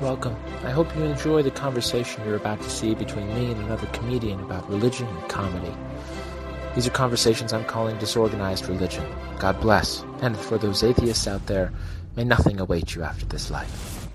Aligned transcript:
Welcome. 0.00 0.34
I 0.64 0.70
hope 0.70 0.96
you 0.96 1.04
enjoy 1.04 1.42
the 1.42 1.50
conversation 1.50 2.24
you're 2.24 2.36
about 2.36 2.62
to 2.62 2.70
see 2.70 2.94
between 2.94 3.28
me 3.34 3.52
and 3.52 3.60
another 3.64 3.86
comedian 3.88 4.40
about 4.40 4.66
religion 4.66 5.06
and 5.06 5.28
comedy. 5.28 5.74
These 6.74 6.86
are 6.86 6.90
conversations 6.90 7.52
I'm 7.52 7.66
calling 7.66 7.98
disorganized 7.98 8.66
religion. 8.66 9.04
God 9.38 9.60
bless. 9.60 10.02
And 10.22 10.38
for 10.38 10.56
those 10.56 10.82
atheists 10.82 11.28
out 11.28 11.46
there, 11.46 11.70
may 12.16 12.24
nothing 12.24 12.60
await 12.60 12.94
you 12.94 13.02
after 13.02 13.26
this 13.26 13.50
life. 13.50 14.08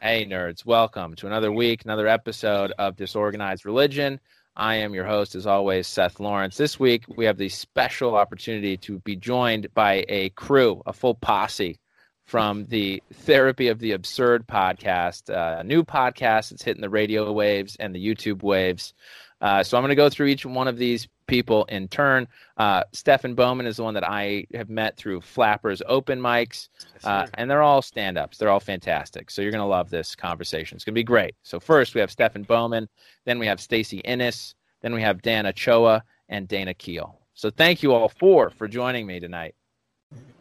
Hey, 0.00 0.24
nerds, 0.24 0.64
welcome 0.64 1.14
to 1.16 1.26
another 1.26 1.52
week, 1.52 1.84
another 1.84 2.08
episode 2.08 2.72
of 2.78 2.96
Disorganized 2.96 3.66
Religion. 3.66 4.18
I 4.56 4.76
am 4.76 4.94
your 4.94 5.04
host, 5.04 5.34
as 5.34 5.46
always, 5.46 5.86
Seth 5.86 6.20
Lawrence. 6.20 6.56
This 6.56 6.80
week, 6.80 7.04
we 7.14 7.26
have 7.26 7.36
the 7.36 7.50
special 7.50 8.16
opportunity 8.16 8.78
to 8.78 8.98
be 9.00 9.14
joined 9.14 9.74
by 9.74 10.06
a 10.08 10.30
crew, 10.30 10.82
a 10.86 10.94
full 10.94 11.16
posse 11.16 11.78
from 12.24 12.66
the 12.66 13.02
Therapy 13.12 13.68
of 13.68 13.78
the 13.78 13.92
Absurd 13.92 14.46
podcast, 14.46 15.30
uh, 15.30 15.60
a 15.60 15.64
new 15.64 15.84
podcast 15.84 16.50
that's 16.50 16.62
hitting 16.62 16.80
the 16.80 16.88
radio 16.88 17.30
waves 17.32 17.76
and 17.78 17.94
the 17.94 18.04
YouTube 18.04 18.42
waves. 18.42 18.94
Uh, 19.40 19.62
so 19.62 19.76
I'm 19.76 19.82
going 19.82 19.90
to 19.90 19.94
go 19.94 20.08
through 20.08 20.26
each 20.28 20.46
one 20.46 20.68
of 20.68 20.78
these 20.78 21.06
people 21.26 21.64
in 21.66 21.88
turn. 21.88 22.26
Uh, 22.56 22.84
Stefan 22.92 23.34
Bowman 23.34 23.66
is 23.66 23.76
the 23.76 23.82
one 23.82 23.94
that 23.94 24.08
I 24.08 24.46
have 24.54 24.70
met 24.70 24.96
through 24.96 25.20
Flappers 25.20 25.82
open 25.86 26.20
mics, 26.20 26.68
uh, 27.04 27.26
and 27.34 27.50
they're 27.50 27.62
all 27.62 27.82
stand 27.82 28.16
ups. 28.18 28.38
They're 28.38 28.50
all 28.50 28.60
fantastic. 28.60 29.30
So 29.30 29.42
you're 29.42 29.50
going 29.50 29.60
to 29.60 29.66
love 29.66 29.90
this 29.90 30.14
conversation. 30.14 30.76
It's 30.76 30.84
going 30.84 30.94
to 30.94 30.98
be 30.98 31.04
great. 31.04 31.34
So 31.42 31.60
first 31.60 31.94
we 31.94 32.00
have 32.00 32.10
Stefan 32.10 32.44
Bowman, 32.44 32.88
then 33.24 33.38
we 33.38 33.46
have 33.46 33.60
Stacy 33.60 33.98
Innes, 33.98 34.54
then 34.80 34.94
we 34.94 35.02
have 35.02 35.22
Dan 35.22 35.46
Ochoa 35.46 36.04
and 36.28 36.48
Dana 36.48 36.74
Keel. 36.74 37.18
So 37.34 37.50
thank 37.50 37.82
you 37.82 37.92
all 37.92 38.08
four 38.08 38.50
for 38.50 38.68
joining 38.68 39.06
me 39.06 39.20
tonight. 39.20 39.54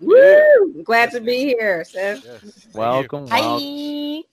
Woo! 0.06 0.84
Glad 0.84 1.12
to 1.12 1.20
be 1.20 1.46
here, 1.46 1.84
Seth. 1.84 2.24
Yes. 2.26 2.68
Welcome. 2.74 3.26
welcome. 3.26 4.24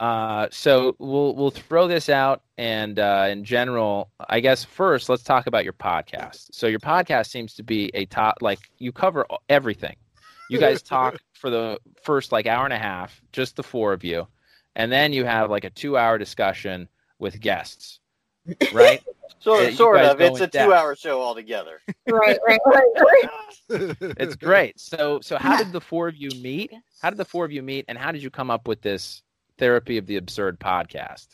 Uh, 0.00 0.46
so 0.50 0.94
we'll 0.98 1.34
we'll 1.34 1.50
throw 1.50 1.88
this 1.88 2.08
out, 2.08 2.42
and 2.56 2.98
uh, 2.98 3.26
in 3.28 3.44
general, 3.44 4.10
I 4.28 4.40
guess 4.40 4.64
first 4.64 5.08
let's 5.08 5.22
talk 5.22 5.46
about 5.46 5.64
your 5.64 5.72
podcast. 5.72 6.48
So 6.52 6.66
your 6.66 6.80
podcast 6.80 7.28
seems 7.28 7.54
to 7.54 7.62
be 7.62 7.90
a 7.94 8.04
top, 8.06 8.36
like 8.40 8.60
you 8.78 8.92
cover 8.92 9.26
everything. 9.48 9.96
You 10.48 10.58
guys 10.58 10.82
talk 10.82 11.18
for 11.34 11.50
the 11.50 11.78
first 12.02 12.32
like 12.32 12.46
hour 12.46 12.64
and 12.64 12.72
a 12.72 12.78
half, 12.78 13.20
just 13.32 13.56
the 13.56 13.62
four 13.62 13.92
of 13.92 14.04
you, 14.04 14.26
and 14.76 14.90
then 14.90 15.12
you 15.12 15.24
have 15.24 15.50
like 15.50 15.64
a 15.64 15.70
two-hour 15.70 16.16
discussion 16.18 16.88
with 17.18 17.40
guests, 17.40 17.98
right? 18.72 19.02
Sort, 19.40 19.72
sort 19.74 20.00
of. 20.00 20.20
It's 20.20 20.40
a 20.40 20.48
two-hour 20.48 20.96
show 20.96 21.22
altogether. 21.22 21.80
right, 22.10 22.38
right, 22.46 22.60
right. 22.66 23.28
it's 24.00 24.34
great. 24.34 24.78
So, 24.80 25.20
so 25.20 25.36
how 25.36 25.56
did 25.56 25.72
the 25.72 25.80
four 25.80 26.08
of 26.08 26.16
you 26.16 26.30
meet? 26.40 26.72
How 27.00 27.10
did 27.10 27.18
the 27.18 27.24
four 27.24 27.44
of 27.44 27.52
you 27.52 27.62
meet, 27.62 27.84
and 27.88 27.96
how 27.96 28.10
did 28.10 28.22
you 28.22 28.30
come 28.30 28.50
up 28.50 28.66
with 28.66 28.82
this 28.82 29.22
therapy 29.58 29.96
of 29.98 30.06
the 30.06 30.16
absurd 30.16 30.58
podcast? 30.58 31.28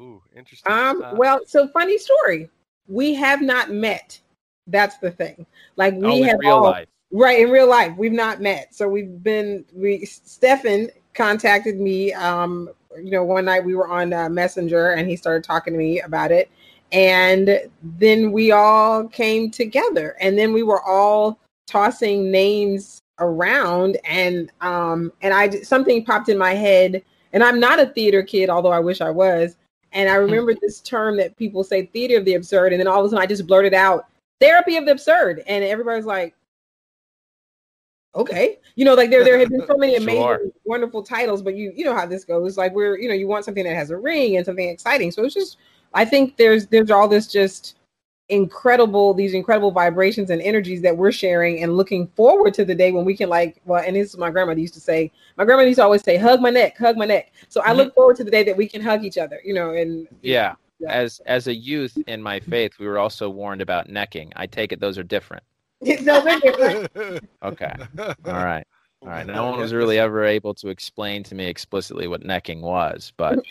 Ooh, 0.00 0.22
interesting. 0.36 0.72
Um, 0.72 1.02
uh, 1.02 1.14
well, 1.14 1.40
so 1.46 1.68
funny 1.68 1.98
story. 1.98 2.48
We 2.86 3.14
have 3.14 3.42
not 3.42 3.70
met. 3.70 4.20
That's 4.68 4.98
the 4.98 5.10
thing. 5.10 5.46
Like 5.76 5.94
we 5.94 6.06
oh, 6.06 6.22
have 6.22 6.36
real 6.38 6.52
all, 6.52 6.62
life. 6.62 6.88
right 7.10 7.40
in 7.40 7.50
real 7.50 7.68
life. 7.68 7.96
We've 7.96 8.12
not 8.12 8.40
met. 8.40 8.74
So 8.74 8.88
we've 8.88 9.22
been. 9.22 9.64
We 9.72 10.04
Stefan 10.04 10.90
contacted 11.14 11.80
me. 11.80 12.12
Um, 12.12 12.70
you 12.96 13.10
know, 13.10 13.24
one 13.24 13.46
night 13.46 13.64
we 13.64 13.74
were 13.74 13.88
on 13.88 14.12
uh, 14.12 14.28
Messenger, 14.28 14.92
and 14.92 15.08
he 15.08 15.16
started 15.16 15.42
talking 15.42 15.72
to 15.72 15.78
me 15.78 16.00
about 16.00 16.30
it 16.30 16.50
and 16.92 17.62
then 17.82 18.32
we 18.32 18.52
all 18.52 19.08
came 19.08 19.50
together 19.50 20.16
and 20.20 20.38
then 20.38 20.52
we 20.52 20.62
were 20.62 20.82
all 20.82 21.38
tossing 21.66 22.30
names 22.30 23.00
around 23.18 23.96
and 24.04 24.50
um 24.60 25.12
and 25.22 25.32
i 25.32 25.48
something 25.62 26.04
popped 26.04 26.28
in 26.28 26.36
my 26.36 26.54
head 26.54 27.02
and 27.32 27.42
i'm 27.42 27.58
not 27.58 27.80
a 27.80 27.86
theater 27.86 28.22
kid 28.22 28.50
although 28.50 28.72
i 28.72 28.80
wish 28.80 29.00
i 29.00 29.10
was 29.10 29.56
and 29.92 30.08
i 30.08 30.14
remember 30.14 30.54
this 30.60 30.80
term 30.80 31.16
that 31.16 31.36
people 31.36 31.64
say 31.64 31.86
theater 31.86 32.18
of 32.18 32.24
the 32.24 32.34
absurd 32.34 32.72
and 32.72 32.80
then 32.80 32.88
all 32.88 33.00
of 33.00 33.06
a 33.06 33.08
sudden 33.08 33.22
i 33.22 33.26
just 33.26 33.46
blurted 33.46 33.74
out 33.74 34.06
therapy 34.40 34.76
of 34.76 34.84
the 34.84 34.92
absurd 34.92 35.42
and 35.46 35.64
everybody's 35.64 36.04
like 36.04 36.34
okay 38.14 38.58
you 38.74 38.84
know 38.84 38.94
like 38.94 39.08
there 39.08 39.24
there 39.24 39.38
have 39.38 39.48
been 39.48 39.66
so 39.66 39.76
many 39.78 39.94
amazing 39.94 40.20
sure. 40.20 40.40
wonderful 40.64 41.02
titles 41.02 41.42
but 41.42 41.54
you 41.54 41.72
you 41.74 41.84
know 41.84 41.94
how 41.94 42.04
this 42.04 42.24
goes 42.24 42.58
like 42.58 42.72
we're 42.74 42.98
you 42.98 43.08
know 43.08 43.14
you 43.14 43.28
want 43.28 43.44
something 43.44 43.64
that 43.64 43.74
has 43.74 43.90
a 43.90 43.96
ring 43.96 44.36
and 44.36 44.44
something 44.44 44.68
exciting 44.68 45.10
so 45.10 45.24
it's 45.24 45.34
just 45.34 45.58
I 45.94 46.04
think 46.04 46.36
there's 46.36 46.66
there's 46.66 46.90
all 46.90 47.08
this 47.08 47.26
just 47.26 47.76
incredible 48.28 49.12
these 49.12 49.34
incredible 49.34 49.70
vibrations 49.70 50.30
and 50.30 50.40
energies 50.40 50.80
that 50.80 50.96
we're 50.96 51.12
sharing 51.12 51.62
and 51.62 51.76
looking 51.76 52.06
forward 52.16 52.54
to 52.54 52.64
the 52.64 52.74
day 52.74 52.90
when 52.90 53.04
we 53.04 53.14
can 53.16 53.28
like 53.28 53.60
well 53.66 53.82
and 53.84 53.94
this 53.94 54.10
is 54.10 54.16
my 54.16 54.30
grandmother 54.30 54.60
used 54.60 54.74
to 54.74 54.80
say. 54.80 55.10
My 55.36 55.44
grandmother 55.44 55.68
used 55.68 55.78
to 55.78 55.84
always 55.84 56.02
say 56.02 56.16
hug 56.16 56.40
my 56.40 56.50
neck 56.50 56.78
hug 56.78 56.96
my 56.96 57.04
neck. 57.04 57.32
So 57.48 57.60
i 57.62 57.72
look 57.72 57.88
mm-hmm. 57.88 57.94
forward 57.94 58.16
to 58.16 58.24
the 58.24 58.30
day 58.30 58.42
that 58.44 58.56
we 58.56 58.68
can 58.68 58.80
hug 58.80 59.04
each 59.04 59.18
other 59.18 59.40
you 59.44 59.52
know 59.54 59.74
and 59.74 60.08
yeah, 60.22 60.54
yeah. 60.78 60.90
as 60.90 61.20
as 61.26 61.46
a 61.46 61.54
youth 61.54 61.96
in 62.06 62.22
my 62.22 62.40
faith 62.40 62.72
we 62.78 62.86
were 62.86 62.98
also 62.98 63.28
warned 63.28 63.60
about 63.60 63.90
necking. 63.90 64.32
I 64.36 64.46
take 64.46 64.72
it 64.72 64.80
those 64.80 64.98
are 64.98 65.04
different. 65.04 65.42
No 66.02 66.22
they're 66.22 66.40
different. 66.40 67.28
Okay. 67.42 67.74
All 67.98 68.14
right. 68.24 68.66
All 69.02 69.08
right. 69.08 69.26
No 69.26 69.46
one 69.50 69.58
was 69.58 69.74
really 69.74 69.98
ever 69.98 70.24
able 70.24 70.54
to 70.54 70.68
explain 70.68 71.22
to 71.24 71.34
me 71.34 71.46
explicitly 71.46 72.06
what 72.06 72.24
necking 72.24 72.62
was 72.62 73.12
but 73.16 73.44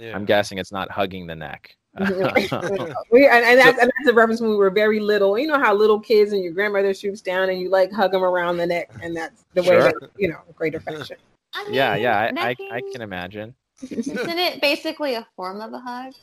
yeah. 0.00 0.14
I'm 0.14 0.24
guessing 0.24 0.58
it's 0.58 0.72
not 0.72 0.90
hugging 0.90 1.26
the 1.26 1.36
neck. 1.36 1.76
we, 1.98 2.06
and, 2.06 3.44
and, 3.44 3.58
that's, 3.58 3.78
and 3.80 3.90
that's 3.98 4.08
a 4.08 4.12
reference 4.12 4.40
when 4.40 4.50
we 4.50 4.56
were 4.56 4.70
very 4.70 5.00
little. 5.00 5.36
You 5.36 5.48
know 5.48 5.58
how 5.58 5.74
little 5.74 5.98
kids 5.98 6.32
and 6.32 6.42
your 6.42 6.52
grandmother 6.52 6.94
shoots 6.94 7.20
down 7.20 7.50
and 7.50 7.60
you 7.60 7.68
like 7.68 7.92
hug 7.92 8.12
them 8.12 8.22
around 8.22 8.58
the 8.58 8.66
neck, 8.66 8.90
and 9.02 9.16
that's 9.16 9.44
the 9.54 9.62
way 9.62 9.76
that 9.78 9.94
you 10.16 10.28
know 10.28 10.38
greater 10.54 10.78
affection. 10.78 11.16
I 11.52 11.64
mean, 11.64 11.74
yeah, 11.74 11.96
yeah, 11.96 12.18
I, 12.18 12.30
necking, 12.30 12.68
I, 12.70 12.76
I, 12.76 12.80
can 12.92 13.02
imagine. 13.02 13.54
Isn't 13.90 14.38
it 14.38 14.60
basically 14.60 15.14
a 15.14 15.26
form 15.34 15.60
of 15.60 15.72
a 15.72 15.80
hug? 15.80 16.14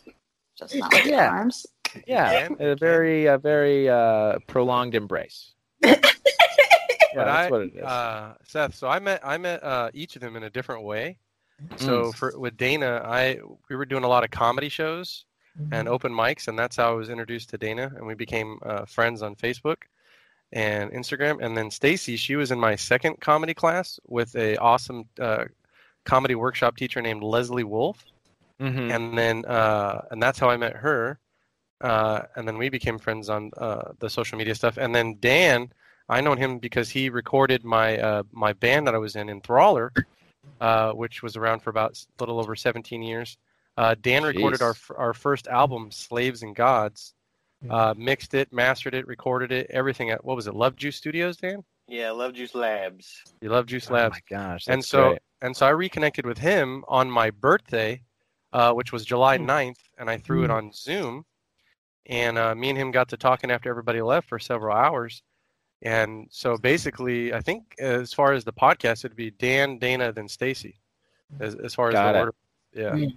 Just 0.58 0.76
not 0.76 0.92
with 0.94 1.06
yeah. 1.06 1.30
arms. 1.30 1.66
Yeah, 2.06 2.48
a 2.60 2.76
very, 2.76 3.26
a 3.26 3.38
very 3.38 3.90
uh, 3.90 4.40
prolonged 4.48 4.96
embrace. 4.96 5.54
yeah, 5.84 6.00
but 7.14 7.28
I, 7.28 7.50
uh, 7.82 8.34
Seth. 8.44 8.76
So 8.76 8.88
I 8.88 9.00
met 9.00 9.20
I 9.24 9.38
met 9.38 9.64
uh, 9.64 9.90
each 9.94 10.16
of 10.16 10.22
them 10.22 10.36
in 10.36 10.44
a 10.44 10.50
different 10.50 10.84
way. 10.84 11.18
So 11.78 12.04
mm. 12.04 12.16
for 12.16 12.38
with 12.38 12.58
Dana, 12.58 13.02
I 13.04 13.40
we 13.70 13.76
were 13.76 13.86
doing 13.86 14.04
a 14.04 14.08
lot 14.08 14.24
of 14.24 14.32
comedy 14.32 14.70
shows 14.70 15.26
mm-hmm. 15.60 15.74
and 15.74 15.88
open 15.88 16.12
mics, 16.12 16.48
and 16.48 16.58
that's 16.58 16.76
how 16.76 16.92
I 16.92 16.96
was 16.96 17.10
introduced 17.10 17.50
to 17.50 17.58
Dana, 17.58 17.92
and 17.96 18.06
we 18.06 18.14
became 18.14 18.60
uh, 18.64 18.86
friends 18.86 19.22
on 19.22 19.36
Facebook 19.36 19.78
and 20.52 20.92
Instagram. 20.92 21.44
And 21.44 21.58
then 21.58 21.72
Stacy, 21.72 22.16
she 22.16 22.36
was 22.36 22.52
in 22.52 22.60
my 22.60 22.76
second 22.76 23.20
comedy 23.20 23.54
class 23.54 24.00
with 24.08 24.36
a 24.36 24.58
awesome 24.58 25.06
uh, 25.20 25.46
comedy 26.06 26.36
workshop 26.36 26.78
teacher 26.78 27.02
named 27.02 27.24
Leslie 27.24 27.64
Wolf, 27.64 28.06
mm-hmm. 28.60 28.92
and 28.92 29.18
then 29.18 29.46
uh, 29.46 30.02
and 30.12 30.22
that's 30.22 30.40
how 30.40 30.50
I 30.50 30.58
met 30.58 30.76
her. 30.76 31.20
Uh, 31.80 32.24
and 32.36 32.48
then 32.48 32.58
we 32.58 32.70
became 32.70 32.98
friends 32.98 33.30
on 33.30 33.52
uh, 33.58 33.92
the 34.00 34.10
social 34.10 34.38
media 34.38 34.56
stuff. 34.56 34.78
And 34.78 34.96
then 34.96 35.18
Dan, 35.20 35.72
I 36.10 36.22
know 36.22 36.34
him 36.34 36.58
because 36.58 36.90
he 36.90 37.10
recorded 37.10 37.64
my 37.64 37.98
uh, 38.00 38.24
my 38.32 38.54
band 38.54 38.88
that 38.88 38.96
I 38.96 39.00
was 39.00 39.16
in, 39.16 39.28
Enthraller 39.28 39.92
uh, 40.62 40.92
which 40.92 41.22
was 41.22 41.36
around 41.36 41.62
for 41.62 41.70
about 41.70 41.98
a 41.98 42.22
little 42.22 42.40
over 42.40 42.56
17 42.56 43.02
years. 43.02 43.38
Uh, 43.78 43.96
Dan 44.02 44.24
Jeez. 44.24 44.36
recorded 44.36 44.62
our 44.62 44.76
our 44.98 45.14
first 45.14 45.48
album, 45.48 45.92
Slaves 45.92 46.42
and 46.42 46.56
Gods, 46.56 47.14
uh, 47.70 47.94
mixed 47.96 48.34
it, 48.34 48.52
mastered 48.52 48.96
it, 48.96 49.08
recorded 49.08 49.52
it, 49.52 49.68
everything 49.70 50.10
at 50.10 50.24
what 50.26 50.36
was 50.36 50.48
it, 50.48 50.56
Love 50.56 50.76
Juice 50.76 50.96
Studios, 50.96 51.38
Dan? 51.38 51.64
Yeah, 51.88 52.12
Love 52.12 52.34
Juice 52.34 52.56
Labs. 52.56 53.24
You 53.42 53.50
Love 53.50 53.68
Juice 53.68 53.90
Labs. 53.90 54.16
Oh 54.16 54.36
my 54.36 54.38
gosh! 54.38 54.66
and 54.68 54.84
so 54.84 55.10
great. 55.10 55.22
and 55.42 55.56
so 55.56 55.66
I 55.66 55.70
reconnected 55.70 56.26
with 56.26 56.38
him 56.38 56.84
on 56.88 57.10
my 57.10 57.30
birthday, 57.30 58.02
uh, 58.52 58.74
which 58.74 58.92
was 58.92 59.06
July 59.06 59.38
9th, 59.38 59.68
hmm. 59.68 60.02
and 60.02 60.10
I 60.10 60.18
threw 60.18 60.44
it 60.44 60.48
hmm. 60.48 60.54
on 60.54 60.72
Zoom, 60.74 61.24
and 62.08 62.38
uh, 62.38 62.56
me 62.56 62.70
and 62.70 62.78
him 62.78 62.92
got 62.92 63.10
to 63.10 63.18
talking 63.18 63.52
after 63.52 63.70
everybody 63.70 64.02
left 64.02 64.28
for 64.28 64.40
several 64.40 64.76
hours, 64.76 65.22
and 65.82 66.28
so 66.32 66.58
basically, 66.58 67.34
I 67.34 67.42
think 67.42 67.76
as 67.80 68.14
far 68.14 68.34
as 68.34 68.44
the 68.44 68.54
podcast, 68.54 69.06
it'd 69.06 69.16
be 69.16 69.32
Dan, 69.32 69.78
Dana, 69.78 70.12
then 70.12 70.28
Stacy. 70.28 70.80
As, 71.40 71.56
as 71.56 71.76
far 71.76 71.90
as 71.90 71.96
the 71.96 72.10
it. 72.10 72.20
order, 72.20 72.34
yeah, 72.74 72.92
mm. 72.92 73.16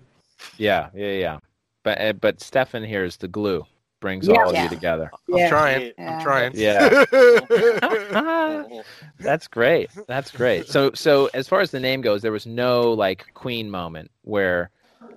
yeah, 0.59 0.89
yeah, 0.95 1.13
yeah. 1.13 1.39
But 1.83 2.01
uh, 2.01 2.13
but 2.15 2.41
Stefan 2.41 2.85
here 2.85 3.05
is 3.05 3.17
the 3.17 3.29
glue, 3.29 3.65
brings 4.01 4.27
yeah, 4.27 4.35
all 4.35 4.49
of 4.49 4.55
yeah. 4.55 4.65
you 4.65 4.69
together. 4.69 5.11
I'm 5.33 5.39
yeah. 5.39 5.49
trying. 5.49 5.93
I'm 5.99 6.23
trying. 6.23 6.53
Yeah, 6.55 7.05
that's 9.21 9.47
great. 9.47 9.91
That's 10.09 10.31
great. 10.33 10.67
So 10.69 10.91
so 10.95 11.31
as 11.35 11.47
far 11.47 11.61
as 11.61 11.71
the 11.71 11.81
name 11.81 12.01
goes, 12.01 12.21
there 12.21 12.33
was 12.33 12.47
no 12.47 12.93
like 12.93 13.33
Queen 13.35 13.71
moment 13.71 14.11
where 14.23 14.71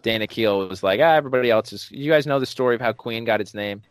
Dana 0.03 0.27
Keel 0.27 0.67
was 0.67 0.83
like, 0.83 0.99
ah, 0.99 1.13
everybody 1.15 1.49
else 1.49 1.73
is. 1.73 1.89
You 1.91 2.11
guys 2.11 2.27
know 2.27 2.39
the 2.39 2.45
story 2.45 2.75
of 2.75 2.81
how 2.81 2.93
Queen 2.93 3.25
got 3.25 3.41
its 3.41 3.53
name. 3.53 3.81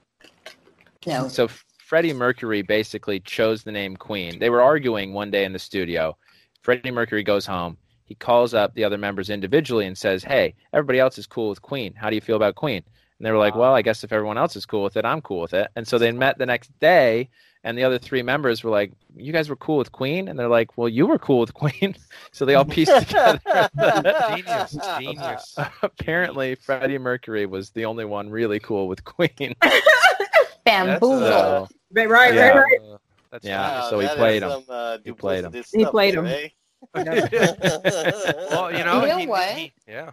No. 1.06 1.26
So 1.28 1.48
Freddie 1.93 2.15
Mercury 2.15 2.62
basically 2.62 3.21
chose 3.21 3.62
the 3.62 3.71
name 3.71 3.99
Queen. 3.99 4.39
They 4.39 4.49
were 4.49 4.62
arguing 4.62 5.12
one 5.12 5.31
day 5.31 5.44
in 5.44 5.53
the 5.53 5.59
studio. 5.59 6.17
Freddie 6.62 6.91
Mercury 6.91 7.23
goes 7.23 7.44
home. 7.44 7.77
He 8.06 8.15
calls 8.15 8.55
up 8.55 8.73
the 8.73 8.83
other 8.83 8.97
members 8.97 9.29
individually 9.29 9.85
and 9.85 9.99
says, 9.99 10.25
Hey, 10.25 10.55
everybody 10.73 11.00
else 11.00 11.19
is 11.19 11.27
cool 11.27 11.50
with 11.50 11.61
Queen. 11.61 11.93
How 11.93 12.09
do 12.09 12.15
you 12.15 12.23
feel 12.23 12.37
about 12.37 12.55
Queen? 12.55 12.83
And 13.23 13.27
they 13.29 13.31
were 13.31 13.39
like, 13.39 13.55
well, 13.55 13.73
I 13.73 13.83
guess 13.83 14.03
if 14.03 14.12
everyone 14.12 14.37
else 14.37 14.56
is 14.56 14.67
cool 14.67 14.83
with 14.83 14.97
it, 14.97 15.05
I'm 15.05 15.21
cool 15.21 15.43
with 15.43 15.55
it. 15.55 15.69
And 15.77 15.87
so 15.87 15.97
they 15.97 16.11
met 16.11 16.39
the 16.39 16.47
next 16.47 16.77
day, 16.81 17.29
and 17.62 17.79
the 17.79 17.85
other 17.85 17.97
three 17.97 18.21
members 18.21 18.65
were 18.65 18.71
like, 18.73 18.93
you 19.15 19.33
guys 19.33 19.49
were 19.49 19.55
cool 19.55 19.77
with 19.77 19.93
Queen? 19.93 20.27
And 20.27 20.37
they're 20.37 20.49
like, 20.49 20.77
well, 20.77 20.89
you 20.89 21.06
were 21.06 21.21
cool 21.21 21.39
with 21.39 21.55
Queen. 21.55 21.94
so 22.33 22.44
they 22.44 22.56
all 22.56 22.65
pieced 22.65 23.06
together. 23.06 23.41
genius, 24.35 24.77
genius. 24.99 25.56
Apparently, 25.83 26.56
Freddie 26.56 26.99
Mercury 26.99 27.47
was 27.47 27.71
the 27.71 27.85
only 27.85 28.05
one 28.05 28.29
really 28.29 28.59
cool 28.59 28.89
with 28.89 29.05
Queen. 29.05 29.55
Bamboozle. 30.64 31.20
So, 31.20 31.69
Right, 31.94 32.09
right, 32.09 32.35
Yeah. 32.35 32.49
right, 32.49 32.55
right. 32.56 32.81
Uh, 32.94 32.99
that's 33.31 33.44
Yeah, 33.44 33.81
Wow, 33.81 33.91
so 33.91 33.99
he 33.99 34.06
that 34.06 34.12
is 34.12 34.19
played 34.19 34.43
'em. 34.43 34.50
some, 34.50 34.64
uh, 34.69 34.99
He 35.05 35.12
played 35.12 35.44
him. 35.44 35.53
He 35.53 35.62
stuff 35.62 35.91
played 35.91 36.14
there, 36.14 36.20
'em. 36.20 36.26
eh? 36.26 36.49
well, 36.94 38.73
you 38.76 38.85
know, 38.85 39.03
You 39.03 39.09
know 39.09 39.19
he- 39.19 39.26
what? 39.26 39.49
he- 39.50 39.73
yeah. 39.87 40.11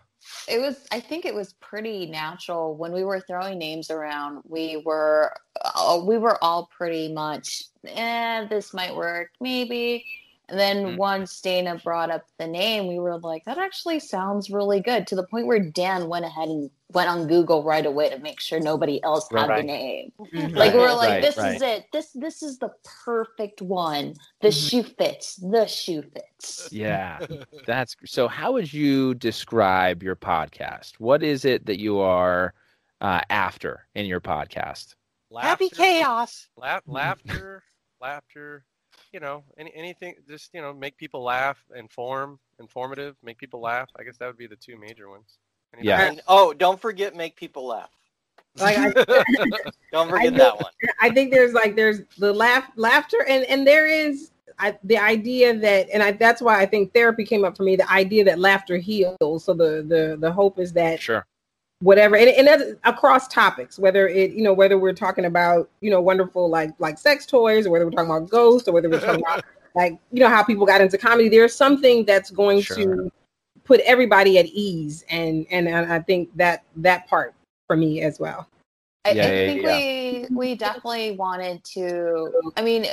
it 0.48 0.60
was 0.60 0.86
i 0.92 1.00
think 1.00 1.26
it 1.26 1.34
was 1.34 1.54
pretty 1.54 2.06
natural 2.06 2.76
when 2.76 2.92
we 2.92 3.04
were 3.04 3.20
throwing 3.22 3.58
names 3.58 3.90
around 3.90 4.42
we 4.48 4.78
were 4.86 5.34
uh, 5.64 6.00
we 6.06 6.18
were 6.18 6.38
all 6.44 6.70
pretty 6.78 7.12
much 7.12 7.64
eh 7.88 8.46
this 8.50 8.72
might 8.74 8.94
work 8.96 9.30
maybe 9.42 10.06
and 10.50 10.60
then 10.60 10.78
Mhm. 10.86 10.98
once 10.98 11.42
dana 11.42 11.80
brought 11.84 12.10
up 12.12 12.26
the 12.38 12.48
name 12.48 12.88
we 12.88 13.00
were 13.00 13.18
like 13.20 13.46
that 13.46 13.58
actually 13.58 14.00
sounds 14.00 14.50
really 14.50 14.80
good 14.80 15.06
to 15.08 15.16
the 15.16 15.26
point 15.28 15.48
where 15.48 15.60
dan 15.60 16.10
went 16.10 16.26
ahead 16.26 16.48
and 16.50 16.70
went 16.92 17.10
on 17.10 17.28
google 17.28 17.64
right 17.64 17.86
away 17.86 18.10
to 18.10 18.18
make 18.20 18.40
sure 18.40 18.60
nobody 18.60 19.02
else 19.04 19.28
had 19.32 19.48
Right. 19.50 19.62
the 19.62 19.68
name 19.68 20.12
Mhm. 20.20 20.56
like 20.56 20.74
we 20.74 20.80
were 20.80 20.94
like 20.94 21.10
right, 21.10 21.22
this 21.22 21.38
right. 21.38 21.56
is 21.56 21.62
it 21.62 21.86
this 21.94 22.12
this 22.14 22.42
is 22.44 22.58
the 22.60 22.72
perfect 23.06 23.62
one 23.62 24.16
the 24.42 24.48
Mhm. 24.50 24.70
shoe 24.70 24.84
fits 24.84 25.36
the 25.38 25.66
shoe 25.68 26.02
fits 26.02 26.70
yeah, 26.72 27.20
that's 27.66 27.96
so. 28.06 28.28
How 28.28 28.52
would 28.54 28.72
you 28.72 29.14
describe 29.16 30.02
your 30.04 30.16
podcast? 30.16 30.94
What 31.00 31.22
is 31.24 31.44
it 31.46 31.66
that 31.66 31.80
you 31.80 32.00
are 32.00 32.54
uh, 33.02 33.22
after 33.30 33.88
in 33.96 34.06
your 34.06 34.22
podcast? 34.22 34.96
Happy 35.38 35.70
chaos. 35.70 36.48
laugh, 36.56 36.84
laughter, 36.88 37.64
laughter. 38.00 38.64
You 39.12 39.20
know, 39.20 39.44
any 39.58 39.72
anything. 39.76 40.16
Just 40.28 40.54
you 40.54 40.62
know, 40.62 40.74
make 40.74 40.98
people 40.98 41.24
laugh, 41.24 41.58
inform, 41.76 42.40
informative, 42.60 43.16
make 43.24 43.38
people 43.38 43.60
laugh. 43.62 43.90
I 43.98 44.04
guess 44.04 44.18
that 44.18 44.28
would 44.28 44.38
be 44.38 44.48
the 44.48 44.56
two 44.56 44.78
major 44.78 45.10
ones. 45.10 45.38
Anything 45.74 45.90
Yeah. 45.90 46.02
And 46.02 46.22
oh, 46.28 46.54
don't 46.54 46.80
forget, 46.80 47.16
make 47.16 47.36
people 47.36 47.68
laugh. 47.68 47.90
Like 48.58 48.78
I, 48.78 48.92
Don't 49.92 50.10
forget 50.10 50.34
I 50.34 50.38
that 50.38 50.56
one. 50.56 50.72
I 51.00 51.10
think 51.10 51.32
there's 51.32 51.54
like 51.54 51.76
there's 51.76 52.02
the 52.18 52.34
laugh 52.34 52.70
laughter 52.76 53.26
and 53.28 53.44
and 53.46 53.66
there 53.66 53.88
is 53.88 54.32
I, 54.58 54.78
the 54.84 54.98
idea 54.98 55.58
that 55.58 55.88
and 55.94 56.04
I, 56.04 56.12
that's 56.12 56.42
why 56.42 56.60
I 56.60 56.66
think 56.66 56.94
therapy 56.94 57.26
came 57.26 57.46
up 57.46 57.56
for 57.56 57.64
me 57.64 57.76
the 57.76 57.90
idea 57.90 58.24
that 58.26 58.40
laughter 58.40 58.78
heals 58.78 59.46
so 59.46 59.54
the 59.54 59.86
the 59.88 60.18
the 60.20 60.32
hope 60.32 60.60
is 60.60 60.74
that 60.74 61.00
Sure. 61.00 61.26
Whatever 61.82 62.18
and, 62.18 62.30
and 62.30 62.48
that's 62.48 62.64
across 62.84 63.28
topics 63.28 63.80
whether 63.80 64.08
it 64.08 64.32
you 64.32 64.44
know 64.44 64.54
whether 64.54 64.78
we're 64.78 64.94
talking 64.94 65.26
about 65.26 65.70
you 65.80 65.90
know 65.90 66.02
wonderful 66.02 66.50
like 66.50 66.72
like 66.80 66.98
sex 66.98 67.26
toys 67.26 67.66
or 67.66 67.72
whether 67.72 67.86
we're 67.86 67.92
talking 67.92 68.12
about 68.12 68.30
ghosts 68.30 68.68
or 68.68 68.74
whether 68.74 68.90
we're 68.90 69.00
talking 69.00 69.22
about 69.22 69.44
like 69.76 69.98
you 70.12 70.20
know 70.20 70.28
how 70.28 70.44
people 70.44 70.66
got 70.66 70.82
into 70.82 70.98
comedy 70.98 71.30
there's 71.30 71.56
something 71.56 72.04
that's 72.06 72.32
going 72.32 72.62
Sure. 72.62 72.76
to 72.78 73.12
put 73.64 73.80
everybody 73.82 74.38
at 74.38 74.46
ease 74.48 75.06
and 75.10 75.46
and 75.52 75.70
I 75.70 75.96
I 75.96 76.00
think 76.00 76.36
that 76.36 76.64
that 76.78 77.08
part 77.08 77.34
for 77.68 77.78
me 77.78 78.02
as 78.02 78.20
well 78.20 78.48
I, 79.06 79.12
Yeah, 79.12 79.24
I 79.24 79.32
yeah, 79.32 79.46
think 79.48 80.30
we 80.30 80.36
we 80.36 80.56
definitely 80.56 81.12
wanted 81.16 81.64
to. 81.76 82.52
I 82.58 82.62
mean, 82.62 82.86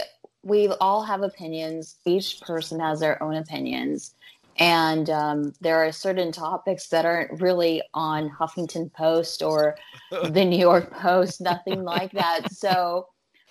we 0.45 0.69
all 0.81 1.03
have 1.03 1.23
opinions. 1.23 1.97
Each 2.05 2.41
person 2.41 2.79
has 2.81 3.01
their 3.01 3.21
own 3.23 3.35
opinions, 3.35 4.15
and 4.59 5.09
um, 5.11 5.53
there 5.61 5.85
are 5.85 5.93
certain 5.93 6.33
topics 6.33 6.89
that 6.89 7.05
aren't 7.05 7.41
really 7.41 7.83
on 7.95 8.31
Huffington 8.31 8.93
Post 8.93 9.43
or 9.43 9.77
the 10.23 10.45
New 10.45 10.59
York 10.59 10.93
Post. 10.93 11.41
Nothing 11.41 11.83
like 11.85 12.13
that. 12.13 12.51
So 12.51 13.09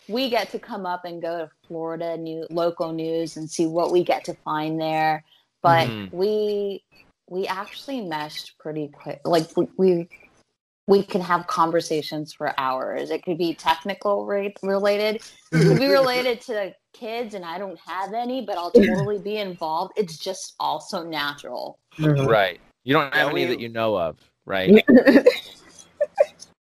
we 0.08 0.30
get 0.30 0.50
to 0.52 0.60
come 0.60 0.86
up 0.86 1.06
and 1.06 1.22
go 1.22 1.40
to 1.40 1.50
Florida 1.68 2.18
new 2.18 2.46
local 2.50 2.94
news 2.94 3.38
and 3.38 3.50
see 3.50 3.66
what 3.66 3.92
we 3.92 4.04
get 4.04 4.24
to 4.26 4.36
find 4.46 4.80
there. 4.80 5.24
But 5.64 5.90
Mhm. 5.90 6.10
we 6.12 6.84
we 7.28 7.48
actually 7.48 8.02
meshed 8.02 8.56
pretty 8.60 8.90
quick. 8.90 9.22
Like 9.26 9.48
we, 9.58 9.68
we 9.78 10.10
we 10.88 11.02
can 11.04 11.22
have 11.22 11.48
conversations 11.48 12.32
for 12.34 12.54
hours. 12.60 13.10
It 13.10 13.24
could 13.24 13.38
be 13.38 13.56
technical 13.56 14.26
rate 14.26 14.58
related. 14.62 15.16
It 15.52 15.68
could 15.68 15.80
be 15.80 15.88
related 15.92 16.42
to 16.42 16.74
kids, 16.94 17.34
and 17.34 17.44
I 17.44 17.58
don't 17.58 17.80
have 17.80 18.14
any, 18.14 18.42
but 18.46 18.58
I'll 18.58 18.72
totally 18.72 19.18
be 19.20 19.38
involved. 19.38 19.94
It's 19.96 20.18
just 20.18 20.56
also 20.60 21.04
natural. 21.04 21.80
Right. 22.00 22.60
You 22.84 22.94
don't 22.94 23.12
Yeah, 23.14 23.20
have 23.20 23.30
any 23.32 23.42
we- 23.46 23.50
that 23.50 23.60
you 23.60 23.70
know 23.70 23.98
of, 23.98 24.18
right? 24.46 24.84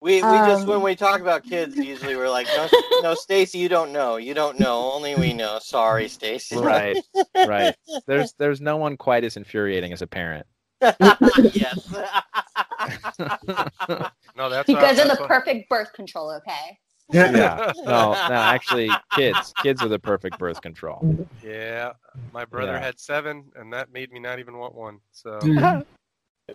We 0.01 0.15
we 0.15 0.21
just 0.21 0.65
when 0.65 0.77
Um, 0.77 0.83
we 0.83 0.95
talk 0.95 1.19
about 1.19 1.43
kids, 1.43 1.75
usually 1.75 2.15
we're 2.15 2.29
like, 2.29 2.47
no, 2.55 2.69
no, 3.01 3.13
Stacy, 3.15 3.57
you 3.57 3.67
don't 3.67 3.91
know. 3.91 4.15
You 4.15 4.33
don't 4.33 4.57
know. 4.57 4.93
Only 4.93 5.13
we 5.15 5.33
know. 5.33 5.59
Sorry, 5.61 6.07
Stacy. 6.07 6.55
right. 6.55 6.95
Right. 7.35 7.75
There's 8.07 8.31
there's 8.39 8.61
no 8.61 8.77
one 8.77 8.95
quite 8.95 9.25
as 9.25 9.35
infuriating 9.35 9.91
as 9.91 10.01
a 10.01 10.07
parent. 10.07 10.47
yes. 10.81 11.93
No, 14.35 14.49
that's 14.49 14.69
You 14.69 14.75
not- 14.75 14.81
guys 14.81 14.99
are 14.99 15.07
the 15.07 15.15
what- 15.19 15.27
perfect 15.27 15.69
birth 15.69 15.91
control, 15.93 16.31
okay? 16.31 16.77
yeah. 17.11 17.71
No, 17.83 18.11
no, 18.13 18.15
actually 18.35 18.89
kids. 19.13 19.53
Kids 19.63 19.81
are 19.81 19.87
the 19.87 19.99
perfect 19.99 20.37
birth 20.37 20.61
control. 20.61 21.17
Yeah, 21.43 21.93
my 22.33 22.45
brother 22.45 22.73
Yeah. 22.73 22.79
had 22.79 22.99
seven, 22.99 23.45
and 23.55 23.73
that 23.73 23.91
made 23.91 24.11
me 24.11 24.19
not 24.19 24.39
even 24.39 24.57
want 24.57 24.75
one. 24.75 24.99
So 25.11 25.39
Mhm. 25.39 25.85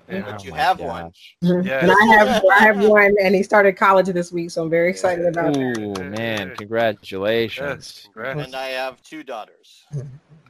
yeah. 0.05 0.23
But 0.27 0.45
you 0.45 0.51
my 0.51 0.59
have 0.59 0.81
one. 0.81 1.05
gosh. 1.05 1.37
Yeah. 1.43 1.79
and 1.83 1.91
I 1.93 2.05
have 2.17 2.43
I 2.53 2.59
have 2.65 2.85
one 2.85 3.15
and 3.23 3.33
he 3.33 3.45
started 3.45 3.77
college 3.77 4.07
this 4.09 4.33
week 4.33 4.51
so 4.51 4.65
I'm 4.65 4.71
very 4.71 4.91
excited 4.91 5.25
about 5.25 5.55
that. 5.55 5.79
Ooh, 5.79 5.95
man, 6.11 6.53
congratulations. 6.57 7.69
yes, 7.77 8.01
congrats. 8.13 8.45
and 8.47 8.57
I 8.57 8.67
have 8.71 9.01
two 9.03 9.23
daughters. 9.23 9.85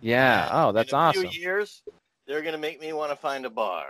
Yeah. 0.00 0.48
Oh, 0.50 0.72
that's 0.72 0.92
In 0.92 0.96
a 0.96 1.00
awesome. 1.00 1.28
few 1.28 1.40
years, 1.42 1.82
they're 2.26 2.40
gonna 2.40 2.56
make 2.56 2.80
me 2.80 2.94
want 2.94 3.10
to 3.10 3.16
find 3.16 3.44
a 3.44 3.50
bar. 3.50 3.84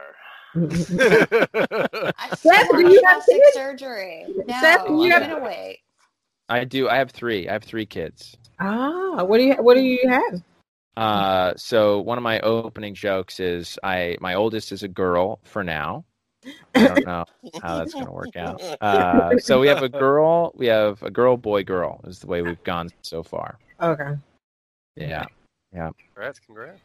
I 0.56 2.28
Seth, 2.36 2.66
still 2.66 2.78
do 2.78 2.88
you 2.92 3.02
have 3.06 3.16
plastic 3.16 3.34
kids? 3.36 3.54
surgery. 3.54 4.24
No, 4.46 4.60
Seth, 4.60 4.86
do 4.86 4.92
you 4.94 5.12
I'm 5.12 5.22
have- 5.22 5.30
gonna 5.30 5.44
wait. 5.44 5.80
I 6.48 6.64
do. 6.64 6.88
I 6.88 6.96
have 6.96 7.10
three. 7.10 7.48
I 7.48 7.52
have 7.54 7.64
three 7.64 7.86
kids. 7.86 8.36
ah 8.60 9.24
what 9.24 9.38
do 9.38 9.44
you 9.44 9.54
what 9.54 9.74
do 9.74 9.80
you 9.82 10.08
have 10.08 10.42
Uh, 10.96 11.54
so 11.56 12.00
one 12.00 12.18
of 12.18 12.22
my 12.24 12.38
opening 12.40 12.94
jokes 12.94 13.40
is 13.40 13.78
I 13.82 14.16
my 14.20 14.34
oldest 14.34 14.70
is 14.70 14.82
a 14.82 14.88
girl 14.88 15.40
for 15.44 15.64
now. 15.64 16.04
I 16.74 16.86
don't 16.88 17.06
know 17.06 17.24
how 17.62 17.78
that's 17.78 17.94
going 17.94 18.04
to 18.06 18.12
work 18.12 18.36
out. 18.36 18.60
Uh, 18.82 19.38
so 19.38 19.58
we 19.60 19.66
have 19.66 19.82
a 19.82 19.88
girl, 19.88 20.52
we 20.54 20.66
have 20.66 21.02
a 21.02 21.10
girl, 21.10 21.38
boy, 21.38 21.64
girl 21.64 22.00
is 22.06 22.18
the 22.18 22.26
way 22.26 22.42
we've 22.42 22.62
gone 22.64 22.90
so 23.02 23.22
far. 23.22 23.58
okay 23.80 24.12
Yeah, 24.94 25.24
congrats, 25.74 26.38
congrats. 26.40 26.80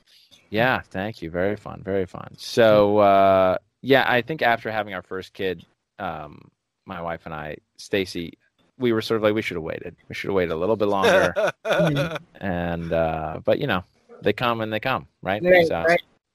yeah. 0.50 0.81
Thank 0.89 1.21
you. 1.21 1.30
Very 1.30 1.56
fun. 1.56 1.81
Very 1.83 2.06
fun. 2.06 2.33
So 2.38 2.97
uh, 3.00 3.57
yeah, 3.81 4.06
I 4.07 4.21
think 4.21 4.41
after 4.41 4.71
having 4.71 4.94
our 4.94 5.02
first 5.04 5.33
kid, 5.33 5.66
um, 5.99 6.49
my 6.85 7.02
wife 7.02 7.21
and 7.25 7.33
I, 7.33 7.57
Stacy, 7.78 8.37
we 8.78 8.92
were 8.94 9.02
sort 9.02 9.18
of 9.18 9.23
like 9.23 9.33
we 9.33 9.42
should 9.42 9.56
have 9.57 9.64
waited. 9.64 9.95
We 10.07 10.16
should 10.16 10.30
have 10.30 10.35
waited 10.35 10.52
a 10.54 10.57
little 10.57 10.75
bit 10.75 10.87
longer. 10.87 11.33
and 12.42 12.94
uh, 12.94 13.40
but 13.44 13.59
you 13.59 13.68
know, 13.68 13.83
they 14.21 14.33
come 14.33 14.61
and 14.61 14.71
they 14.73 14.80
come, 14.80 15.07
right? 15.21 15.42
right, 15.44 15.68
So- 15.68 15.83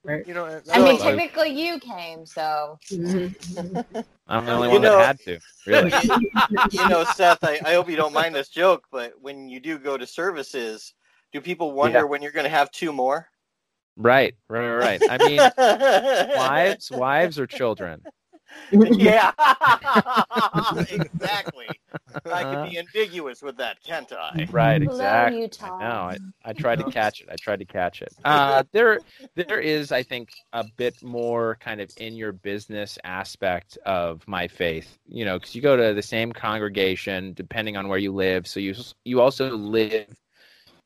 right. 0.05 0.26
you 0.26 0.35
know, 0.35 0.61
I 0.73 0.79
mean, 0.83 0.99
technically, 0.99 1.49
you 1.50 1.79
came, 1.81 2.25
so. 2.26 2.79
I'm 4.26 4.47
the 4.47 4.52
only 4.52 4.69
You 4.69 4.75
one 4.75 4.83
know- 4.83 4.99
that 4.99 5.07
had 5.07 5.21
to, 5.21 5.38
really. 5.67 5.90
you 6.71 6.88
know, 6.88 7.05
Seth, 7.14 7.43
I, 7.43 7.61
I 7.64 7.75
hope 7.75 7.88
you 7.90 7.97
don't 7.97 8.12
mind 8.12 8.35
this 8.35 8.49
joke, 8.49 8.85
but 8.93 9.14
when 9.21 9.49
you 9.49 9.61
do 9.61 9.79
go 9.79 9.97
to 9.97 10.07
services, 10.07 10.95
do 11.35 11.41
people 11.41 11.73
wonder 11.73 11.99
Yeah. 11.99 12.05
when 12.05 12.23
you're 12.23 12.33
going 12.33 12.45
to 12.45 12.50
have 12.50 12.71
two 12.71 12.93
more? 12.93 13.29
right, 13.97 14.35
right, 14.49 14.69
right, 14.76 15.00
right. 15.00 15.11
I 15.11 15.19
mean, 15.29 15.38
wives, 16.37 16.91
wives 16.91 17.38
or 17.38 17.47
children. 17.47 18.03
yeah, 18.73 19.33
exactly. 20.91 21.67
I 22.26 22.43
can 22.43 22.71
be 22.71 22.79
ambiguous 22.79 23.43
with 23.43 23.57
that, 23.57 23.79
can't 23.85 24.12
I? 24.12 24.47
Right, 24.50 24.81
Hello, 24.81 24.95
exactly. 24.95 25.41
Utah. 25.41 25.79
No, 25.79 25.87
I, 25.87 26.19
I 26.45 26.53
tried 26.53 26.79
to 26.79 26.85
catch 26.91 27.21
it. 27.21 27.29
I 27.31 27.37
tried 27.37 27.59
to 27.59 27.64
catch 27.64 28.00
it. 28.00 28.14
Uh, 28.25 28.62
there, 28.73 29.00
there 29.35 29.59
is, 29.61 29.91
I 29.91 30.05
think, 30.05 30.31
a 30.53 30.64
bit 30.76 31.03
more 31.03 31.57
kind 31.61 31.81
of 31.81 31.91
in 31.97 32.14
your 32.14 32.31
business 32.33 32.97
aspect 33.03 33.76
of 33.87 34.23
my 34.29 34.47
faith. 34.47 34.99
You 35.07 35.25
know, 35.25 35.38
because 35.38 35.55
you 35.57 35.62
go 35.62 35.76
to 35.76 35.95
the 35.95 36.03
same 36.03 36.33
congregation, 36.33 37.33
depending 37.35 37.76
on 37.76 37.88
where 37.88 37.99
you 37.99 38.12
live. 38.12 38.47
So 38.47 38.61
you 38.61 38.75
you 39.05 39.21
also 39.21 39.57
live 39.57 40.07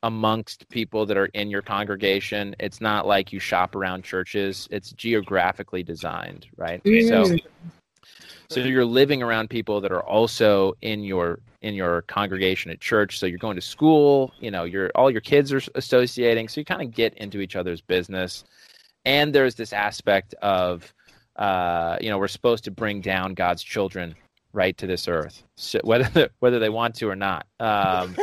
amongst 0.02 0.68
people 0.68 1.06
that 1.06 1.16
are 1.16 1.26
in 1.26 1.50
your 1.50 1.62
congregation. 1.62 2.54
It's 2.60 2.80
not 2.80 3.06
like 3.06 3.32
you 3.32 3.40
shop 3.40 3.74
around 3.74 4.04
churches. 4.04 4.68
It's 4.70 4.92
geographically 4.92 5.82
designed, 5.82 6.46
right? 6.56 6.80
So 6.84 6.90
Mm. 6.90 7.40
so 8.50 8.60
you're 8.60 8.84
living 8.84 9.22
around 9.22 9.50
people 9.50 9.80
that 9.80 9.92
are 9.92 10.02
also 10.02 10.74
in 10.82 11.02
your 11.02 11.40
in 11.62 11.74
your 11.74 12.02
congregation 12.02 12.70
at 12.70 12.80
church 12.80 13.18
so 13.18 13.26
you're 13.26 13.38
going 13.38 13.56
to 13.56 13.60
school 13.60 14.32
you 14.40 14.50
know 14.50 14.64
your 14.64 14.90
all 14.94 15.10
your 15.10 15.20
kids 15.20 15.52
are 15.52 15.60
associating 15.74 16.48
so 16.48 16.60
you 16.60 16.64
kind 16.64 16.82
of 16.82 16.92
get 16.92 17.12
into 17.14 17.40
each 17.40 17.56
other's 17.56 17.80
business 17.80 18.44
and 19.04 19.34
there's 19.34 19.54
this 19.56 19.72
aspect 19.72 20.34
of 20.40 20.92
uh, 21.36 21.96
you 22.00 22.08
know 22.08 22.18
we're 22.18 22.28
supposed 22.28 22.64
to 22.64 22.70
bring 22.70 23.00
down 23.00 23.34
god's 23.34 23.62
children 23.62 24.14
right 24.58 24.76
to 24.78 24.86
this 24.88 25.06
earth, 25.06 25.44
so 25.54 25.78
whether 25.84 26.28
whether 26.40 26.58
they 26.58 26.68
want 26.68 26.96
to 26.96 27.08
or 27.08 27.16
not. 27.16 27.46
Um, 27.60 28.16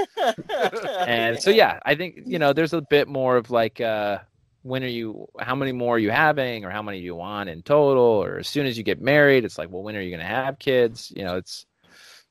and 1.07 1.41
so 1.41 1.49
yeah, 1.49 1.79
I 1.85 1.95
think 1.95 2.19
you 2.25 2.37
know 2.37 2.51
there's 2.51 2.73
a 2.73 2.81
bit 2.81 3.07
more 3.07 3.37
of 3.37 3.49
like 3.49 3.79
uh, 3.79 4.19
when 4.65 4.83
are 4.83 4.87
you 4.87 5.27
how 5.39 5.53
many 5.53 5.71
more 5.71 5.95
are 5.95 5.99
you 5.99 6.09
having 6.09 6.65
or 6.65 6.71
how 6.71 6.81
many 6.81 6.97
do 6.97 7.05
you 7.05 7.13
want 7.13 7.49
in 7.49 7.61
total 7.61 8.03
or 8.03 8.39
as 8.39 8.47
soon 8.47 8.65
as 8.65 8.75
you 8.75 8.83
get 8.83 8.99
married 8.99 9.45
it's 9.45 9.59
like 9.59 9.69
well 9.69 9.83
when 9.83 9.95
are 9.95 10.01
you 10.01 10.09
going 10.09 10.19
to 10.19 10.25
have 10.25 10.57
kids 10.57 11.13
you 11.15 11.23
know 11.23 11.37
it's 11.37 11.67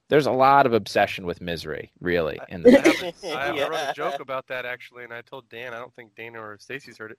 there's 0.08 0.26
a 0.26 0.32
lot 0.32 0.66
of 0.66 0.72
obsession 0.72 1.26
with 1.26 1.40
misery 1.40 1.92
really 2.00 2.40
in 2.48 2.64
the 2.64 3.14
I, 3.24 3.28
I, 3.28 3.54
yeah. 3.54 3.64
I 3.64 3.68
wrote 3.68 3.88
a 3.88 3.92
joke 3.94 4.18
about 4.20 4.48
that 4.48 4.66
actually 4.66 5.04
and 5.04 5.12
i 5.12 5.20
told 5.20 5.48
dan 5.48 5.72
i 5.72 5.78
don't 5.78 5.94
think 5.94 6.16
dana 6.16 6.40
or 6.40 6.58
stacy's 6.58 6.98
heard 6.98 7.12
it 7.12 7.18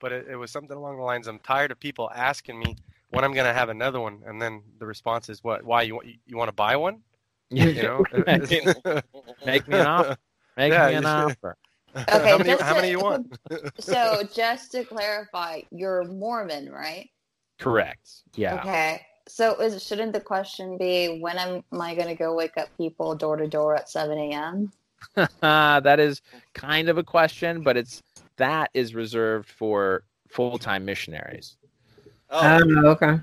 but 0.00 0.10
it, 0.10 0.26
it 0.28 0.36
was 0.36 0.50
something 0.50 0.76
along 0.76 0.96
the 0.96 1.04
lines 1.04 1.28
i'm 1.28 1.38
tired 1.38 1.70
of 1.70 1.78
people 1.78 2.10
asking 2.12 2.58
me 2.58 2.76
when 3.10 3.24
i'm 3.24 3.32
going 3.32 3.46
to 3.46 3.52
have 3.52 3.68
another 3.68 4.00
one 4.00 4.22
and 4.26 4.40
then 4.40 4.62
the 4.78 4.86
response 4.86 5.28
is 5.28 5.42
what 5.42 5.64
why 5.64 5.82
you 5.82 5.94
want 5.94 6.06
you, 6.06 6.14
you 6.26 6.36
want 6.36 6.48
to 6.48 6.54
buy 6.54 6.76
one 6.76 7.00
you 7.50 7.74
know 7.74 8.04
make 9.46 9.68
me 9.68 9.78
an 9.78 9.86
offer 9.86 10.16
make 10.56 10.72
yeah, 10.72 10.88
me 10.88 10.94
an 10.94 11.06
offer 11.06 11.56
Okay, 11.96 12.30
how 12.30 12.38
many, 12.38 12.50
how 12.50 12.74
many 12.74 12.90
you 12.90 13.00
want? 13.00 13.38
so 13.78 14.22
just 14.34 14.70
to 14.72 14.84
clarify, 14.84 15.62
you're 15.70 16.04
Mormon, 16.04 16.70
right? 16.70 17.08
Correct. 17.58 18.22
Yeah. 18.34 18.56
Okay. 18.56 19.06
So 19.28 19.60
is 19.60 19.82
shouldn't 19.82 20.12
the 20.12 20.20
question 20.20 20.76
be 20.78 21.18
when 21.20 21.38
am 21.38 21.62
I 21.72 21.94
going 21.94 22.08
to 22.08 22.14
go 22.14 22.34
wake 22.34 22.56
up 22.56 22.68
people 22.76 23.14
door 23.14 23.36
to 23.36 23.48
door 23.48 23.74
at 23.74 23.88
7 23.88 24.16
a.m.? 24.16 24.72
that 25.40 25.98
is 25.98 26.22
kind 26.54 26.88
of 26.88 26.98
a 26.98 27.02
question, 27.02 27.62
but 27.62 27.76
it's 27.76 28.02
that 28.36 28.70
is 28.74 28.94
reserved 28.94 29.48
for 29.48 30.04
full 30.28 30.58
time 30.58 30.84
missionaries. 30.84 31.56
Oh, 32.30 32.60
oh 32.64 32.86
okay. 32.88 33.20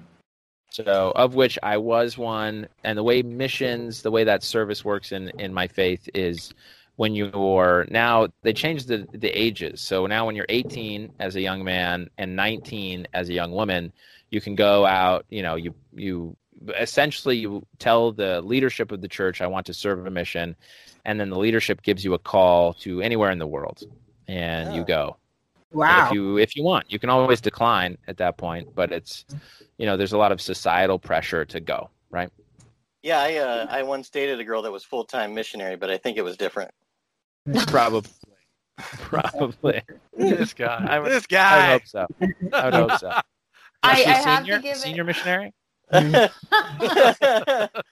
So, 0.70 1.12
of 1.16 1.36
which 1.36 1.60
I 1.62 1.78
was 1.78 2.18
one, 2.18 2.68
and 2.84 2.98
the 2.98 3.04
way 3.04 3.22
missions, 3.22 4.02
the 4.02 4.10
way 4.10 4.24
that 4.24 4.42
service 4.42 4.84
works 4.84 5.12
in 5.12 5.30
in 5.40 5.54
my 5.54 5.68
faith 5.68 6.10
is 6.16 6.54
when 6.96 7.16
you're 7.16 7.86
now 7.90 8.28
they 8.42 8.54
changed 8.54 8.88
the 8.88 9.08
the 9.14 9.30
ages. 9.30 9.82
So 9.82 10.06
now 10.06 10.26
when 10.26 10.36
you're 10.36 10.46
18 10.50 11.12
as 11.20 11.36
a 11.36 11.42
young 11.42 11.64
man 11.64 12.10
and 12.18 12.36
19 12.36 13.08
as 13.14 13.30
a 13.30 13.34
young 13.34 13.52
woman, 13.52 13.92
you 14.30 14.42
can 14.42 14.56
go 14.56 14.86
out. 14.86 15.26
You 15.30 15.44
know, 15.44 15.56
you 15.56 15.74
you 15.94 16.36
essentially 16.80 17.38
you 17.38 17.66
tell 17.80 18.12
the 18.12 18.42
leadership 18.42 18.92
of 18.92 19.02
the 19.02 19.08
church, 19.08 19.42
"I 19.42 19.48
want 19.48 19.66
to 19.68 19.74
serve 19.74 20.06
a 20.06 20.12
mission," 20.12 20.56
and 21.06 21.20
then 21.20 21.30
the 21.30 21.38
leadership 21.38 21.82
gives 21.82 22.04
you 22.04 22.14
a 22.14 22.20
call 22.20 22.74
to 22.76 23.02
anywhere 23.02 23.32
in 23.32 23.40
the 23.40 23.48
world, 23.48 23.84
and 24.28 24.70
oh. 24.70 24.76
you 24.76 24.82
ah. 24.82 24.86
go. 24.86 25.18
Wow. 25.74 26.08
if 26.08 26.14
you 26.14 26.38
if 26.38 26.56
you 26.56 26.64
want, 26.64 26.92
you 26.92 27.00
can 27.00 27.10
always 27.10 27.42
decline 27.42 27.98
at 28.08 28.18
that 28.18 28.38
point, 28.38 28.74
but 28.76 28.92
it's 28.92 29.26
you 29.78 29.86
know 29.86 29.98
there's 29.98 30.14
a 30.14 30.18
lot 30.18 30.32
of 30.32 30.40
societal 30.40 31.00
pressure 31.00 31.46
to 31.46 31.60
go, 31.60 31.90
right? 32.12 32.30
Yeah, 33.02 33.20
I 33.20 33.36
uh, 33.36 33.68
I 33.70 33.84
once 33.84 34.10
dated 34.10 34.40
a 34.40 34.44
girl 34.44 34.62
that 34.62 34.72
was 34.72 34.84
full 34.84 35.04
time 35.04 35.34
missionary, 35.34 35.76
but 35.76 35.90
I 35.90 35.98
think 35.98 36.18
it 36.18 36.24
was 36.24 36.38
different. 36.38 36.72
Probably. 37.68 38.10
Probably. 38.78 39.82
this 40.18 40.54
guy. 40.54 40.86
I 40.90 41.00
would, 41.00 41.12
this 41.12 41.28
guy. 41.28 41.68
I 41.68 41.72
hope 41.72 41.86
so. 41.86 42.08
I 42.54 42.66
would 42.66 42.74
hope 42.74 43.00
so. 43.00 43.10
I, 43.10 43.24
I 43.84 43.96
senior, 43.96 44.14
have 44.14 44.46
to 44.46 44.60
give 44.60 44.78
senior 44.78 45.02
it... 45.02 45.06
missionary. 45.06 45.54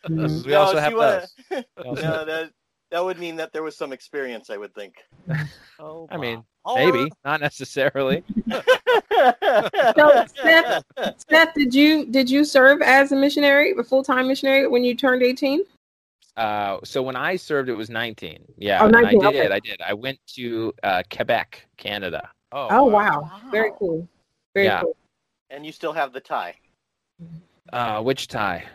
We 0.10 0.52
no, 0.52 0.62
also 0.62 0.80
have 0.80 0.94
those. 0.94 1.36
no, 1.78 2.26
that 2.26 2.52
that 2.92 3.04
would 3.04 3.18
mean 3.18 3.36
that 3.38 3.54
there 3.54 3.64
was 3.64 3.76
some 3.76 3.92
experience. 3.92 4.50
I 4.50 4.58
would 4.58 4.74
think. 4.76 4.96
Oh, 5.84 6.08
I 6.12 6.18
mean, 6.18 6.44
maybe 6.76 7.10
not 7.26 7.42
necessarily. 7.42 8.24
so, 8.52 10.26
Seth, 10.36 10.84
Seth, 11.28 11.54
did 11.56 11.74
you 11.74 12.06
did 12.06 12.30
you 12.30 12.46
serve 12.46 12.84
as 12.84 13.12
a 13.12 13.16
missionary, 13.16 13.74
a 13.76 13.84
full 13.84 14.04
time 14.04 14.28
missionary, 14.28 14.68
when 14.68 14.84
you 14.84 14.94
turned 14.94 15.24
eighteen? 15.24 15.64
Uh, 16.38 16.78
so 16.84 17.02
when 17.02 17.16
I 17.16 17.36
served, 17.36 17.68
it 17.68 17.74
was 17.74 17.90
19. 17.90 18.46
Yeah, 18.58 18.84
oh, 18.84 18.88
19, 18.88 19.06
I 19.06 19.12
did. 19.12 19.26
Okay. 19.26 19.54
I 19.54 19.60
did. 19.60 19.82
I 19.82 19.94
went 19.94 20.20
to 20.36 20.72
uh, 20.84 21.04
Quebec, 21.12 21.68
Canada. 21.78 22.30
Oh, 22.52 22.68
oh 22.70 22.84
wow. 22.86 23.22
wow. 23.22 23.42
Very 23.52 23.72
cool. 23.78 24.08
Very 24.54 24.68
yeah. 24.68 24.82
cool. 24.82 24.96
And 25.50 25.66
you 25.66 25.72
still 25.72 25.94
have 25.94 26.14
the 26.14 26.22
tie. 26.22 26.56
Uh, 27.74 28.02
which 28.02 28.28
tie? 28.28 28.66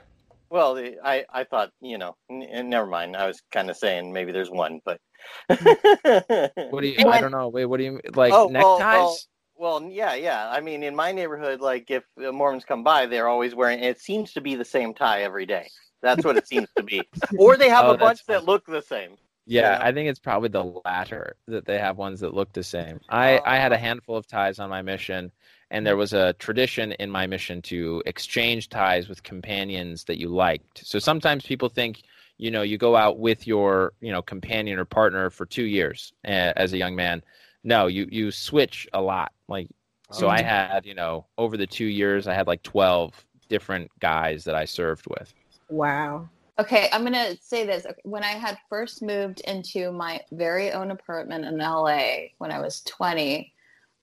Well, 0.49 0.79
I, 1.05 1.25
I 1.33 1.45
thought, 1.45 1.71
you 1.81 1.99
know, 1.99 2.17
n- 2.31 2.71
never 2.71 2.87
mind. 2.87 3.17
I 3.17 3.27
was 3.27 3.43
kind 3.53 3.71
of 3.71 3.77
saying 3.77 4.13
maybe 4.13 4.33
there's 4.33 4.51
one, 4.51 4.81
but. 4.85 5.01
what 5.49 6.81
do 6.81 6.89
you, 6.89 6.97
I 7.09 7.21
don't 7.21 7.33
know. 7.33 7.49
Wait, 7.49 7.65
what 7.65 7.79
do 7.79 7.85
you, 7.85 8.01
like 8.15 8.33
oh, 8.33 8.49
neckties? 8.49 9.27
Well, 9.59 9.83
yeah, 9.91 10.15
yeah. 10.15 10.49
I 10.51 10.61
mean, 10.61 10.83
in 10.83 10.95
my 10.95 11.13
neighborhood, 11.13 11.61
like 11.61 11.91
if 11.91 12.05
Mormons 12.17 12.65
come 12.65 12.85
by, 12.85 13.07
they're 13.07 13.29
always 13.29 13.55
wearing, 13.55 13.83
it 13.83 14.01
seems 14.01 14.33
to 14.35 14.41
be 14.41 14.55
the 14.55 14.65
same 14.65 14.93
tie 14.93 15.23
every 15.23 15.47
day. 15.47 15.69
That's 16.03 16.25
what 16.25 16.37
it 16.37 16.47
seems 16.47 16.69
to 16.77 16.83
be. 16.83 17.03
Or 17.39 17.57
they 17.57 17.71
have 17.71 17.87
oh, 17.87 17.95
a 17.95 17.99
bunch 17.99 18.25
that 18.27 18.45
look 18.45 18.67
the 18.67 18.83
same. 18.83 19.17
Yeah, 19.47 19.79
know? 19.79 19.85
I 19.85 19.93
think 19.93 20.09
it's 20.09 20.19
probably 20.19 20.49
the 20.49 20.81
latter 20.85 21.37
that 21.47 21.65
they 21.65 21.79
have 21.79 21.97
ones 21.97 22.21
that 22.21 22.35
look 22.35 22.53
the 22.53 22.65
same. 22.65 23.01
I, 23.09 23.41
I 23.47 23.57
had 23.57 23.73
a 23.73 23.77
oh. 23.77 23.79
handful 23.79 24.17
of 24.17 24.27
ties 24.27 24.59
on 24.59 24.69
my 24.69 24.83
mission, 24.83 25.31
and 25.71 25.87
there 25.87 25.97
was 25.97 26.13
a 26.13 26.33
tradition 26.35 26.93
in 26.93 27.11
my 27.11 27.27
mission 27.27 27.63
to 27.63 28.03
exchange 28.07 28.69
ties 28.69 29.09
with 29.09 29.23
companions 29.23 30.05
that 30.05 30.19
you 30.19 30.29
liked. 30.29 30.85
So 30.85 30.99
sometimes 30.99 31.45
people 31.45 31.69
think, 31.69 32.03
you 32.39 32.51
know, 32.51 32.63
you 32.63 32.77
go 32.77 32.97
out 32.97 33.19
with 33.19 33.47
your, 33.47 33.93
you 34.01 34.13
know, 34.13 34.21
companion 34.21 34.79
or 34.79 34.85
partner 34.85 35.31
for 35.31 35.47
two 35.47 35.65
years 35.65 36.13
uh, 36.27 36.53
as 36.57 36.73
a 36.73 36.77
young 36.77 36.97
man. 36.97 37.23
No, 37.65 37.87
you 37.87 38.09
you 38.11 38.31
switch 38.31 38.87
a 38.93 39.01
lot. 39.01 39.33
Like, 39.49 39.69
so 40.13 40.27
oh. 40.27 40.31
I 40.31 40.43
had, 40.43 40.87
you 40.87 40.95
know, 40.95 41.27
over 41.39 41.57
the 41.57 41.67
two 41.67 41.87
years, 41.87 42.27
I 42.27 42.35
had 42.35 42.47
like 42.47 42.63
twelve 42.63 43.25
different 43.49 43.91
guys 44.01 44.45
that 44.45 44.55
I 44.55 44.65
served 44.65 45.07
with. 45.09 45.33
Wow. 45.69 46.29
Okay, 46.59 46.89
I'm 46.93 47.05
gonna 47.05 47.37
say 47.41 47.67
this. 47.67 47.87
When 48.05 48.25
I 48.25 48.29
had 48.29 48.57
first 48.69 49.03
moved 49.03 49.41
into 49.41 49.93
my 49.93 50.21
very 50.33 50.73
own 50.73 50.91
apartment 50.91 51.45
in 51.45 51.59
LA 51.59 52.29
when 52.39 52.51
I 52.51 52.61
was 52.61 52.81
20, 52.83 53.53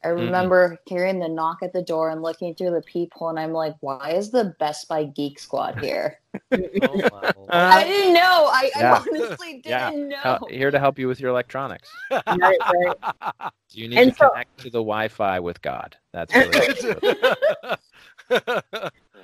I 0.03 0.07
mm-hmm. 0.07 0.19
remember 0.19 0.69
mm 0.69 0.77
hearing 0.85 1.19
the 1.19 1.29
knock 1.29 1.63
at 1.63 1.73
the 1.73 1.81
door 1.81 2.09
and 2.09 2.21
looking 2.21 2.53
through 2.53 2.71
the 2.71 2.81
peephole, 2.81 3.29
and 3.29 3.39
I'm 3.39 3.53
like, 3.53 3.75
"Why 3.79 4.11
is 4.11 4.29
the 4.29 4.53
Best 4.59 4.87
Buy 4.87 5.05
Geek 5.05 5.39
Squad 5.39 5.79
here?" 5.79 6.19
oh, 6.51 6.59
I 7.49 7.83
didn't 7.85 8.13
know. 8.13 8.49
I, 8.51 8.69
yeah. 8.75 8.93
I 8.93 8.97
honestly 8.99 9.53
didn't 9.63 10.11
yeah. 10.11 10.39
know. 10.39 10.47
here 10.49 10.69
to 10.69 10.79
help 10.79 10.99
you 10.99 11.07
with 11.07 11.19
your 11.19 11.31
electronics. 11.31 11.89
right, 12.11 12.27
right. 12.37 13.51
You 13.71 13.87
need 13.87 13.97
and 13.97 14.11
to 14.11 14.17
so- 14.17 14.29
connect 14.29 14.59
to 14.59 14.65
the 14.65 14.79
Wi-Fi 14.79 15.39
with 15.39 15.61
God. 15.61 15.95
That's 16.11 16.35
really 16.35 16.51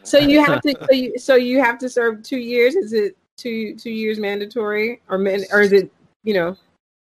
so 0.03 0.17
you 0.17 0.43
have 0.43 0.61
to 0.61 0.75
so 0.87 0.93
you, 0.93 1.17
so 1.17 1.35
you 1.35 1.61
have 1.61 1.77
to 1.79 1.89
serve 1.89 2.23
two 2.23 2.37
years? 2.37 2.75
Is 2.75 2.93
it 2.93 3.17
two 3.37 3.75
two 3.75 3.91
years 3.91 4.19
mandatory? 4.19 5.01
Or 5.09 5.17
men 5.17 5.43
or 5.51 5.61
is 5.61 5.73
it 5.73 5.91
you 6.23 6.33
know? 6.33 6.55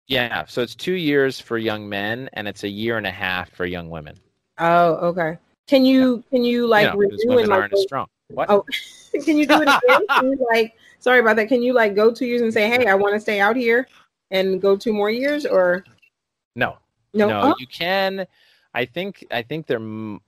Yeah 0.08 0.46
so 0.48 0.62
it's 0.62 0.76
two 0.76 0.94
years 0.94 1.40
for 1.40 1.58
young 1.58 1.88
men 1.88 2.30
and 2.34 2.48
it's 2.48 2.64
a 2.64 2.70
year 2.70 2.98
and 2.98 3.08
a 3.08 3.12
half 3.12 3.52
for 3.52 3.66
young 3.66 3.90
women. 3.90 4.18
Oh 4.58 4.96
okay. 5.10 5.38
Can 5.68 5.86
you 5.86 6.24
can 6.30 6.44
you 6.44 6.68
like 6.68 6.94
you 6.94 7.08
know, 7.28 7.36
renew 7.36 7.52
aren't 7.52 7.74
as 7.74 7.84
strong. 7.84 8.08
What? 8.30 8.50
Oh 8.50 8.66
can 9.24 9.38
you 9.38 9.46
do 9.46 9.62
it 9.62 9.70
again? 9.70 10.02
You, 10.24 10.48
like 10.52 10.76
sorry 11.00 11.20
about 11.20 11.36
that. 11.38 11.48
Can 11.48 11.62
you 11.62 11.74
like 11.74 11.96
go 11.96 12.12
two 12.12 12.26
years 12.26 12.42
and 12.42 12.54
say 12.54 12.68
hey 12.68 12.88
i 12.88 12.96
want 12.96 13.14
to 13.14 13.20
stay 13.20 13.40
out 13.40 13.56
here 13.56 13.88
and 14.32 14.62
go 14.62 14.76
two 14.76 14.94
more 14.94 15.10
years 15.10 15.46
or? 15.46 15.84
No. 16.56 16.78
No, 17.14 17.28
no 17.28 17.42
oh. 17.42 17.56
you 17.58 17.66
can 17.66 18.28
I 18.74 18.86
think 18.86 19.26
I 19.32 19.42
think 19.42 19.68
there 19.68 19.80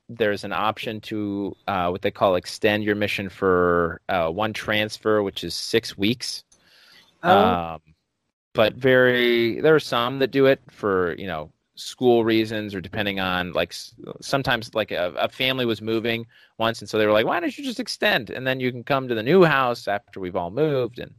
there's 0.10 0.44
an 0.44 0.54
option 0.54 1.00
to 1.02 1.56
uh, 1.68 1.90
what 1.90 2.02
they 2.02 2.12
call 2.12 2.36
extend 2.36 2.84
your 2.84 2.96
mission 2.96 3.30
for 3.30 4.02
uh, 4.10 4.30
one 4.30 4.54
transfer, 4.54 5.22
which 5.22 5.44
is 5.44 5.54
six 5.54 5.98
weeks. 5.98 6.44
Oh. 7.24 7.38
Um, 7.38 7.82
but 8.54 8.74
very 8.74 9.62
there 9.62 9.76
are 9.76 9.80
some 9.80 10.20
that 10.20 10.32
do 10.32 10.46
it 10.46 10.60
for 10.70 11.16
you 11.18 11.28
know 11.28 11.52
school 11.76 12.24
reasons 12.24 12.76
or 12.76 12.82
depending 12.82 13.20
on 13.20 13.54
like 13.54 13.74
sometimes 14.20 14.74
like 14.76 14.92
a, 14.92 15.14
a, 15.18 15.30
family 15.30 15.66
was 15.66 15.82
moving 15.82 16.28
once 16.58 16.80
and 16.80 16.90
so 16.90 16.98
they 16.98 17.08
were 17.08 17.14
like 17.14 17.26
why 17.26 17.40
don't 17.40 17.58
you 17.58 17.64
just 17.64 17.80
extend 17.80 18.30
and 18.30 18.46
then 18.46 18.60
you 18.60 18.72
can 18.72 18.84
come 18.84 19.08
to 19.08 19.16
the 19.16 19.24
new 19.24 19.44
house 19.44 19.88
after 19.88 20.20
we've 20.20 20.36
all 20.36 20.52
moved 20.52 21.00
and 21.00 21.14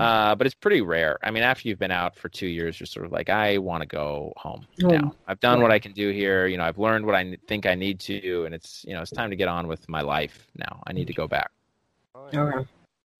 uh, 0.00 0.34
but 0.34 0.46
it's 0.46 0.54
pretty 0.54 0.80
rare. 0.80 1.18
I 1.22 1.30
mean, 1.30 1.42
after 1.42 1.68
you've 1.68 1.78
been 1.78 1.90
out 1.90 2.16
for 2.16 2.28
two 2.28 2.46
years, 2.46 2.80
you're 2.80 2.86
sort 2.86 3.04
of 3.04 3.12
like, 3.12 3.28
I 3.28 3.58
want 3.58 3.82
to 3.82 3.86
go 3.86 4.32
home 4.36 4.66
now. 4.78 5.14
I've 5.26 5.40
done 5.40 5.60
what 5.60 5.70
I 5.70 5.78
can 5.78 5.92
do 5.92 6.10
here. 6.10 6.46
You 6.46 6.56
know, 6.56 6.64
I've 6.64 6.78
learned 6.78 7.04
what 7.04 7.14
I 7.14 7.36
think 7.46 7.66
I 7.66 7.74
need 7.74 8.00
to, 8.00 8.44
and 8.44 8.54
it's 8.54 8.84
you 8.86 8.94
know, 8.94 9.02
it's 9.02 9.10
time 9.10 9.30
to 9.30 9.36
get 9.36 9.48
on 9.48 9.66
with 9.66 9.88
my 9.88 10.00
life 10.00 10.46
now. 10.56 10.82
I 10.86 10.92
need 10.92 11.08
to 11.08 11.12
go 11.12 11.28
back. 11.28 11.50
Okay. 12.14 12.66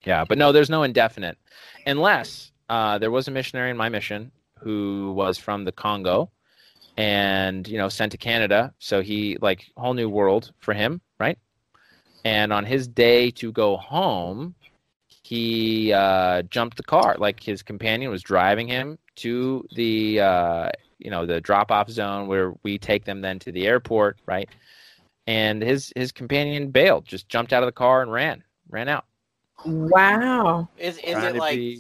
Yeah, 0.05 0.25
but 0.25 0.39
no, 0.39 0.51
there's 0.51 0.71
no 0.71 0.83
indefinite, 0.83 1.39
unless 1.87 2.51
uh, 2.69 2.99
there 2.99 3.11
was 3.11 3.29
a 3.29 3.31
missionary 3.31 3.71
in 3.71 3.77
my 3.77 3.89
mission 3.89 4.33
who 4.59 5.13
was 5.15 5.39
from 5.39 5.65
the 5.65 5.73
Congo, 5.73 6.31
and 6.97 7.69
you 7.69 7.79
know, 7.79 7.89
sent 7.89 8.13
to 8.13 8.19
Canada. 8.19 8.73
So 8.79 9.03
he 9.03 9.37
like 9.41 9.67
whole 9.77 9.95
new 9.95 10.09
world 10.09 10.53
for 10.59 10.75
him, 10.75 11.01
right? 11.21 11.39
And 12.25 12.53
on 12.53 12.65
his 12.65 12.89
day 12.89 13.31
to 13.33 13.53
go 13.53 13.77
home, 13.77 14.55
he 15.33 15.95
uh, 15.95 16.43
jumped 16.43 16.77
the 16.77 16.83
car. 16.83 17.17
Like 17.19 17.43
his 17.43 17.63
companion 17.63 18.11
was 18.11 18.21
driving 18.23 18.69
him 18.69 18.99
to 19.17 19.67
the 19.75 20.21
uh, 20.21 20.69
you 20.99 21.11
know 21.11 21.25
the 21.25 21.41
drop 21.41 21.71
off 21.71 21.89
zone 21.89 22.27
where 22.27 22.53
we 22.65 22.77
take 22.77 23.07
them 23.07 23.23
then 23.23 23.39
to 23.39 23.51
the 23.51 23.67
airport, 23.67 24.19
right? 24.27 24.47
And 25.27 25.63
his 25.63 25.91
his 25.97 26.13
companion 26.13 26.71
bailed, 26.71 27.07
just 27.07 27.31
jumped 27.31 27.55
out 27.55 27.63
of 27.63 27.67
the 27.67 27.73
car 27.73 28.03
and 28.03 28.13
ran, 28.13 28.45
ran 28.69 28.91
out. 28.91 29.07
Wow. 29.65 30.69
Is 30.77 30.99
is 30.99 31.25
it 31.25 31.37
like 31.37 31.79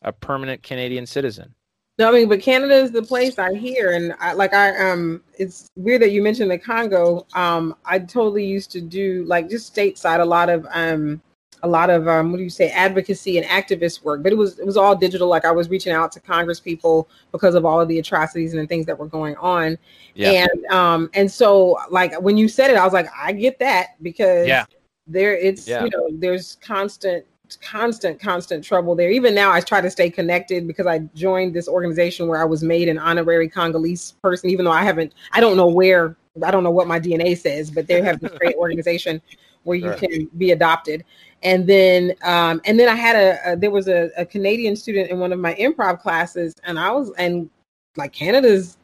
a 0.00 0.12
permanent 0.12 0.62
Canadian 0.62 1.04
citizen? 1.04 1.54
No, 1.98 2.08
I 2.08 2.12
mean, 2.12 2.30
but 2.30 2.40
Canada 2.40 2.76
is 2.76 2.92
the 2.92 3.02
place 3.02 3.38
I 3.38 3.52
hear, 3.52 3.92
and 3.92 4.14
I, 4.20 4.32
like 4.32 4.54
I 4.54 4.90
um, 4.90 5.22
it's 5.38 5.68
weird 5.76 6.00
that 6.00 6.12
you 6.12 6.22
mentioned 6.22 6.50
the 6.50 6.56
Congo. 6.56 7.26
Um, 7.34 7.76
I 7.84 7.98
totally 7.98 8.46
used 8.46 8.70
to 8.70 8.80
do 8.80 9.24
like 9.26 9.50
just 9.50 9.74
stateside 9.74 10.20
a 10.20 10.24
lot 10.24 10.48
of 10.48 10.66
um, 10.72 11.20
a 11.62 11.68
lot 11.68 11.90
of 11.90 12.06
um, 12.08 12.30
what 12.30 12.38
do 12.38 12.42
you 12.42 12.50
say, 12.50 12.70
advocacy 12.70 13.38
and 13.38 13.46
activist 13.46 14.02
work, 14.02 14.22
but 14.22 14.32
it 14.32 14.36
was 14.36 14.58
it 14.58 14.66
was 14.66 14.76
all 14.76 14.94
digital. 14.94 15.28
Like 15.28 15.44
I 15.44 15.50
was 15.50 15.68
reaching 15.68 15.92
out 15.92 16.12
to 16.12 16.20
Congress 16.20 16.60
people 16.60 17.08
because 17.32 17.54
of 17.54 17.64
all 17.64 17.80
of 17.80 17.88
the 17.88 17.98
atrocities 17.98 18.52
and 18.52 18.62
the 18.62 18.66
things 18.66 18.86
that 18.86 18.98
were 18.98 19.06
going 19.06 19.36
on, 19.36 19.78
yeah. 20.14 20.46
and 20.46 20.66
um, 20.66 21.10
and 21.14 21.30
so 21.30 21.78
like 21.90 22.20
when 22.20 22.36
you 22.36 22.48
said 22.48 22.70
it, 22.70 22.76
I 22.76 22.84
was 22.84 22.92
like, 22.92 23.08
I 23.16 23.32
get 23.32 23.58
that 23.60 24.02
because 24.02 24.46
yeah. 24.46 24.64
there 25.06 25.36
it's 25.36 25.66
yeah. 25.66 25.84
you 25.84 25.90
know 25.90 26.08
there's 26.12 26.56
constant 26.60 27.24
constant, 27.60 28.20
constant 28.20 28.64
trouble 28.64 28.94
there. 28.94 29.10
Even 29.10 29.34
now, 29.34 29.52
I 29.52 29.60
try 29.60 29.80
to 29.80 29.90
stay 29.90 30.10
connected 30.10 30.66
because 30.66 30.86
I 30.86 30.98
joined 31.14 31.54
this 31.54 31.68
organization 31.68 32.28
where 32.28 32.40
I 32.40 32.44
was 32.44 32.62
made 32.62 32.88
an 32.88 32.98
honorary 32.98 33.48
Congolese 33.48 34.12
person, 34.22 34.50
even 34.50 34.64
though 34.64 34.72
I 34.72 34.82
haven't, 34.82 35.14
I 35.32 35.40
don't 35.40 35.56
know 35.56 35.68
where, 35.68 36.16
I 36.42 36.50
don't 36.50 36.64
know 36.64 36.70
what 36.70 36.88
my 36.88 36.98
DNA 36.98 37.36
says, 37.38 37.70
but 37.70 37.86
they 37.86 38.02
have 38.02 38.20
this 38.20 38.32
great 38.32 38.56
organization 38.58 39.22
where 39.66 39.76
you 39.76 39.92
can 39.94 40.30
be 40.38 40.52
adopted. 40.52 41.04
And 41.46 41.64
then, 41.64 42.12
um, 42.24 42.60
and 42.64 42.78
then 42.78 42.88
I 42.88 42.96
had 42.96 43.14
a, 43.14 43.52
a 43.52 43.56
there 43.56 43.70
was 43.70 43.86
a, 43.86 44.10
a 44.16 44.26
Canadian 44.26 44.74
student 44.74 45.10
in 45.10 45.20
one 45.20 45.32
of 45.32 45.38
my 45.38 45.54
improv 45.54 46.02
classes, 46.02 46.56
and 46.64 46.76
I 46.76 46.90
was, 46.90 47.12
and 47.18 47.48
like 47.96 48.12
Canada's 48.12 48.76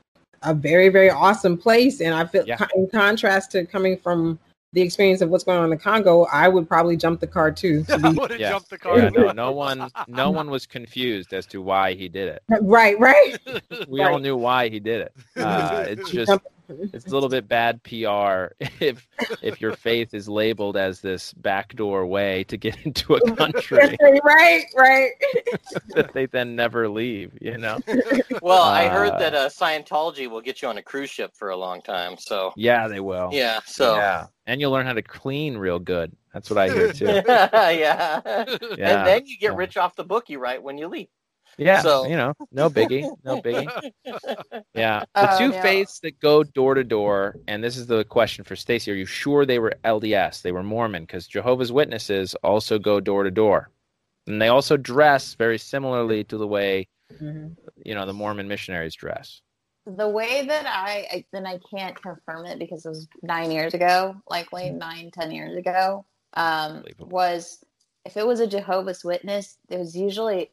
a 0.44 0.54
very, 0.54 0.88
very 0.88 1.10
awesome 1.10 1.58
place. 1.58 2.00
And 2.00 2.14
I 2.14 2.24
feel 2.24 2.44
yeah. 2.46 2.64
in 2.76 2.88
contrast 2.88 3.50
to 3.52 3.66
coming 3.66 3.96
from 3.98 4.38
the 4.74 4.80
experience 4.80 5.22
of 5.22 5.28
what's 5.28 5.42
going 5.42 5.58
on 5.58 5.64
in 5.64 5.70
the 5.70 5.76
Congo, 5.76 6.24
I 6.32 6.46
would 6.46 6.68
probably 6.68 6.96
jump 6.96 7.18
the 7.18 7.26
car 7.26 7.50
too. 7.50 7.82
To 7.82 7.98
be- 8.28 8.36
yeah. 8.38 8.60
the 8.70 8.78
car. 8.78 8.96
Yeah, 8.96 9.08
no, 9.08 9.32
no 9.32 9.50
one, 9.50 9.90
no 10.06 10.30
one 10.30 10.48
was 10.48 10.64
confused 10.64 11.34
as 11.34 11.46
to 11.46 11.60
why 11.60 11.94
he 11.94 12.08
did 12.08 12.28
it. 12.28 12.42
Right, 12.60 12.96
right. 13.00 13.36
We 13.88 14.00
right. 14.00 14.12
all 14.12 14.20
knew 14.20 14.36
why 14.36 14.68
he 14.68 14.78
did 14.78 15.00
it. 15.02 15.12
Uh, 15.36 15.84
it's 15.88 16.10
just 16.10 16.30
it's 16.92 17.06
a 17.06 17.10
little 17.10 17.28
bit 17.28 17.48
bad 17.48 17.82
PR 17.82 18.54
if 18.80 19.06
if 19.42 19.60
your 19.60 19.74
faith 19.74 20.14
is 20.14 20.28
labeled 20.28 20.76
as 20.76 21.00
this 21.00 21.32
backdoor 21.34 22.06
way 22.06 22.44
to 22.44 22.56
get 22.56 22.76
into 22.84 23.14
a 23.14 23.36
country. 23.36 23.96
right, 24.24 24.64
right. 24.76 25.10
that 25.90 26.12
they 26.12 26.26
then 26.26 26.56
never 26.56 26.88
leave, 26.88 27.36
you 27.40 27.58
know. 27.58 27.78
Well, 28.40 28.62
I 28.62 28.88
heard 28.88 29.18
that 29.18 29.34
uh, 29.34 29.48
Scientology 29.48 30.28
will 30.28 30.40
get 30.40 30.62
you 30.62 30.68
on 30.68 30.78
a 30.78 30.82
cruise 30.82 31.10
ship 31.10 31.32
for 31.34 31.50
a 31.50 31.56
long 31.56 31.82
time. 31.82 32.16
So 32.18 32.52
yeah, 32.56 32.88
they 32.88 33.00
will. 33.00 33.30
Yeah. 33.32 33.60
So 33.66 33.96
yeah, 33.96 34.26
and 34.46 34.60
you'll 34.60 34.72
learn 34.72 34.86
how 34.86 34.94
to 34.94 35.02
clean 35.02 35.56
real 35.56 35.78
good. 35.78 36.14
That's 36.32 36.48
what 36.48 36.58
I 36.58 36.70
hear 36.70 36.92
too. 36.92 37.22
yeah. 37.26 37.70
yeah. 37.70 38.20
And 38.46 39.06
then 39.06 39.26
you 39.26 39.36
get 39.38 39.52
yeah. 39.52 39.56
rich 39.56 39.76
off 39.76 39.96
the 39.96 40.04
book 40.04 40.30
you 40.30 40.38
write 40.38 40.62
when 40.62 40.78
you 40.78 40.88
leave. 40.88 41.08
Yeah, 41.58 41.82
so 41.82 42.06
you 42.06 42.16
know, 42.16 42.34
no 42.50 42.70
biggie, 42.70 43.10
no 43.24 43.40
biggie. 43.40 43.92
Yeah, 44.74 45.04
the 45.14 45.36
two 45.38 45.50
yeah. 45.50 45.62
faiths 45.62 46.00
that 46.00 46.18
go 46.20 46.42
door 46.42 46.74
to 46.74 46.82
door, 46.82 47.36
and 47.46 47.62
this 47.62 47.76
is 47.76 47.86
the 47.86 48.04
question 48.04 48.42
for 48.42 48.56
Stacy: 48.56 48.90
Are 48.90 48.94
you 48.94 49.04
sure 49.04 49.44
they 49.44 49.58
were 49.58 49.74
LDS? 49.84 50.42
They 50.42 50.52
were 50.52 50.62
Mormon 50.62 51.02
because 51.02 51.26
Jehovah's 51.26 51.70
Witnesses 51.70 52.34
also 52.42 52.78
go 52.78 52.98
door 52.98 53.24
to 53.24 53.30
door, 53.30 53.70
and 54.26 54.40
they 54.40 54.48
also 54.48 54.78
dress 54.78 55.34
very 55.34 55.58
similarly 55.58 56.24
to 56.24 56.38
the 56.38 56.46
way 56.46 56.88
mm-hmm. 57.12 57.48
you 57.84 57.94
know 57.94 58.06
the 58.06 58.14
Mormon 58.14 58.48
missionaries 58.48 58.94
dress. 58.94 59.42
The 59.84 60.08
way 60.08 60.46
that 60.46 60.66
I, 60.66 61.06
I 61.10 61.24
then 61.32 61.46
I 61.46 61.60
can't 61.74 62.00
confirm 62.00 62.46
it 62.46 62.58
because 62.58 62.86
it 62.86 62.88
was 62.88 63.08
nine 63.22 63.50
years 63.50 63.74
ago, 63.74 64.16
likely 64.30 64.64
mm-hmm. 64.64 64.78
nine, 64.78 65.10
ten 65.10 65.30
years 65.30 65.56
ago. 65.56 66.06
Um, 66.34 66.82
was 66.98 67.62
if 68.04 68.16
it 68.16 68.26
was 68.26 68.40
a 68.40 68.46
Jehovah's 68.46 69.04
Witness, 69.04 69.58
there 69.68 69.78
was 69.78 69.94
usually 69.94 70.50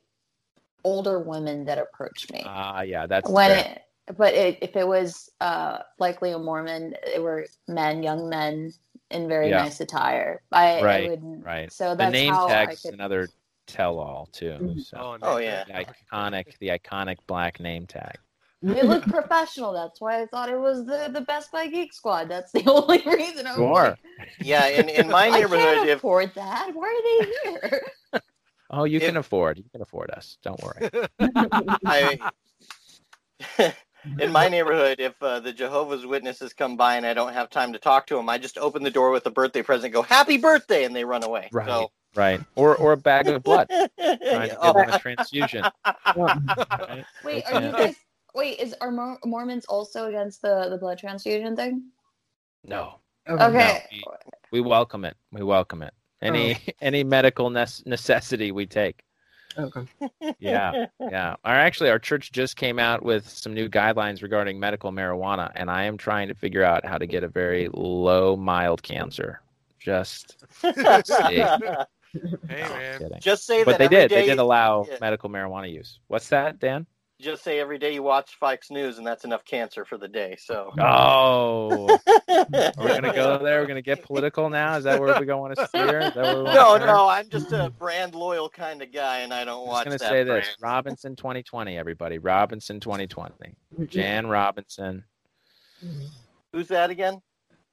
older 0.83 1.19
women 1.19 1.65
that 1.65 1.77
approached 1.77 2.31
me. 2.31 2.43
Ah, 2.45 2.77
uh, 2.77 2.81
yeah, 2.81 3.07
that's 3.07 3.29
when 3.29 3.51
fair. 3.51 3.73
it. 3.73 4.15
But 4.17 4.33
it, 4.33 4.57
if 4.61 4.75
it 4.75 4.87
was 4.87 5.29
uh, 5.39 5.79
likely 5.99 6.31
a 6.31 6.39
Mormon, 6.39 6.95
it 7.05 7.21
were 7.21 7.45
men, 7.67 8.01
young 8.01 8.27
men 8.27 8.73
in 9.11 9.27
very 9.27 9.49
yeah. 9.49 9.63
nice 9.63 9.79
attire. 9.81 10.41
I, 10.51 10.81
right, 10.81 11.05
I 11.05 11.09
would, 11.09 11.45
right. 11.45 11.71
So 11.71 11.95
that's 11.95 12.11
the 12.11 12.11
name 12.11 12.33
how 12.33 12.47
tag's 12.47 12.81
could... 12.81 12.95
another 12.95 13.27
tell-all 13.67 14.27
too. 14.31 14.57
Mm-hmm. 14.59 14.79
So. 14.79 14.97
Oh, 14.99 15.17
oh 15.21 15.37
yeah, 15.37 15.63
the 15.65 15.73
iconic, 15.73 16.57
the 16.59 16.69
iconic 16.69 17.17
black 17.27 17.59
name 17.59 17.85
tag. 17.85 18.17
They 18.61 18.81
look 18.81 19.03
professional. 19.03 19.71
That's 19.71 20.01
why 20.01 20.21
I 20.21 20.25
thought 20.25 20.49
it 20.49 20.59
was 20.59 20.85
the, 20.85 21.09
the 21.13 21.21
Best 21.21 21.51
Buy 21.51 21.67
Geek 21.67 21.93
Squad. 21.93 22.27
That's 22.27 22.51
the 22.51 22.63
only 22.67 23.01
reason. 23.05 23.47
I 23.47 23.55
sure. 23.55 23.97
Like, 24.19 24.29
yeah, 24.41 24.67
in, 24.67 24.89
in 24.89 25.07
my 25.07 25.29
neighborhood, 25.31 25.59
I 25.59 25.75
can't 25.75 25.89
afford 25.91 26.33
that. 26.35 26.71
Why 26.73 26.87
are 26.87 27.51
they 27.51 27.59
here? 27.69 27.81
Oh, 28.69 28.83
you 28.83 28.97
if, 28.97 29.03
can 29.03 29.17
afford. 29.17 29.57
You 29.57 29.65
can 29.71 29.81
afford 29.81 30.11
us. 30.11 30.37
Don't 30.43 30.61
worry. 30.61 30.89
I, 31.85 32.19
in 34.19 34.31
my 34.31 34.47
neighborhood, 34.47 34.99
if 34.99 35.21
uh, 35.21 35.39
the 35.39 35.51
Jehovah's 35.51 36.05
Witnesses 36.05 36.53
come 36.53 36.77
by 36.77 36.95
and 36.95 37.05
I 37.05 37.13
don't 37.13 37.33
have 37.33 37.49
time 37.49 37.73
to 37.73 37.79
talk 37.79 38.07
to 38.07 38.15
them, 38.15 38.29
I 38.29 38.37
just 38.37 38.57
open 38.57 38.83
the 38.83 38.91
door 38.91 39.11
with 39.11 39.25
a 39.25 39.31
birthday 39.31 39.63
present, 39.63 39.93
go 39.93 40.01
"Happy 40.01 40.37
birthday," 40.37 40.83
and 40.83 40.95
they 40.95 41.03
run 41.03 41.23
away. 41.23 41.49
Right. 41.51 41.67
So, 41.67 41.91
right. 42.15 42.41
Or 42.55 42.75
or 42.75 42.93
a 42.93 42.97
bag 42.97 43.27
of 43.27 43.43
blood. 43.43 43.67
trying 43.99 44.49
to 44.49 44.57
give 44.61 44.75
them 44.75 44.89
a 44.89 44.99
transfusion. 44.99 45.65
right? 46.15 47.05
Wait, 47.23 47.43
are 47.45 47.61
you 47.61 47.71
guys? 47.71 47.95
Wait, 48.35 48.59
is 48.59 48.75
are 48.81 49.17
Mormons 49.25 49.65
also 49.65 50.07
against 50.07 50.41
the 50.41 50.69
the 50.69 50.77
blood 50.77 50.99
transfusion 50.99 51.55
thing? 51.55 51.85
No. 52.63 52.99
Okay. 53.27 53.51
No, 53.51 53.77
we, 53.91 54.03
we 54.51 54.61
welcome 54.61 55.05
it. 55.05 55.15
We 55.31 55.43
welcome 55.43 55.81
it. 55.81 55.93
Any 56.21 56.55
oh. 56.55 56.71
any 56.81 57.03
medical 57.03 57.49
ne- 57.49 57.65
necessity 57.85 58.51
we 58.51 58.65
take. 58.65 59.03
Okay. 59.57 59.85
yeah, 60.39 60.85
yeah. 60.99 61.35
Our 61.43 61.55
actually, 61.55 61.89
our 61.89 61.99
church 61.99 62.31
just 62.31 62.55
came 62.55 62.79
out 62.79 63.03
with 63.03 63.27
some 63.27 63.53
new 63.53 63.67
guidelines 63.67 64.21
regarding 64.21 64.59
medical 64.59 64.91
marijuana, 64.91 65.51
and 65.55 65.69
I 65.69 65.83
am 65.83 65.97
trying 65.97 66.27
to 66.27 66.35
figure 66.35 66.63
out 66.63 66.85
how 66.85 66.97
to 66.97 67.07
get 67.07 67.23
a 67.23 67.27
very 67.27 67.69
low, 67.73 68.35
mild 68.35 68.83
cancer. 68.83 69.41
Just 69.79 70.45
see. 71.05 71.43
Hey 72.49 72.97
man. 72.99 73.19
Just 73.19 73.45
say 73.45 73.63
but 73.63 73.73
that. 73.73 73.77
But 73.77 73.89
they 73.91 73.95
did. 73.95 74.09
Day... 74.09 74.21
They 74.21 74.27
did 74.29 74.39
allow 74.39 74.83
yeah. 74.89 74.97
medical 74.99 75.29
marijuana 75.29 75.71
use. 75.71 75.99
What's 76.07 76.29
that, 76.29 76.57
Dan? 76.57 76.87
Just 77.21 77.43
say 77.43 77.59
every 77.59 77.77
day 77.77 77.93
you 77.93 78.01
watch 78.01 78.37
Fox 78.39 78.71
News, 78.71 78.97
and 78.97 79.05
that's 79.05 79.25
enough 79.25 79.43
cancer 79.43 79.83
for 79.85 79.97
the 79.97 80.07
day. 80.07 80.37
So. 80.39 80.71
Oh. 80.79 81.99
we're 82.27 82.45
we 82.77 82.87
gonna 82.87 83.13
go 83.13 83.37
there? 83.43 83.61
We're 83.61 83.67
gonna 83.67 83.81
get 83.81 84.03
political 84.03 84.49
now. 84.49 84.77
Is 84.77 84.85
that 84.85 84.99
where 84.99 85.19
we 85.19 85.25
want 85.25 85.55
to 85.55 85.67
steer? 85.67 86.11
No, 86.15 86.77
no. 86.77 87.09
I'm 87.09 87.29
just 87.29 87.51
a 87.51 87.69
brand 87.77 88.15
loyal 88.15 88.49
kind 88.49 88.81
of 88.81 88.93
guy, 88.93 89.19
and 89.19 89.33
I 89.33 89.43
don't 89.43 89.67
watch. 89.67 89.85
I'm 89.85 89.91
gonna 89.91 89.99
say 89.99 90.23
brand. 90.23 90.43
this: 90.43 90.55
Robinson 90.61 91.15
2020. 91.15 91.77
Everybody, 91.77 92.17
Robinson 92.17 92.79
2020. 92.79 93.55
Jan 93.87 94.27
Robinson. 94.27 95.03
Who's 96.53 96.67
that 96.69 96.89
again? 96.89 97.21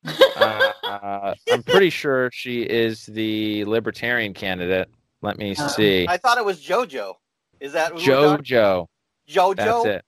Uh, 0.05 0.73
uh, 0.85 1.35
I'm 1.51 1.63
pretty 1.63 1.91
sure 1.91 2.31
she 2.33 2.63
is 2.63 3.07
the 3.07 3.65
libertarian 3.65 4.35
candidate. 4.35 4.89
Let 5.23 5.39
me 5.39 5.57
uh, 5.57 5.69
see. 5.69 6.07
I 6.09 6.17
thought 6.17 6.39
it 6.39 6.45
was 6.45 6.65
JoJo. 6.65 7.15
Is 7.61 7.73
that 7.73 7.93
JoJo? 7.95 8.87
JoJo. 9.29 9.57
That's 9.57 9.85
it. 9.87 10.05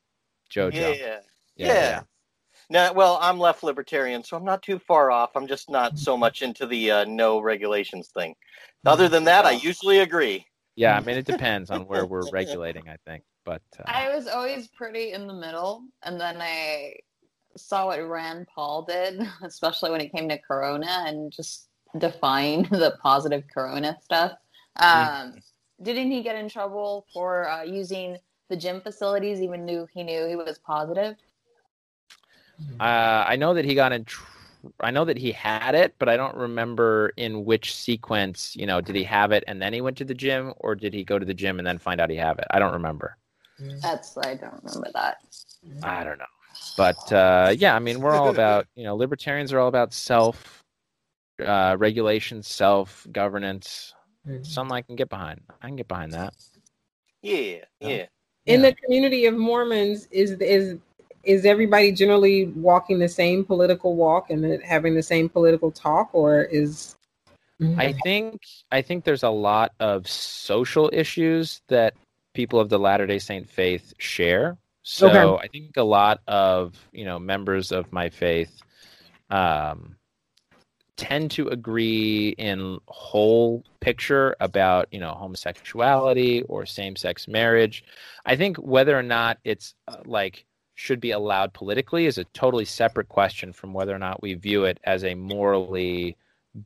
JoJo. 0.52 0.74
Yeah. 0.74 0.88
Yeah. 0.88 1.20
yeah. 1.56 1.66
yeah. 1.66 2.02
Now, 2.70 2.92
well, 2.92 3.18
I'm 3.22 3.38
left 3.38 3.62
libertarian, 3.62 4.22
so 4.22 4.36
I'm 4.36 4.44
not 4.44 4.62
too 4.62 4.78
far 4.78 5.10
off. 5.10 5.30
I'm 5.34 5.46
just 5.46 5.70
not 5.70 5.98
so 5.98 6.16
much 6.16 6.42
into 6.42 6.66
the 6.66 6.90
uh, 6.90 7.04
no 7.06 7.40
regulations 7.40 8.08
thing. 8.08 8.34
Other 8.84 9.08
than 9.08 9.24
that, 9.24 9.46
I 9.46 9.52
usually 9.52 10.00
agree. 10.00 10.44
Yeah, 10.76 10.96
I 10.96 11.00
mean, 11.00 11.16
it 11.16 11.26
depends 11.26 11.70
on 11.70 11.86
where 11.86 12.06
we're 12.06 12.30
regulating, 12.30 12.88
I 12.88 12.96
think. 13.06 13.24
But 13.44 13.62
uh... 13.78 13.84
I 13.86 14.14
was 14.14 14.28
always 14.28 14.68
pretty 14.68 15.12
in 15.12 15.26
the 15.26 15.34
middle, 15.34 15.84
and 16.02 16.20
then 16.20 16.40
I 16.40 16.94
saw 17.56 17.86
what 17.86 17.98
Rand 18.06 18.46
Paul 18.54 18.82
did, 18.82 19.26
especially 19.42 19.90
when 19.90 20.00
it 20.00 20.12
came 20.12 20.28
to 20.28 20.38
Corona 20.38 21.04
and 21.06 21.32
just 21.32 21.68
define 21.96 22.62
the 22.70 22.96
positive 23.02 23.44
Corona 23.52 23.96
stuff. 24.02 24.32
Mm-hmm. 24.78 25.28
Um, 25.28 25.32
mm. 25.32 25.42
Didn't 25.82 26.10
he 26.10 26.22
get 26.22 26.36
in 26.36 26.48
trouble 26.48 27.06
for 27.12 27.48
uh, 27.48 27.62
using 27.62 28.18
the 28.48 28.56
gym 28.56 28.80
facilities, 28.80 29.40
even 29.40 29.64
knew 29.64 29.86
he 29.92 30.02
knew 30.02 30.26
he 30.26 30.36
was 30.36 30.58
positive? 30.58 31.16
Uh, 32.80 33.24
I 33.26 33.36
know 33.36 33.54
that 33.54 33.64
he 33.64 33.74
got 33.74 33.92
in. 33.92 34.04
Tr- 34.04 34.24
I 34.80 34.90
know 34.90 35.04
that 35.04 35.16
he 35.18 35.32
had 35.32 35.74
it, 35.74 35.94
but 35.98 36.08
I 36.08 36.16
don't 36.16 36.36
remember 36.36 37.12
in 37.16 37.44
which 37.44 37.74
sequence. 37.74 38.56
You 38.56 38.66
know, 38.66 38.80
did 38.80 38.96
he 38.96 39.04
have 39.04 39.32
it 39.32 39.44
and 39.46 39.60
then 39.62 39.72
he 39.72 39.80
went 39.80 39.96
to 39.98 40.04
the 40.04 40.14
gym, 40.14 40.52
or 40.58 40.74
did 40.74 40.92
he 40.94 41.04
go 41.04 41.18
to 41.18 41.24
the 41.24 41.34
gym 41.34 41.58
and 41.58 41.66
then 41.66 41.78
find 41.78 42.00
out 42.00 42.10
he 42.10 42.16
have 42.16 42.38
it? 42.38 42.46
I 42.50 42.58
don't 42.58 42.72
remember. 42.72 43.16
That's 43.82 44.16
I 44.18 44.34
don't 44.34 44.62
remember 44.62 44.90
that. 44.94 45.18
I 45.82 46.04
don't 46.04 46.18
know, 46.18 46.24
but 46.76 47.12
uh, 47.12 47.54
yeah, 47.56 47.74
I 47.74 47.78
mean, 47.78 48.00
we're 48.00 48.14
all 48.14 48.30
about 48.30 48.66
you 48.76 48.84
know, 48.84 48.96
libertarians 48.96 49.52
are 49.52 49.58
all 49.58 49.68
about 49.68 49.92
self 49.92 50.64
uh, 51.44 51.76
regulation, 51.78 52.42
self 52.42 53.06
governance. 53.10 53.94
Mm-hmm. 54.26 54.42
Something 54.44 54.76
I 54.76 54.82
can 54.82 54.96
get 54.96 55.08
behind. 55.08 55.40
I 55.62 55.66
can 55.66 55.76
get 55.76 55.88
behind 55.88 56.12
that. 56.12 56.34
Yeah, 57.22 57.64
yeah 57.80 58.06
in 58.48 58.62
the 58.62 58.72
community 58.72 59.26
of 59.26 59.36
Mormons, 59.36 60.08
is 60.10 60.32
is 60.32 60.78
is 61.24 61.44
everybody 61.44 61.92
generally 61.92 62.46
walking 62.56 62.98
the 62.98 63.08
same 63.08 63.44
political 63.44 63.94
walk 63.96 64.30
and 64.30 64.62
having 64.62 64.94
the 64.94 65.02
same 65.02 65.28
political 65.28 65.70
talk, 65.70 66.10
or 66.12 66.42
is 66.42 66.96
Mm-hmm. 67.60 67.80
I 67.80 67.92
think 68.04 68.42
I 68.70 68.82
think 68.82 69.04
there's 69.04 69.24
a 69.24 69.30
lot 69.30 69.72
of 69.80 70.06
social 70.06 70.90
issues 70.92 71.60
that 71.68 71.94
people 72.32 72.60
of 72.60 72.68
the 72.68 72.78
Latter 72.78 73.06
Day 73.06 73.18
Saint 73.18 73.48
faith 73.48 73.94
share. 73.98 74.56
So 74.82 75.08
okay. 75.08 75.44
I 75.44 75.48
think 75.48 75.76
a 75.76 75.82
lot 75.82 76.20
of 76.28 76.76
you 76.92 77.04
know 77.04 77.18
members 77.18 77.72
of 77.72 77.92
my 77.92 78.10
faith 78.10 78.62
um, 79.30 79.96
tend 80.98 81.30
to 81.30 81.48
agree 81.48 82.34
in 82.36 82.78
whole 82.88 83.64
picture 83.80 84.36
about 84.40 84.88
you 84.90 85.00
know 85.00 85.12
homosexuality 85.12 86.42
or 86.42 86.66
same-sex 86.66 87.26
marriage. 87.28 87.84
I 88.26 88.36
think 88.36 88.58
whether 88.58 88.98
or 88.98 89.02
not 89.02 89.38
it's 89.44 89.74
uh, 89.86 89.98
like 90.04 90.44
should 90.74 91.00
be 91.00 91.12
allowed 91.12 91.54
politically 91.54 92.06
is 92.06 92.18
a 92.18 92.24
totally 92.24 92.64
separate 92.64 93.08
question 93.08 93.52
from 93.52 93.72
whether 93.72 93.94
or 93.94 93.98
not 93.98 94.22
we 94.22 94.34
view 94.34 94.64
it 94.64 94.78
as 94.84 95.04
a 95.04 95.14
morally 95.14 96.16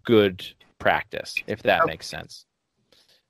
good 0.05 0.45
practice, 0.79 1.35
if 1.47 1.62
that 1.62 1.87
makes 1.87 2.09
sense. 2.09 2.47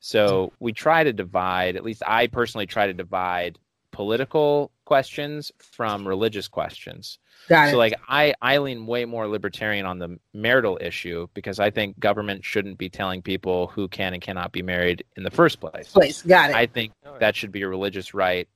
So 0.01 0.53
we 0.59 0.73
try 0.73 1.05
to 1.05 1.13
divide, 1.13 1.77
at 1.77 1.85
least 1.85 2.03
I 2.05 2.27
personally 2.27 2.67
try 2.67 2.89
to 2.89 2.93
divide 2.93 3.59
political 3.93 4.73
questions 4.85 5.53
from 5.59 6.07
religious 6.07 6.49
questions. 6.49 7.19
Got 7.49 7.71
so 7.71 7.75
it. 7.75 7.79
like 7.79 7.95
I, 8.09 8.35
I 8.43 8.59
lean 8.59 8.87
way 8.87 9.05
more 9.05 9.29
libertarian 9.29 9.87
on 9.87 9.99
the 9.99 10.19
marital 10.35 10.79
issue 10.81 11.29
because 11.35 11.61
I 11.61 11.71
think 11.71 11.99
government 11.99 12.45
shouldn't 12.45 12.79
be 12.79 12.89
telling 12.89 13.23
people 13.23 13.69
who 13.69 13.89
can 13.89 14.15
and 14.15 14.23
cannot 14.23 14.53
be 14.53 14.63
married 14.63 15.05
in 15.17 15.23
the 15.23 15.31
first 15.31 15.61
place. 15.61 15.93
Place, 15.93 16.23
got 16.23 16.51
it. 16.51 16.57
I 16.57 16.67
think 16.67 16.93
that 17.21 17.37
should 17.37 17.53
be 17.53 17.63
a 17.63 17.69
religious 17.69 18.15
right 18.15 18.49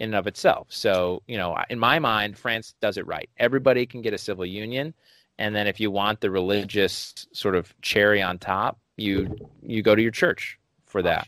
in 0.00 0.10
and 0.10 0.14
of 0.16 0.26
itself. 0.26 0.68
So, 0.70 1.22
you 1.28 1.36
know, 1.36 1.56
in 1.68 1.78
my 1.78 1.98
mind, 1.98 2.38
France 2.38 2.74
does 2.80 2.96
it 2.96 3.06
right. 3.06 3.28
Everybody 3.36 3.86
can 3.86 4.02
get 4.02 4.14
a 4.14 4.18
civil 4.18 4.46
union 4.46 4.94
and 5.40 5.56
then 5.56 5.66
if 5.66 5.80
you 5.80 5.90
want 5.90 6.20
the 6.20 6.30
religious 6.30 7.26
sort 7.32 7.56
of 7.56 7.74
cherry 7.80 8.22
on 8.22 8.38
top 8.38 8.78
you 8.96 9.34
you 9.62 9.82
go 9.82 9.96
to 9.96 10.02
your 10.02 10.12
church 10.12 10.58
for 10.84 11.02
that 11.02 11.26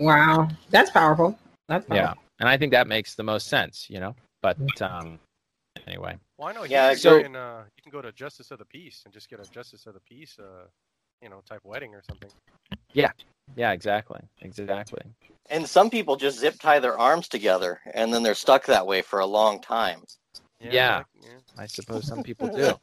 wow 0.00 0.48
that's 0.70 0.90
powerful 0.90 1.38
that's 1.68 1.86
powerful. 1.86 1.96
yeah 1.96 2.14
and 2.40 2.48
i 2.48 2.56
think 2.56 2.72
that 2.72 2.86
makes 2.86 3.14
the 3.14 3.22
most 3.22 3.48
sense 3.48 3.86
you 3.88 4.00
know? 4.00 4.14
But 4.42 4.82
um 4.82 5.18
anyway. 5.86 6.16
Well 6.38 6.48
i 6.48 6.52
know 6.52 6.64
yeah 6.64 6.94
so 6.94 7.22
can, 7.22 7.36
uh, 7.36 7.64
you 7.76 7.82
can 7.82 7.92
go 7.92 8.02
to 8.02 8.12
justice 8.12 8.50
of 8.50 8.58
the 8.58 8.64
peace 8.64 9.02
and 9.04 9.14
just 9.14 9.28
get 9.30 9.40
a 9.40 9.50
justice 9.50 9.86
of 9.86 9.94
the 9.94 10.00
peace 10.00 10.36
uh 10.38 10.66
you 11.22 11.28
know 11.30 11.40
type 11.48 11.60
wedding 11.64 11.94
or 11.94 12.02
something. 12.08 12.30
Yeah. 12.92 13.12
Yeah 13.56 13.72
exactly. 13.72 14.20
Exactly. 14.42 15.00
And 15.50 15.68
some 15.68 15.90
people 15.90 16.16
just 16.16 16.38
zip 16.38 16.58
tie 16.60 16.78
their 16.78 16.98
arms 16.98 17.28
together 17.28 17.80
and 17.92 18.12
then 18.12 18.22
they're 18.22 18.34
stuck 18.34 18.66
that 18.66 18.86
way 18.86 19.02
for 19.02 19.20
a 19.20 19.26
long 19.26 19.60
time. 19.60 20.02
Yeah, 20.60 20.72
yeah. 20.72 21.28
I 21.58 21.66
suppose 21.66 22.06
some 22.06 22.22
people 22.28 22.48
do. 22.48 22.74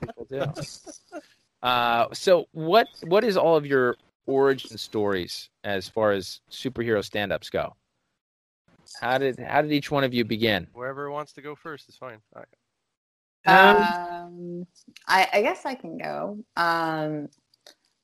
people 0.00 0.26
do. 0.28 0.44
Uh, 1.60 2.06
so 2.12 2.46
what 2.52 2.86
what 3.02 3.24
is 3.24 3.36
all 3.36 3.56
of 3.56 3.66
your 3.66 3.96
origin 4.26 4.78
stories 4.78 5.50
as 5.64 5.88
far 5.88 6.12
as 6.12 6.40
superhero 6.52 7.04
stand-ups 7.04 7.50
go? 7.50 7.74
How 9.00 9.18
did 9.18 9.38
how 9.38 9.62
did 9.62 9.72
each 9.72 9.90
one 9.90 10.04
of 10.04 10.14
you 10.14 10.24
begin? 10.24 10.66
Whoever 10.74 11.10
wants 11.10 11.32
to 11.34 11.42
go 11.42 11.54
first 11.54 11.88
is 11.88 11.96
fine. 11.96 12.18
Um, 13.46 14.66
I, 15.06 15.28
I 15.32 15.42
guess 15.42 15.64
I 15.64 15.74
can 15.74 15.98
go. 15.98 16.38
Um, 16.56 17.28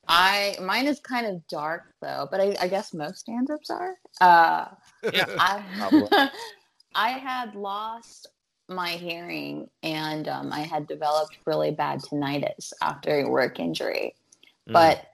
I 0.08 0.56
mine 0.60 0.86
is 0.86 1.00
kind 1.00 1.26
of 1.26 1.46
dark 1.48 1.94
though, 2.00 2.28
but 2.30 2.40
I, 2.40 2.56
I 2.60 2.68
guess 2.68 2.94
most 2.94 3.20
stand-ups 3.20 3.70
are. 3.70 3.96
Uh, 4.20 4.66
yeah, 5.12 5.26
I, 5.38 6.30
I 6.94 7.10
had 7.10 7.54
lost 7.54 8.28
my 8.68 8.90
hearing 8.90 9.68
and 9.82 10.28
um, 10.28 10.52
I 10.52 10.60
had 10.60 10.86
developed 10.86 11.38
really 11.46 11.70
bad 11.70 12.00
tinnitus 12.00 12.72
after 12.82 13.20
a 13.20 13.28
work 13.28 13.60
injury. 13.60 14.14
Mm. 14.68 14.72
But 14.72 15.06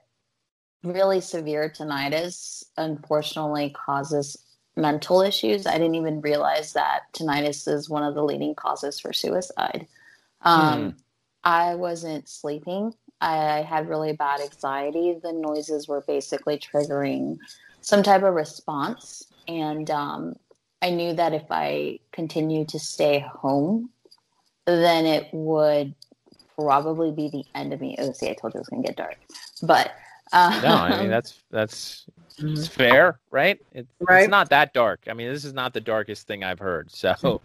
really 0.83 1.21
severe 1.21 1.69
tinnitus 1.69 2.63
unfortunately 2.77 3.69
causes 3.71 4.37
mental 4.75 5.21
issues. 5.21 5.65
I 5.67 5.73
didn't 5.73 5.95
even 5.95 6.21
realize 6.21 6.73
that 6.73 7.01
tinnitus 7.13 7.67
is 7.67 7.89
one 7.89 8.03
of 8.03 8.15
the 8.15 8.23
leading 8.23 8.55
causes 8.55 8.99
for 8.99 9.13
suicide. 9.13 9.87
Um, 10.41 10.79
mm. 10.79 10.95
I 11.43 11.75
wasn't 11.75 12.29
sleeping. 12.29 12.93
I 13.19 13.61
had 13.61 13.89
really 13.89 14.13
bad 14.13 14.41
anxiety. 14.41 15.15
The 15.21 15.33
noises 15.33 15.87
were 15.87 16.01
basically 16.01 16.57
triggering 16.57 17.37
some 17.81 18.03
type 18.03 18.23
of 18.23 18.33
response. 18.33 19.23
And 19.47 19.89
um, 19.91 20.35
I 20.81 20.89
knew 20.89 21.13
that 21.13 21.33
if 21.33 21.45
I 21.51 21.99
continued 22.11 22.69
to 22.69 22.79
stay 22.79 23.19
home, 23.19 23.89
then 24.65 25.05
it 25.05 25.27
would 25.31 25.93
probably 26.55 27.11
be 27.11 27.29
the 27.29 27.43
end 27.55 27.73
of 27.73 27.81
me. 27.81 27.95
Oh, 27.99 28.11
see, 28.11 28.29
I 28.29 28.33
told 28.33 28.53
you 28.53 28.59
it 28.59 28.61
was 28.61 28.69
going 28.69 28.83
to 28.83 28.87
get 28.87 28.97
dark. 28.97 29.17
But 29.61 29.91
um, 30.33 30.61
no, 30.61 30.75
I 30.75 31.01
mean 31.01 31.09
that's 31.09 31.41
that's 31.51 32.05
it's 32.39 32.67
fair, 32.67 33.19
right? 33.29 33.59
It's, 33.73 33.91
right? 33.99 34.23
it's 34.23 34.29
not 34.29 34.49
that 34.49 34.73
dark. 34.73 35.01
I 35.09 35.13
mean, 35.13 35.31
this 35.31 35.45
is 35.45 35.53
not 35.53 35.73
the 35.73 35.81
darkest 35.81 36.27
thing 36.27 36.43
I've 36.43 36.59
heard. 36.59 36.91
So 36.91 37.13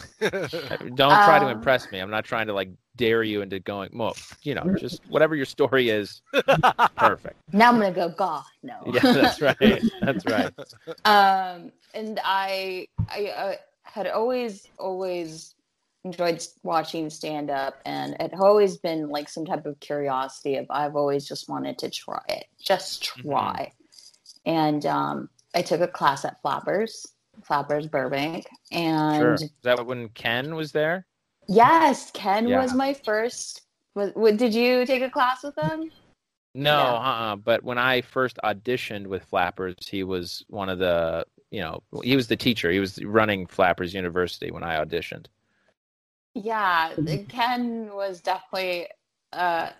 don't 0.20 0.96
try 0.96 1.38
um, 1.38 1.44
to 1.44 1.48
impress 1.48 1.90
me. 1.90 1.98
I'm 1.98 2.10
not 2.10 2.24
trying 2.24 2.46
to 2.46 2.52
like 2.52 2.70
dare 2.96 3.22
you 3.22 3.42
into 3.42 3.60
going. 3.60 3.90
Well, 3.92 4.16
you 4.42 4.54
know, 4.54 4.74
just 4.78 5.02
whatever 5.08 5.34
your 5.34 5.46
story 5.46 5.90
is, 5.90 6.22
perfect. 6.96 7.36
Now 7.52 7.70
I'm 7.70 7.80
gonna 7.80 7.92
go 7.92 8.08
goth. 8.08 8.46
No. 8.62 8.74
yeah, 8.86 9.00
that's 9.00 9.40
right. 9.40 9.82
That's 10.00 10.26
right. 10.26 10.52
Um, 11.04 11.72
and 11.94 12.20
I 12.24 12.88
I 13.08 13.26
uh, 13.26 13.54
had 13.82 14.06
always 14.06 14.68
always 14.78 15.54
enjoyed 16.04 16.42
watching 16.62 17.10
stand 17.10 17.50
up 17.50 17.80
and 17.84 18.14
it 18.14 18.32
had 18.32 18.40
always 18.40 18.78
been 18.78 19.10
like 19.10 19.28
some 19.28 19.44
type 19.44 19.66
of 19.66 19.78
curiosity 19.80 20.56
of 20.56 20.66
I've 20.70 20.96
always 20.96 21.26
just 21.26 21.48
wanted 21.48 21.78
to 21.78 21.90
try 21.90 22.22
it. 22.28 22.46
Just 22.58 23.02
mm-hmm. 23.02 23.28
try. 23.28 23.72
And 24.50 24.84
um 24.86 25.28
I 25.54 25.62
took 25.62 25.80
a 25.80 25.88
class 25.88 26.24
at 26.24 26.40
Flappers, 26.42 27.06
Flappers 27.42 27.86
Burbank 27.86 28.46
and 28.72 29.20
sure. 29.20 29.34
Is 29.34 29.50
that 29.62 29.84
when 29.86 30.08
Ken 30.10 30.54
was 30.54 30.72
there? 30.72 31.06
Yes, 31.48 32.10
Ken 32.12 32.48
yeah. 32.48 32.60
was 32.60 32.74
my 32.74 32.94
first 32.94 33.62
was, 33.94 34.12
did 34.36 34.54
you 34.54 34.86
take 34.86 35.02
a 35.02 35.10
class 35.10 35.42
with 35.42 35.58
him? 35.58 35.90
No, 36.54 36.76
yeah. 36.76 36.92
uh-uh. 36.92 37.36
But 37.36 37.64
when 37.64 37.78
I 37.78 38.00
first 38.00 38.38
auditioned 38.44 39.06
with 39.06 39.24
Flappers, 39.24 39.74
he 39.86 40.04
was 40.04 40.44
one 40.48 40.68
of 40.68 40.78
the 40.78 41.24
you 41.50 41.60
know, 41.60 41.82
he 42.02 42.16
was 42.16 42.28
the 42.28 42.36
teacher. 42.36 42.70
He 42.70 42.78
was 42.78 43.04
running 43.04 43.46
Flappers 43.46 43.92
University 43.92 44.50
when 44.50 44.62
I 44.62 44.82
auditioned. 44.82 45.26
Yeah, 46.34 46.94
Ken 47.28 47.90
was 47.92 48.20
definitely 48.20 48.86
uh, 49.32 49.70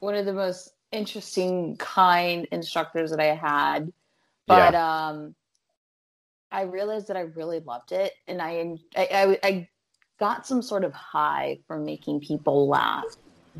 one 0.00 0.14
of 0.14 0.24
the 0.24 0.32
most 0.32 0.72
interesting, 0.90 1.76
kind 1.76 2.46
instructors 2.50 3.10
that 3.10 3.20
I 3.20 3.34
had. 3.34 3.92
But 4.48 4.72
yeah. 4.72 5.08
um, 5.08 5.34
I 6.50 6.62
realized 6.62 7.08
that 7.08 7.16
I 7.16 7.20
really 7.20 7.60
loved 7.60 7.92
it, 7.92 8.14
and 8.26 8.42
I, 8.42 8.76
I, 8.96 9.08
I, 9.12 9.38
I 9.44 9.68
got 10.18 10.46
some 10.46 10.62
sort 10.62 10.82
of 10.82 10.92
high 10.92 11.58
from 11.68 11.84
making 11.84 12.20
people 12.20 12.66
laugh. 12.66 13.04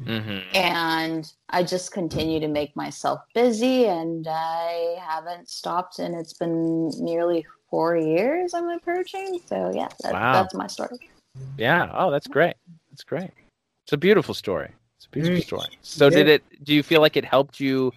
Mm-hmm. 0.05 0.57
And 0.57 1.33
I 1.51 1.63
just 1.63 1.93
continue 1.93 2.41
to 2.41 2.49
make 2.49 2.75
myself 2.77 3.21
busy, 3.35 3.87
and 3.87 4.27
I 4.29 4.97
haven't 5.01 5.49
stopped. 5.49 5.99
And 5.99 6.15
it's 6.15 6.35
been 6.35 6.91
nearly 6.99 7.45
four 7.69 7.97
years 7.97 8.55
I'm 8.55 8.69
approaching. 8.71 9.41
So 9.47 9.73
yeah, 9.75 9.89
that, 10.03 10.13
wow. 10.13 10.33
that's 10.33 10.55
my 10.55 10.67
story. 10.69 11.11
Yeah. 11.57 11.91
Oh, 11.93 12.11
that's 12.11 12.27
great. 12.27 12.55
That's 12.91 13.05
great. 13.05 13.31
It's 13.85 13.93
a 13.93 13.97
beautiful 13.97 14.35
story. 14.35 14.71
It's 14.97 15.07
a 15.07 15.11
beautiful 15.11 15.43
story. 15.43 15.79
So 15.83 16.07
yeah. 16.07 16.11
did 16.11 16.29
it? 16.29 16.65
Do 16.65 16.75
you 16.75 16.83
feel 16.83 17.01
like 17.01 17.17
it 17.17 17.25
helped 17.25 17.59
you 17.61 17.93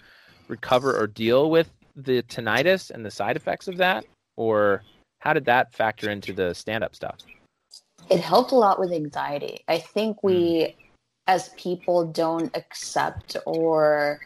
recover 0.48 1.00
or 1.00 1.08
deal 1.08 1.50
with 1.50 1.70
the 1.96 2.24
tinnitus 2.24 2.92
and 2.92 3.06
the 3.06 3.12
side 3.12 3.36
effects 3.36 3.68
of 3.68 3.78
that, 3.78 4.06
or 4.38 4.84
how 5.20 5.34
did 5.34 5.46
that 5.46 5.74
factor 5.74 6.10
into 6.10 6.34
the 6.34 6.54
stand-up 6.54 6.96
stuff? 6.96 7.18
It 8.10 8.20
helped 8.20 8.52
a 8.52 8.56
lot 8.56 8.80
with 8.80 8.92
anxiety. 8.92 9.64
I 9.68 9.78
think 9.78 10.24
we, 10.24 10.34
mm. 10.36 10.76
as 11.28 11.50
people, 11.50 12.06
don't 12.06 12.56
accept 12.58 13.38
or 13.46 14.20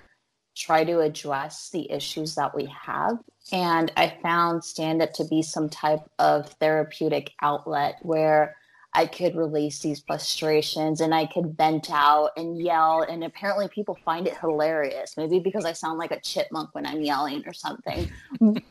try 0.55 0.85
to 0.85 1.01
address 1.01 1.69
the 1.71 1.91
issues 1.91 2.35
that 2.35 2.55
we 2.55 2.65
have. 2.65 3.19
And 3.51 3.91
I 3.97 4.17
found 4.23 4.63
stand 4.63 5.01
up 5.01 5.11
to 5.13 5.25
be 5.25 5.41
some 5.41 5.69
type 5.69 5.99
of 6.17 6.49
therapeutic 6.61 7.33
outlet 7.41 7.97
where 8.01 8.55
I 8.95 9.05
could 9.05 9.35
release 9.35 9.79
these 9.79 9.99
frustrations 9.99 11.01
and 11.01 11.13
I 11.13 11.25
could 11.25 11.57
vent 11.57 11.91
out 11.91 12.31
and 12.37 12.59
yell. 12.61 13.01
And 13.01 13.23
apparently, 13.23 13.67
people 13.67 13.97
find 14.05 14.27
it 14.27 14.37
hilarious. 14.37 15.17
Maybe 15.17 15.39
because 15.39 15.65
I 15.65 15.73
sound 15.73 15.99
like 15.99 16.11
a 16.11 16.19
chipmunk 16.19 16.73
when 16.73 16.85
I'm 16.85 17.01
yelling 17.01 17.43
or 17.45 17.53
something. 17.53 18.09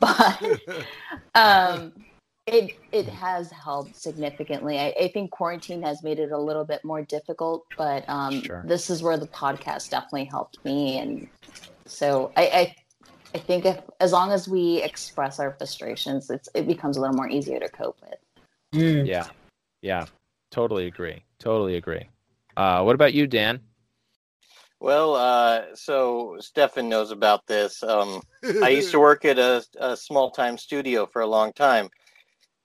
but 0.00 0.60
um, 1.34 1.92
it 2.46 2.78
it 2.92 3.08
has 3.08 3.50
helped 3.50 3.94
significantly. 3.94 4.78
I, 4.78 4.94
I, 4.98 5.08
think 5.08 5.30
quarantine 5.30 5.82
has 5.82 6.02
made 6.02 6.18
it 6.18 6.32
a 6.32 6.38
little 6.38 6.64
bit 6.64 6.82
more 6.84 7.02
difficult, 7.02 7.66
but 7.76 8.08
um, 8.08 8.42
sure. 8.42 8.64
this 8.66 8.88
is 8.88 9.02
where 9.02 9.18
the 9.18 9.26
podcast 9.26 9.90
definitely 9.90 10.24
helped 10.24 10.64
me. 10.64 10.98
And 10.98 11.28
so 11.84 12.32
I, 12.36 12.42
I 12.42 12.76
I 13.34 13.38
think 13.38 13.66
if 13.66 13.78
as 14.00 14.12
long 14.12 14.32
as 14.32 14.48
we 14.48 14.82
express 14.82 15.38
our 15.38 15.52
frustrations, 15.58 16.30
it's 16.30 16.48
it 16.54 16.66
becomes 16.66 16.96
a 16.96 17.00
little 17.00 17.16
more 17.16 17.28
easier 17.28 17.60
to 17.60 17.68
cope 17.68 17.98
with. 18.00 18.18
Mm. 18.74 19.06
Yeah, 19.06 19.26
yeah, 19.82 20.06
totally 20.50 20.86
agree. 20.86 21.24
Totally 21.38 21.76
agree. 21.76 22.08
Uh, 22.56 22.82
what 22.82 22.94
about 22.94 23.14
you, 23.14 23.26
Dan? 23.26 23.60
Well, 24.80 25.14
uh, 25.16 25.74
so 25.74 26.36
Stefan 26.40 26.88
knows 26.88 27.10
about 27.10 27.46
this. 27.46 27.82
Um, 27.82 28.22
I 28.62 28.68
used 28.68 28.92
to 28.92 29.00
work 29.00 29.24
at 29.24 29.38
a, 29.38 29.64
a 29.80 29.96
small 29.96 30.30
time 30.30 30.56
studio 30.56 31.06
for 31.06 31.22
a 31.22 31.26
long 31.26 31.52
time. 31.52 31.88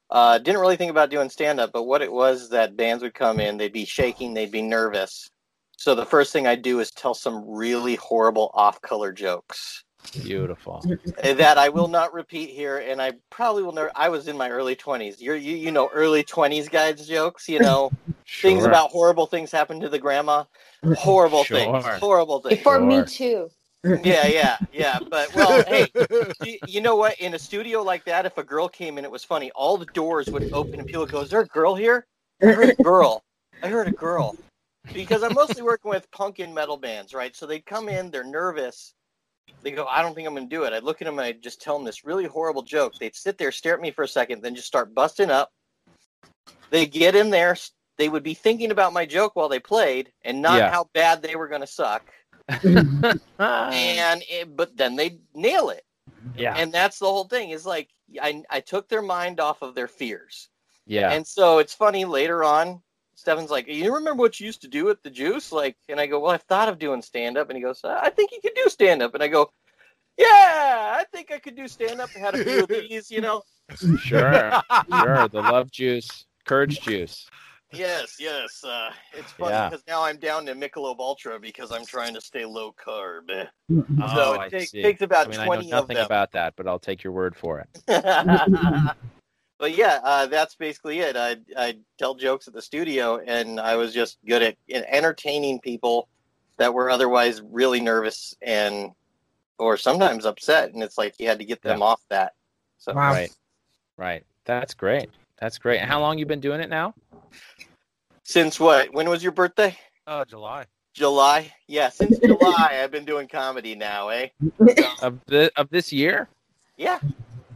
Uh, 0.10 0.38
didn't 0.38 0.62
really 0.62 0.76
think 0.76 0.92
about 0.92 1.10
doing 1.10 1.30
stand 1.30 1.60
up, 1.60 1.72
but 1.74 1.84
what 1.84 2.04
it 2.04 2.12
was 2.12 2.50
that 2.50 2.78
bands 2.78 3.02
would 3.02 3.16
come 3.16 3.40
in, 3.40 3.58
they'd 3.58 3.74
be 3.74 3.86
shaking, 3.86 4.34
they'd 4.34 4.52
be 4.52 4.62
nervous. 4.62 5.30
So 5.76 5.96
the 5.96 6.06
first 6.06 6.32
thing 6.32 6.46
I'd 6.46 6.62
do 6.62 6.80
is 6.80 6.92
tell 6.92 7.16
some 7.16 7.44
really 7.48 7.96
horrible 7.96 8.52
off 8.54 8.80
color 8.82 9.12
jokes. 9.12 9.84
Beautiful. 10.12 10.84
that 11.24 11.58
I 11.58 11.70
will 11.70 11.88
not 11.88 12.14
repeat 12.14 12.50
here, 12.50 12.78
and 12.78 13.02
I 13.02 13.14
probably 13.30 13.64
will 13.64 13.72
never. 13.72 13.92
I 13.96 14.10
was 14.10 14.28
in 14.28 14.38
my 14.38 14.50
early 14.50 14.76
twenties. 14.76 15.22
You're 15.22 15.36
you 15.36 15.56
you 15.56 15.72
know 15.72 15.90
early 15.94 16.24
twenties 16.24 16.70
guys 16.70 17.08
jokes. 17.08 17.50
You 17.50 17.60
know 17.60 17.92
sure. 18.26 18.52
things 18.52 18.64
about 18.64 18.92
horrible 18.92 19.26
things 19.26 19.52
happen 19.52 19.80
to 19.80 19.90
the 19.90 20.00
grandma. 20.00 20.44
Horrible 20.98 21.44
sure. 21.44 21.58
things. 21.58 21.86
Horrible 22.00 22.42
things. 22.42 22.58
Before 22.58 22.78
sure. 22.78 22.86
me 22.86 23.06
too. 23.06 23.50
Yeah, 23.84 24.28
yeah, 24.28 24.58
yeah. 24.72 25.00
But 25.10 25.34
well, 25.36 25.64
hey, 25.68 25.88
you, 26.46 26.58
you, 26.68 26.82
know 26.82 26.96
what? 26.96 27.20
In 27.20 27.34
a 27.34 27.40
studio 27.40 27.82
like 27.82 28.06
that, 28.06 28.26
if 28.26 28.38
a 28.38 28.44
girl 28.44 28.70
came 28.70 28.98
in, 28.98 29.04
it 29.04 29.12
was 29.12 29.26
funny. 29.26 29.52
All 29.52 29.78
the 29.78 29.88
doors 29.88 30.30
would 30.30 30.54
open, 30.54 30.76
and 30.80 30.86
people 30.86 31.02
would 31.02 31.12
go, 31.12 31.22
"Is 31.22 31.30
there 31.30 31.42
a 31.42 31.48
girl 31.48 31.76
here?" 31.76 32.06
I 32.42 32.48
heard 32.48 32.70
a 32.70 32.84
girl. 32.84 33.24
I 33.62 33.68
heard 33.68 33.88
a 33.88 33.92
girl. 33.92 34.38
Because 34.94 35.24
I'm 35.24 35.34
mostly 35.34 35.62
working 35.64 35.90
with 35.90 36.10
punk 36.12 36.40
and 36.40 36.54
metal 36.54 36.78
bands, 36.78 37.14
right? 37.14 37.36
So 37.36 37.46
they 37.46 37.60
come 37.60 37.88
in, 37.88 38.12
they're 38.12 38.26
nervous 38.26 38.94
they 39.62 39.72
go, 39.72 39.86
I 39.86 40.02
don't 40.02 40.14
think 40.14 40.28
I'm 40.28 40.36
going 40.36 40.50
to 40.50 40.56
do 40.56 40.64
it. 40.64 40.74
I'd 40.74 40.84
look 40.84 41.02
at 41.02 41.06
them 41.06 41.20
and 41.20 41.26
I'd 41.26 41.42
just 41.42 41.62
tell 41.62 41.78
them 41.78 41.86
this 41.86 42.06
really 42.06 42.26
horrible 42.26 42.62
joke. 42.62 42.94
They'd 42.96 43.16
sit 43.16 43.38
there, 43.38 43.52
stare 43.52 43.76
at 43.76 43.82
me 43.82 43.92
for 43.92 44.04
a 44.04 44.08
second, 44.08 44.42
then 44.42 44.56
just 44.56 44.68
start 44.68 44.94
busting 44.94 45.32
up. 45.32 45.52
They 46.70 46.86
get 46.86 47.16
in 47.16 47.30
there. 47.30 47.56
They 47.98 48.10
would 48.10 48.24
be 48.24 48.34
thinking 48.34 48.72
about 48.72 48.94
my 48.94 49.06
joke 49.06 49.36
while 49.36 49.50
they 49.50 49.60
played 49.60 50.12
and 50.24 50.42
not 50.42 50.58
yeah. 50.58 50.72
how 50.72 50.90
bad 50.94 51.22
they 51.22 51.36
were 51.36 51.48
going 51.48 51.62
to 51.62 51.68
suck. 51.68 52.04
and 52.50 53.22
it, 53.40 54.56
but 54.56 54.76
then 54.76 54.96
they 54.96 55.20
nail 55.34 55.70
it. 55.70 55.84
Yeah. 56.36 56.56
And 56.58 56.74
that's 56.74 57.00
the 57.00 57.06
whole 57.06 57.26
thing 57.26 57.52
is 57.52 57.66
like 57.66 57.90
I 58.22 58.44
I 58.50 58.60
took 58.60 58.90
their 58.90 59.02
mind 59.02 59.40
off 59.40 59.62
of 59.62 59.76
their 59.76 59.88
fears. 59.88 60.50
Yeah. 60.86 61.12
And 61.12 61.26
so 61.26 61.60
it's 61.60 61.74
funny 61.74 62.06
later 62.06 62.44
on 62.44 62.82
Stefan's 63.24 63.50
like, 63.50 63.70
you 63.70 63.96
remember 63.96 64.22
what 64.22 64.38
you 64.38 64.46
used 64.46 64.64
to 64.64 64.68
do 64.68 64.90
at 64.90 65.02
the 65.02 65.10
Juice? 65.10 65.54
Like, 65.54 65.78
and 65.88 65.98
I 65.98 66.08
go, 66.08 66.20
well, 66.20 66.32
I've 66.32 66.44
thought 66.44 66.68
of 66.68 66.78
doing 66.78 67.02
stand 67.02 67.38
up, 67.38 67.50
and 67.50 67.56
he 67.56 67.64
goes, 67.64 67.80
I 67.86 68.10
think 68.10 68.32
you 68.34 68.42
could 68.42 68.54
do 68.54 68.68
stand 68.68 69.02
up, 69.02 69.14
and 69.14 69.24
I 69.24 69.30
go, 69.30 69.50
yeah, 70.18 70.98
I 71.00 71.06
think 71.10 71.32
I 71.32 71.40
could 71.40 71.56
do 71.56 71.70
stand 71.70 72.02
up. 72.02 72.10
I 72.18 72.20
had 72.20 72.36
a 72.36 72.44
few 72.44 72.64
of 72.64 72.68
these, 72.90 73.10
you 73.10 73.22
know. 73.22 73.42
Sure, 73.78 73.98
sure. 74.92 75.28
The 75.30 75.42
love 75.42 75.72
juice, 75.72 76.26
courage 76.44 76.82
juice. 76.82 77.30
Yes, 77.72 78.18
yes. 78.20 78.62
Uh, 78.62 78.92
it's 79.14 79.32
funny 79.32 79.70
because 79.70 79.86
yeah. 79.88 79.94
now 79.94 80.04
I'm 80.04 80.18
down 80.18 80.46
to 80.48 80.54
Michelob 80.54 81.00
Ultra 81.00 81.40
because 81.40 81.72
I'm 81.72 81.86
trying 81.86 82.14
to 82.16 82.22
stay 82.22 82.44
low 82.44 82.74
carb. 82.74 83.48
Oh, 83.72 84.14
so 84.14 84.42
it 84.42 84.50
take, 84.50 84.70
takes 84.70 85.02
about 85.02 85.28
I 85.28 85.38
mean, 85.38 85.46
20 85.46 85.68
I 85.68 85.70
know 85.70 85.80
nothing 85.80 85.98
about 85.98 86.34
that, 86.34 86.56
but 86.58 86.68
I'll 86.68 86.78
take 86.78 87.06
your 87.06 87.14
word 87.14 87.38
for 87.38 87.66
it. 87.66 87.86
but 89.64 89.78
yeah, 89.78 90.02
uh, 90.04 90.26
that's 90.26 90.56
basically 90.56 91.00
it. 91.00 91.16
I 91.16 91.38
I 91.56 91.78
tell 91.98 92.16
jokes 92.16 92.50
at 92.50 92.54
the 92.54 92.62
studio, 92.62 93.22
and 93.26 93.62
I 93.62 93.78
was 93.78 93.94
just 93.94 94.18
good 94.28 94.42
at 94.42 94.58
entertaining 94.68 95.62
people 95.62 96.10
that 96.58 96.74
were 96.74 96.90
otherwise 96.90 97.42
really 97.42 97.80
nervous 97.80 98.36
and 98.42 98.92
or 99.58 99.78
sometimes 99.78 100.26
upset, 100.26 100.74
and 100.74 100.84
it's 100.84 100.98
like 100.98 101.18
you 101.18 101.30
had 101.30 101.40
to 101.40 101.46
get 101.46 101.62
them 101.62 101.80
yeah. 101.80 101.86
off 101.86 102.02
that. 102.10 102.34
So 102.78 102.94
wow. 102.94 103.14
right, 103.14 103.32
right. 103.96 104.26
That's 104.44 104.74
great. 104.74 105.10
That's 105.40 105.58
great. 105.58 105.80
And 105.80 105.90
how 105.90 106.02
long 106.02 106.18
you 106.18 106.26
been 106.26 106.42
doing 106.42 106.60
it 106.60 106.70
now? 106.70 106.94
Since 108.24 108.60
what? 108.60 108.94
When 108.94 109.10
was 109.10 109.24
your 109.24 109.32
birthday? 109.32 109.78
Uh, 110.06 110.26
July. 110.26 110.66
July. 110.94 111.54
Yeah, 111.70 111.88
since 111.88 112.20
July 112.20 112.82
I've 112.84 112.92
been 112.92 113.06
doing 113.06 113.30
comedy 113.30 113.76
now, 113.76 114.10
eh? 114.10 114.28
of 115.02 115.22
the 115.28 115.50
of 115.56 115.70
this 115.70 115.94
year? 115.94 116.28
Yeah. 116.76 117.00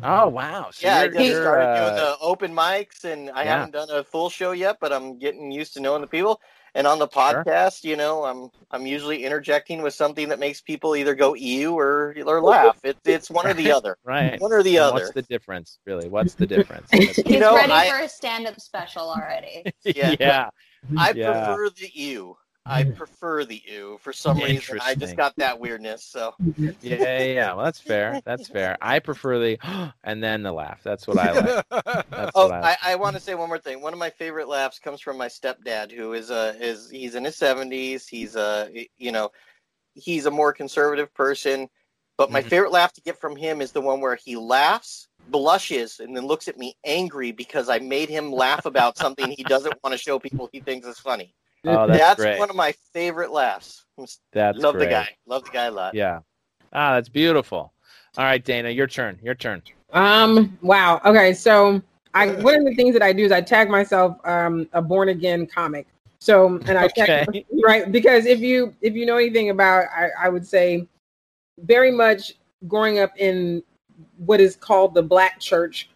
Oh 0.04 0.28
wow! 0.28 0.70
So 0.72 0.88
yeah, 0.88 0.98
I 1.00 1.08
just 1.08 1.42
started 1.42 1.66
uh, 1.66 1.86
doing 1.86 1.96
the 1.96 2.18
open 2.22 2.54
mics, 2.54 3.04
and 3.04 3.30
I 3.32 3.44
yeah. 3.44 3.58
haven't 3.58 3.72
done 3.72 3.90
a 3.90 4.04
full 4.04 4.30
show 4.30 4.52
yet, 4.52 4.78
but 4.80 4.94
I'm 4.94 5.18
getting 5.18 5.52
used 5.52 5.74
to 5.74 5.80
knowing 5.80 6.02
the 6.02 6.08
people. 6.08 6.40
And 6.76 6.86
on 6.86 7.00
the 7.00 7.08
podcast, 7.08 7.82
sure. 7.82 7.90
you 7.90 7.96
know, 7.96 8.24
I'm 8.24 8.50
I'm 8.70 8.86
usually 8.86 9.24
interjecting 9.24 9.82
with 9.82 9.96
something 9.96 10.30
that 10.30 10.38
makes 10.38 10.62
people 10.62 10.96
either 10.96 11.16
go 11.16 11.34
ew 11.34 11.74
or 11.74 12.16
or 12.24 12.40
laugh. 12.42 12.78
It's 12.84 13.00
it's 13.06 13.32
one 13.32 13.48
or 13.48 13.56
the 13.56 13.72
other. 13.72 13.98
right. 14.04 14.40
One 14.40 14.54
or 14.54 14.62
the 14.62 14.78
and 14.78 14.86
other. 14.86 14.94
What's 15.02 15.12
the 15.14 15.24
difference, 15.24 15.80
really? 15.88 16.08
What's 16.08 16.36
the 16.36 16.46
difference? 16.46 16.88
He's 16.94 17.18
you 17.26 17.40
know, 17.40 17.56
ready 17.56 17.72
I, 17.72 17.90
for 17.90 17.98
a 17.98 18.10
stand-up 18.10 18.60
special 18.62 19.10
already. 19.10 19.64
Yeah. 19.84 20.16
yeah. 20.20 20.50
I 20.98 21.14
yeah. 21.14 21.32
prefer 21.32 21.70
the 21.70 21.90
ew. 21.94 22.38
I 22.68 22.84
mm-hmm. 22.84 22.94
prefer 22.94 23.46
the 23.46 23.62
ew 23.66 23.98
for 24.02 24.12
some 24.12 24.38
reason. 24.38 24.80
I 24.82 24.96
just 24.96 25.16
got 25.16 25.36
that 25.38 25.60
weirdness. 25.60 26.04
So 26.04 26.34
mm-hmm. 26.42 26.70
yeah, 26.82 27.24
yeah, 27.24 27.54
well, 27.54 27.66
that's 27.66 27.80
fair. 27.80 28.22
That's 28.26 28.48
fair. 28.48 28.78
I 28.82 29.00
prefer 29.00 29.40
the 29.40 29.58
and 30.04 30.24
then 30.24 30.44
the 30.44 30.52
laugh. 30.52 30.82
That's 30.84 31.08
what 31.08 31.18
I 31.18 31.32
like. 31.32 31.66
That's 32.10 32.32
oh, 32.36 32.52
I, 32.52 32.72
I, 32.72 32.78
I 32.84 32.96
want 32.96 33.16
to 33.16 33.22
say 33.22 33.36
one 33.36 33.48
more 33.48 33.60
thing. 33.60 33.82
One 33.82 33.94
of 33.94 34.00
my 34.00 34.10
favorite 34.10 34.50
laughs 34.50 34.80
comes 34.80 35.00
from 35.00 35.18
my 35.18 35.28
stepdad, 35.28 35.92
who 35.92 36.14
is 36.14 36.30
a 36.30 36.56
is 36.62 36.90
he's 36.90 37.16
in 37.16 37.24
his 37.24 37.36
seventies. 37.36 38.08
He's 38.08 38.36
uh, 38.36 38.70
a 38.74 38.90
you 38.98 39.12
know 39.12 39.32
he's 39.94 40.26
a 40.26 40.32
more 40.32 40.54
conservative 40.54 41.14
person. 41.14 41.70
But 42.18 42.32
my 42.32 42.40
mm-hmm. 42.40 42.50
favorite 42.50 42.72
laugh 42.72 42.94
to 42.94 43.02
get 43.02 43.20
from 43.20 43.36
him 43.36 43.62
is 43.62 43.72
the 43.72 43.82
one 43.82 44.02
where 44.02 44.16
he 44.16 44.36
laughs, 44.36 45.08
blushes, 45.30 46.00
and 46.00 46.18
then 46.18 46.26
looks 46.26 46.48
at 46.48 46.58
me 46.58 46.76
angry 46.84 47.32
because 47.32 47.70
I 47.70 47.78
made 47.78 48.10
him 48.10 48.32
laugh 48.32 48.66
about 48.66 48.98
something 48.98 49.30
he 49.30 49.44
doesn't 49.44 49.76
want 49.84 49.94
to 49.94 50.00
show 50.00 50.18
people 50.18 50.50
he 50.52 50.60
thinks 50.60 50.88
is 50.88 50.98
funny. 50.98 51.36
Oh, 51.68 51.88
that's, 51.88 52.00
that's 52.00 52.22
great. 52.22 52.40
one 52.40 52.50
of 52.50 52.56
my 52.56 52.74
favorite 52.94 53.32
laughs. 53.32 53.86
That's 54.32 54.60
love 54.60 54.76
great. 54.76 54.86
the 54.86 54.92
guy. 54.92 55.10
Love 55.26 55.44
the 55.44 55.52
guy 55.52 55.66
a 55.66 55.72
lot. 55.72 55.94
Yeah. 55.94 56.20
Ah, 56.74 56.96
that's 56.96 57.10
beautiful. 57.10 57.74
All 58.18 58.24
right, 58.24 58.44
Dana, 58.44 58.70
your 58.70 58.88
turn. 58.88 59.20
Your 59.22 59.36
turn. 59.36 59.62
Um. 59.94 60.58
Wow. 60.62 61.02
Okay. 61.06 61.34
So, 61.34 61.82
I 62.14 62.28
one 62.28 62.56
of 62.56 62.66
the 62.66 62.76
things 62.76 62.94
that 62.94 63.02
I 63.02 63.14
do 63.14 63.26
is 63.26 63.32
I 63.32 63.42
tag 63.42 63.70
myself 63.70 64.18
um 64.26 64.68
a 64.74 64.82
born 64.82 65.10
again 65.10 65.46
comic. 65.48 65.88
So, 66.20 66.60
and 66.68 66.78
I 66.78 66.86
okay. 66.86 67.26
tag, 67.26 67.46
right 67.64 67.92
because 67.92 68.26
if 68.26 68.40
you 68.40 68.76
if 68.82 68.96
you 68.96 69.06
know 69.06 69.18
anything 69.18 69.50
about, 69.50 69.86
I, 69.96 70.10
I 70.26 70.30
would 70.30 70.46
say, 70.46 70.88
very 71.60 71.92
much 71.92 72.34
growing 72.68 73.00
up 73.00 73.12
in 73.18 73.64
what 74.18 74.42
is 74.42 74.56
called 74.56 74.94
the 74.94 75.04
black 75.04 75.40
church. 75.40 75.90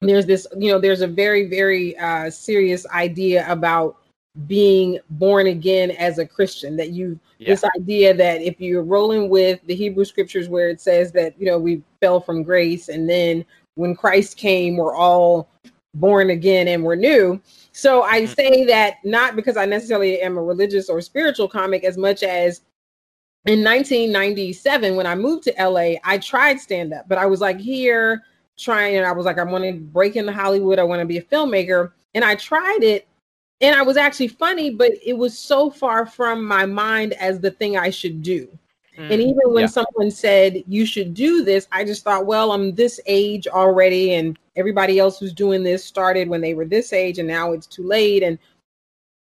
There's 0.00 0.26
this, 0.26 0.46
you 0.58 0.70
know, 0.70 0.78
there's 0.78 1.00
a 1.00 1.06
very 1.06 1.48
very 1.48 1.96
uh, 1.98 2.30
serious 2.30 2.86
idea 2.88 3.50
about 3.50 3.96
being 4.46 4.98
born 5.10 5.46
again 5.46 5.92
as 5.92 6.18
a 6.18 6.26
Christian. 6.26 6.76
That 6.76 6.90
you 6.90 7.18
yeah. 7.38 7.48
this 7.48 7.64
idea 7.76 8.14
that 8.14 8.42
if 8.42 8.60
you're 8.60 8.82
rolling 8.82 9.28
with 9.28 9.60
the 9.66 9.74
Hebrew 9.74 10.04
scriptures 10.04 10.48
where 10.48 10.68
it 10.68 10.80
says 10.80 11.12
that 11.12 11.38
you 11.38 11.46
know 11.46 11.58
we 11.58 11.82
fell 12.00 12.20
from 12.20 12.42
grace 12.42 12.88
and 12.88 13.08
then 13.08 13.44
when 13.74 13.94
Christ 13.94 14.36
came, 14.36 14.76
we're 14.76 14.94
all 14.94 15.48
born 15.94 16.30
again 16.30 16.68
and 16.68 16.84
we're 16.84 16.94
new. 16.94 17.40
So 17.72 18.02
I 18.02 18.22
mm-hmm. 18.22 18.32
say 18.34 18.64
that 18.66 18.96
not 19.04 19.36
because 19.36 19.56
I 19.56 19.64
necessarily 19.64 20.20
am 20.20 20.36
a 20.36 20.42
religious 20.42 20.88
or 20.88 21.00
spiritual 21.00 21.48
comic 21.48 21.84
as 21.84 21.96
much 21.96 22.22
as 22.22 22.62
in 23.46 23.62
1997 23.62 24.96
when 24.96 25.06
I 25.06 25.14
moved 25.14 25.44
to 25.44 25.54
LA, 25.58 25.94
I 26.02 26.18
tried 26.18 26.60
stand 26.60 26.94
up, 26.94 27.08
but 27.08 27.18
I 27.18 27.26
was 27.26 27.40
like 27.40 27.60
here 27.60 28.22
trying 28.56 28.96
and 28.96 29.06
I 29.06 29.12
was 29.12 29.26
like 29.26 29.38
I 29.38 29.44
want 29.44 29.64
to 29.64 29.72
break 29.72 30.16
into 30.16 30.32
Hollywood, 30.32 30.78
I 30.78 30.84
want 30.84 31.00
to 31.00 31.06
be 31.06 31.18
a 31.18 31.22
filmmaker, 31.22 31.92
and 32.14 32.24
I 32.24 32.36
tried 32.36 32.82
it 32.82 33.06
and 33.60 33.74
I 33.74 33.82
was 33.82 33.96
actually 33.96 34.28
funny, 34.28 34.70
but 34.70 34.92
it 35.04 35.16
was 35.16 35.38
so 35.38 35.70
far 35.70 36.06
from 36.06 36.44
my 36.44 36.66
mind 36.66 37.14
as 37.14 37.40
the 37.40 37.50
thing 37.50 37.76
I 37.76 37.90
should 37.90 38.22
do. 38.22 38.48
Mm, 38.98 39.10
and 39.10 39.20
even 39.20 39.52
when 39.52 39.62
yeah. 39.62 39.66
someone 39.66 40.10
said 40.10 40.62
you 40.66 40.86
should 40.86 41.14
do 41.14 41.44
this, 41.44 41.66
I 41.72 41.84
just 41.84 42.04
thought, 42.04 42.26
well, 42.26 42.52
I'm 42.52 42.74
this 42.74 43.00
age 43.06 43.46
already, 43.46 44.14
and 44.14 44.38
everybody 44.56 44.98
else 44.98 45.18
who's 45.18 45.32
doing 45.32 45.62
this 45.62 45.84
started 45.84 46.28
when 46.28 46.40
they 46.40 46.54
were 46.54 46.64
this 46.64 46.92
age, 46.92 47.18
and 47.18 47.28
now 47.28 47.52
it's 47.52 47.66
too 47.66 47.86
late. 47.86 48.22
And 48.22 48.38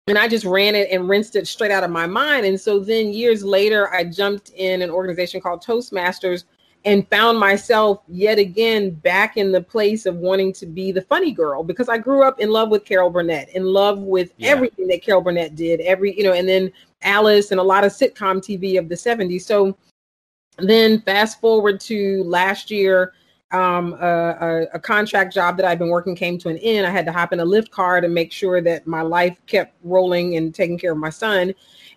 and 0.08 0.18
I 0.18 0.26
just 0.26 0.44
ran 0.44 0.74
it 0.74 0.88
and 0.90 1.08
rinsed 1.08 1.36
it 1.36 1.46
straight 1.46 1.70
out 1.70 1.84
of 1.84 1.90
my 1.90 2.06
mind. 2.06 2.44
And 2.44 2.60
so 2.60 2.80
then 2.80 3.12
years 3.12 3.44
later, 3.44 3.92
I 3.94 4.02
jumped 4.02 4.50
in 4.50 4.82
an 4.82 4.90
organization 4.90 5.40
called 5.40 5.64
Toastmasters, 5.64 6.44
and 6.84 7.08
found 7.08 7.38
myself 7.38 8.02
yet 8.08 8.38
again 8.38 8.90
back 8.90 9.36
in 9.36 9.52
the 9.52 9.60
place 9.60 10.04
of 10.06 10.16
wanting 10.16 10.52
to 10.52 10.66
be 10.66 10.90
the 10.90 11.02
funny 11.02 11.30
girl 11.30 11.62
because 11.62 11.88
I 11.88 11.98
grew 11.98 12.24
up 12.24 12.40
in 12.40 12.50
love 12.50 12.70
with 12.70 12.84
Carol 12.84 13.10
Burnett, 13.10 13.50
in 13.50 13.64
love 13.64 14.00
with 14.00 14.32
yeah. 14.36 14.50
everything 14.50 14.88
that 14.88 15.02
Carol 15.02 15.20
Burnett 15.20 15.54
did, 15.54 15.80
every, 15.80 16.16
you 16.16 16.24
know, 16.24 16.32
and 16.32 16.48
then 16.48 16.72
Alice 17.02 17.50
and 17.50 17.60
a 17.60 17.62
lot 17.62 17.84
of 17.84 17.92
sitcom 17.92 18.38
TV 18.38 18.78
of 18.78 18.88
the 18.88 18.94
70s. 18.94 19.42
So 19.42 19.76
then 20.58 21.00
fast 21.02 21.40
forward 21.40 21.80
to 21.82 22.24
last 22.24 22.70
year, 22.70 23.12
um, 23.52 23.92
a, 23.94 24.06
a, 24.06 24.62
a, 24.74 24.80
contract 24.80 25.34
job 25.34 25.58
that 25.58 25.66
I've 25.66 25.78
been 25.78 25.90
working 25.90 26.16
came 26.16 26.38
to 26.38 26.48
an 26.48 26.56
end. 26.58 26.86
I 26.86 26.90
had 26.90 27.04
to 27.04 27.12
hop 27.12 27.34
in 27.34 27.40
a 27.40 27.44
Lyft 27.44 27.70
car 27.70 28.00
to 28.00 28.08
make 28.08 28.32
sure 28.32 28.62
that 28.62 28.86
my 28.86 29.02
life 29.02 29.36
kept 29.46 29.76
rolling 29.82 30.36
and 30.36 30.54
taking 30.54 30.78
care 30.78 30.92
of 30.92 30.98
my 30.98 31.10
son. 31.10 31.52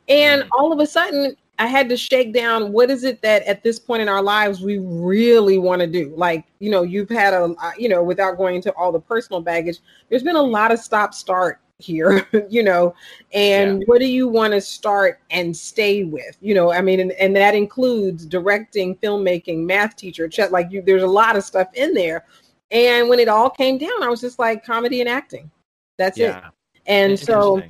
And 0.09 0.43
mm. 0.43 0.49
all 0.51 0.73
of 0.73 0.79
a 0.79 0.85
sudden, 0.85 1.37
I 1.57 1.67
had 1.67 1.87
to 1.89 1.97
shake 1.97 2.33
down 2.33 2.73
what 2.73 2.89
is 2.89 3.03
it 3.03 3.21
that 3.21 3.43
at 3.43 3.63
this 3.63 3.79
point 3.79 4.01
in 4.01 4.09
our 4.09 4.21
lives 4.21 4.61
we 4.61 4.79
really 4.79 5.57
want 5.57 5.79
to 5.81 5.87
do. 5.87 6.13
Like, 6.15 6.45
you 6.59 6.69
know, 6.69 6.83
you've 6.83 7.09
had 7.09 7.33
a, 7.33 7.55
uh, 7.61 7.71
you 7.77 7.87
know, 7.87 8.03
without 8.03 8.37
going 8.37 8.55
into 8.55 8.73
all 8.73 8.91
the 8.91 8.99
personal 8.99 9.41
baggage, 9.41 9.79
there's 10.09 10.23
been 10.23 10.35
a 10.35 10.41
lot 10.41 10.71
of 10.71 10.79
stop 10.79 11.13
start 11.13 11.59
here 11.79 12.25
you 12.49 12.63
know 12.63 12.95
and 13.33 13.79
yeah. 13.79 13.85
what 13.87 13.99
do 13.99 14.05
you 14.05 14.27
want 14.27 14.53
to 14.53 14.61
start 14.61 15.19
and 15.29 15.55
stay 15.55 16.05
with 16.05 16.37
you 16.39 16.53
know 16.53 16.71
i 16.71 16.81
mean 16.81 17.01
and, 17.01 17.11
and 17.13 17.35
that 17.35 17.53
includes 17.53 18.25
directing 18.25 18.95
filmmaking 18.97 19.65
math 19.65 19.95
teacher 19.95 20.27
chat. 20.27 20.51
like 20.53 20.71
you 20.71 20.81
there's 20.81 21.03
a 21.03 21.07
lot 21.07 21.35
of 21.35 21.43
stuff 21.43 21.67
in 21.73 21.93
there 21.93 22.23
and 22.71 23.09
when 23.09 23.19
it 23.19 23.27
all 23.27 23.49
came 23.49 23.77
down 23.77 24.03
i 24.03 24.07
was 24.07 24.21
just 24.21 24.39
like 24.39 24.65
comedy 24.65 25.01
and 25.01 25.09
acting 25.09 25.51
that's 25.97 26.17
yeah. 26.17 26.37
it 26.37 26.43
and 26.87 27.19
so 27.19 27.61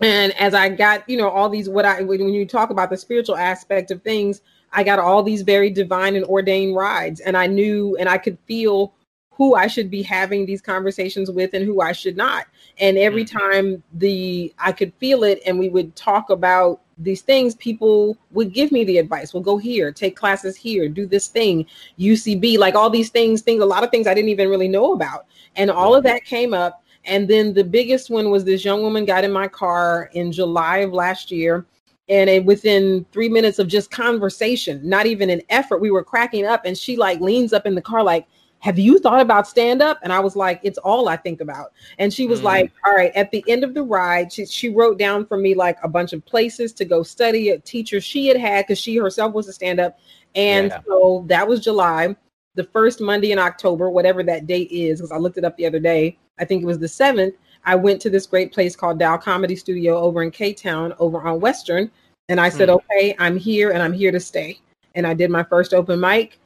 and 0.00 0.32
as 0.38 0.54
i 0.54 0.68
got 0.68 1.08
you 1.08 1.16
know 1.16 1.28
all 1.28 1.48
these 1.48 1.68
what 1.68 1.84
i 1.84 2.02
when 2.02 2.28
you 2.28 2.46
talk 2.46 2.70
about 2.70 2.90
the 2.90 2.96
spiritual 2.96 3.36
aspect 3.36 3.90
of 3.90 4.02
things 4.02 4.42
i 4.72 4.82
got 4.82 4.98
all 4.98 5.22
these 5.22 5.42
very 5.42 5.70
divine 5.70 6.16
and 6.16 6.24
ordained 6.26 6.76
rides 6.76 7.20
and 7.20 7.36
i 7.36 7.46
knew 7.46 7.96
and 7.98 8.08
i 8.08 8.18
could 8.18 8.38
feel 8.46 8.92
who 9.36 9.54
I 9.54 9.66
should 9.66 9.90
be 9.90 10.02
having 10.02 10.46
these 10.46 10.62
conversations 10.62 11.30
with 11.30 11.52
and 11.52 11.64
who 11.64 11.82
I 11.82 11.92
should 11.92 12.16
not. 12.16 12.46
And 12.78 12.96
every 12.96 13.24
mm-hmm. 13.24 13.38
time 13.38 13.82
the 13.92 14.52
I 14.58 14.72
could 14.72 14.94
feel 14.94 15.24
it 15.24 15.40
and 15.46 15.58
we 15.58 15.68
would 15.68 15.94
talk 15.94 16.30
about 16.30 16.80
these 16.98 17.20
things, 17.20 17.54
people 17.56 18.16
would 18.30 18.54
give 18.54 18.72
me 18.72 18.82
the 18.84 18.96
advice. 18.96 19.34
Well, 19.34 19.42
go 19.42 19.58
here, 19.58 19.92
take 19.92 20.16
classes 20.16 20.56
here, 20.56 20.88
do 20.88 21.06
this 21.06 21.28
thing, 21.28 21.66
UCB, 21.98 22.56
like 22.56 22.74
all 22.74 22.88
these 22.88 23.10
things, 23.10 23.42
things, 23.42 23.62
a 23.62 23.66
lot 23.66 23.84
of 23.84 23.90
things 23.90 24.06
I 24.06 24.14
didn't 24.14 24.30
even 24.30 24.48
really 24.48 24.68
know 24.68 24.94
about. 24.94 25.26
And 25.56 25.70
all 25.70 25.94
of 25.94 26.02
that 26.04 26.24
came 26.24 26.54
up. 26.54 26.82
And 27.06 27.28
then 27.28 27.54
the 27.54 27.64
biggest 27.64 28.10
one 28.10 28.30
was 28.30 28.44
this 28.44 28.64
young 28.64 28.82
woman 28.82 29.04
got 29.04 29.24
in 29.24 29.32
my 29.32 29.48
car 29.48 30.10
in 30.12 30.32
July 30.32 30.78
of 30.78 30.92
last 30.92 31.30
year. 31.30 31.66
And 32.08 32.30
it, 32.30 32.44
within 32.44 33.04
three 33.12 33.28
minutes 33.28 33.58
of 33.58 33.66
just 33.66 33.90
conversation, 33.90 34.80
not 34.88 35.06
even 35.06 35.30
an 35.30 35.42
effort, 35.48 35.80
we 35.80 35.90
were 35.90 36.04
cracking 36.04 36.44
up. 36.44 36.64
And 36.64 36.76
she 36.76 36.96
like 36.96 37.20
leans 37.20 37.52
up 37.52 37.66
in 37.66 37.74
the 37.74 37.82
car, 37.82 38.02
like, 38.02 38.26
have 38.60 38.78
you 38.78 38.98
thought 38.98 39.20
about 39.20 39.46
stand 39.46 39.82
up? 39.82 39.98
And 40.02 40.12
I 40.12 40.20
was 40.20 40.34
like, 40.34 40.60
it's 40.62 40.78
all 40.78 41.08
I 41.08 41.16
think 41.16 41.40
about. 41.40 41.72
And 41.98 42.12
she 42.12 42.26
was 42.26 42.40
mm. 42.40 42.44
like, 42.44 42.72
all 42.84 42.94
right, 42.94 43.12
at 43.14 43.30
the 43.30 43.44
end 43.48 43.64
of 43.64 43.74
the 43.74 43.82
ride, 43.82 44.32
she, 44.32 44.46
she 44.46 44.70
wrote 44.70 44.98
down 44.98 45.26
for 45.26 45.36
me 45.36 45.54
like 45.54 45.78
a 45.82 45.88
bunch 45.88 46.12
of 46.12 46.24
places 46.24 46.72
to 46.74 46.84
go 46.84 47.02
study, 47.02 47.50
a 47.50 47.58
teacher 47.58 48.00
she 48.00 48.28
had 48.28 48.36
had 48.36 48.66
because 48.66 48.78
she 48.78 48.96
herself 48.96 49.34
was 49.34 49.46
a 49.48 49.52
stand 49.52 49.78
up. 49.78 49.98
And 50.34 50.70
yeah. 50.70 50.80
so 50.86 51.24
that 51.28 51.46
was 51.46 51.60
July, 51.60 52.16
the 52.54 52.64
first 52.64 53.00
Monday 53.00 53.32
in 53.32 53.38
October, 53.38 53.90
whatever 53.90 54.22
that 54.22 54.46
date 54.46 54.70
is, 54.70 55.00
because 55.00 55.12
I 55.12 55.18
looked 55.18 55.38
it 55.38 55.44
up 55.44 55.56
the 55.56 55.66
other 55.66 55.80
day. 55.80 56.18
I 56.38 56.44
think 56.44 56.62
it 56.62 56.66
was 56.66 56.78
the 56.78 56.86
7th. 56.86 57.34
I 57.64 57.74
went 57.74 58.00
to 58.02 58.10
this 58.10 58.26
great 58.26 58.52
place 58.52 58.76
called 58.76 59.00
Tao 59.00 59.16
Comedy 59.16 59.56
Studio 59.56 59.98
over 59.98 60.22
in 60.22 60.30
K 60.30 60.52
Town 60.52 60.94
over 60.98 61.20
on 61.22 61.40
Western. 61.40 61.90
And 62.28 62.40
I 62.40 62.48
said, 62.48 62.68
mm. 62.68 62.80
okay, 62.80 63.14
I'm 63.18 63.36
here 63.36 63.70
and 63.70 63.82
I'm 63.82 63.92
here 63.92 64.12
to 64.12 64.20
stay. 64.20 64.60
And 64.94 65.06
I 65.06 65.14
did 65.14 65.30
my 65.30 65.42
first 65.42 65.74
open 65.74 66.00
mic. 66.00 66.38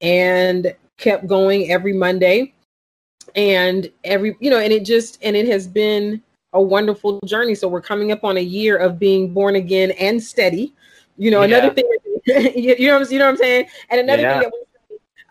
And 0.00 0.74
kept 1.00 1.26
going 1.26 1.70
every 1.70 1.92
Monday 1.92 2.52
and 3.34 3.90
every 4.04 4.36
you 4.40 4.50
know 4.50 4.58
and 4.58 4.72
it 4.72 4.84
just 4.84 5.18
and 5.22 5.36
it 5.36 5.46
has 5.46 5.66
been 5.66 6.22
a 6.52 6.62
wonderful 6.62 7.18
journey 7.24 7.54
so 7.54 7.68
we're 7.68 7.80
coming 7.80 8.12
up 8.12 8.24
on 8.24 8.36
a 8.36 8.42
year 8.42 8.76
of 8.76 8.98
being 8.98 9.32
born 9.32 9.56
again 9.56 9.90
and 9.92 10.22
steady 10.22 10.72
you 11.16 11.30
know 11.30 11.42
yeah. 11.42 11.58
another 11.58 11.74
thing 11.74 11.84
you 12.26 12.68
know 12.88 13.00
you 13.00 13.18
know 13.18 13.24
what 13.24 13.30
i'm 13.30 13.36
saying 13.36 13.66
and 13.88 14.00
another 14.00 14.22
yeah. 14.22 14.32
thing 14.32 14.42
that 14.42 14.52
we 14.52 14.69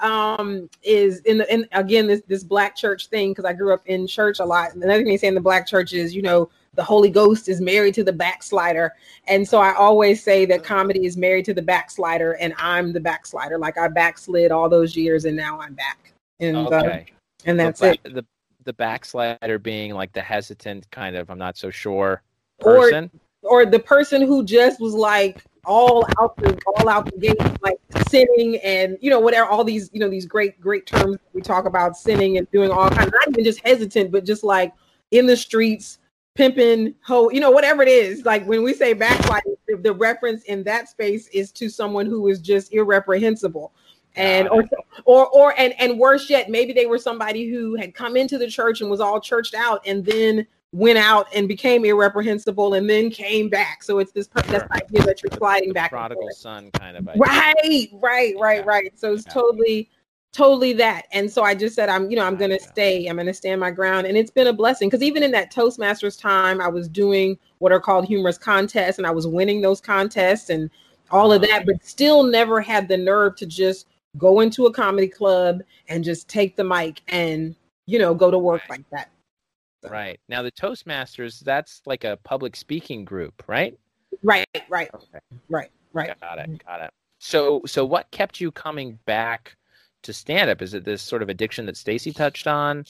um 0.02 0.70
is 0.84 1.20
in 1.22 1.38
the 1.38 1.52
and 1.52 1.68
again 1.74 2.08
this 2.08 2.22
this 2.28 2.44
black 2.44 2.76
church 2.76 3.08
thing 3.08 3.32
because 3.32 3.46
i 3.46 3.52
grew 3.52 3.74
up 3.74 3.82
in 3.86 4.08
church 4.08 4.40
a 4.40 4.46
lot 4.46 4.74
And 4.74 4.84
another 4.84 5.00
thing 5.00 5.08
they 5.08 5.18
say 5.18 5.28
in 5.28 5.36
the 5.36 5.42
black 5.42 5.68
church 5.68 5.94
is 5.94 6.16
you 6.16 6.22
know 6.22 6.50
the 6.76 6.84
Holy 6.84 7.10
Ghost 7.10 7.50
is 7.50 7.60
married 7.60 7.94
to 7.96 8.04
the 8.04 8.14
backslider. 8.14 8.94
And 9.28 9.46
so 9.46 9.60
I 9.60 9.74
always 9.74 10.24
say 10.24 10.46
that 10.46 10.64
comedy 10.64 11.06
is 11.06 11.18
married 11.18 11.46
to 11.46 11.54
the 11.54 11.62
backslider, 11.62 12.34
and 12.34 12.54
I'm 12.58 12.94
the 12.94 13.00
backslider. 13.00 13.58
Like 13.58 13.78
I 13.78 13.88
backslid 13.90 14.52
all 14.52 14.70
those 14.70 14.96
years, 14.96 15.26
and 15.26 15.36
now 15.36 15.60
I'm 15.60 15.74
back. 15.74 16.14
And 16.40 16.56
uh, 16.56 16.68
okay. 16.68 17.08
uh, 17.10 17.50
and 17.50 17.60
that's 17.60 17.82
the, 17.82 17.92
it. 17.92 18.04
The 18.04 18.26
the 18.64 18.74
backslider 18.74 19.60
being 19.60 19.94
like 19.94 20.14
the 20.14 20.22
hesitant 20.22 20.90
kind 20.92 21.16
of 21.16 21.30
I'm 21.30 21.38
not 21.38 21.58
so 21.58 21.70
sure 21.70 22.22
person, 22.60 23.10
or 23.42 23.64
or 23.64 23.66
the 23.66 23.80
person 23.80 24.22
who 24.22 24.44
just 24.46 24.80
was 24.80 24.94
like 24.94 25.44
all 25.66 26.06
out 26.20 26.38
the 26.38 26.58
all 26.66 26.88
out 26.88 27.12
the 27.12 27.18
gate, 27.18 27.62
like 27.62 27.78
sinning 28.08 28.58
and 28.64 28.98
you 29.02 29.10
know 29.10 29.20
whatever 29.20 29.48
all 29.48 29.64
these 29.64 29.90
you 29.94 30.00
know 30.00 30.10
these 30.10 30.26
great 30.26 30.60
great 30.60 30.86
terms 30.86 31.18
we 31.34 31.42
talk 31.42 31.66
about 31.66 31.98
sinning 31.98 32.38
and 32.38 32.50
doing 32.52 32.72
all 32.72 32.90
kinds. 32.90 33.12
Not 33.12 33.30
even 33.30 33.44
just 33.44 33.66
hesitant, 33.66 34.12
but 34.12 34.26
just 34.26 34.44
like 34.44 34.74
in 35.12 35.26
the 35.26 35.38
streets 35.38 36.00
pimping, 36.36 36.96
ho, 37.02 37.30
you 37.32 37.42
know, 37.42 37.52
whatever 37.52 37.82
it 37.82 37.90
is. 37.90 38.26
Like 38.26 38.46
when 38.46 38.64
we 38.64 38.74
say 38.74 38.94
backsliding, 38.94 39.56
the, 39.68 39.78
the 39.78 39.94
reference 39.94 40.44
in 40.44 40.64
that 40.64 40.88
space 40.88 41.28
is 41.30 41.52
to 41.54 41.70
someone 41.70 42.06
who 42.06 42.28
is 42.30 42.40
just 42.40 42.74
irreprehensible 42.74 43.74
and 44.16 44.48
or 44.50 44.64
or 45.06 45.28
or 45.28 45.54
and 45.60 45.74
and 45.80 46.00
worse 46.00 46.30
yet 46.30 46.50
maybe 46.50 46.74
they 46.74 46.88
were 46.88 46.98
somebody 46.98 47.48
who 47.48 47.76
had 47.76 47.94
come 47.94 48.18
into 48.18 48.38
the 48.38 48.48
church 48.48 48.82
and 48.82 48.90
was 48.90 49.00
all 49.00 49.22
churched 49.22 49.54
out 49.54 49.82
and 49.86 50.04
then 50.04 50.46
went 50.72 50.98
out 50.98 51.28
and 51.34 51.48
became 51.48 51.84
irreprehensible 51.84 52.76
and 52.76 52.90
then 52.90 53.10
came 53.10 53.50
back 53.50 53.82
so 53.82 53.98
it's 54.00 54.12
this 54.12 54.28
per- 54.28 54.44
sure. 54.44 54.68
idea 54.72 55.02
that 55.02 55.24
you're 55.24 55.32
sliding 55.38 55.74
back 55.74 55.90
prodigal 55.90 56.30
son 56.32 56.70
kind 56.72 56.96
of 56.96 57.08
idea. 57.08 57.22
right 57.22 57.90
right 57.94 58.36
right 58.38 58.60
yeah. 58.60 58.72
right 58.72 59.00
so 59.00 59.14
it's 59.14 59.26
yeah. 59.26 59.34
totally 59.34 59.90
totally 60.32 60.74
that 60.74 61.08
and 61.12 61.32
so 61.32 61.42
i 61.42 61.56
just 61.56 61.76
said 61.76 61.90
i'm 61.90 62.12
you 62.12 62.16
know 62.16 62.24
i'm 62.24 62.36
going 62.36 62.52
to 62.52 62.60
stay 62.60 63.08
i'm 63.08 63.16
going 63.16 63.26
to 63.26 63.34
stand 63.34 63.60
my 63.60 63.72
ground 63.72 64.06
and 64.06 64.16
it's 64.16 64.30
been 64.30 64.46
a 64.46 64.54
blessing 64.54 64.88
because 64.88 65.02
even 65.02 65.24
in 65.24 65.32
that 65.32 65.52
toastmasters 65.52 66.20
time 66.20 66.62
i 66.62 66.68
was 66.68 66.88
doing 66.88 67.36
what 67.58 67.72
are 67.72 67.80
called 67.80 68.06
humorous 68.06 68.38
contests 68.38 69.00
and 69.00 69.08
i 69.08 69.12
was 69.12 69.26
winning 69.26 69.62
those 69.62 69.82
contests 69.82 70.52
and 70.52 70.70
all 71.10 71.34
of 71.34 71.42
uh-huh. 71.42 71.52
that 71.52 71.66
but 71.66 71.84
still 71.84 72.22
never 72.22 72.62
had 72.62 72.88
the 72.88 72.96
nerve 72.96 73.36
to 73.36 73.48
just 73.48 73.88
go 74.18 74.40
into 74.40 74.66
a 74.66 74.74
comedy 74.74 75.08
club 75.08 75.62
and 75.88 76.04
just 76.04 76.28
take 76.28 76.56
the 76.56 76.64
mic 76.64 77.02
and 77.08 77.56
you 77.86 78.00
know 78.00 78.14
go 78.14 78.32
to 78.32 78.40
work 78.40 78.62
right. 78.70 78.80
like 78.80 78.90
that. 78.92 79.10
Right 79.88 80.20
now 80.28 80.42
the 80.42 80.52
toastmasters 80.52 81.40
that's 81.42 81.82
like 81.86 82.04
a 82.04 82.18
public 82.24 82.56
speaking 82.56 83.06
group 83.06 83.44
right 83.48 83.80
right 84.24 84.48
right 84.70 84.90
okay. 84.94 85.20
right 85.48 85.70
right 85.94 86.20
got 86.20 86.38
it 86.40 86.66
got 86.66 86.82
it 86.82 86.92
so 87.20 87.62
so 87.66 87.86
what 87.86 88.10
kept 88.12 88.42
you 88.42 88.52
coming 88.52 89.00
back 89.06 89.56
to 90.04 90.14
stand 90.14 90.50
up? 90.50 90.62
Is 90.62 90.74
it 90.74 90.84
this 90.84 91.02
sort 91.02 91.22
of 91.22 91.30
addiction 91.30 91.66
that 91.66 91.78
Stacy 91.78 92.12
touched 92.12 92.48
on? 92.48 92.86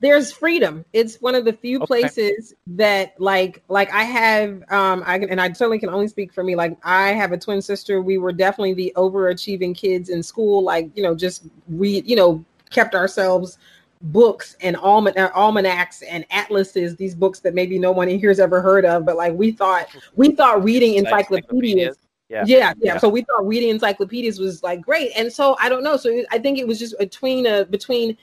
There's 0.00 0.30
freedom. 0.30 0.84
It's 0.92 1.16
one 1.22 1.34
of 1.34 1.46
the 1.46 1.54
few 1.54 1.78
okay. 1.78 1.86
places 1.86 2.54
that 2.66 3.18
like 3.18 3.62
like 3.68 3.90
I 3.92 4.02
have 4.02 4.62
um 4.70 5.02
I 5.06 5.18
can 5.18 5.30
and 5.30 5.40
I 5.40 5.50
certainly 5.52 5.78
can 5.78 5.88
only 5.88 6.08
speak 6.08 6.34
for 6.34 6.44
me. 6.44 6.54
Like 6.54 6.76
I 6.84 7.12
have 7.12 7.32
a 7.32 7.38
twin 7.38 7.62
sister. 7.62 8.02
We 8.02 8.18
were 8.18 8.32
definitely 8.32 8.74
the 8.74 8.92
overachieving 8.96 9.74
kids 9.74 10.10
in 10.10 10.22
school, 10.22 10.62
like, 10.62 10.90
you 10.94 11.02
know, 11.02 11.14
just 11.14 11.44
we 11.68 12.02
you 12.02 12.14
know, 12.14 12.44
kept 12.68 12.94
ourselves 12.94 13.58
books 14.02 14.56
and 14.60 14.76
alman- 14.76 15.16
uh, 15.16 15.30
almanacs 15.34 16.02
and 16.02 16.24
atlases 16.30 16.96
these 16.96 17.14
books 17.14 17.40
that 17.40 17.54
maybe 17.54 17.78
no 17.78 17.90
one 17.90 18.08
in 18.08 18.18
here's 18.18 18.38
ever 18.38 18.60
heard 18.60 18.84
of 18.84 19.04
but 19.06 19.16
like 19.16 19.32
we 19.32 19.50
thought 19.50 19.88
we 20.16 20.30
thought 20.32 20.62
reading 20.62 20.94
encyclopedias 20.94 21.96
yeah. 22.28 22.44
yeah. 22.46 22.58
yeah 22.58 22.74
yeah 22.82 22.98
so 22.98 23.08
we 23.08 23.22
thought 23.22 23.46
reading 23.46 23.70
encyclopedias 23.70 24.38
was 24.38 24.62
like 24.62 24.82
great 24.82 25.10
and 25.16 25.32
so 25.32 25.56
i 25.60 25.68
don't 25.68 25.82
know 25.82 25.96
so 25.96 26.22
i 26.30 26.38
think 26.38 26.58
it 26.58 26.66
was 26.66 26.78
just 26.78 26.98
between 26.98 27.46
a 27.46 27.64
between 27.66 28.16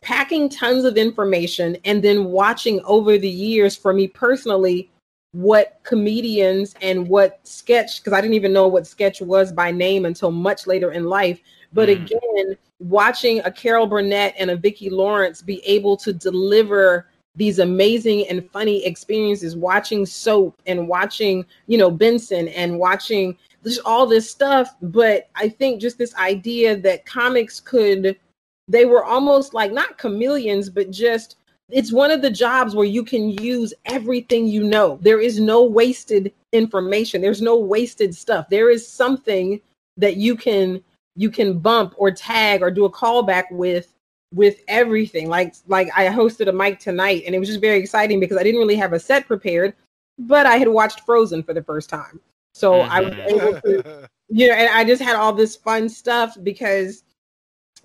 packing 0.00 0.48
tons 0.48 0.84
of 0.84 0.96
information 0.96 1.76
and 1.84 2.02
then 2.02 2.26
watching 2.26 2.80
over 2.84 3.16
the 3.16 3.28
years 3.28 3.76
for 3.76 3.92
me 3.92 4.06
personally 4.06 4.90
what 5.32 5.78
comedians 5.84 6.74
and 6.82 7.08
what 7.08 7.40
sketch 7.44 8.00
because 8.00 8.12
i 8.12 8.20
didn't 8.20 8.34
even 8.34 8.52
know 8.52 8.66
what 8.66 8.86
sketch 8.86 9.20
was 9.20 9.52
by 9.52 9.70
name 9.70 10.04
until 10.04 10.30
much 10.30 10.66
later 10.66 10.92
in 10.92 11.04
life 11.04 11.40
but 11.72 11.88
mm. 11.88 12.02
again 12.02 12.56
watching 12.78 13.40
a 13.40 13.50
carol 13.50 13.86
burnett 13.86 14.34
and 14.38 14.50
a 14.50 14.56
vicki 14.56 14.90
lawrence 14.90 15.42
be 15.42 15.64
able 15.64 15.96
to 15.96 16.12
deliver 16.12 17.06
these 17.36 17.58
amazing 17.58 18.26
and 18.28 18.50
funny 18.50 18.84
experiences 18.84 19.56
watching 19.56 20.04
soap 20.04 20.60
and 20.66 20.88
watching 20.88 21.44
you 21.66 21.78
know 21.78 21.90
benson 21.90 22.48
and 22.48 22.78
watching 22.78 23.36
just 23.62 23.80
all 23.84 24.06
this 24.06 24.30
stuff. 24.30 24.74
But 24.82 25.28
i 25.36 25.48
think 25.48 25.80
just 25.80 25.98
this 25.98 26.14
idea 26.16 26.76
that 26.78 27.06
comics 27.06 27.60
could 27.60 28.18
they 28.68 28.84
were 28.84 29.04
almost 29.04 29.54
like 29.54 29.72
not 29.72 29.98
chameleons 29.98 30.70
but 30.70 30.90
just 30.90 31.36
it's 31.72 31.92
one 31.92 32.10
of 32.10 32.22
the 32.22 32.30
jobs 32.30 32.74
where 32.74 32.86
you 32.86 33.04
can 33.04 33.30
use 33.30 33.72
everything 33.86 34.46
you 34.46 34.64
know. 34.64 34.98
There 35.02 35.20
is 35.20 35.38
no 35.38 35.62
wasted 35.62 36.32
information. 36.52 37.20
There's 37.20 37.42
no 37.42 37.56
wasted 37.56 38.14
stuff. 38.14 38.48
There 38.48 38.70
is 38.70 38.86
something 38.86 39.60
that 39.96 40.16
you 40.16 40.36
can 40.36 40.82
you 41.16 41.30
can 41.30 41.58
bump 41.58 41.94
or 41.96 42.10
tag 42.10 42.62
or 42.62 42.70
do 42.70 42.84
a 42.84 42.90
callback 42.90 43.44
with 43.50 43.92
with 44.32 44.60
everything. 44.68 45.28
Like 45.28 45.54
like 45.66 45.88
I 45.96 46.06
hosted 46.06 46.48
a 46.48 46.52
mic 46.52 46.78
tonight 46.78 47.24
and 47.26 47.34
it 47.34 47.38
was 47.38 47.48
just 47.48 47.60
very 47.60 47.78
exciting 47.78 48.20
because 48.20 48.36
I 48.36 48.42
didn't 48.42 48.60
really 48.60 48.76
have 48.76 48.92
a 48.92 49.00
set 49.00 49.26
prepared, 49.26 49.74
but 50.18 50.46
I 50.46 50.56
had 50.56 50.68
watched 50.68 51.00
Frozen 51.00 51.42
for 51.42 51.54
the 51.54 51.62
first 51.62 51.90
time. 51.90 52.20
So 52.54 52.72
mm-hmm. 52.72 52.92
I 52.92 53.00
was 53.00 53.14
mm-hmm. 53.14 53.46
able 53.46 53.60
to 53.60 54.08
you 54.28 54.48
know, 54.48 54.54
and 54.54 54.68
I 54.68 54.84
just 54.84 55.02
had 55.02 55.16
all 55.16 55.32
this 55.32 55.56
fun 55.56 55.88
stuff 55.88 56.36
because 56.42 57.02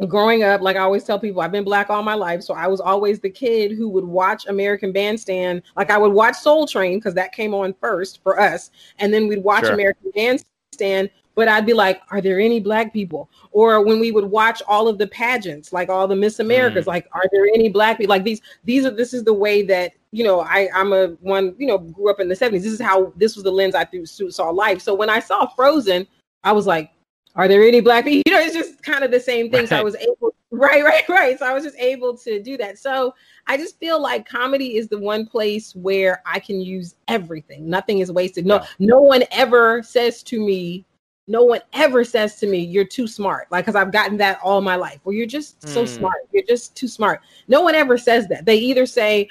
growing 0.08 0.44
up, 0.44 0.62
like 0.62 0.76
I 0.76 0.82
always 0.82 1.04
tell 1.04 1.20
people, 1.20 1.42
I've 1.42 1.52
been 1.52 1.64
black 1.64 1.90
all 1.90 2.04
my 2.04 2.14
life. 2.14 2.44
So 2.44 2.54
I 2.54 2.68
was 2.68 2.82
always 2.82 3.20
the 3.20 3.30
kid 3.30 3.72
who 3.72 3.90
would 3.90 4.04
watch 4.04 4.46
American 4.48 4.92
Bandstand. 4.92 5.64
Like 5.76 5.90
I 5.90 5.98
would 5.98 6.12
watch 6.12 6.36
Soul 6.36 6.68
Train 6.68 6.98
because 6.98 7.14
that 7.16 7.32
came 7.32 7.54
on 7.54 7.74
first 7.74 8.22
for 8.22 8.40
us. 8.40 8.72
And 9.00 9.14
then 9.14 9.28
we'd 9.28 9.44
watch 9.44 9.66
sure. 9.66 9.74
American 9.74 10.12
Bandstand 10.14 11.10
but 11.36 11.48
I'd 11.48 11.66
be 11.66 11.74
like, 11.74 12.02
are 12.10 12.22
there 12.22 12.40
any 12.40 12.60
black 12.60 12.94
people? 12.94 13.30
Or 13.52 13.86
when 13.86 14.00
we 14.00 14.12
would 14.12 14.26
watch 14.26 14.62
all 14.68 14.88
of 14.88 14.98
the 14.98 15.08
pageants, 15.08 15.72
like 15.72 15.90
all 15.90 16.08
the 16.08 16.16
Miss 16.16 16.40
Americas, 16.40 16.86
mm. 16.86 16.88
like, 16.88 17.08
are 17.12 17.26
there 17.32 17.46
any 17.54 17.70
black 17.70 17.98
people? 17.98 18.10
Like 18.10 18.24
these, 18.24 18.42
these 18.64 18.86
are 18.86 18.92
this 18.92 19.14
is 19.14 19.24
the 19.24 19.34
way 19.34 19.62
that 19.64 19.94
you 20.12 20.24
know 20.24 20.42
I 20.42 20.70
I'm 20.74 20.94
a 20.94 21.08
one 21.20 21.56
you 21.58 21.68
know 21.68 21.78
grew 21.78 22.10
up 22.10 22.20
in 22.20 22.30
the 22.30 22.36
70s. 22.36 22.64
This 22.64 22.66
is 22.66 22.82
how 22.82 23.14
this 23.18 23.36
was 23.36 23.44
the 23.44 23.52
lens 23.52 23.76
I 23.76 23.86
through 23.86 24.06
saw 24.06 24.50
life. 24.50 24.82
So 24.82 24.96
when 24.96 25.10
I 25.10 25.20
saw 25.20 25.46
Frozen, 25.46 26.08
I 26.44 26.54
was 26.54 26.66
like, 26.66 26.92
are 27.36 27.48
there 27.48 27.64
any 27.64 27.82
black 27.82 28.06
people? 28.06 28.24
You 28.26 28.34
know, 28.34 28.40
it's 28.40 28.56
just 28.56 28.82
kind 28.82 29.04
of 29.04 29.12
the 29.12 29.20
same 29.20 29.52
thing. 29.52 29.62
Right. 29.62 29.70
So 29.70 29.78
I 29.78 29.84
was 29.84 29.96
able, 29.96 30.36
right, 30.52 30.84
right, 30.84 31.08
right. 31.10 31.38
So 31.38 31.46
I 31.46 31.54
was 31.54 31.64
just 31.64 31.78
able 31.78 32.18
to 32.20 32.42
do 32.42 32.58
that. 32.58 32.80
So 32.80 33.14
I 33.48 33.58
just 33.58 33.78
feel 33.80 34.02
like 34.02 34.28
comedy 34.28 34.78
is 34.78 34.88
the 34.88 34.98
one 34.98 35.26
place 35.26 35.76
where 35.76 36.24
I 36.26 36.40
can 36.40 36.62
use 36.62 36.96
everything. 37.08 37.70
Nothing 37.70 38.00
is 38.00 38.12
wasted. 38.12 38.46
No, 38.46 38.64
no 38.80 39.02
one 39.02 39.24
ever 39.32 39.84
says 39.84 40.24
to 40.24 40.40
me, 40.40 40.86
no 41.28 41.44
one 41.44 41.62
ever 41.74 42.04
says 42.04 42.36
to 42.38 42.48
me, 42.48 42.60
you're 42.60 42.86
too 42.86 43.08
smart. 43.08 43.48
Like, 43.52 43.66
cause 43.66 43.76
I've 43.76 43.92
gotten 43.92 44.18
that 44.18 44.40
all 44.44 44.62
my 44.62 44.76
life 44.76 45.00
where 45.04 45.16
you're 45.16 45.26
just 45.26 45.60
mm. 45.62 45.70
so 45.70 45.86
smart. 45.86 46.18
You're 46.32 46.44
just 46.44 46.76
too 46.76 46.88
smart. 46.88 47.22
No 47.48 47.62
one 47.62 47.76
ever 47.76 47.98
says 47.98 48.28
that. 48.28 48.46
They 48.46 48.58
either 48.58 48.86
say, 48.86 49.28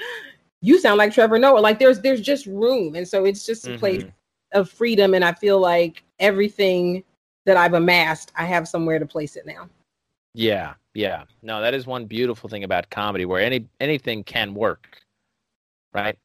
you 0.60 0.80
sound 0.80 0.98
like 0.98 1.12
Trevor 1.12 1.38
Noah. 1.38 1.60
Like 1.60 1.78
there's, 1.78 2.00
there's 2.00 2.20
just 2.20 2.46
room. 2.46 2.96
And 2.96 3.06
so 3.06 3.24
it's 3.24 3.46
just 3.46 3.66
a 3.66 3.70
mm-hmm. 3.70 3.78
place 3.78 4.04
of 4.52 4.68
freedom. 4.70 5.14
And 5.14 5.24
I 5.24 5.32
feel 5.32 5.60
like 5.60 6.02
everything 6.18 7.04
that 7.46 7.56
I've 7.56 7.74
amassed, 7.74 8.32
I 8.36 8.44
have 8.44 8.66
somewhere 8.66 8.98
to 8.98 9.06
place 9.06 9.36
it 9.36 9.46
now. 9.46 9.68
Yeah, 10.34 10.74
yeah. 10.94 11.24
No, 11.42 11.60
that 11.60 11.74
is 11.74 11.86
one 11.86 12.06
beautiful 12.06 12.48
thing 12.48 12.64
about 12.64 12.90
comedy 12.90 13.24
where 13.24 13.40
any 13.40 13.68
anything 13.80 14.24
can 14.24 14.52
work. 14.54 15.00
Right? 15.92 16.18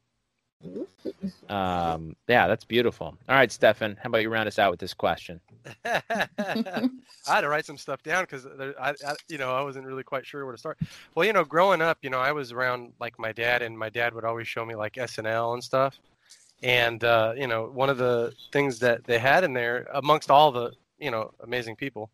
Um, 1.49 2.15
yeah, 2.27 2.47
that's 2.47 2.65
beautiful. 2.65 3.07
All 3.07 3.35
right, 3.35 3.51
Stefan, 3.51 3.97
how 4.01 4.07
about 4.07 4.21
you 4.21 4.29
round 4.29 4.47
us 4.47 4.59
out 4.59 4.71
with 4.71 4.79
this 4.79 4.93
question? 4.93 5.39
I 5.85 6.89
had 7.25 7.41
to 7.41 7.49
write 7.49 7.65
some 7.65 7.77
stuff 7.77 8.03
down 8.03 8.23
because 8.23 8.45
I, 8.79 8.89
I, 8.89 9.15
you 9.27 9.37
know, 9.37 9.53
I 9.53 9.61
wasn't 9.61 9.85
really 9.85 10.03
quite 10.03 10.25
sure 10.25 10.45
where 10.45 10.53
to 10.53 10.59
start. 10.59 10.77
Well, 11.15 11.25
you 11.25 11.33
know, 11.33 11.43
growing 11.43 11.81
up, 11.81 11.97
you 12.01 12.09
know, 12.09 12.19
I 12.19 12.31
was 12.31 12.51
around 12.51 12.93
like 12.99 13.17
my 13.17 13.31
dad, 13.31 13.61
and 13.61 13.77
my 13.77 13.89
dad 13.89 14.13
would 14.13 14.25
always 14.25 14.47
show 14.47 14.65
me 14.65 14.75
like 14.75 14.93
SNL 14.93 15.53
and 15.53 15.63
stuff. 15.63 15.97
And 16.61 17.03
uh, 17.03 17.33
you 17.37 17.47
know, 17.47 17.69
one 17.73 17.89
of 17.89 17.97
the 17.97 18.33
things 18.51 18.79
that 18.79 19.05
they 19.05 19.17
had 19.17 19.43
in 19.43 19.53
there, 19.53 19.87
amongst 19.93 20.29
all 20.29 20.51
the 20.51 20.71
you 20.99 21.11
know 21.11 21.31
amazing 21.41 21.77
people, 21.77 22.09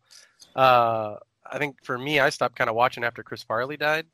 uh, 0.54 1.16
I 1.50 1.58
think 1.58 1.76
for 1.84 1.98
me, 1.98 2.20
I 2.20 2.30
stopped 2.30 2.56
kind 2.56 2.70
of 2.70 2.76
watching 2.76 3.04
after 3.04 3.22
Chris 3.22 3.42
Farley 3.42 3.76
died. 3.76 4.06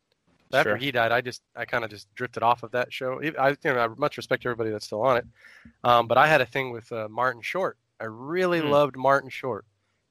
After 0.52 0.70
sure. 0.70 0.76
he 0.76 0.90
died, 0.90 1.12
I 1.12 1.20
just 1.20 1.42
I 1.56 1.64
kind 1.64 1.84
of 1.84 1.90
just 1.90 2.12
drifted 2.14 2.42
off 2.42 2.62
of 2.62 2.72
that 2.72 2.92
show. 2.92 3.20
I 3.38 3.50
you 3.50 3.56
know 3.64 3.78
I 3.78 3.88
much 3.96 4.16
respect 4.16 4.44
everybody 4.46 4.70
that's 4.70 4.86
still 4.86 5.02
on 5.02 5.18
it, 5.18 5.26
um, 5.84 6.06
but 6.06 6.18
I 6.18 6.26
had 6.26 6.40
a 6.40 6.46
thing 6.46 6.72
with 6.72 6.90
uh, 6.92 7.08
Martin 7.10 7.42
Short. 7.42 7.78
I 8.00 8.04
really 8.04 8.60
mm. 8.60 8.70
loved 8.70 8.96
Martin 8.96 9.30
Short, 9.30 9.64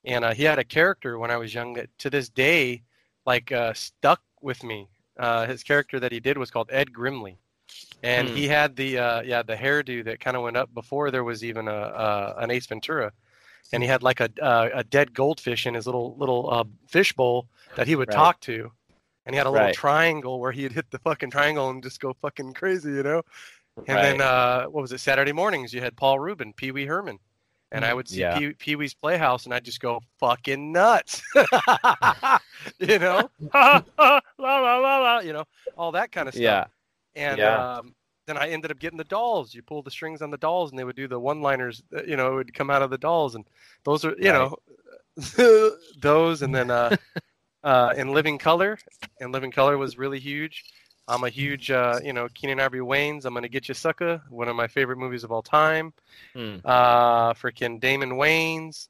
and 0.06 0.26
uh, 0.26 0.34
he 0.34 0.44
had 0.44 0.60
a 0.60 0.64
character 0.64 1.18
when 1.18 1.32
I 1.32 1.38
was 1.38 1.54
young 1.54 1.74
that 1.74 1.90
to 2.00 2.10
this 2.10 2.30
day, 2.30 2.84
like 3.26 3.52
uh, 3.52 3.74
stuck 3.74 4.22
with 4.42 4.64
me. 4.64 4.88
Uh, 5.18 5.46
his 5.46 5.62
character 5.62 6.00
that 6.00 6.12
he 6.12 6.20
did 6.20 6.38
was 6.38 6.50
called 6.50 6.70
Ed 6.72 6.92
Grimley, 6.92 7.38
and 8.02 8.28
mm. 8.28 8.36
he 8.36 8.48
had 8.48 8.76
the 8.76 8.98
uh, 8.98 9.22
yeah 9.22 9.44
the 9.44 9.56
hairdo 9.56 10.04
that 10.06 10.20
kind 10.20 10.38
of 10.38 10.44
went 10.44 10.58
up 10.58 10.74
before 10.74 11.12
there 11.12 11.24
was 11.24 11.44
even 11.44 11.68
a, 11.68 11.72
a 11.72 12.36
an 12.40 12.52
Ace 12.52 12.66
Ventura 12.66 13.12
and 13.74 13.84
he 13.84 13.90
had 13.90 14.04
like 14.04 14.20
a 14.20 14.30
uh, 14.42 14.70
a 14.74 14.84
dead 14.84 15.14
goldfish 15.14 15.66
in 15.66 15.74
his 15.74 15.86
little 15.86 16.16
little 16.18 16.50
uh, 16.52 16.64
fish 16.88 17.14
bowl 17.14 17.48
that 17.76 17.88
he 17.88 17.96
would 17.96 18.10
right. 18.10 18.16
talk 18.16 18.40
to, 18.42 18.72
and 19.32 19.36
he 19.36 19.38
had 19.38 19.48
a 19.48 19.50
little 19.50 19.68
right. 19.68 19.74
triangle 19.74 20.42
where 20.42 20.52
he'd 20.52 20.74
hit 20.74 20.92
the 20.92 21.00
fucking 21.00 21.30
triangle 21.30 21.70
and 21.70 21.82
just 21.82 22.02
go 22.02 22.14
fucking 22.22 22.54
crazy, 22.54 22.92
you 22.92 23.02
know. 23.02 23.22
And 23.88 23.96
right. 23.96 24.02
then 24.02 24.20
uh, 24.22 24.66
what 24.66 24.82
was 24.82 24.92
it? 24.92 25.00
Saturday 25.00 25.32
mornings 25.32 25.74
you 25.74 25.80
had 25.80 25.96
Paul 25.96 26.20
Reubens, 26.20 26.54
Pee 26.58 26.74
Wee 26.74 26.86
Herman, 26.86 27.18
and 27.72 27.86
I 27.86 27.94
would 27.94 28.10
see 28.10 28.20
yeah. 28.20 28.52
Pee 28.60 28.76
Wee's 28.76 28.94
Playhouse, 28.94 29.46
and 29.46 29.54
I'd 29.54 29.64
just 29.64 29.80
go 29.80 30.02
fucking 30.20 30.74
nuts, 30.74 31.24
you 32.80 33.00
know, 33.00 33.30
la 33.54 34.22
la 34.38 34.78
la 34.78 34.98
la, 34.98 35.20
you 35.20 35.32
know, 35.32 35.46
all 35.78 35.94
that 35.94 36.12
kind 36.12 36.28
of 36.28 36.34
stuff. 36.34 36.44
Yeah. 36.44 36.66
And 37.16 37.38
yeah. 37.38 37.78
Um, 37.78 37.96
then 38.28 38.38
I 38.38 38.50
ended 38.50 38.70
up 38.70 38.80
getting 38.80 38.98
the 38.98 39.06
dolls. 39.06 39.56
You 39.56 39.62
pull 39.62 39.82
the 39.82 39.92
strings 39.92 40.22
on 40.22 40.30
the 40.30 40.38
dolls, 40.38 40.72
and 40.72 40.78
they 40.78 40.84
would 40.84 40.98
do 40.98 41.08
the 41.08 41.20
one-liners. 41.20 41.82
Uh, 41.96 42.04
you 42.04 42.18
know, 42.18 42.34
it 42.34 42.36
would 42.36 42.54
come 42.54 42.70
out 42.70 42.82
of 42.82 42.90
the 42.90 42.98
dolls, 42.98 43.36
and 43.36 43.46
those 43.86 44.04
are 44.04 44.14
you 44.20 44.30
right. 44.30 44.52
know 45.40 45.78
those. 46.02 46.42
And 46.42 46.54
then 46.54 46.70
uh, 46.70 46.98
uh, 47.64 47.94
in 47.96 48.14
Living 48.14 48.38
Color, 48.38 48.78
and 49.20 49.32
Living 49.32 49.52
Color 49.52 49.78
was 49.78 49.98
really 49.98 50.20
huge. 50.20 50.66
I'm 51.08 51.24
a 51.24 51.30
huge, 51.30 51.72
uh, 51.72 52.00
you 52.04 52.14
know, 52.14 52.28
Keenen 52.34 52.60
Ivory 52.60 52.80
Wayans. 52.80 53.26
I'm 53.26 53.34
gonna 53.34 53.50
get 53.50 53.68
you, 53.68 53.74
sucker. 53.74 54.22
One 54.30 54.48
of 54.48 54.56
my 54.56 54.68
favorite 54.68 54.98
movies 54.98 55.24
of 55.24 55.32
all 55.32 55.42
time. 55.42 55.94
Hmm. 56.34 56.58
Uh, 56.64 57.34
freaking 57.34 57.80
Damon 57.80 58.12
Wayans. 58.12 58.88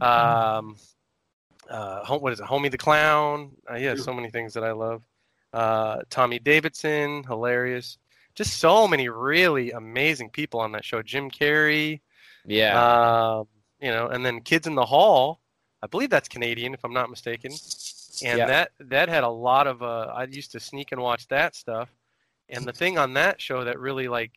Um, 0.00 0.76
uh, 1.68 2.06
what 2.18 2.32
is 2.32 2.40
it? 2.40 2.46
Homie 2.46 2.70
the 2.70 2.78
Clown. 2.78 3.52
Uh, 3.70 3.74
yeah, 3.76 3.94
so 3.96 4.12
many 4.12 4.30
things 4.30 4.54
that 4.54 4.64
I 4.64 4.72
love. 4.72 5.02
Uh, 5.52 5.98
Tommy 6.08 6.38
Davidson, 6.38 7.24
hilarious 7.24 7.98
just 8.34 8.58
so 8.58 8.88
many 8.88 9.08
really 9.08 9.70
amazing 9.72 10.30
people 10.30 10.60
on 10.60 10.72
that 10.72 10.84
show. 10.84 11.02
Jim 11.02 11.30
Carrey, 11.30 12.00
yeah, 12.46 13.38
um, 13.38 13.48
you 13.80 13.90
know, 13.90 14.06
and 14.06 14.24
then 14.24 14.40
Kids 14.40 14.66
in 14.66 14.74
the 14.74 14.84
Hall. 14.84 15.40
I 15.82 15.86
believe 15.86 16.10
that's 16.10 16.28
Canadian, 16.28 16.74
if 16.74 16.84
I'm 16.84 16.92
not 16.92 17.10
mistaken. 17.10 17.52
And 18.24 18.38
yeah. 18.38 18.46
that 18.46 18.70
that 18.80 19.08
had 19.08 19.24
a 19.24 19.28
lot 19.28 19.66
of. 19.66 19.82
Uh, 19.82 20.12
I 20.14 20.24
used 20.24 20.52
to 20.52 20.60
sneak 20.60 20.92
and 20.92 21.00
watch 21.00 21.28
that 21.28 21.54
stuff. 21.54 21.88
And 22.48 22.64
the 22.64 22.72
thing 22.72 22.98
on 22.98 23.14
that 23.14 23.40
show 23.40 23.64
that 23.64 23.78
really 23.78 24.08
like, 24.08 24.32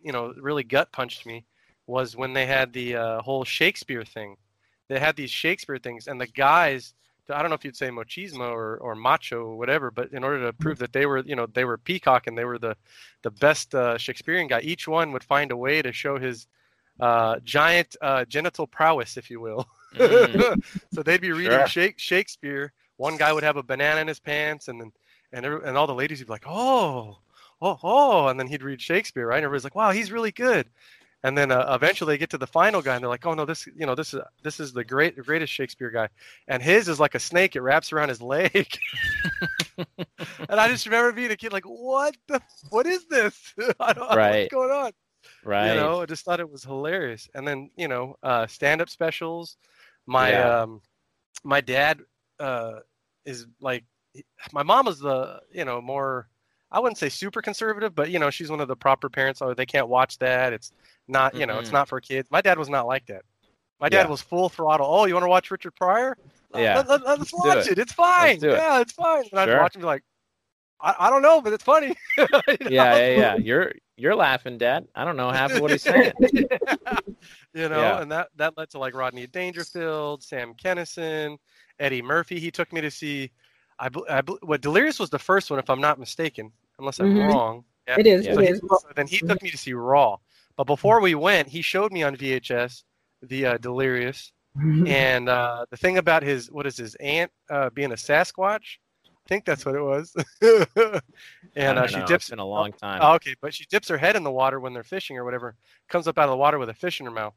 you 0.00 0.12
know, 0.12 0.32
really 0.40 0.64
gut 0.64 0.90
punched 0.90 1.26
me 1.26 1.44
was 1.86 2.16
when 2.16 2.32
they 2.32 2.46
had 2.46 2.72
the 2.72 2.96
uh, 2.96 3.22
whole 3.22 3.44
Shakespeare 3.44 4.04
thing. 4.04 4.36
They 4.88 4.98
had 4.98 5.16
these 5.16 5.30
Shakespeare 5.30 5.78
things, 5.78 6.06
and 6.06 6.18
the 6.18 6.26
guys 6.26 6.94
I 7.30 7.40
don't 7.40 7.50
know 7.50 7.54
if 7.54 7.64
you'd 7.64 7.76
say 7.76 7.90
machismo 7.90 8.50
or, 8.50 8.78
or 8.78 8.94
macho 8.94 9.40
or 9.40 9.56
whatever, 9.56 9.90
but 9.90 10.12
in 10.12 10.24
order 10.24 10.46
to 10.46 10.52
prove 10.52 10.78
that 10.78 10.92
they 10.92 11.06
were, 11.06 11.18
you 11.18 11.36
know, 11.36 11.46
they 11.46 11.64
were 11.64 11.76
peacock 11.76 12.26
and 12.26 12.36
they 12.36 12.44
were 12.44 12.58
the, 12.58 12.76
the 13.22 13.30
best 13.30 13.74
uh, 13.74 13.98
Shakespearean 13.98 14.48
guy, 14.48 14.60
each 14.60 14.88
one 14.88 15.12
would 15.12 15.24
find 15.24 15.52
a 15.52 15.56
way 15.56 15.82
to 15.82 15.92
show 15.92 16.18
his 16.18 16.46
uh, 17.00 17.38
giant 17.44 17.96
uh, 18.00 18.24
genital 18.24 18.66
prowess, 18.66 19.16
if 19.16 19.30
you 19.30 19.40
will. 19.40 19.66
Mm. 19.94 20.62
so 20.92 21.02
they'd 21.02 21.20
be 21.20 21.32
reading 21.32 21.66
sure. 21.66 21.92
Shakespeare. 21.96 22.72
One 22.98 23.16
guy 23.16 23.32
would 23.32 23.42
have 23.44 23.56
a 23.56 23.62
banana 23.62 24.00
in 24.00 24.06
his 24.06 24.20
pants, 24.20 24.68
and 24.68 24.80
then 24.80 24.92
and 25.32 25.44
and 25.44 25.76
all 25.76 25.86
the 25.86 25.94
ladies 25.94 26.20
would 26.20 26.26
be 26.26 26.32
like, 26.32 26.46
oh, 26.46 27.18
oh, 27.62 27.78
oh, 27.82 28.28
and 28.28 28.38
then 28.38 28.46
he'd 28.46 28.62
read 28.62 28.80
Shakespeare, 28.80 29.26
right? 29.26 29.36
And 29.36 29.44
everybody's 29.44 29.64
like, 29.64 29.74
wow, 29.74 29.90
he's 29.90 30.12
really 30.12 30.32
good. 30.32 30.68
And 31.24 31.36
then 31.36 31.50
uh, 31.50 31.72
eventually 31.74 32.14
they 32.14 32.18
get 32.18 32.30
to 32.30 32.38
the 32.38 32.46
final 32.46 32.80
guy 32.80 32.94
and 32.94 33.02
they're 33.02 33.08
like 33.08 33.26
oh 33.26 33.34
no 33.34 33.44
this 33.44 33.66
you 33.66 33.86
know 33.86 33.96
this 33.96 34.14
is 34.14 34.20
this 34.44 34.60
is 34.60 34.72
the 34.72 34.84
great 34.84 35.16
the 35.16 35.22
greatest 35.22 35.52
shakespeare 35.52 35.90
guy. 35.90 36.08
And 36.46 36.62
his 36.62 36.88
is 36.88 37.00
like 37.00 37.16
a 37.16 37.18
snake 37.18 37.56
it 37.56 37.60
wraps 37.60 37.92
around 37.92 38.08
his 38.08 38.22
leg. 38.22 38.78
And 40.48 40.58
i 40.58 40.66
just 40.66 40.86
remember 40.86 41.12
being 41.12 41.30
a 41.30 41.36
kid 41.36 41.52
like 41.52 41.64
what 41.64 42.16
the 42.26 42.40
what 42.70 42.86
is 42.86 43.06
this? 43.06 43.54
I 43.80 43.92
don't, 43.92 44.16
right. 44.16 44.40
what's 44.40 44.52
going 44.52 44.70
on? 44.70 44.92
Right. 45.44 45.68
you 45.68 45.74
know 45.74 46.00
i 46.00 46.06
just 46.06 46.24
thought 46.24 46.40
it 46.40 46.50
was 46.50 46.64
hilarious. 46.64 47.28
And 47.34 47.46
then 47.46 47.70
you 47.76 47.86
know 47.86 48.16
uh, 48.22 48.46
stand-up 48.46 48.88
specials. 48.88 49.56
My 50.06 50.30
yeah. 50.30 50.62
um 50.62 50.80
my 51.44 51.60
dad 51.60 52.00
uh 52.40 52.80
is 53.24 53.46
like 53.60 53.84
my 54.52 54.62
mom 54.62 54.86
was 54.86 54.98
the 54.98 55.40
you 55.52 55.64
know 55.64 55.80
more 55.80 56.28
I 56.70 56.80
wouldn't 56.80 56.98
say 56.98 57.08
super 57.08 57.40
conservative, 57.40 57.94
but 57.94 58.10
you 58.10 58.18
know, 58.18 58.30
she's 58.30 58.50
one 58.50 58.60
of 58.60 58.68
the 58.68 58.76
proper 58.76 59.08
parents. 59.08 59.40
Oh, 59.40 59.54
they 59.54 59.66
can't 59.66 59.88
watch 59.88 60.18
that. 60.18 60.52
It's 60.52 60.72
not, 61.06 61.34
you 61.34 61.46
know, 61.46 61.54
mm-hmm. 61.54 61.62
it's 61.62 61.72
not 61.72 61.88
for 61.88 62.00
kids. 62.00 62.30
My 62.30 62.42
dad 62.42 62.58
was 62.58 62.68
not 62.68 62.86
like 62.86 63.06
that. 63.06 63.22
My 63.80 63.88
dad 63.88 64.02
yeah. 64.02 64.08
was 64.08 64.20
full 64.20 64.48
throttle. 64.48 64.86
Oh, 64.86 65.06
you 65.06 65.14
want 65.14 65.24
to 65.24 65.28
watch 65.28 65.50
Richard 65.50 65.74
Pryor? 65.76 66.18
Yeah, 66.54 66.82
let, 66.86 67.02
us 67.04 67.32
watch 67.32 67.66
it. 67.66 67.72
it. 67.72 67.78
It's 67.78 67.92
fine. 67.92 68.36
It. 68.36 68.42
Yeah, 68.42 68.80
it's 68.80 68.92
fine. 68.92 69.24
And 69.30 69.40
I'd 69.40 69.58
watch 69.58 69.76
him 69.76 69.82
like, 69.82 70.02
I, 70.80 70.94
I 70.98 71.10
don't 71.10 71.22
know, 71.22 71.40
but 71.40 71.52
it's 71.52 71.64
funny. 71.64 71.94
you 72.18 72.26
know? 72.32 72.40
Yeah, 72.48 72.96
yeah, 72.96 73.08
yeah. 73.08 73.36
You're 73.36 73.72
you're 73.96 74.14
laughing, 74.14 74.58
Dad. 74.58 74.86
I 74.94 75.04
don't 75.04 75.16
know 75.16 75.30
half 75.30 75.52
of 75.52 75.60
what 75.60 75.70
he's 75.70 75.82
saying. 75.82 76.12
You 77.54 77.68
know, 77.68 77.80
yeah. 77.80 78.00
and 78.00 78.12
that 78.12 78.28
that 78.36 78.56
led 78.56 78.70
to 78.70 78.78
like 78.78 78.94
Rodney 78.94 79.26
Dangerfield, 79.26 80.22
Sam 80.22 80.54
Kinison, 80.54 81.38
Eddie 81.80 82.02
Murphy. 82.02 82.38
He 82.38 82.50
took 82.50 82.72
me 82.72 82.80
to 82.80 82.90
see. 82.90 83.30
I, 83.78 83.88
I 84.10 84.22
what 84.42 84.60
Delirious 84.60 84.98
was 84.98 85.10
the 85.10 85.18
first 85.18 85.50
one, 85.50 85.58
if 85.58 85.70
I'm 85.70 85.80
not 85.80 85.98
mistaken, 85.98 86.52
unless 86.78 86.98
I'm 86.98 87.14
mm-hmm. 87.14 87.28
wrong. 87.28 87.64
Yeah. 87.86 87.96
It 87.98 88.06
is. 88.06 88.24
So 88.24 88.32
it 88.32 88.42
he, 88.42 88.48
is. 88.48 88.60
So 88.60 88.78
then 88.96 89.06
he 89.06 89.18
took 89.18 89.42
me 89.42 89.50
to 89.50 89.58
see 89.58 89.72
Raw. 89.72 90.16
But 90.56 90.64
before 90.64 91.00
we 91.00 91.14
went, 91.14 91.48
he 91.48 91.62
showed 91.62 91.92
me 91.92 92.02
on 92.02 92.16
VHS 92.16 92.82
the 93.22 93.46
uh, 93.46 93.58
Delirious, 93.58 94.32
and 94.56 95.28
uh, 95.28 95.66
the 95.70 95.76
thing 95.76 95.98
about 95.98 96.22
his 96.22 96.50
what 96.50 96.66
is 96.66 96.76
his 96.76 96.94
aunt 96.96 97.30
uh, 97.50 97.70
being 97.70 97.92
a 97.92 97.96
Sasquatch. 97.96 98.78
I 99.06 99.28
think 99.28 99.44
that's 99.44 99.66
what 99.66 99.74
it 99.74 99.82
was. 99.82 100.16
and 101.54 101.78
uh, 101.78 101.86
she 101.86 101.98
know. 101.98 102.06
dips 102.06 102.30
in 102.30 102.38
a 102.38 102.44
long 102.44 102.72
time. 102.72 103.00
Oh, 103.02 103.14
okay, 103.16 103.34
but 103.42 103.52
she 103.52 103.66
dips 103.66 103.86
her 103.88 103.98
head 103.98 104.16
in 104.16 104.24
the 104.24 104.30
water 104.30 104.58
when 104.58 104.72
they're 104.72 104.82
fishing 104.82 105.18
or 105.18 105.24
whatever. 105.24 105.54
Comes 105.88 106.08
up 106.08 106.18
out 106.18 106.24
of 106.24 106.30
the 106.30 106.36
water 106.36 106.58
with 106.58 106.70
a 106.70 106.74
fish 106.74 106.98
in 106.98 107.06
her 107.06 107.12
mouth. 107.12 107.34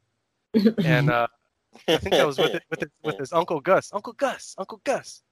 and 0.84 1.10
uh, 1.10 1.26
I 1.88 1.96
think 1.96 2.14
that 2.14 2.26
was 2.26 2.38
with 2.38 2.54
it, 2.54 2.62
with, 2.70 2.82
it, 2.82 2.90
with 3.02 3.18
his 3.20 3.32
uncle 3.32 3.60
Gus. 3.60 3.90
Uncle 3.92 4.12
Gus. 4.12 4.54
Uncle 4.58 4.80
Gus. 4.84 5.22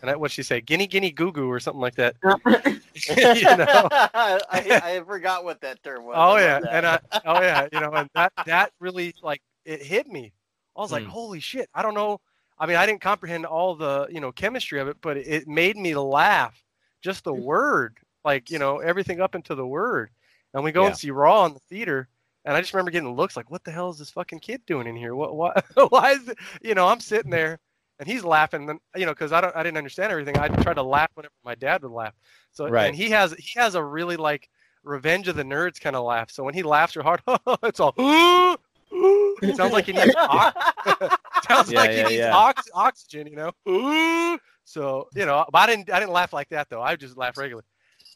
And 0.00 0.10
I, 0.10 0.16
what 0.16 0.30
she 0.30 0.42
say? 0.42 0.60
Guinea, 0.60 0.86
guinea, 0.86 1.10
goo 1.10 1.32
goo, 1.32 1.50
or 1.50 1.60
something 1.60 1.80
like 1.80 1.96
that. 1.96 2.16
you 2.24 3.56
know, 3.56 3.88
I, 3.92 4.40
I 4.50 5.02
forgot 5.06 5.44
what 5.44 5.60
that 5.60 5.82
term 5.82 6.04
was. 6.04 6.14
Oh 6.16 6.36
yeah, 6.36 6.60
and 6.70 6.86
I, 6.86 6.98
oh 7.26 7.42
yeah, 7.42 7.68
you 7.70 7.80
know, 7.80 7.90
and 7.92 8.08
that 8.14 8.32
that 8.46 8.72
really 8.80 9.14
like 9.22 9.42
it 9.64 9.82
hit 9.82 10.06
me. 10.06 10.32
I 10.76 10.80
was 10.80 10.92
like, 10.92 11.04
mm. 11.04 11.08
holy 11.08 11.40
shit! 11.40 11.68
I 11.74 11.82
don't 11.82 11.94
know. 11.94 12.20
I 12.58 12.66
mean, 12.66 12.76
I 12.76 12.86
didn't 12.86 13.02
comprehend 13.02 13.44
all 13.44 13.74
the 13.74 14.06
you 14.10 14.20
know 14.20 14.32
chemistry 14.32 14.80
of 14.80 14.88
it, 14.88 14.96
but 15.02 15.18
it 15.18 15.46
made 15.46 15.76
me 15.76 15.94
laugh. 15.94 16.62
Just 17.02 17.24
the 17.24 17.34
mm. 17.34 17.42
word, 17.42 17.98
like 18.24 18.50
you 18.50 18.58
know, 18.58 18.78
everything 18.78 19.20
up 19.20 19.34
into 19.34 19.54
the 19.54 19.66
word. 19.66 20.10
And 20.54 20.64
we 20.64 20.72
go 20.72 20.82
yeah. 20.82 20.88
and 20.88 20.96
see 20.96 21.10
Raw 21.10 21.44
in 21.46 21.54
the 21.54 21.60
theater, 21.60 22.08
and 22.44 22.56
I 22.56 22.60
just 22.60 22.74
remember 22.74 22.90
getting 22.90 23.14
looks 23.14 23.36
like, 23.36 23.50
what 23.50 23.64
the 23.64 23.70
hell 23.70 23.90
is 23.90 23.98
this 23.98 24.10
fucking 24.10 24.40
kid 24.40 24.62
doing 24.66 24.86
in 24.86 24.96
here? 24.96 25.14
What, 25.14 25.36
what, 25.36 25.64
why 25.90 26.12
is 26.12 26.28
it? 26.28 26.38
You 26.62 26.74
know, 26.74 26.88
I'm 26.88 27.00
sitting 27.00 27.30
there 27.30 27.58
and 27.98 28.08
he's 28.08 28.24
laughing. 28.24 28.68
And 28.68 28.80
you 28.96 29.06
know, 29.06 29.12
because 29.12 29.32
I 29.32 29.40
don't, 29.40 29.54
I 29.54 29.62
didn't 29.62 29.78
understand 29.78 30.10
everything. 30.10 30.38
I 30.38 30.48
tried 30.48 30.74
to 30.74 30.82
laugh 30.82 31.10
whenever 31.14 31.34
my 31.44 31.54
dad 31.54 31.82
would 31.82 31.92
laugh. 31.92 32.14
So, 32.50 32.68
right. 32.68 32.86
and 32.86 32.96
he 32.96 33.10
has, 33.10 33.32
he 33.34 33.58
has 33.58 33.74
a 33.74 33.82
really 33.82 34.16
like 34.16 34.48
Revenge 34.82 35.28
of 35.28 35.36
the 35.36 35.44
Nerds 35.44 35.80
kind 35.80 35.94
of 35.94 36.04
laugh. 36.04 36.30
So 36.30 36.42
when 36.42 36.54
he 36.54 36.62
laughs 36.62 36.96
real 36.96 37.04
hard, 37.04 37.22
it's 37.62 37.80
all. 37.80 37.94
it 38.90 39.56
sounds 39.56 39.72
like 39.72 39.86
he 39.86 39.92
needs 39.92 40.14
ox- 40.18 41.16
sounds 41.48 41.72
yeah, 41.72 41.80
like 41.80 41.90
he 41.92 42.02
needs 42.02 42.12
yeah. 42.12 42.36
Ox- 42.36 42.70
oxygen, 42.74 43.26
you 43.26 43.36
know. 43.36 44.38
So 44.64 45.08
you 45.14 45.24
know, 45.26 45.44
but 45.52 45.58
I 45.58 45.66
didn't 45.66 45.90
I 45.90 46.00
didn't 46.00 46.12
laugh 46.12 46.32
like 46.32 46.48
that 46.50 46.68
though. 46.68 46.82
I 46.82 46.96
just 46.96 47.16
laugh 47.16 47.36
regularly. 47.38 47.64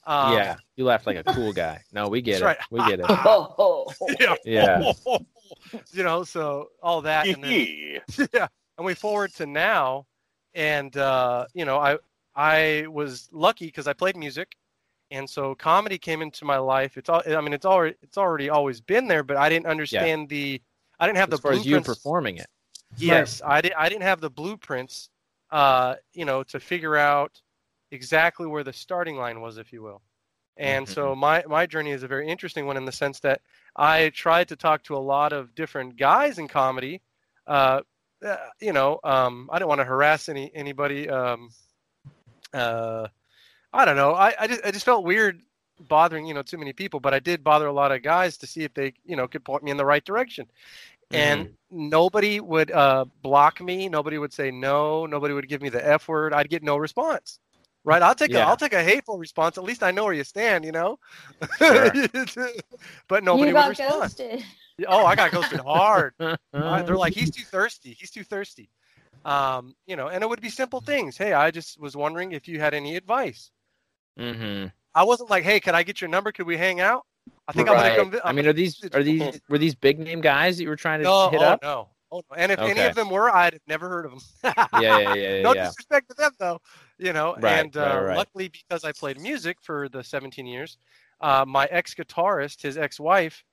Um, 0.06 0.34
yeah, 0.34 0.56
you 0.76 0.84
laughed 0.84 1.06
like 1.06 1.16
a 1.16 1.24
cool 1.24 1.52
guy. 1.52 1.82
No, 1.92 2.08
we 2.08 2.22
get 2.22 2.40
it. 2.40 2.44
Right. 2.44 2.58
We 2.70 2.78
get 2.86 3.00
it. 3.00 3.06
yeah. 4.20 4.34
yeah. 4.44 4.92
you 5.92 6.04
know, 6.04 6.22
so 6.22 6.68
all 6.80 7.02
that. 7.02 7.26
And 7.26 7.42
then, 7.42 8.00
yeah. 8.32 8.46
And 8.78 8.86
we 8.86 8.94
forward 8.94 9.34
to 9.34 9.46
now, 9.46 10.06
and 10.54 10.96
uh, 10.96 11.46
you 11.54 11.64
know, 11.64 11.78
I 11.78 11.98
I 12.36 12.86
was 12.88 13.28
lucky 13.32 13.66
because 13.66 13.88
I 13.88 13.94
played 13.94 14.16
music, 14.16 14.54
and 15.10 15.28
so 15.28 15.56
comedy 15.56 15.98
came 15.98 16.22
into 16.22 16.44
my 16.44 16.58
life. 16.58 16.96
It's 16.96 17.08
all. 17.08 17.22
I 17.26 17.40
mean, 17.40 17.52
it's 17.52 17.66
already 17.66 17.96
it's 18.00 18.16
already 18.16 18.48
always 18.48 18.80
been 18.80 19.08
there, 19.08 19.24
but 19.24 19.36
I 19.36 19.48
didn't 19.48 19.66
understand 19.66 20.30
yeah. 20.30 20.36
the. 20.36 20.62
I 21.00 21.06
didn't 21.06 21.18
have 21.18 21.32
as 21.32 21.40
the 21.40 21.42
far 21.42 21.52
as 21.52 21.66
you 21.66 21.80
performing 21.80 22.36
it. 22.36 22.46
Yes, 22.96 23.42
right. 23.42 23.56
I 23.56 23.60
did. 23.60 23.72
I 23.72 23.88
didn't 23.88 24.04
have 24.04 24.20
the 24.20 24.30
blueprints. 24.30 25.10
Uh, 25.50 25.94
you 26.12 26.24
know, 26.24 26.42
to 26.42 26.58
figure 26.58 26.96
out 26.96 27.40
exactly 27.90 28.46
where 28.46 28.64
the 28.64 28.72
starting 28.72 29.16
line 29.16 29.40
was, 29.40 29.58
if 29.58 29.72
you 29.72 29.82
will. 29.82 30.02
And 30.56 30.86
mm-hmm. 30.86 30.94
so 30.94 31.14
my 31.14 31.44
my 31.46 31.66
journey 31.66 31.90
is 31.90 32.02
a 32.02 32.08
very 32.08 32.28
interesting 32.28 32.66
one 32.66 32.76
in 32.76 32.84
the 32.84 32.92
sense 32.92 33.20
that 33.20 33.40
I 33.74 34.10
tried 34.10 34.48
to 34.48 34.56
talk 34.56 34.82
to 34.84 34.96
a 34.96 34.98
lot 34.98 35.32
of 35.32 35.54
different 35.54 35.96
guys 35.96 36.38
in 36.38 36.48
comedy. 36.48 37.02
Uh, 37.46 37.80
uh 38.24 38.36
you 38.60 38.72
know, 38.72 38.98
um, 39.04 39.50
I 39.52 39.58
didn't 39.58 39.68
want 39.68 39.80
to 39.80 39.84
harass 39.84 40.28
any 40.28 40.50
anybody. 40.54 41.08
Um, 41.08 41.50
uh, 42.54 43.08
I 43.72 43.84
don't 43.84 43.96
know. 43.96 44.14
I, 44.14 44.34
I 44.40 44.46
just 44.46 44.64
I 44.64 44.70
just 44.70 44.86
felt 44.86 45.04
weird 45.04 45.40
bothering 45.78 46.24
you 46.26 46.32
know 46.32 46.42
too 46.42 46.56
many 46.56 46.72
people, 46.72 47.00
but 47.00 47.12
I 47.12 47.18
did 47.18 47.44
bother 47.44 47.66
a 47.66 47.72
lot 47.72 47.92
of 47.92 48.02
guys 48.02 48.38
to 48.38 48.46
see 48.46 48.62
if 48.62 48.72
they 48.72 48.94
you 49.04 49.16
know 49.16 49.28
could 49.28 49.44
point 49.44 49.62
me 49.62 49.70
in 49.70 49.76
the 49.76 49.84
right 49.84 50.04
direction. 50.04 50.46
Mm-hmm. 51.10 51.16
And 51.16 51.54
nobody 51.70 52.40
would 52.40 52.70
uh, 52.72 53.04
block 53.22 53.60
me. 53.60 53.88
Nobody 53.88 54.18
would 54.18 54.32
say 54.32 54.50
no. 54.50 55.06
Nobody 55.06 55.34
would 55.34 55.48
give 55.48 55.62
me 55.62 55.68
the 55.68 55.86
F 55.86 56.08
word. 56.08 56.32
I'd 56.32 56.48
get 56.48 56.62
no 56.62 56.78
response 56.78 57.38
right? 57.86 58.02
I'll 58.02 58.14
take 58.14 58.32
yeah. 58.32 58.44
a 58.44 58.48
I'll 58.48 58.56
take 58.56 58.74
a 58.74 58.82
hateful 58.82 59.16
response. 59.16 59.56
At 59.56 59.64
least 59.64 59.82
I 59.82 59.90
know 59.90 60.04
where 60.04 60.12
you 60.12 60.24
stand, 60.24 60.64
you 60.64 60.72
know. 60.72 60.98
Sure. 61.56 61.90
but 63.08 63.24
nobody 63.24 63.54
would 63.54 63.68
respond. 63.68 64.02
Ghosted. 64.02 64.44
Oh, 64.86 65.06
I 65.06 65.14
got 65.14 65.30
ghosted 65.30 65.60
hard. 65.60 66.12
they're 66.18 66.96
like, 66.96 67.14
he's 67.14 67.30
too 67.30 67.44
thirsty. 67.44 67.96
He's 67.98 68.10
too 68.10 68.24
thirsty. 68.24 68.68
Um, 69.24 69.74
you 69.86 69.96
know, 69.96 70.08
and 70.08 70.22
it 70.22 70.28
would 70.28 70.42
be 70.42 70.50
simple 70.50 70.80
things. 70.80 71.16
Hey, 71.16 71.32
I 71.32 71.50
just 71.50 71.80
was 71.80 71.96
wondering 71.96 72.32
if 72.32 72.46
you 72.46 72.60
had 72.60 72.74
any 72.74 72.96
advice. 72.96 73.50
Mm-hmm. 74.18 74.66
I 74.94 75.02
wasn't 75.02 75.30
like, 75.30 75.44
hey, 75.44 75.60
can 75.60 75.74
I 75.74 75.82
get 75.82 76.00
your 76.00 76.10
number? 76.10 76.30
Could 76.32 76.46
we 76.46 76.56
hang 76.56 76.80
out? 76.80 77.06
I 77.48 77.52
think 77.52 77.68
right. 77.68 77.92
I'm 77.92 77.96
gonna 77.96 78.10
come. 78.10 78.20
i 78.24 78.32
mean, 78.32 78.46
are 78.46 78.52
these 78.52 78.84
are 78.92 79.02
these 79.02 79.40
were 79.48 79.58
these 79.58 79.74
big 79.74 79.98
name 79.98 80.20
guys 80.20 80.56
that 80.56 80.64
you 80.64 80.68
were 80.68 80.76
trying 80.76 81.00
to 81.00 81.04
no, 81.04 81.30
hit 81.30 81.40
oh, 81.40 81.44
up? 81.44 81.62
No, 81.62 81.88
Oh, 82.12 82.22
no. 82.30 82.36
And 82.36 82.52
if 82.52 82.58
okay. 82.58 82.70
any 82.70 82.80
of 82.82 82.94
them 82.94 83.10
were, 83.10 83.34
I'd 83.34 83.58
never 83.66 83.88
heard 83.88 84.06
of 84.06 84.12
them. 84.12 84.20
yeah, 84.80 84.98
yeah, 84.98 85.14
yeah. 85.14 85.42
no 85.42 85.54
yeah. 85.54 85.66
disrespect 85.66 86.08
to 86.08 86.14
them, 86.14 86.32
though. 86.38 86.60
You 86.98 87.12
know, 87.12 87.36
right, 87.38 87.60
and 87.60 87.76
uh, 87.76 88.00
right, 88.02 88.16
luckily 88.16 88.48
because 88.48 88.84
I 88.84 88.92
played 88.92 89.20
music 89.20 89.58
for 89.60 89.88
the 89.88 90.02
17 90.02 90.46
years, 90.46 90.78
uh, 91.20 91.44
my 91.46 91.66
ex 91.66 91.94
guitarist, 91.94 92.62
his 92.62 92.78
ex 92.78 92.98
wife, 92.98 93.44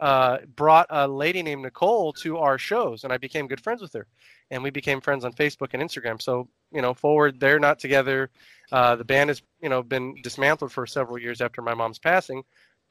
uh, 0.00 0.38
brought 0.56 0.86
a 0.90 1.06
lady 1.06 1.42
named 1.42 1.62
Nicole 1.62 2.12
to 2.14 2.38
our 2.38 2.58
shows, 2.58 3.04
and 3.04 3.12
I 3.12 3.18
became 3.18 3.46
good 3.46 3.60
friends 3.60 3.82
with 3.82 3.92
her. 3.92 4.06
And 4.50 4.62
we 4.62 4.70
became 4.70 5.00
friends 5.00 5.24
on 5.24 5.32
Facebook 5.32 5.68
and 5.72 5.82
Instagram. 5.82 6.20
So, 6.20 6.48
you 6.72 6.82
know, 6.82 6.92
forward, 6.92 7.38
they're 7.38 7.60
not 7.60 7.78
together. 7.78 8.30
Uh, 8.70 8.96
the 8.96 9.04
band 9.04 9.30
has, 9.30 9.42
you 9.62 9.68
know, 9.68 9.82
been 9.82 10.16
dismantled 10.22 10.72
for 10.72 10.86
several 10.86 11.18
years 11.18 11.40
after 11.40 11.62
my 11.62 11.74
mom's 11.74 11.98
passing. 11.98 12.42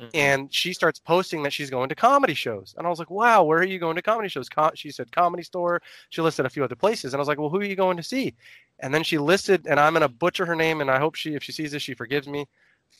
Mm-hmm. 0.02 0.10
And 0.16 0.54
she 0.54 0.74
starts 0.74 0.98
posting 1.00 1.44
that 1.44 1.54
she's 1.54 1.70
going 1.70 1.88
to 1.90 1.96
comedy 1.96 2.34
shows. 2.34 2.74
And 2.76 2.88
I 2.88 2.90
was 2.90 2.98
like, 2.98 3.12
wow, 3.12 3.44
where 3.44 3.60
are 3.60 3.64
you 3.64 3.78
going 3.78 3.96
to 3.96 4.02
comedy 4.02 4.30
shows? 4.30 4.50
Co- 4.50 4.72
she 4.74 4.90
said 4.90 5.12
comedy 5.12 5.44
store. 5.44 5.80
She 6.10 6.22
listed 6.22 6.48
a 6.48 6.50
few 6.50 6.64
other 6.64 6.76
places. 6.76 7.14
And 7.14 7.20
I 7.20 7.22
was 7.22 7.28
like, 7.28 7.40
well, 7.40 7.50
who 7.50 7.60
are 7.60 7.64
you 7.64 7.76
going 7.76 7.98
to 7.98 8.04
see? 8.04 8.34
And 8.80 8.92
then 8.92 9.04
she 9.04 9.20
listed, 9.20 9.68
and 9.68 9.80
I'm 9.80 9.94
going 9.94 10.02
to 10.02 10.10
butcher 10.10 10.44
her 10.46 10.56
name. 10.56 10.82
And 10.82 10.90
I 10.90 10.98
hope 10.98 11.14
she, 11.14 11.36
if 11.36 11.44
she 11.44 11.52
sees 11.52 11.72
this, 11.72 11.84
she 11.84 11.94
forgives 11.94 12.28
me. 12.28 12.48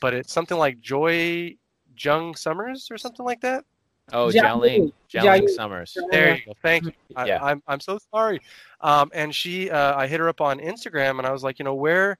But 0.00 0.14
it's 0.14 0.32
something 0.32 0.56
like 0.56 0.80
Joy 0.80 1.56
Jung 1.98 2.36
Summers 2.36 2.88
or 2.88 2.98
something 2.98 3.26
like 3.26 3.40
that. 3.40 3.64
Oh, 4.12 4.28
Jiaoying, 4.28 4.92
Jiaoying 5.12 5.48
Summers. 5.48 5.96
There 6.10 6.36
you 6.36 6.46
go. 6.46 6.52
Thank 6.62 6.84
you. 6.84 6.92
I, 7.16 7.26
yeah. 7.26 7.42
I'm, 7.42 7.62
I'm 7.66 7.80
so 7.80 7.98
sorry. 8.12 8.40
Um, 8.80 9.10
and 9.14 9.34
she, 9.34 9.70
uh, 9.70 9.96
I 9.96 10.06
hit 10.06 10.20
her 10.20 10.28
up 10.28 10.40
on 10.40 10.58
Instagram 10.60 11.18
and 11.18 11.26
I 11.26 11.32
was 11.32 11.42
like, 11.42 11.58
you 11.58 11.64
know, 11.64 11.74
where, 11.74 12.18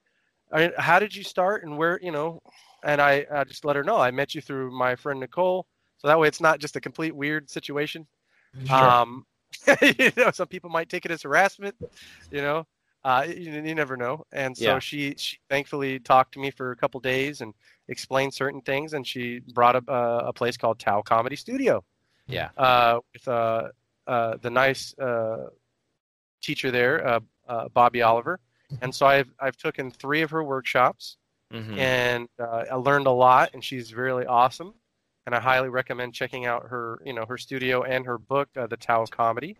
I 0.51 0.59
mean, 0.59 0.71
how 0.77 0.99
did 0.99 1.15
you 1.15 1.23
start 1.23 1.63
and 1.63 1.77
where, 1.77 1.99
you 2.01 2.11
know, 2.11 2.41
and 2.83 3.01
I, 3.01 3.25
I 3.31 3.43
just 3.43 3.65
let 3.65 3.75
her 3.75 3.83
know 3.83 3.97
I 3.97 4.11
met 4.11 4.35
you 4.35 4.41
through 4.41 4.71
my 4.71 4.95
friend 4.95 5.19
Nicole, 5.19 5.65
so 5.97 6.07
that 6.07 6.19
way 6.19 6.27
it's 6.27 6.41
not 6.41 6.59
just 6.59 6.75
a 6.75 6.81
complete 6.81 7.15
weird 7.15 7.49
situation. 7.49 8.07
Sure. 8.65 8.75
Um, 8.75 9.25
you 9.81 10.11
know, 10.17 10.31
some 10.31 10.47
people 10.47 10.69
might 10.69 10.89
take 10.89 11.05
it 11.05 11.11
as 11.11 11.21
harassment. 11.21 11.75
You 12.31 12.41
know, 12.41 12.67
uh, 13.03 13.25
you, 13.27 13.51
you 13.51 13.75
never 13.75 13.97
know. 13.97 14.25
And 14.31 14.55
so 14.57 14.65
yeah. 14.65 14.79
she, 14.79 15.15
she 15.17 15.37
thankfully 15.49 15.99
talked 15.99 16.33
to 16.33 16.39
me 16.39 16.51
for 16.51 16.71
a 16.71 16.75
couple 16.75 16.99
days 16.99 17.41
and 17.41 17.53
explained 17.87 18.33
certain 18.33 18.61
things, 18.61 18.93
and 18.93 19.05
she 19.05 19.39
brought 19.53 19.75
up 19.75 19.87
a, 19.87 20.27
a 20.27 20.33
place 20.33 20.57
called 20.57 20.79
Tao 20.79 21.01
Comedy 21.01 21.35
Studio. 21.35 21.83
Yeah. 22.27 22.49
Uh, 22.57 22.99
with 23.13 23.27
uh, 23.27 23.69
uh, 24.07 24.37
the 24.41 24.49
nice 24.49 24.97
uh, 24.97 25.49
teacher 26.41 26.71
there, 26.71 27.05
uh, 27.05 27.19
uh, 27.47 27.69
Bobbie 27.69 28.01
Oliver. 28.01 28.39
And 28.81 28.93
so 28.93 29.05
I've 29.05 29.31
I've 29.39 29.55
taken 29.55 29.91
three 29.91 30.23
of 30.23 30.31
her 30.31 30.43
workshops 30.43 31.17
mm-hmm. 31.53 31.77
and 31.77 32.27
uh, 32.39 32.65
I 32.71 32.75
learned 32.75 33.07
a 33.07 33.11
lot. 33.11 33.51
And 33.53 33.63
she's 33.63 33.93
really 33.93 34.25
awesome, 34.25 34.73
and 35.25 35.35
I 35.35 35.39
highly 35.39 35.69
recommend 35.69 36.13
checking 36.13 36.45
out 36.45 36.63
her, 36.67 36.99
you 37.05 37.13
know, 37.13 37.25
her 37.25 37.37
studio 37.37 37.83
and 37.83 38.05
her 38.05 38.17
book, 38.17 38.49
uh, 38.57 38.67
The 38.67 38.77
Tao 38.77 39.05
Comedy. 39.05 39.57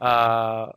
Uh, 0.00 0.72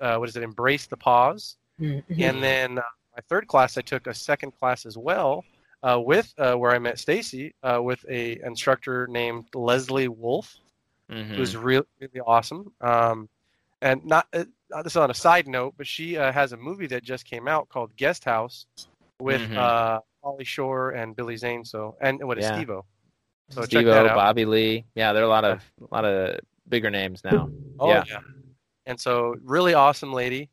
uh, 0.00 0.16
what 0.16 0.28
is 0.28 0.36
it? 0.36 0.42
Embrace 0.42 0.86
the 0.86 0.96
pause. 0.96 1.56
Mm-hmm. 1.80 2.22
And 2.22 2.42
then 2.42 2.78
uh, 2.78 2.82
my 3.16 3.22
third 3.28 3.48
class, 3.48 3.76
I 3.78 3.80
took 3.82 4.06
a 4.06 4.14
second 4.14 4.52
class 4.58 4.86
as 4.86 4.96
well. 4.96 5.44
Uh, 5.80 6.00
with 6.00 6.32
where 6.36 6.72
I 6.72 6.78
met 6.80 6.98
Stacy, 6.98 7.54
with 7.62 8.04
a 8.08 8.40
instructor 8.44 9.06
named 9.06 9.44
Leslie 9.54 10.08
Wolf, 10.08 10.56
mm-hmm. 11.08 11.34
who's 11.34 11.56
really 11.56 11.86
really 12.00 12.20
awesome. 12.26 12.72
Um, 12.80 13.28
and 13.80 14.04
not 14.04 14.26
uh, 14.32 14.82
this 14.82 14.92
is 14.92 14.96
on 14.96 15.10
a 15.10 15.14
side 15.14 15.46
note, 15.46 15.74
but 15.76 15.86
she 15.86 16.16
uh, 16.16 16.32
has 16.32 16.52
a 16.52 16.56
movie 16.56 16.86
that 16.88 17.02
just 17.02 17.24
came 17.24 17.48
out 17.48 17.68
called 17.68 17.96
Guest 17.96 18.24
House, 18.24 18.66
with 19.20 19.40
mm-hmm. 19.40 19.58
uh, 19.58 20.00
Pauly 20.24 20.46
Shore 20.46 20.90
and 20.90 21.14
Billy 21.14 21.36
Zane. 21.36 21.64
So 21.64 21.96
and 22.00 22.22
what 22.24 22.38
is 22.38 22.44
yeah. 22.44 22.56
Steve-O? 22.56 22.84
So 23.50 23.62
Steve-O, 23.62 24.08
Bobby 24.08 24.44
Lee. 24.44 24.84
Yeah, 24.94 25.12
there 25.12 25.22
are 25.22 25.26
a 25.26 25.30
lot 25.30 25.44
of 25.44 25.62
a 25.80 25.94
lot 25.94 26.04
of 26.04 26.40
bigger 26.68 26.90
names 26.90 27.22
now. 27.24 27.50
Oh 27.78 27.88
yeah. 27.88 28.04
yeah. 28.06 28.18
And 28.86 29.00
so 29.00 29.34
really 29.42 29.74
awesome 29.74 30.12
lady, 30.12 30.50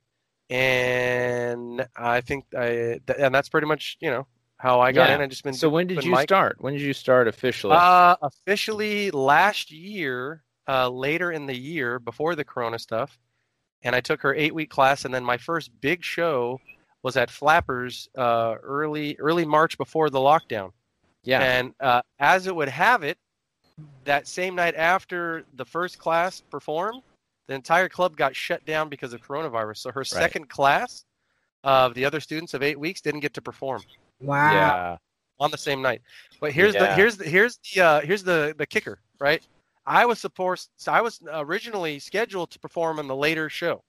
and 0.50 1.88
I 1.96 2.22
think 2.22 2.46
I 2.58 3.00
and 3.18 3.34
that's 3.34 3.50
pretty 3.50 3.68
much 3.68 3.98
you 4.00 4.10
know 4.10 4.28
how 4.58 4.80
I 4.80 4.92
got 4.92 5.10
yeah. 5.10 5.16
in. 5.16 5.22
I 5.22 5.28
just 5.28 5.44
been. 5.44 5.54
So 5.54 5.70
when 5.70 5.88
did 5.88 6.04
you 6.04 6.16
start? 6.22 6.58
When 6.60 6.74
did 6.74 6.82
you 6.82 6.94
start 6.94 7.28
officially? 7.28 7.76
Uh, 7.76 8.16
officially 8.22 9.12
last 9.12 9.72
year, 9.72 10.44
uh, 10.68 10.90
later 10.90 11.32
in 11.32 11.46
the 11.46 11.58
year 11.58 12.00
before 12.00 12.36
the 12.36 12.44
Corona 12.46 12.80
stuff, 12.80 13.18
and 13.84 13.96
I 13.96 14.02
took 14.02 14.22
her 14.22 14.34
eight 14.34 14.54
week 14.56 14.70
class, 14.70 15.06
and 15.06 15.14
then 15.14 15.24
my 15.24 15.38
first 15.38 15.72
big 15.82 16.04
show 16.04 16.60
was 17.06 17.18
at 17.18 17.30
Flappers 17.30 18.10
uh, 18.18 18.56
early 18.64 19.16
early 19.20 19.46
March 19.46 19.78
before 19.78 20.10
the 20.10 20.18
lockdown. 20.18 20.72
Yeah. 21.24 21.40
And 21.40 21.76
uh, 21.80 22.02
as 22.18 22.48
it 22.48 22.56
would 22.56 22.68
have 22.68 23.04
it, 23.04 23.20
that 24.06 24.28
same 24.28 24.56
night 24.56 24.74
after 24.76 25.44
the 25.54 25.66
first 25.66 26.00
class 26.00 26.42
performed, 26.42 27.04
the 27.46 27.54
entire 27.54 27.90
club 27.90 28.18
got 28.18 28.36
shut 28.36 28.66
down 28.66 28.90
because 28.90 29.14
of 29.14 29.22
coronavirus. 29.22 29.78
So 29.78 29.92
her 29.92 30.00
right. 30.00 30.08
second 30.08 30.50
class 30.50 31.06
of 31.64 31.94
the 31.94 32.06
other 32.06 32.20
students 32.20 32.56
of 32.56 32.64
eight 32.64 32.80
weeks 32.80 33.02
didn't 33.02 33.20
get 33.20 33.36
to 33.36 33.42
perform. 33.42 33.84
Wow. 34.20 34.54
Yeah. 34.54 34.98
On 35.40 35.52
the 35.52 35.60
same 35.60 35.84
night. 35.84 36.02
But 36.42 36.54
here's 36.54 36.74
yeah. 36.74 36.88
the 36.88 36.94
here's 36.96 37.18
the 37.18 37.26
here's 37.26 37.60
the 37.76 37.82
uh, 37.82 38.02
here's 38.02 38.24
the 38.24 38.56
the 38.58 38.66
kicker, 38.66 38.98
right? 39.20 39.46
I 39.86 40.08
was 40.08 40.18
supposed 40.18 40.72
so 40.76 40.92
I 40.92 41.02
was 41.02 41.22
originally 41.32 42.00
scheduled 42.00 42.50
to 42.50 42.60
perform 42.60 42.98
in 42.98 43.06
the 43.06 43.16
later 43.16 43.48
show. 43.48 43.84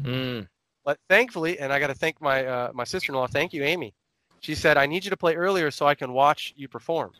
Mm. 0.00 0.48
But 0.86 0.98
thankfully, 1.08 1.58
and 1.58 1.72
I 1.72 1.80
got 1.80 1.88
to 1.88 1.94
thank 1.94 2.22
my 2.22 2.46
uh, 2.46 2.70
my 2.72 2.84
sister-in-law. 2.84 3.26
Thank 3.26 3.52
you, 3.52 3.64
Amy. 3.64 3.92
She 4.40 4.54
said, 4.54 4.78
"I 4.78 4.86
need 4.86 5.04
you 5.04 5.10
to 5.10 5.16
play 5.16 5.34
earlier 5.34 5.70
so 5.72 5.84
I 5.84 5.96
can 5.96 6.12
watch 6.12 6.54
you 6.56 6.68
perform." 6.68 7.10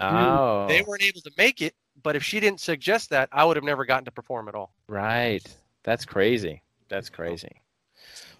Oh. 0.00 0.66
They 0.66 0.82
weren't 0.82 1.04
able 1.04 1.20
to 1.20 1.30
make 1.38 1.62
it, 1.62 1.74
but 2.02 2.16
if 2.16 2.24
she 2.24 2.40
didn't 2.40 2.60
suggest 2.60 3.10
that, 3.10 3.28
I 3.30 3.44
would 3.44 3.56
have 3.56 3.64
never 3.64 3.84
gotten 3.84 4.04
to 4.06 4.10
perform 4.10 4.48
at 4.48 4.56
all. 4.56 4.74
Right. 4.88 5.46
That's 5.84 6.04
crazy. 6.04 6.60
That's 6.88 7.08
crazy. 7.08 7.52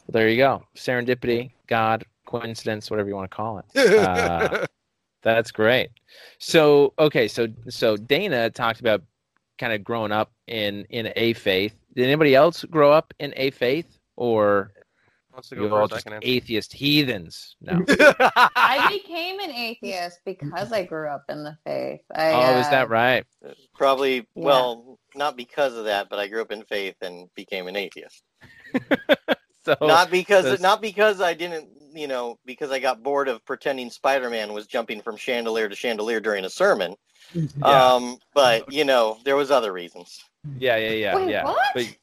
Well, 0.06 0.12
there 0.12 0.28
you 0.28 0.38
go. 0.38 0.64
Serendipity, 0.74 1.52
God, 1.68 2.04
coincidence, 2.26 2.90
whatever 2.90 3.08
you 3.08 3.14
want 3.14 3.30
to 3.30 3.36
call 3.36 3.58
it. 3.58 3.76
Uh, 3.76 4.66
that's 5.22 5.52
great. 5.52 5.90
So, 6.38 6.94
okay, 6.98 7.28
so 7.28 7.46
so 7.68 7.96
Dana 7.96 8.50
talked 8.50 8.80
about 8.80 9.02
kind 9.56 9.72
of 9.72 9.84
growing 9.84 10.10
up 10.10 10.32
in 10.48 10.84
in 10.90 11.12
a 11.14 11.34
faith. 11.34 11.76
Did 11.94 12.06
anybody 12.06 12.34
else 12.34 12.64
grow 12.64 12.90
up 12.90 13.14
in 13.20 13.32
a 13.36 13.52
faith, 13.52 14.00
or 14.16 14.72
you 15.50 15.74
all 15.74 15.88
just 15.88 16.06
atheist 16.22 16.72
heathens? 16.72 17.56
No. 17.60 17.84
I 17.88 18.88
became 18.90 19.40
an 19.40 19.50
atheist 19.50 20.20
because 20.24 20.72
I 20.72 20.84
grew 20.84 21.08
up 21.08 21.24
in 21.28 21.42
the 21.44 21.56
faith. 21.64 22.00
I, 22.14 22.30
oh, 22.32 22.56
uh, 22.56 22.60
is 22.60 22.70
that 22.70 22.88
right? 22.88 23.24
Probably. 23.74 24.16
Yeah. 24.16 24.22
Well, 24.34 24.98
not 25.14 25.36
because 25.36 25.76
of 25.76 25.86
that, 25.86 26.08
but 26.08 26.18
I 26.18 26.28
grew 26.28 26.42
up 26.42 26.52
in 26.52 26.62
faith 26.64 26.96
and 27.00 27.28
became 27.34 27.66
an 27.66 27.76
atheist. 27.76 28.22
so 29.64 29.76
not 29.80 30.10
because 30.10 30.44
this... 30.44 30.60
not 30.60 30.80
because 30.80 31.20
I 31.20 31.34
didn't, 31.34 31.68
you 31.94 32.06
know, 32.06 32.38
because 32.44 32.70
I 32.70 32.78
got 32.78 33.02
bored 33.02 33.28
of 33.28 33.44
pretending 33.44 33.90
Spider-Man 33.90 34.52
was 34.52 34.66
jumping 34.66 35.00
from 35.00 35.16
chandelier 35.16 35.68
to 35.68 35.76
chandelier 35.76 36.20
during 36.20 36.44
a 36.44 36.50
sermon. 36.50 36.94
Yeah. 37.34 37.94
Um, 37.94 38.18
but 38.34 38.70
you 38.70 38.84
know, 38.84 39.16
there 39.24 39.34
was 39.34 39.50
other 39.50 39.72
reasons. 39.72 40.22
Yeah, 40.58 40.76
yeah, 40.76 40.90
yeah, 40.90 41.16
Wait, 41.16 41.30
yeah. 41.30 41.44
What? 41.44 41.58
But 41.74 41.96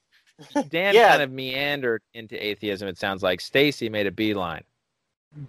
Dan 0.70 0.94
yeah. 0.94 1.10
kind 1.10 1.22
of 1.22 1.32
meandered 1.32 2.02
into 2.14 2.44
atheism. 2.44 2.88
It 2.88 2.98
sounds 2.98 3.24
like 3.24 3.42
Stacy 3.42 3.90
made 3.90 4.08
a 4.08 4.12
beeline. 4.12 4.64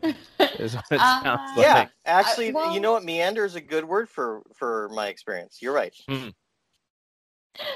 is 0.02 0.74
what 0.74 0.84
it 0.90 1.00
uh, 1.00 1.22
sounds 1.22 1.56
like. 1.56 1.66
Yeah, 1.66 1.88
actually, 2.06 2.50
I, 2.50 2.52
well, 2.52 2.74
you 2.74 2.80
know 2.80 2.92
what? 2.92 3.04
Meander 3.04 3.44
is 3.44 3.54
a 3.54 3.60
good 3.60 3.84
word 3.84 4.08
for 4.08 4.42
for 4.54 4.88
my 4.94 5.08
experience. 5.08 5.58
You're 5.60 5.74
right. 5.74 5.94
Mm-hmm. 6.08 6.30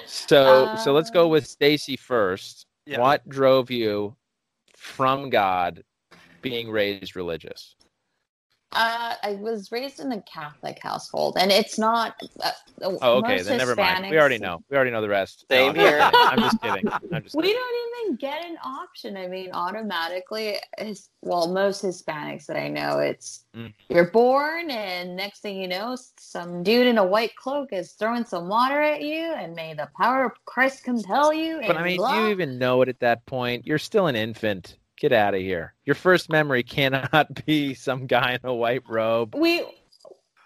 So 0.07 0.77
so 0.83 0.93
let's 0.93 1.11
go 1.11 1.29
with 1.29 1.47
Stacy 1.47 1.97
first. 1.97 2.67
Yeah. 2.87 3.01
What 3.01 3.29
drove 3.29 3.71
you 3.71 4.17
from 4.77 5.31
God 5.31 5.83
being 6.43 6.71
raised 6.71 7.17
religious? 7.17 7.75
Uh, 8.77 9.15
I 9.23 9.33
was 9.41 9.73
raised 9.73 10.01
in 10.01 10.13
a 10.13 10.21
Catholic 10.23 10.79
household, 10.83 11.39
and 11.41 11.51
it's 11.51 11.79
not. 11.79 12.15
Uh, 12.43 12.51
oh, 12.83 13.19
okay. 13.19 13.41
Then 13.41 13.57
never 13.57 13.75
mind. 13.75 14.11
We 14.11 14.19
already 14.19 14.37
know. 14.37 14.63
We 14.69 14.77
already 14.77 14.91
know 14.91 15.01
the 15.01 15.09
rest. 15.09 15.47
Same 15.51 15.73
no, 15.73 15.81
here. 15.81 15.99
I'm 16.13 16.39
just 16.39 16.61
kidding. 16.61 16.89
I'm 17.13 17.23
just. 17.23 17.35
We 17.37 17.43
kidding. 17.43 17.57
don't 17.57 18.07
even 18.07 18.17
get 18.17 18.45
an 18.45 18.59
option. 18.63 19.17
I 19.17 19.29
mean, 19.29 19.51
automatically, 19.53 20.57
well, 21.23 21.49
most 21.49 21.83
Hispanics 21.83 22.45
that 22.47 22.59
I 22.59 22.69
know, 22.69 22.99
it's 22.99 23.45
mm. 23.57 23.73
you're 23.89 24.11
born, 24.11 24.71
and 24.71 25.17
next 25.17 25.41
thing 25.41 25.57
you 25.57 25.69
know, 25.69 25.97
some 26.19 26.63
dude 26.63 26.87
in 26.87 26.99
a 26.99 27.05
white 27.05 27.35
cloak 27.37 27.73
is 27.73 27.93
throwing 27.93 28.27
some 28.27 28.47
water 28.47 28.83
at 28.83 29.01
you, 29.01 29.33
and 29.33 29.55
may 29.55 29.73
the 29.73 29.89
power 29.99 30.27
of 30.27 30.33
Christ 30.45 30.85
compel 30.85 31.33
you. 31.33 31.63
But 31.67 31.79
I 31.79 31.83
mean, 31.83 31.97
blah. 31.97 32.15
do 32.15 32.21
you 32.25 32.29
even 32.29 32.59
know 32.59 32.83
it 32.83 32.91
at 32.91 33.01
that 33.01 33.25
point? 33.25 33.67
You're 33.67 33.79
still 33.79 34.07
an 34.07 34.17
infant. 34.17 34.77
Get 34.99 35.13
out 35.13 35.35
of 35.35 35.41
here. 35.41 35.75
Your 35.85 35.95
first 35.95 36.31
memory 36.31 36.63
cannot 36.63 37.45
be 37.47 37.75
some 37.75 38.07
guy 38.07 38.39
in 38.43 38.49
a 38.49 38.55
white 38.55 38.83
robe. 38.89 39.35
We 39.35 39.65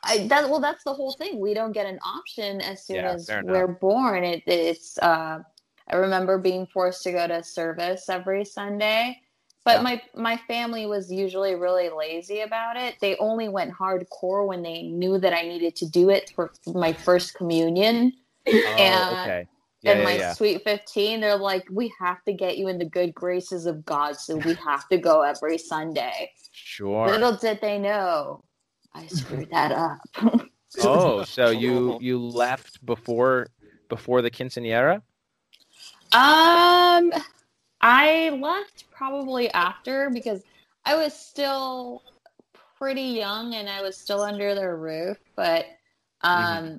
I, 0.02 0.26
that 0.28 0.48
well, 0.48 0.60
that's 0.60 0.84
the 0.84 0.94
whole 0.94 1.12
thing. 1.12 1.40
We 1.40 1.54
don't 1.54 1.72
get 1.72 1.86
an 1.86 1.98
option 2.04 2.60
as 2.60 2.84
soon 2.84 2.96
yeah, 2.96 3.12
as 3.12 3.30
we're 3.44 3.68
born. 3.68 4.24
It, 4.24 4.42
it's. 4.46 4.98
Uh, 4.98 5.40
I 5.88 5.96
remember 5.96 6.38
being 6.38 6.66
forced 6.66 7.02
to 7.02 7.12
go 7.12 7.26
to 7.26 7.42
service 7.42 8.08
every 8.08 8.44
Sunday, 8.44 9.20
but 9.64 9.78
yeah. 9.78 9.82
my 9.82 10.02
my 10.14 10.36
family 10.48 10.86
was 10.86 11.12
usually 11.12 11.54
really 11.54 11.90
lazy 11.90 12.40
about 12.40 12.76
it. 12.76 12.96
They 13.00 13.16
only 13.16 13.48
went 13.48 13.74
hardcore 13.74 14.46
when 14.46 14.62
they 14.62 14.82
knew 14.82 15.18
that 15.18 15.34
I 15.34 15.42
needed 15.42 15.76
to 15.76 15.86
do 15.86 16.10
it 16.10 16.32
for 16.34 16.52
my 16.66 16.92
first 16.92 17.34
communion. 17.34 18.12
Oh, 18.48 18.76
and, 18.78 19.28
okay 19.28 19.48
yeah, 19.82 19.92
and 19.92 20.00
yeah, 20.00 20.04
my 20.04 20.16
yeah. 20.16 20.32
sweet 20.32 20.62
15 20.62 21.20
they're 21.20 21.36
like 21.36 21.66
we 21.70 21.92
have 21.98 22.22
to 22.24 22.32
get 22.32 22.58
you 22.58 22.68
in 22.68 22.78
the 22.78 22.84
good 22.84 23.14
graces 23.14 23.66
of 23.66 23.84
god 23.84 24.16
so 24.16 24.36
we 24.36 24.54
have 24.54 24.88
to 24.88 24.98
go 24.98 25.22
every 25.22 25.58
sunday 25.58 26.30
sure 26.52 27.06
little 27.06 27.34
did 27.36 27.60
they 27.60 27.78
know 27.78 28.42
i 28.94 29.06
screwed 29.06 29.48
that 29.52 29.72
up 29.72 30.00
oh 30.82 31.24
so 31.24 31.50
you 31.50 31.98
you 32.00 32.18
left 32.18 32.84
before 32.84 33.48
before 33.88 34.22
the 34.22 34.30
quinceanera 34.30 34.96
um 36.12 37.12
i 37.80 38.30
left 38.40 38.84
probably 38.90 39.50
after 39.52 40.10
because 40.10 40.42
i 40.84 40.94
was 40.94 41.14
still 41.14 42.02
pretty 42.78 43.02
young 43.02 43.54
and 43.54 43.68
i 43.68 43.80
was 43.80 43.96
still 43.96 44.22
under 44.22 44.54
their 44.54 44.76
roof 44.76 45.18
but 45.36 45.64
mm-hmm. 46.24 46.28
um 46.28 46.64
mm-hmm. 46.64 46.76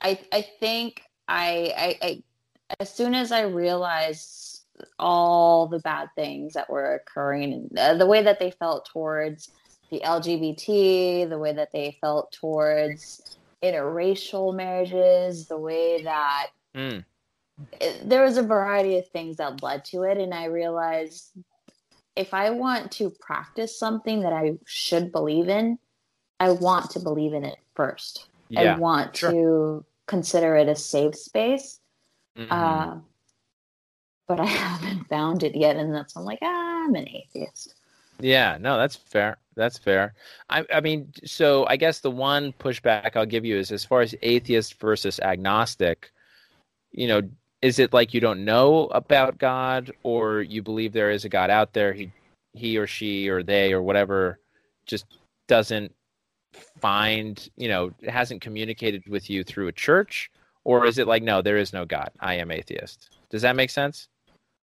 i 0.00 0.18
i 0.32 0.46
think 0.60 1.02
I, 1.28 1.72
I, 1.76 2.06
I, 2.06 2.22
as 2.80 2.92
soon 2.92 3.14
as 3.14 3.32
I 3.32 3.42
realized 3.42 4.62
all 4.98 5.66
the 5.66 5.78
bad 5.80 6.08
things 6.14 6.54
that 6.54 6.68
were 6.68 6.94
occurring, 6.94 7.70
uh, 7.78 7.94
the 7.94 8.06
way 8.06 8.22
that 8.22 8.38
they 8.38 8.50
felt 8.50 8.86
towards 8.86 9.50
the 9.90 10.00
LGBT, 10.00 11.28
the 11.28 11.38
way 11.38 11.52
that 11.52 11.72
they 11.72 11.96
felt 12.00 12.32
towards 12.32 13.38
interracial 13.62 14.54
marriages, 14.54 15.46
the 15.46 15.58
way 15.58 16.02
that 16.02 16.48
mm. 16.74 17.04
it, 17.80 18.08
there 18.08 18.24
was 18.24 18.36
a 18.36 18.42
variety 18.42 18.98
of 18.98 19.08
things 19.08 19.36
that 19.36 19.62
led 19.62 19.84
to 19.86 20.02
it, 20.02 20.18
and 20.18 20.34
I 20.34 20.46
realized 20.46 21.32
if 22.16 22.32
I 22.32 22.50
want 22.50 22.90
to 22.92 23.10
practice 23.10 23.78
something 23.78 24.22
that 24.22 24.32
I 24.32 24.54
should 24.64 25.12
believe 25.12 25.48
in, 25.48 25.78
I 26.40 26.50
want 26.50 26.90
to 26.92 27.00
believe 27.00 27.34
in 27.34 27.44
it 27.44 27.58
first. 27.74 28.26
Yeah, 28.48 28.74
I 28.74 28.78
want 28.78 29.16
sure. 29.16 29.30
to 29.32 29.84
consider 30.06 30.56
it 30.56 30.68
a 30.68 30.76
safe 30.76 31.16
space. 31.16 31.80
Mm-hmm. 32.36 32.52
Uh, 32.52 32.98
but 34.28 34.40
I 34.40 34.46
haven't 34.46 35.08
found 35.08 35.42
it 35.42 35.54
yet, 35.54 35.76
and 35.76 35.94
that's 35.94 36.16
I'm 36.16 36.24
like, 36.24 36.40
ah, 36.42 36.84
I'm 36.84 36.94
an 36.94 37.08
atheist. 37.08 37.74
Yeah, 38.20 38.56
no, 38.60 38.78
that's 38.78 38.96
fair. 38.96 39.36
That's 39.56 39.78
fair. 39.78 40.14
I, 40.48 40.64
I 40.72 40.80
mean, 40.80 41.12
so 41.24 41.66
I 41.66 41.76
guess 41.76 42.00
the 42.00 42.10
one 42.10 42.52
pushback 42.54 43.16
I'll 43.16 43.26
give 43.26 43.44
you 43.44 43.56
is 43.56 43.72
as 43.72 43.84
far 43.84 44.00
as 44.00 44.14
atheist 44.22 44.80
versus 44.80 45.20
agnostic. 45.20 46.12
You 46.92 47.08
know, 47.08 47.22
is 47.62 47.78
it 47.78 47.92
like 47.92 48.14
you 48.14 48.20
don't 48.20 48.44
know 48.44 48.86
about 48.88 49.38
God, 49.38 49.92
or 50.02 50.42
you 50.42 50.62
believe 50.62 50.92
there 50.92 51.10
is 51.10 51.24
a 51.24 51.28
God 51.28 51.50
out 51.50 51.72
there? 51.72 51.92
He, 51.92 52.10
he 52.54 52.78
or 52.78 52.86
she 52.86 53.28
or 53.28 53.42
they 53.42 53.72
or 53.72 53.82
whatever, 53.82 54.38
just 54.86 55.06
doesn't 55.46 55.92
find 56.80 57.48
you 57.56 57.68
know 57.68 57.90
hasn't 58.06 58.40
communicated 58.40 59.06
with 59.08 59.30
you 59.30 59.44
through 59.44 59.68
a 59.68 59.72
church 59.72 60.30
or 60.64 60.86
is 60.86 60.98
it 60.98 61.06
like 61.06 61.22
no 61.22 61.42
there 61.42 61.56
is 61.56 61.72
no 61.72 61.84
god. 61.84 62.10
I 62.20 62.34
am 62.34 62.50
atheist. 62.50 63.10
Does 63.30 63.42
that 63.42 63.56
make 63.56 63.70
sense? 63.70 64.08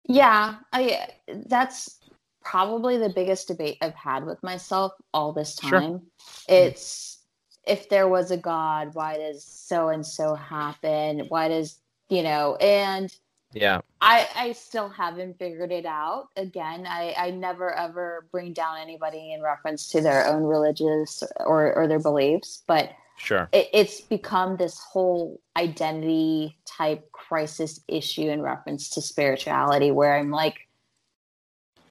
Yeah 0.09 0.57
i 0.72 1.09
that's 1.47 1.99
probably 2.43 2.97
the 2.97 3.09
biggest 3.09 3.49
debate 3.49 3.76
i've 3.82 3.95
had 3.95 4.24
with 4.24 4.43
myself 4.43 4.93
all 5.12 5.32
this 5.32 5.57
time. 5.57 6.01
Sure. 6.01 6.03
it's 6.49 7.18
if 7.66 7.89
there 7.89 8.09
was 8.09 8.30
a 8.30 8.37
god 8.37 8.91
why 8.95 9.16
does 9.16 9.45
so 9.45 9.89
and 9.89 10.07
so 10.07 10.34
happen? 10.34 11.26
Why 11.28 11.49
does 11.49 11.80
you 12.09 12.22
know 12.22 12.57
and 12.57 13.12
yeah. 13.57 13.81
I 14.01 14.29
i 14.37 14.53
still 14.53 14.89
haven't 14.89 15.39
figured 15.39 15.73
it 15.73 15.87
out. 15.87 16.29
Again 16.37 16.87
i 16.87 17.15
i 17.19 17.31
never 17.31 17.73
ever 17.75 18.27
bring 18.31 18.53
down 18.53 18.79
anybody 18.79 19.33
in 19.33 19.43
reference 19.43 19.89
to 19.91 20.01
their 20.01 20.27
own 20.27 20.43
religious 20.45 21.23
or 21.41 21.73
or 21.75 21.89
their 21.89 21.99
beliefs 21.99 22.63
but 22.67 22.91
sure. 23.17 23.49
it, 23.53 23.69
it's 23.73 24.01
become 24.01 24.57
this 24.57 24.79
whole 24.79 25.41
identity 25.57 26.57
type 26.67 27.11
crisis 27.13 27.81
issue 27.89 28.29
in 28.29 28.43
reference 28.43 28.91
to 28.91 29.01
spirituality 29.01 29.91
where 29.91 30.17
i'm 30.17 30.31
like 30.31 30.69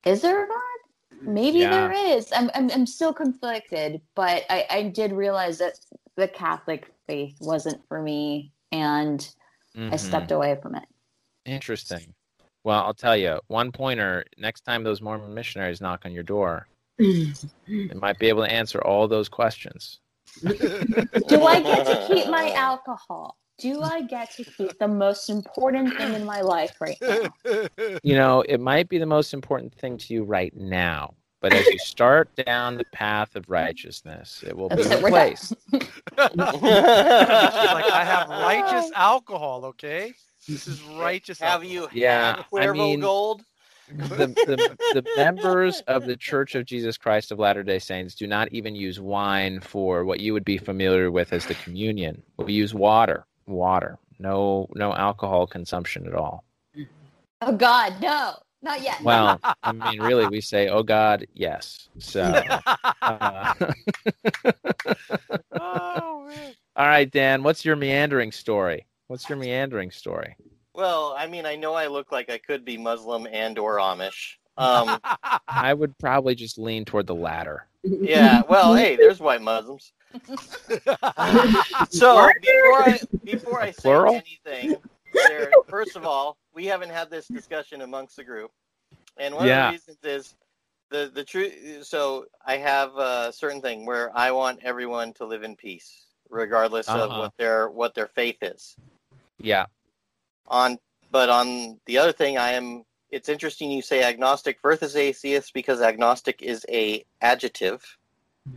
is 0.06 0.22
there 0.22 0.44
a 0.44 0.48
god? 0.48 0.60
Maybe 1.22 1.60
yeah. 1.60 1.72
there 1.72 1.92
is. 1.92 2.32
I'm, 2.36 2.52
I'm 2.54 2.70
i'm 2.72 2.86
still 2.86 3.14
conflicted 3.14 4.02
but 4.14 4.44
i 4.50 4.66
i 4.70 4.84
did 4.84 5.12
realize 5.12 5.58
that 5.58 5.80
the 6.16 6.28
catholic 6.28 6.88
faith 7.08 7.36
wasn't 7.42 7.82
for 7.88 8.02
me 8.02 8.52
and 8.72 9.20
mm-hmm. 9.76 9.94
i 9.94 9.96
stepped 9.96 10.32
away 10.32 10.58
from 10.62 10.76
it 10.76 10.84
Interesting. 11.46 12.14
Well, 12.64 12.84
I'll 12.84 12.96
tell 12.96 13.16
you, 13.16 13.40
one 13.48 13.72
pointer 13.72 14.26
next 14.38 14.62
time 14.62 14.84
those 14.84 15.02
Mormon 15.02 15.34
missionaries 15.34 15.82
knock 15.82 16.02
on 16.06 16.12
your 16.12 16.24
door, 16.24 16.68
they 16.98 17.94
might 17.94 18.18
be 18.18 18.28
able 18.28 18.44
to 18.44 18.52
answer 18.52 18.80
all 18.82 19.08
those 19.08 19.30
questions. 19.30 20.00
Do 20.44 21.44
I 21.44 21.62
get 21.62 21.86
to 21.86 22.06
keep 22.08 22.28
my 22.28 22.52
alcohol? 22.54 23.38
Do 23.58 23.82
I 23.82 24.02
get 24.02 24.32
to 24.36 24.44
keep 24.44 24.78
the 24.80 24.88
most 24.88 25.30
important 25.30 25.96
thing 25.96 26.14
in 26.14 26.26
my 26.26 26.42
life 26.42 26.76
right 26.82 26.98
now? 27.02 27.30
You 28.04 28.16
know, 28.16 28.42
it 28.42 28.60
might 28.60 28.90
be 28.90 28.98
the 28.98 29.06
most 29.06 29.34
important 29.34 29.74
thing 29.76 29.98
to 30.00 30.14
you 30.14 30.24
right 30.24 30.54
now, 30.58 31.14
but 31.40 31.54
as 31.54 31.66
you 31.68 31.78
start 31.78 32.36
down 32.36 32.78
the 32.78 32.84
path 32.92 33.36
of 33.36 33.50
righteousness, 33.50 34.44
it 34.46 34.58
will 34.58 34.68
be 34.68 34.84
replaced. 34.84 35.56
like 35.72 36.40
I 36.40 38.04
have 38.04 38.28
righteous 38.30 38.92
alcohol, 38.96 39.64
okay? 39.66 40.14
This 40.48 40.68
is 40.68 40.82
righteous. 40.82 41.40
Have 41.40 41.64
you 41.64 41.88
yeah, 41.92 42.44
Cuervo 42.52 42.70
I 42.70 42.72
mean, 42.72 43.00
Gold? 43.02 43.44
The, 43.88 44.36
the, 44.46 44.78
the 44.94 45.06
members 45.16 45.82
of 45.88 46.06
the 46.06 46.16
Church 46.18 46.56
of 46.56 46.66
Jesus 46.66 46.98
Christ 46.98 47.32
of 47.32 47.38
Latter 47.38 47.62
day 47.62 47.78
Saints 47.78 48.16
do 48.16 48.26
not 48.26 48.52
even 48.52 48.76
use 48.76 49.00
wine 49.00 49.60
for 49.60 50.06
what 50.06 50.20
you 50.20 50.34
would 50.34 50.46
be 50.46 50.58
familiar 50.58 51.12
with 51.12 51.34
as 51.34 51.46
the 51.46 51.54
communion. 51.56 52.24
We 52.38 52.54
use 52.54 52.74
water. 52.74 53.26
Water. 53.46 54.00
No 54.18 54.68
no 54.74 54.94
alcohol 54.94 55.46
consumption 55.46 56.08
at 56.08 56.16
all. 56.16 56.44
Oh 57.42 57.56
God, 57.56 58.02
no, 58.02 58.34
not 58.64 58.82
yet. 58.82 59.04
Well, 59.04 59.40
I 59.62 59.72
mean, 59.72 60.02
really, 60.02 60.28
we 60.28 60.42
say, 60.42 60.70
"Oh 60.70 60.84
God, 60.84 61.28
yes." 61.34 61.90
So. 62.00 62.44
Uh, 63.02 63.54
oh 65.60 66.26
man. 66.28 66.54
All 66.76 66.88
right, 66.88 67.10
Dan. 67.10 67.44
What's 67.44 67.64
your 67.64 67.76
meandering 67.76 68.32
story? 68.32 68.88
What's 69.08 69.30
your 69.30 69.38
meandering 69.38 69.92
story? 69.92 70.36
Well, 70.74 71.16
I 71.18 71.28
mean, 71.28 71.46
I 71.46 71.56
know 71.56 71.74
I 71.74 71.88
look 71.88 72.12
like 72.12 72.30
I 72.30 72.38
could 72.38 72.66
be 72.66 72.78
Muslim 72.78 73.28
and 73.32 73.58
or 73.60 73.78
Amish. 73.78 74.36
Um, 74.58 75.02
I 75.50 75.74
would 75.74 75.98
probably 75.98 76.34
just 76.34 76.58
lean 76.58 76.86
toward 76.86 77.08
the 77.08 77.14
latter. 77.16 77.68
Yeah. 77.84 78.42
Well, 78.48 78.74
hey, 78.74 78.96
there's 78.96 79.20
white 79.20 79.42
Muslims. 79.42 79.92
so 81.90 82.30
before 82.42 82.84
I 82.84 83.00
before 83.26 83.60
I 83.60 83.72
say 83.72 83.92
anything, 84.16 84.78
there, 85.28 85.52
first 85.68 85.98
of 85.98 86.06
all, 86.06 86.38
we 86.54 86.66
haven't 86.68 86.90
had 86.90 87.10
this 87.10 87.28
discussion 87.28 87.82
amongst 87.82 88.16
the 88.16 88.24
group, 88.24 88.52
and 89.18 89.36
one 89.36 89.46
Yeah. 89.48 89.66
of 89.66 89.72
the 89.72 89.74
reasons 89.74 89.98
is 90.04 90.36
the 90.90 91.12
the 91.14 91.26
truth. 91.26 91.84
So 91.86 92.28
I 92.46 92.56
have 92.56 92.96
a 92.96 93.34
certain 93.34 93.62
thing 93.62 93.86
where 93.86 94.16
I 94.18 94.32
want 94.32 94.62
everyone 94.64 95.12
to 95.16 95.26
live 95.26 95.44
in 95.44 95.58
peace, 95.58 96.06
regardless 96.30 96.88
of 96.88 97.10
Uh-huh. 97.10 97.20
what 97.20 97.34
their 97.38 97.70
what 97.70 97.94
their 97.94 98.08
faith 98.08 98.38
is. 98.42 98.78
Yeah. 99.40 99.66
On 100.48 100.78
but 101.12 101.30
on 101.30 101.80
the 101.86 101.98
other 101.98 102.12
thing, 102.12 102.38
I 102.38 102.52
am. 102.52 102.84
It's 103.10 103.30
interesting 103.30 103.72
you 103.72 103.82
say 103.82 104.04
agnostic 104.04 104.60
versus 104.62 104.96
atheist 104.96 105.54
because 105.54 105.82
agnostic 105.82 106.42
is 106.42 106.66
a 106.70 107.06
adjective. 107.22 107.98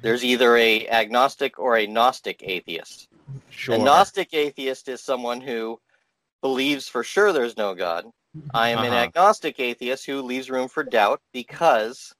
There's 0.02 0.24
either 0.24 0.56
a 0.56 0.88
agnostic 0.88 1.58
or 1.58 1.76
a 1.76 1.86
gnostic 1.86 2.42
atheist. 2.42 3.08
Sure. 3.50 3.74
A 3.74 3.78
Gnostic 3.78 4.32
atheist 4.34 4.88
is 4.88 5.02
someone 5.02 5.40
who 5.40 5.80
believes 6.40 6.88
for 6.88 7.02
sure 7.02 7.32
there's 7.32 7.56
no 7.56 7.74
God. 7.74 8.06
I 8.54 8.70
am 8.70 8.78
an 8.78 8.86
Uh-huh. 8.86 8.96
agnostic 9.04 9.58
atheist 9.60 10.06
who 10.06 10.22
leaves 10.22 10.50
room 10.50 10.68
for 10.68 10.82
doubt 10.84 11.20
because 11.32 12.14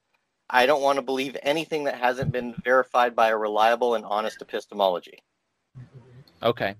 I 0.49 0.65
don't 0.65 0.81
want 0.81 0.97
to 0.97 1.01
believe 1.03 1.37
anything 1.41 1.85
that 1.85 1.95
hasn't 1.95 2.31
been 2.31 2.55
verified 2.63 3.15
by 3.15 3.29
a 3.29 3.37
reliable 3.37 3.95
and 3.95 4.05
honest 4.05 4.41
epistemology. 4.41 5.23
Okay. 6.43 6.75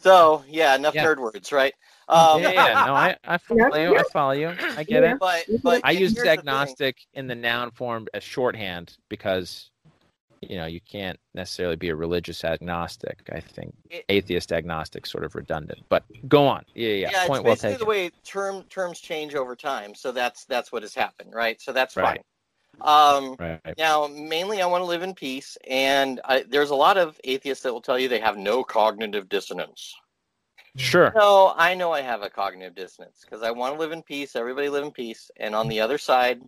So, 0.00 0.44
yeah, 0.48 0.74
enough 0.74 0.94
Yeah. 0.94 1.06
nerd 1.06 1.18
words, 1.18 1.52
right? 1.52 1.74
Um, 2.08 2.42
yeah, 2.42 2.50
yeah. 2.50 2.84
No, 2.86 2.94
I, 2.94 3.16
I 3.24 3.38
follow 3.38 3.76
you. 3.76 3.96
I 3.96 4.02
follow 4.12 4.32
you. 4.32 4.52
I 4.76 4.82
get 4.84 5.04
it. 5.04 5.18
But, 5.18 5.44
but 5.62 5.80
I 5.84 5.92
and 5.92 6.00
use 6.00 6.12
here's 6.14 6.24
the 6.24 6.30
agnostic 6.30 6.98
in 7.14 7.26
the 7.26 7.34
noun 7.34 7.70
form 7.70 8.06
as 8.12 8.22
shorthand 8.22 8.96
because 9.08 9.70
you 10.40 10.56
know 10.56 10.66
you 10.66 10.80
can't 10.80 11.18
necessarily 11.34 11.76
be 11.76 11.88
a 11.88 11.94
religious 11.96 12.44
agnostic. 12.44 13.20
I 13.32 13.40
think 13.40 13.74
It- 13.90 14.04
atheist 14.08 14.52
agnostic 14.52 15.06
sort 15.06 15.24
of 15.24 15.34
redundant. 15.34 15.84
But 15.88 16.04
go 16.28 16.46
on. 16.46 16.64
Yeah, 16.74 16.88
yeah. 16.88 17.10
yeah, 17.12 17.26
Point 17.26 17.38
it's 17.40 17.44
well 17.44 17.54
basically 17.54 17.70
taken. 17.74 17.78
the 17.78 17.88
way 17.90 18.10
term 18.24 18.62
terms 18.64 19.00
change 19.00 19.34
over 19.34 19.54
time. 19.54 19.94
So 19.94 20.12
that's 20.12 20.44
that's 20.46 20.72
what 20.72 20.82
has 20.82 20.94
happened, 20.94 21.32
right? 21.34 21.60
So 21.60 21.72
that's 21.72 21.96
Right. 21.96 22.16
fine. 22.16 22.24
Um, 22.84 23.36
Right. 23.38 23.60
Now, 23.78 24.06
mainly, 24.06 24.60
I 24.60 24.66
want 24.66 24.82
to 24.82 24.86
live 24.86 25.02
in 25.02 25.14
peace, 25.14 25.56
and 25.68 26.20
I, 26.24 26.44
there's 26.48 26.70
a 26.70 26.74
lot 26.74 26.98
of 26.98 27.18
atheists 27.24 27.62
that 27.62 27.72
will 27.72 27.80
tell 27.80 27.98
you 27.98 28.08
they 28.08 28.20
have 28.20 28.36
no 28.36 28.64
cognitive 28.64 29.28
dissonance. 29.28 29.94
Sure. 30.76 31.12
No, 31.14 31.52
I 31.56 31.74
know 31.74 31.92
I 31.92 32.00
have 32.00 32.22
a 32.22 32.30
cognitive 32.30 32.74
dissonance 32.74 33.20
because 33.22 33.42
I 33.42 33.50
want 33.50 33.74
to 33.74 33.80
live 33.80 33.92
in 33.92 34.02
peace. 34.02 34.36
Everybody 34.36 34.68
live 34.68 34.84
in 34.84 34.90
peace, 34.90 35.30
and 35.36 35.54
on 35.54 35.68
the 35.68 35.80
other 35.80 35.98
side, 35.98 36.40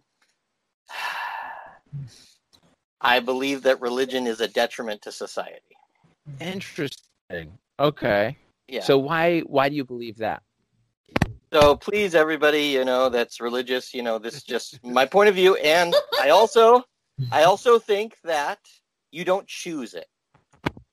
I 3.01 3.21
believe 3.21 3.63
that 3.65 3.81
religion 3.81 4.27
is 4.27 4.41
a 4.41 4.49
detriment 4.49 5.03
to 5.03 5.13
society. 5.13 5.77
Interesting. 6.41 7.59
Okay. 7.79 8.39
Yeah. 8.67 8.81
So 8.81 8.99
why 8.99 9.41
why 9.41 9.69
do 9.69 9.75
you 9.75 9.85
believe 9.85 10.19
that? 10.19 10.43
So 11.55 11.77
please, 11.77 12.17
everybody, 12.17 12.63
you 12.65 12.85
know 12.85 13.09
that's 13.09 13.41
religious. 13.41 13.95
You 13.95 14.03
know 14.03 14.19
this 14.19 14.35
is 14.35 14.43
just 14.43 14.85
my 14.85 15.07
point 15.07 15.29
of 15.29 15.37
view, 15.37 15.55
and 15.57 15.95
I 16.21 16.31
also, 16.31 16.83
I 17.31 17.45
also 17.51 17.79
think 17.79 18.17
that 18.25 18.59
you 19.13 19.25
don't 19.25 19.47
choose 19.47 19.95
it. 19.95 20.07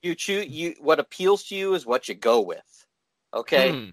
You 0.03 0.14
choose 0.14 0.45
you. 0.47 0.76
What 0.80 0.99
appeals 0.99 1.45
to 1.45 1.55
you 1.55 1.74
is 1.74 1.88
what 1.88 2.07
you 2.07 2.14
go 2.14 2.41
with. 2.41 2.86
Okay. 3.34 3.72
Hmm. 3.72 3.89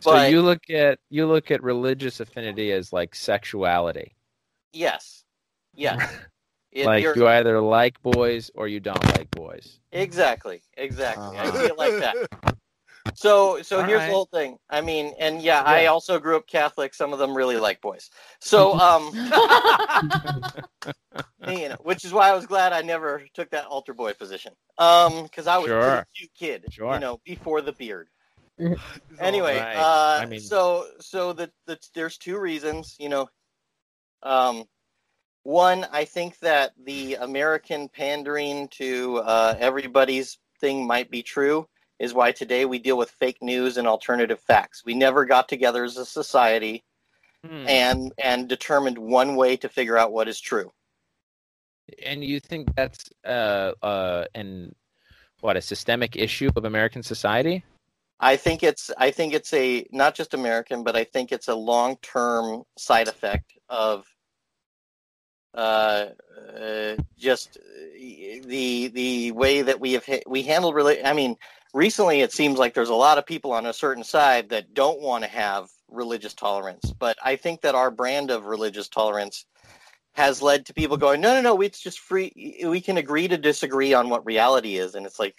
So 0.00 0.20
you 0.26 0.42
look 0.42 0.68
at 0.68 0.98
you 1.10 1.26
look 1.28 1.52
at 1.52 1.62
religious 1.62 2.18
affinity 2.18 2.72
as 2.72 2.92
like 2.92 3.14
sexuality. 3.14 4.16
Yes. 4.72 5.22
Yes. 5.74 6.12
It- 6.72 6.86
like 6.86 7.04
you're- 7.04 7.24
either 7.28 7.60
like 7.60 8.02
boys 8.02 8.50
or 8.56 8.66
you 8.66 8.80
don't 8.80 9.00
like 9.16 9.30
boys. 9.30 9.78
Exactly. 9.92 10.60
Exactly. 10.76 11.38
I 11.38 11.46
Uh-huh. 11.46 11.58
see 11.60 11.66
it 11.66 11.78
like 11.78 11.92
that. 12.00 12.56
So 13.12 13.60
so 13.62 13.80
All 13.80 13.86
here's 13.86 14.00
right. 14.00 14.06
the 14.06 14.12
whole 14.12 14.26
thing. 14.32 14.56
I 14.70 14.80
mean, 14.80 15.14
and 15.18 15.42
yeah, 15.42 15.62
I 15.62 15.86
also 15.86 16.18
grew 16.18 16.36
up 16.36 16.46
Catholic. 16.46 16.94
Some 16.94 17.12
of 17.12 17.18
them 17.18 17.36
really 17.36 17.58
like 17.58 17.80
boys. 17.80 18.10
So 18.40 18.78
um 18.78 19.12
you 21.48 21.68
know, 21.68 21.76
which 21.82 22.04
is 22.04 22.12
why 22.12 22.30
I 22.30 22.34
was 22.34 22.46
glad 22.46 22.72
I 22.72 22.82
never 22.82 23.22
took 23.34 23.50
that 23.50 23.66
altar 23.66 23.94
boy 23.94 24.14
position. 24.14 24.52
Um 24.78 25.24
because 25.24 25.46
I 25.46 25.58
was 25.58 25.66
a 25.66 25.68
Sure. 25.68 25.80
pretty 25.80 26.06
cute 26.16 26.30
kid, 26.34 26.64
Sure. 26.70 26.94
you 26.94 27.00
know, 27.00 27.20
before 27.24 27.60
the 27.60 27.72
beard. 27.72 28.08
Oh, 28.60 28.74
Anyway, 29.20 29.58
Right. 29.58 29.76
uh 29.76 30.18
I 30.22 30.26
mean- 30.26 30.40
so 30.40 30.86
so 31.00 31.32
the, 31.32 31.50
the 31.66 31.78
there's 31.94 32.16
two 32.18 32.38
reasons, 32.38 32.96
you 32.98 33.08
know. 33.08 33.28
Um 34.22 34.64
one, 35.42 35.86
I 35.92 36.06
think 36.06 36.38
that 36.38 36.72
the 36.84 37.16
American 37.16 37.90
pandering 37.90 38.66
to 38.68 39.18
uh, 39.18 39.54
everybody's 39.58 40.38
thing 40.58 40.86
might 40.86 41.10
be 41.10 41.22
true, 41.22 41.68
is 41.98 42.14
why 42.14 42.32
today 42.32 42.64
we 42.64 42.78
deal 42.78 42.98
with 42.98 43.10
fake 43.10 43.38
news 43.40 43.76
and 43.76 43.86
alternative 43.86 44.40
facts. 44.40 44.82
We 44.84 44.94
never 44.94 45.24
got 45.24 45.48
together 45.48 45.84
as 45.84 45.96
a 45.96 46.06
society 46.06 46.84
Hmm. 47.44 47.66
and 47.66 48.12
and 48.22 48.48
determined 48.48 48.98
one 48.98 49.36
way 49.36 49.56
to 49.58 49.68
figure 49.68 49.98
out 49.98 50.12
what 50.12 50.28
is 50.28 50.40
true. 50.40 50.72
And 52.04 52.24
you 52.24 52.40
think 52.40 52.74
that's 52.74 53.10
uh 53.24 53.72
uh 53.82 54.24
an 54.34 54.74
what 55.40 55.56
a 55.56 55.60
systemic 55.60 56.16
issue 56.16 56.50
of 56.56 56.64
American 56.64 57.02
society? 57.02 57.64
I 58.20 58.36
think 58.36 58.62
it's 58.62 58.90
I 58.96 59.10
think 59.10 59.34
it's 59.34 59.52
a 59.52 59.86
not 59.92 60.14
just 60.14 60.34
American, 60.34 60.84
but 60.84 60.96
I 60.96 61.04
think 61.04 61.32
it's 61.32 61.48
a 61.48 61.54
long 61.54 61.96
term 61.98 62.62
side 62.78 63.08
effect 63.08 63.52
of 63.68 64.06
uh, 65.54 66.06
uh, 66.58 66.96
just 67.16 67.56
uh, 67.56 67.60
the 68.46 68.88
the 68.88 69.32
way 69.32 69.62
that 69.62 69.80
we 69.80 69.92
have 69.92 70.04
ha- 70.06 70.22
we 70.26 70.42
handled 70.42 70.74
rela- 70.74 71.04
I 71.04 71.12
mean, 71.12 71.36
recently 71.74 72.20
it 72.20 72.32
seems 72.32 72.58
like 72.58 72.72
there's 72.72 72.88
a 72.88 72.94
lot 72.94 73.18
of 73.18 73.26
people 73.26 73.52
on 73.52 73.66
a 73.66 73.72
certain 73.72 74.04
side 74.04 74.48
that 74.48 74.72
don't 74.72 75.02
want 75.02 75.24
to 75.24 75.28
have 75.28 75.68
religious 75.90 76.32
tolerance, 76.32 76.92
but 76.98 77.18
I 77.22 77.36
think 77.36 77.60
that 77.60 77.74
our 77.74 77.90
brand 77.90 78.30
of 78.30 78.46
religious 78.46 78.88
tolerance 78.88 79.44
has 80.14 80.40
led 80.40 80.64
to 80.66 80.74
people 80.74 80.96
going, 80.96 81.20
no, 81.20 81.34
no, 81.34 81.40
no, 81.42 81.60
it's 81.60 81.80
just 81.80 81.98
free. 81.98 82.62
We 82.64 82.80
can 82.80 82.96
agree 82.96 83.28
to 83.28 83.36
disagree 83.36 83.92
on 83.92 84.08
what 84.08 84.24
reality 84.24 84.76
is, 84.76 84.94
and 84.94 85.04
it's 85.04 85.18
like 85.18 85.34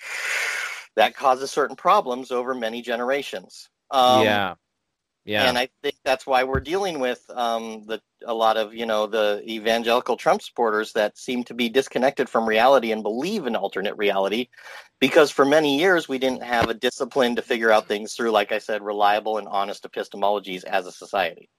that 0.95 1.15
causes 1.15 1.49
certain 1.49 1.75
problems 1.75 2.31
over 2.31 2.53
many 2.53 2.81
generations. 2.81 3.69
Um, 3.89 4.23
yeah. 4.23 4.55
Yeah. 5.25 5.49
and 5.49 5.57
I 5.57 5.69
think 5.81 5.95
that's 6.03 6.27
why 6.27 6.43
we're 6.43 6.59
dealing 6.59 6.99
with 6.99 7.23
um, 7.31 7.83
the 7.87 7.99
a 8.27 8.33
lot 8.33 8.57
of 8.57 8.75
you 8.75 8.85
know 8.85 9.07
the 9.07 9.43
evangelical 9.47 10.17
Trump 10.17 10.41
supporters 10.41 10.93
that 10.93 11.17
seem 11.17 11.43
to 11.45 11.55
be 11.55 11.67
disconnected 11.67 12.29
from 12.29 12.47
reality 12.47 12.91
and 12.91 13.01
believe 13.01 13.47
in 13.47 13.55
alternate 13.55 13.97
reality, 13.97 14.49
because 14.99 15.31
for 15.31 15.43
many 15.43 15.79
years 15.79 16.07
we 16.07 16.19
didn't 16.19 16.43
have 16.43 16.69
a 16.69 16.75
discipline 16.75 17.35
to 17.35 17.41
figure 17.41 17.71
out 17.71 17.87
things 17.87 18.13
through, 18.13 18.31
like 18.31 18.51
I 18.51 18.59
said, 18.59 18.83
reliable 18.83 19.39
and 19.39 19.47
honest 19.47 19.83
epistemologies 19.83 20.63
as 20.63 20.85
a 20.85 20.91
society. 20.91 21.49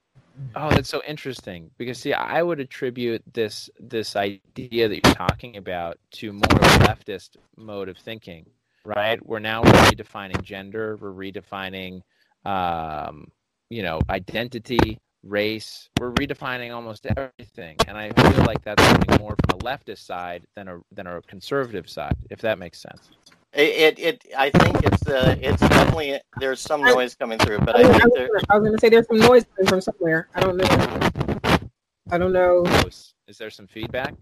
Oh, 0.55 0.69
that's 0.69 0.89
so 0.89 1.01
interesting 1.07 1.71
because 1.77 1.97
see, 1.97 2.13
I 2.13 2.41
would 2.43 2.59
attribute 2.59 3.23
this 3.33 3.69
this 3.79 4.15
idea 4.15 4.87
that 4.87 5.03
you're 5.03 5.15
talking 5.15 5.57
about 5.57 5.97
to 6.11 6.31
more 6.31 6.41
leftist 6.41 7.37
mode 7.55 7.89
of 7.89 7.97
thinking, 7.97 8.45
right? 8.85 9.23
We're 9.25 9.39
now 9.39 9.63
redefining 9.63 10.41
gender, 10.43 10.97
we're 11.01 11.11
redefining, 11.11 12.01
um, 12.45 13.31
you 13.69 13.83
know, 13.83 13.99
identity, 14.09 14.97
race. 15.23 15.89
We're 15.99 16.11
redefining 16.13 16.73
almost 16.73 17.05
everything, 17.05 17.75
and 17.87 17.97
I 17.97 18.11
feel 18.11 18.45
like 18.45 18.61
that's 18.63 18.81
coming 18.83 19.19
more 19.21 19.35
from 19.49 19.59
a 19.59 19.63
leftist 19.63 20.05
side 20.05 20.43
than 20.55 20.67
a 20.67 20.79
than 20.91 21.07
a 21.07 21.21
conservative 21.23 21.89
side, 21.89 22.15
if 22.29 22.39
that 22.41 22.59
makes 22.59 22.79
sense. 22.81 23.09
It, 23.53 23.97
it, 23.97 23.99
it 23.99 24.25
I 24.37 24.49
think 24.51 24.77
it's 24.83 25.07
uh, 25.07 25.35
it's 25.41 25.61
definitely 25.61 26.19
there's 26.39 26.59
some 26.61 26.81
noise 26.81 27.15
coming 27.15 27.39
through, 27.39 27.59
but 27.59 27.75
I, 27.75 27.81
I 27.81 27.87
was- 27.87 27.89
I 28.01 28.05
was 28.05 28.13
there, 28.15 28.27
gonna- 28.27 28.43
I 28.49 28.57
was 28.57 28.61
going 28.67 28.77
to 28.77 28.79
say 28.81 28.89
there's 28.89 29.07
some 29.07 29.19
noise 29.19 29.45
coming 29.55 29.67
from 29.69 29.81
somewhere. 29.81 30.27
I 30.35 30.41
don't 30.41 30.57
know. 30.57 31.67
I 32.11 32.17
don't 32.17 32.31
know. 32.33 32.63
Oh, 32.65 32.87
is, 32.87 33.13
is 33.27 33.37
there 33.37 33.49
some 33.49 33.67
feedback? 33.67 34.13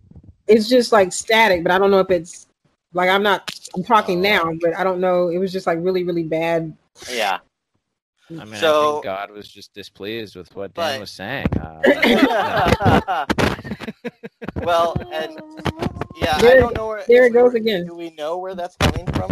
It's 0.48 0.68
just 0.70 0.91
like 0.91 1.12
static, 1.12 1.64
but 1.64 1.72
I 1.72 1.78
don't 1.80 1.91
know 1.91 2.00
if 2.00 2.10
it's 2.12 2.48
like 2.93 3.10
I'm 3.10 3.24
not. 3.24 3.52
I'm 3.76 3.84
talking 3.84 4.22
now, 4.22 4.54
but 4.62 4.76
I 4.78 4.84
don't 4.84 5.00
know. 5.00 5.28
It 5.30 5.38
was 5.38 5.52
just 5.52 5.68
like 5.68 5.80
really, 5.82 6.04
really 6.04 6.24
bad. 6.24 6.76
yeah. 7.12 7.39
I 8.30 8.34
mean, 8.45 8.53
I 8.53 8.57
So- 8.57 8.93
think 8.93 9.03
God 9.05 9.32
was 9.32 9.47
just 9.47 9.73
displeased 9.73 10.36
with 10.36 10.53
what 10.55 10.73
But- 10.73 10.91
Dan 10.91 10.99
was 11.01 11.11
saying. 11.11 11.45
Uh, 11.59 13.26
well, 14.57 14.95
and 15.11 15.39
yeah, 16.15 16.36
I 16.38 16.41
There- 16.41 16.59
don't 16.59 16.76
know 16.76 16.88
where 16.88 17.03
there 17.07 17.26
it 17.26 17.34
goes 17.34 17.53
again. 17.53 17.86
Do 17.86 17.95
we 17.95 18.09
know 18.11 18.38
where 18.38 18.55
that's 18.55 18.76
coming 18.78 19.05
from? 19.13 19.30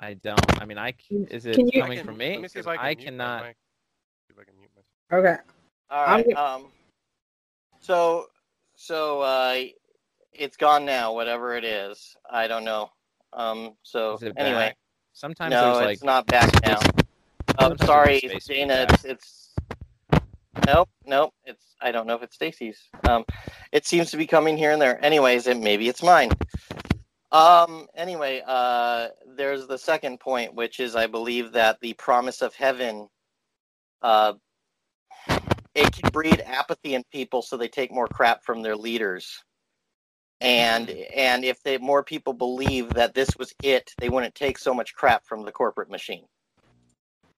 I 0.00 0.14
don't. 0.14 0.62
I 0.62 0.64
mean, 0.64 0.78
I 0.78 0.92
c- 0.92 1.26
is 1.30 1.44
it 1.46 1.58
you- 1.58 1.82
coming 1.82 1.98
can- 1.98 2.06
from 2.06 2.16
me? 2.18 2.32
Let 2.34 2.42
me 2.42 2.48
see 2.48 2.60
if 2.60 2.66
'Cause 2.66 2.76
I 2.76 2.76
can. 2.76 2.84
I 2.84 2.88
mute 2.94 2.98
my 2.98 3.04
cannot. 3.04 3.44
mic. 3.46 3.56
if 4.30 4.38
I 4.38 4.44
can 4.44 4.56
mute 4.58 4.70
myself. 4.76 4.86
Okay. 5.24 5.42
All 5.90 6.04
right. 6.06 6.32
Um. 6.36 6.70
So, 7.80 8.26
so 8.76 9.20
uh, 9.22 9.56
it's 10.32 10.56
gone 10.56 10.84
now. 10.84 11.12
Whatever 11.14 11.56
it 11.56 11.64
is, 11.64 12.16
I 12.30 12.46
don't 12.46 12.64
know. 12.64 12.90
Um. 13.32 13.74
So 13.82 14.16
anyway, 14.36 14.52
back? 14.68 14.76
sometimes 15.14 15.50
no, 15.50 15.78
there's 15.80 15.94
it's 15.94 16.04
not 16.04 16.26
back 16.26 16.48
now. 16.64 16.78
I'm 17.68 17.78
sorry, 17.78 18.20
Dana. 18.46 18.86
It's, 18.88 19.04
it's 19.04 19.54
nope, 20.66 20.88
nope. 21.04 21.34
It's 21.44 21.74
I 21.82 21.92
don't 21.92 22.06
know 22.06 22.14
if 22.14 22.22
it's 22.22 22.34
Stacy's. 22.34 22.80
Um, 23.08 23.24
it 23.72 23.86
seems 23.86 24.10
to 24.10 24.16
be 24.16 24.26
coming 24.26 24.56
here 24.56 24.70
and 24.70 24.80
there. 24.80 25.04
Anyways, 25.04 25.46
it 25.46 25.58
maybe 25.58 25.88
it's 25.88 26.02
mine. 26.02 26.30
Um. 27.30 27.86
Anyway, 27.94 28.42
uh, 28.46 29.08
there's 29.36 29.66
the 29.66 29.76
second 29.76 30.18
point, 30.18 30.54
which 30.54 30.80
is 30.80 30.96
I 30.96 31.06
believe 31.06 31.52
that 31.52 31.78
the 31.80 31.92
promise 31.94 32.40
of 32.40 32.54
heaven, 32.54 33.08
uh, 34.00 34.32
it 35.74 35.92
can 35.92 36.10
breed 36.10 36.42
apathy 36.46 36.94
in 36.94 37.04
people, 37.12 37.42
so 37.42 37.58
they 37.58 37.68
take 37.68 37.92
more 37.92 38.08
crap 38.08 38.42
from 38.44 38.62
their 38.62 38.76
leaders. 38.76 39.44
And 40.40 40.88
and 40.88 41.44
if 41.44 41.62
they 41.62 41.76
more 41.76 42.02
people 42.02 42.32
believe 42.32 42.94
that 42.94 43.12
this 43.12 43.36
was 43.36 43.52
it, 43.62 43.92
they 43.98 44.08
wouldn't 44.08 44.34
take 44.34 44.56
so 44.56 44.72
much 44.72 44.94
crap 44.94 45.26
from 45.26 45.44
the 45.44 45.52
corporate 45.52 45.90
machine. 45.90 46.24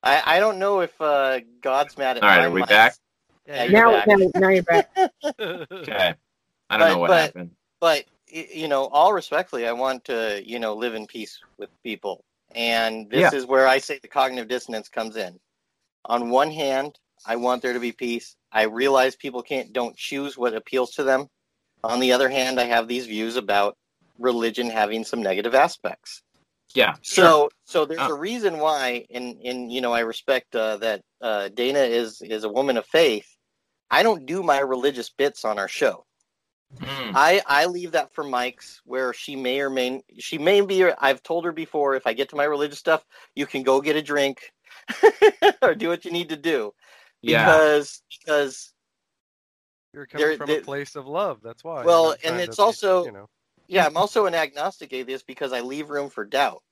I, 0.03 0.37
I 0.37 0.41
don't 0.41 0.59
know 0.59 0.81
if 0.81 0.99
uh, 1.01 1.41
God's 1.61 1.97
mad 1.99 2.17
at 2.17 2.23
All 2.23 2.29
right, 2.29 2.39
my 2.39 2.45
are 2.47 2.51
we 2.51 2.63
mics. 2.63 2.69
back? 2.69 2.95
Yeah, 3.47 3.67
Now, 3.67 3.93
back. 3.93 4.07
now, 4.09 4.17
now 4.37 4.49
you're 4.49 4.63
back. 4.63 4.91
Okay. 5.41 6.15
I 6.71 6.77
don't 6.77 6.89
But- 6.89 6.89
know 6.93 6.99
what 6.99 7.09
but- 7.09 7.21
happened. 7.23 7.51
but 7.81 8.05
you 8.33 8.69
know 8.69 8.85
all 8.87 9.13
respectfully 9.13 9.67
i 9.67 9.73
want 9.73 10.05
to 10.05 10.41
you 10.47 10.61
know 10.61 10.73
live 10.75 10.95
in 10.95 11.05
peace 11.05 11.41
with 11.59 11.69
people 11.83 12.23
and 12.55 13.11
this 13.11 13.33
Yeah. 13.33 13.37
is 13.37 13.45
where 13.45 13.67
i 13.67 13.79
say 13.79 13.99
the 13.99 14.07
cognitive 14.07 14.47
dissonance 14.49 14.89
comes 14.89 15.17
in 15.17 15.41
on 16.05 16.31
one 16.31 16.53
hand 16.53 16.97
i 17.27 17.35
want 17.35 17.61
there 17.61 17.73
to 17.73 17.81
be 17.81 17.91
peace 17.91 18.37
i 18.53 18.63
realize 18.63 19.17
people 19.17 19.43
can't 19.43 19.73
don't 19.73 19.97
choose 19.97 20.39
what 20.39 20.55
appeals 20.55 20.93
to 20.93 21.03
them 21.03 21.27
on 21.83 21.99
the 21.99 22.13
other 22.13 22.29
hand 22.29 22.61
i 22.61 22.67
have 22.67 22.87
these 22.87 23.07
views 23.07 23.35
about 23.35 23.77
religion 24.21 24.71
having 24.71 25.03
some 25.03 25.21
negative 25.25 25.57
aspects 25.57 26.23
Yeah. 26.75 26.95
so 27.03 27.51
so 27.65 27.85
there's 27.85 28.01
Uh. 28.01 28.15
a 28.15 28.15
reason 28.15 28.59
why 28.59 29.07
and 29.11 29.37
and 29.45 29.73
you 29.73 29.81
know 29.81 29.93
i 29.93 30.01
respect 30.01 30.55
uh, 30.55 30.77
that 30.79 31.03
uh, 31.21 31.49
dana 31.49 31.81
is 31.81 32.23
is 32.23 32.45
a 32.45 32.49
woman 32.49 32.77
of 32.77 32.87
faith 32.87 33.27
i 33.91 34.03
don't 34.03 34.25
do 34.27 34.43
my 34.43 34.61
religious 34.61 35.11
bits 35.11 35.45
on 35.45 35.59
our 35.59 35.69
show 35.69 36.05
Mm. 36.79 37.13
I 37.17 37.43
I 37.49 37.67
leave 37.67 37.91
that 37.99 38.15
for 38.15 38.23
mics, 38.23 38.79
where 38.85 39.13
she 39.13 39.35
may 39.35 39.61
or 39.61 39.69
may 39.69 40.03
she 40.21 40.39
may 40.39 40.61
be. 40.61 40.85
I've 40.85 41.21
told 41.21 41.45
her 41.45 41.51
before, 41.51 41.97
if 41.97 42.07
I 42.07 42.13
get 42.13 42.29
to 42.29 42.37
my 42.37 42.45
religious 42.45 42.79
stuff, 42.79 43.05
you 43.35 43.45
can 43.45 43.65
go 43.65 43.81
get 43.81 43.97
a 43.97 44.03
drink 44.03 44.53
or 45.63 45.75
do 45.75 45.89
what 45.89 46.05
you 46.05 46.13
need 46.13 46.29
to 46.29 46.37
do 46.37 46.73
Yeah. 47.23 47.45
because 47.45 48.03
because 48.25 48.73
You're 49.93 50.07
coming 50.07 50.25
There- 50.29 50.37
from 50.37 50.47
there- 50.47 50.61
a 50.61 50.63
place 50.63 50.95
of 50.95 51.09
love. 51.09 51.41
That's 51.43 51.65
why. 51.65 51.85
Well, 51.85 52.13
and 52.13 52.21
trying 52.23 52.41
it's 52.41 52.57
to 52.59 52.63
also- 52.63 53.05
you 53.05 53.11
know. 53.19 53.29
Yeah, 53.71 53.87
I'm 53.87 53.97
also 53.97 54.27
an 54.27 54.35
agnostic 54.35 54.93
atheist 54.93 55.29
because 55.29 55.53
I 55.53 55.61
leave 55.61 55.91
room 55.91 56.11
for 56.11 56.25
doubt. 56.25 56.63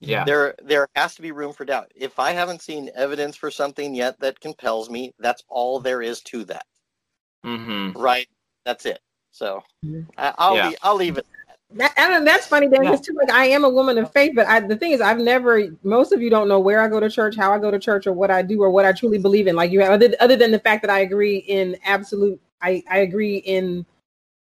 Yeah. 0.00 0.24
There 0.24 0.54
there 0.62 0.88
has 0.96 1.14
to 1.16 1.22
be 1.22 1.30
room 1.30 1.52
for 1.52 1.66
doubt. 1.66 1.92
If 1.94 2.18
I 2.18 2.32
haven't 2.32 2.62
seen 2.62 2.90
evidence 2.94 3.36
for 3.36 3.50
something 3.50 3.94
yet 3.94 4.18
that 4.20 4.40
compels 4.40 4.88
me, 4.88 5.12
that's 5.18 5.44
all 5.48 5.78
there 5.78 6.00
is 6.00 6.22
to 6.22 6.44
that. 6.44 6.64
Mm-hmm. 7.44 8.00
Right? 8.00 8.28
That's 8.64 8.86
it. 8.86 9.00
So 9.30 9.62
Mhm. 9.84 10.06
I, 10.16 10.34
I'll 10.38 10.56
Yeah. 10.56 10.70
be, 10.70 10.76
I'll 10.82 10.94
leave 10.96 11.18
it. 11.18 11.26
That, 11.72 11.92
and 11.98 12.26
that's 12.26 12.46
funny, 12.46 12.66
Dan, 12.66 12.84
Yeah. 12.84 12.90
because 12.92 13.04
too, 13.06 13.12
like 13.12 13.30
I 13.30 13.44
am 13.48 13.64
a 13.64 13.68
woman 13.68 13.98
of 13.98 14.10
faith, 14.12 14.32
but 14.34 14.46
I, 14.46 14.60
the 14.60 14.76
thing 14.76 14.92
is, 14.92 15.02
I've 15.02 15.18
never. 15.18 15.68
Most 15.82 16.12
of 16.12 16.22
you 16.22 16.30
don't 16.30 16.48
know 16.48 16.60
where 16.60 16.80
I 16.80 16.88
go 16.88 16.98
to 16.98 17.10
church, 17.10 17.36
how 17.36 17.52
I 17.52 17.58
go 17.58 17.70
to 17.70 17.78
church, 17.78 18.06
or 18.06 18.14
what 18.14 18.30
I 18.30 18.40
do, 18.40 18.62
or 18.62 18.70
what 18.70 18.86
I 18.86 18.92
truly 18.92 19.18
believe 19.18 19.46
in. 19.48 19.54
Like 19.54 19.70
you 19.70 19.80
have, 19.80 19.92
other, 19.92 20.14
other 20.20 20.36
than 20.36 20.50
the 20.50 20.58
fact 20.58 20.80
that 20.80 20.90
I 20.90 21.00
agree 21.00 21.36
in 21.38 21.76
absolute, 21.84 22.40
I, 22.62 22.82
I 22.90 22.98
agree 22.98 23.36
in 23.36 23.84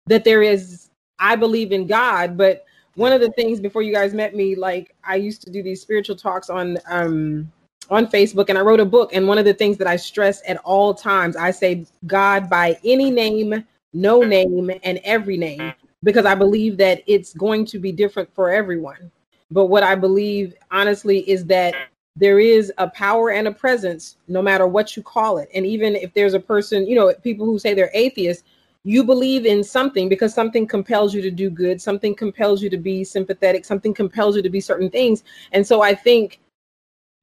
that 0.07 0.22
there 0.22 0.42
is. 0.42 0.88
I 1.18 1.36
believe 1.36 1.72
in 1.72 1.86
God, 1.86 2.36
but 2.36 2.64
one 2.94 3.12
of 3.12 3.20
the 3.20 3.30
things 3.32 3.60
before 3.60 3.82
you 3.82 3.92
guys 3.92 4.12
met 4.12 4.34
me, 4.34 4.54
like 4.54 4.94
I 5.04 5.16
used 5.16 5.42
to 5.42 5.50
do 5.50 5.62
these 5.62 5.80
spiritual 5.80 6.16
talks 6.16 6.50
on 6.50 6.78
um 6.88 7.50
on 7.90 8.06
Facebook, 8.06 8.48
and 8.48 8.58
I 8.58 8.60
wrote 8.60 8.80
a 8.80 8.84
book. 8.84 9.14
And 9.14 9.26
one 9.26 9.38
of 9.38 9.44
the 9.44 9.54
things 9.54 9.78
that 9.78 9.86
I 9.86 9.96
stress 9.96 10.42
at 10.46 10.58
all 10.58 10.92
times, 10.92 11.36
I 11.36 11.50
say 11.50 11.86
God 12.06 12.50
by 12.50 12.78
any 12.84 13.10
name, 13.10 13.64
no 13.94 14.22
name, 14.22 14.70
and 14.82 15.00
every 15.04 15.36
name 15.36 15.72
because 16.02 16.26
I 16.26 16.34
believe 16.34 16.76
that 16.78 17.02
it's 17.06 17.32
going 17.34 17.64
to 17.66 17.78
be 17.78 17.92
different 17.92 18.32
for 18.34 18.50
everyone. 18.50 19.10
But 19.50 19.66
what 19.66 19.82
I 19.82 19.94
believe, 19.94 20.54
honestly, 20.70 21.28
is 21.28 21.44
that 21.46 21.74
there 22.16 22.38
is 22.38 22.72
a 22.78 22.88
power 22.90 23.30
and 23.30 23.48
a 23.48 23.52
presence, 23.52 24.16
no 24.26 24.42
matter 24.42 24.66
what 24.66 24.96
you 24.96 25.02
call 25.02 25.38
it. 25.38 25.48
And 25.54 25.64
even 25.64 25.96
if 25.96 26.12
there's 26.14 26.34
a 26.34 26.40
person, 26.40 26.86
you 26.86 26.96
know, 26.96 27.12
people 27.22 27.46
who 27.46 27.58
say 27.58 27.74
they're 27.74 27.90
atheists, 27.94 28.44
you 28.85 29.05
believe 29.05 29.45
in 29.45 29.62
something 29.62 30.09
because 30.09 30.33
something 30.33 30.66
compels 30.66 31.14
you 31.14 31.20
to 31.22 31.31
do 31.31 31.51
good, 31.51 31.81
something 31.81 32.14
compels 32.14 32.62
you 32.62 32.70
to 32.70 32.79
be 32.79 33.05
sympathetic, 33.05 33.64
something 33.64 33.93
compels 33.93 34.37
you 34.37 34.43
to 34.43 34.51
be 34.51 34.61
certain 34.61 34.91
things. 34.91 35.24
And 35.53 35.66
so 35.66 35.83
I 35.83 35.95
think, 35.95 36.41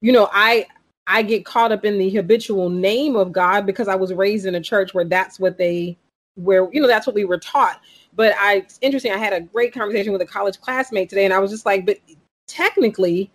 you 0.02 0.12
know, 0.12 0.30
I 0.32 0.68
I 1.08 1.22
get 1.22 1.46
caught 1.46 1.72
up 1.72 1.86
in 1.86 1.98
the 1.98 2.10
habitual 2.10 2.70
name 2.70 3.16
of 3.16 3.32
God 3.32 3.66
because 3.66 3.88
I 3.88 3.96
was 3.96 4.14
raised 4.14 4.46
in 4.46 4.56
a 4.56 4.62
church 4.62 4.94
where 4.94 5.06
that's 5.06 5.40
what 5.40 5.58
they 5.58 5.98
where 6.36 6.68
you 6.74 6.82
know 6.82 6.88
that's 6.88 7.08
what 7.08 7.16
we 7.16 7.26
were 7.26 7.38
taught 7.38 7.80
but 8.16 8.34
I 8.38 8.56
it's 8.56 8.80
interesting. 8.82 9.12
I 9.12 9.18
had 9.18 9.34
a 9.34 9.42
great 9.42 9.74
conversation 9.74 10.14
with 10.14 10.22
a 10.22 10.26
college 10.26 10.60
classmate 10.60 11.10
today, 11.10 11.26
and 11.26 11.34
I 11.34 11.40
was 11.40 11.52
just 11.52 11.66
like, 11.66 11.86
but 11.86 11.98
technically, 12.48 13.30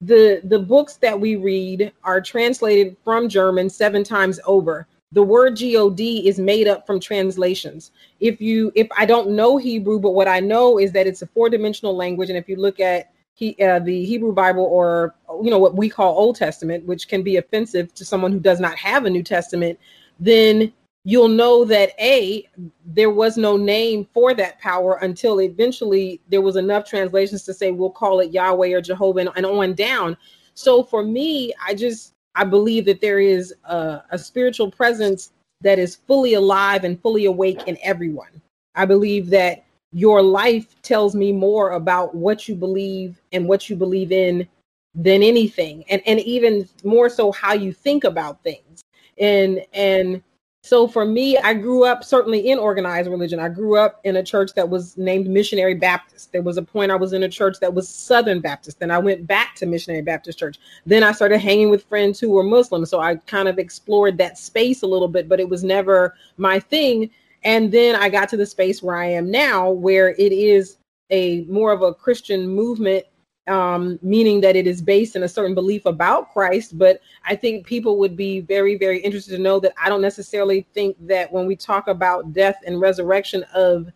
the 0.00 0.40
the 0.44 0.58
books 0.58 0.96
that 0.96 1.18
we 1.18 1.36
read 1.36 1.92
are 2.04 2.20
translated 2.20 2.96
from 3.02 3.28
German 3.28 3.70
seven 3.70 4.04
times 4.04 4.38
over. 4.44 4.86
The 5.12 5.22
word 5.22 5.58
God 5.58 6.00
is 6.00 6.38
made 6.38 6.68
up 6.68 6.86
from 6.86 7.00
translations. 7.00 7.92
If 8.20 8.40
you 8.40 8.70
if 8.74 8.88
I 8.96 9.06
don't 9.06 9.30
know 9.30 9.56
Hebrew, 9.56 9.98
but 9.98 10.10
what 10.10 10.28
I 10.28 10.40
know 10.40 10.78
is 10.78 10.92
that 10.92 11.06
it's 11.06 11.22
a 11.22 11.26
four 11.26 11.48
dimensional 11.48 11.96
language, 11.96 12.28
and 12.28 12.38
if 12.38 12.48
you 12.48 12.56
look 12.56 12.78
at 12.78 13.10
he, 13.34 13.56
uh, 13.62 13.78
the 13.78 14.04
Hebrew 14.04 14.32
Bible 14.32 14.64
or 14.64 15.14
you 15.42 15.50
know 15.50 15.58
what 15.58 15.76
we 15.76 15.88
call 15.88 16.18
Old 16.18 16.36
Testament, 16.36 16.84
which 16.84 17.08
can 17.08 17.22
be 17.22 17.36
offensive 17.36 17.94
to 17.94 18.04
someone 18.04 18.32
who 18.32 18.40
does 18.40 18.60
not 18.60 18.76
have 18.76 19.04
a 19.04 19.10
New 19.10 19.22
Testament, 19.22 19.78
then 20.20 20.72
you'll 21.04 21.28
know 21.28 21.64
that 21.64 21.92
a 21.98 22.46
there 22.84 23.10
was 23.10 23.38
no 23.38 23.56
name 23.56 24.06
for 24.12 24.34
that 24.34 24.58
power 24.60 24.98
until 25.00 25.40
eventually 25.40 26.20
there 26.28 26.42
was 26.42 26.56
enough 26.56 26.84
translations 26.84 27.44
to 27.44 27.54
say 27.54 27.70
we'll 27.70 27.88
call 27.88 28.20
it 28.20 28.32
Yahweh 28.32 28.74
or 28.74 28.82
Jehovah 28.82 29.20
and, 29.20 29.30
and 29.36 29.46
on 29.46 29.72
down. 29.72 30.16
So 30.52 30.82
for 30.82 31.02
me, 31.02 31.52
I 31.64 31.72
just 31.72 32.14
I 32.38 32.44
believe 32.44 32.84
that 32.84 33.00
there 33.00 33.18
is 33.18 33.52
a, 33.64 34.00
a 34.10 34.18
spiritual 34.18 34.70
presence 34.70 35.32
that 35.62 35.80
is 35.80 35.96
fully 35.96 36.34
alive 36.34 36.84
and 36.84 37.00
fully 37.02 37.24
awake 37.24 37.66
in 37.66 37.76
everyone. 37.82 38.40
I 38.76 38.84
believe 38.84 39.28
that 39.30 39.64
your 39.92 40.22
life 40.22 40.80
tells 40.82 41.16
me 41.16 41.32
more 41.32 41.72
about 41.72 42.14
what 42.14 42.46
you 42.46 42.54
believe 42.54 43.20
and 43.32 43.48
what 43.48 43.68
you 43.68 43.74
believe 43.74 44.12
in 44.12 44.46
than 44.94 45.22
anything 45.22 45.84
and 45.90 46.00
and 46.06 46.20
even 46.20 46.68
more 46.84 47.08
so 47.08 47.32
how 47.32 47.54
you 47.54 47.72
think 47.72 48.04
about 48.04 48.42
things 48.42 48.82
and 49.18 49.64
and 49.72 50.22
so 50.62 50.88
for 50.88 51.04
me 51.04 51.38
i 51.38 51.54
grew 51.54 51.84
up 51.84 52.02
certainly 52.02 52.50
in 52.50 52.58
organized 52.58 53.08
religion. 53.08 53.38
I 53.38 53.48
grew 53.48 53.76
up 53.76 54.00
in 54.04 54.16
a 54.16 54.22
church 54.22 54.52
that 54.54 54.68
was 54.68 54.96
named 54.98 55.28
missionary 55.28 55.74
baptist. 55.74 56.32
There 56.32 56.42
was 56.42 56.56
a 56.56 56.62
point 56.62 56.90
i 56.90 56.96
was 56.96 57.12
in 57.12 57.22
a 57.22 57.28
church 57.28 57.58
that 57.60 57.74
was 57.74 57.88
southern 57.88 58.40
baptist. 58.40 58.80
Then 58.80 58.90
i 58.90 58.98
went 58.98 59.26
back 59.26 59.54
to 59.56 59.66
missionary 59.66 60.02
baptist 60.02 60.38
church. 60.38 60.58
Then 60.84 61.02
i 61.02 61.12
started 61.12 61.38
hanging 61.38 61.70
with 61.70 61.84
friends 61.84 62.18
who 62.18 62.30
were 62.30 62.42
muslim. 62.42 62.84
So 62.86 63.00
i 63.00 63.16
kind 63.16 63.48
of 63.48 63.58
explored 63.58 64.18
that 64.18 64.38
space 64.38 64.82
a 64.82 64.86
little 64.86 65.08
bit 65.08 65.28
but 65.28 65.40
it 65.40 65.48
was 65.48 65.62
never 65.64 66.14
my 66.36 66.58
thing. 66.58 67.10
And 67.44 67.70
then 67.70 67.94
i 67.96 68.08
got 68.08 68.28
to 68.30 68.36
the 68.36 68.46
space 68.46 68.82
where 68.82 68.96
i 68.96 69.06
am 69.06 69.30
now 69.30 69.70
where 69.70 70.10
it 70.10 70.32
is 70.32 70.78
a 71.10 71.44
more 71.44 71.72
of 71.72 71.82
a 71.82 71.94
christian 71.94 72.48
movement 72.48 73.04
um, 73.48 73.98
meaning 74.02 74.40
that 74.42 74.56
it 74.56 74.66
is 74.66 74.82
based 74.82 75.16
in 75.16 75.22
a 75.22 75.28
certain 75.28 75.54
belief 75.54 75.86
about 75.86 76.32
Christ. 76.32 76.78
But 76.78 77.00
I 77.24 77.34
think 77.34 77.66
people 77.66 77.98
would 77.98 78.16
be 78.16 78.40
very, 78.40 78.76
very 78.76 79.00
interested 79.00 79.36
to 79.36 79.42
know 79.42 79.58
that 79.60 79.74
I 79.82 79.88
don't 79.88 80.02
necessarily 80.02 80.66
think 80.74 80.96
that 81.06 81.32
when 81.32 81.46
we 81.46 81.56
talk 81.56 81.88
about 81.88 82.32
death 82.32 82.56
and 82.66 82.80
resurrection 82.80 83.44
of 83.54 83.90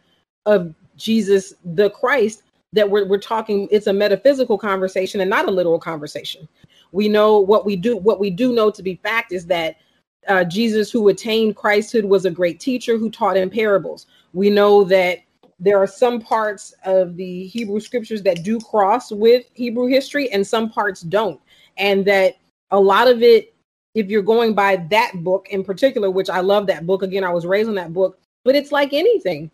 of 0.47 0.75
Jesus 0.97 1.55
the 1.65 1.91
Christ, 1.91 2.43
that 2.73 2.89
we're 2.89 3.07
we're 3.07 3.19
talking 3.19 3.69
it's 3.71 3.87
a 3.87 3.93
metaphysical 3.93 4.59
conversation 4.59 5.21
and 5.21 5.31
not 5.31 5.49
a 5.49 5.51
literal 5.51 5.79
conversation. 5.79 6.49
We 6.93 7.09
know 7.09 7.39
what 7.39 7.65
we 7.65 7.77
do. 7.77 7.97
What 7.97 8.21
we 8.21 8.31
do 8.31 8.53
know 8.53 8.71
to 8.71 8.83
be 8.83 8.97
fact 8.97 9.33
is 9.33 9.47
that 9.47 9.77
uh, 10.29 10.45
Jesus, 10.45 10.91
who 10.91 11.09
attained 11.09 11.57
Christhood, 11.57 12.05
was 12.05 12.25
a 12.25 12.31
great 12.31 12.61
teacher 12.61 12.97
who 12.97 13.11
taught 13.11 13.37
in 13.37 13.51
parables. 13.51 14.07
We 14.33 14.51
know 14.51 14.85
that 14.85 15.19
there 15.63 15.79
are 15.79 15.87
some 15.87 16.21
parts 16.21 16.75
of 16.85 17.17
the 17.17 17.47
Hebrew 17.47 17.79
scriptures 17.79 18.21
that 18.23 18.43
do 18.43 18.59
cross 18.59 19.13
with 19.13 19.47
Hebrew 19.55 19.87
history 19.87 20.31
and 20.33 20.45
some 20.45 20.69
parts 20.69 21.03
don't. 21.03 21.41
And 21.77 22.05
that 22.07 22.35
a 22.73 22.81
lot 22.81 23.07
of 23.07 23.23
it, 23.23 23.55
if 23.95 24.09
you're 24.09 24.23
going 24.23 24.55
by 24.55 24.77
that 24.91 25.13
book 25.23 25.47
in 25.51 25.63
particular, 25.63 26.11
which 26.11 26.29
I 26.29 26.41
love 26.41 26.67
that 26.67 26.85
book, 26.85 27.05
again, 27.05 27.23
I 27.23 27.31
was 27.31 27.47
raised 27.47 27.69
on 27.69 27.77
that 27.77 27.93
book, 27.93 28.19
but 28.45 28.57
it's 28.57 28.73
like 28.73 28.93
anything. 28.93 29.53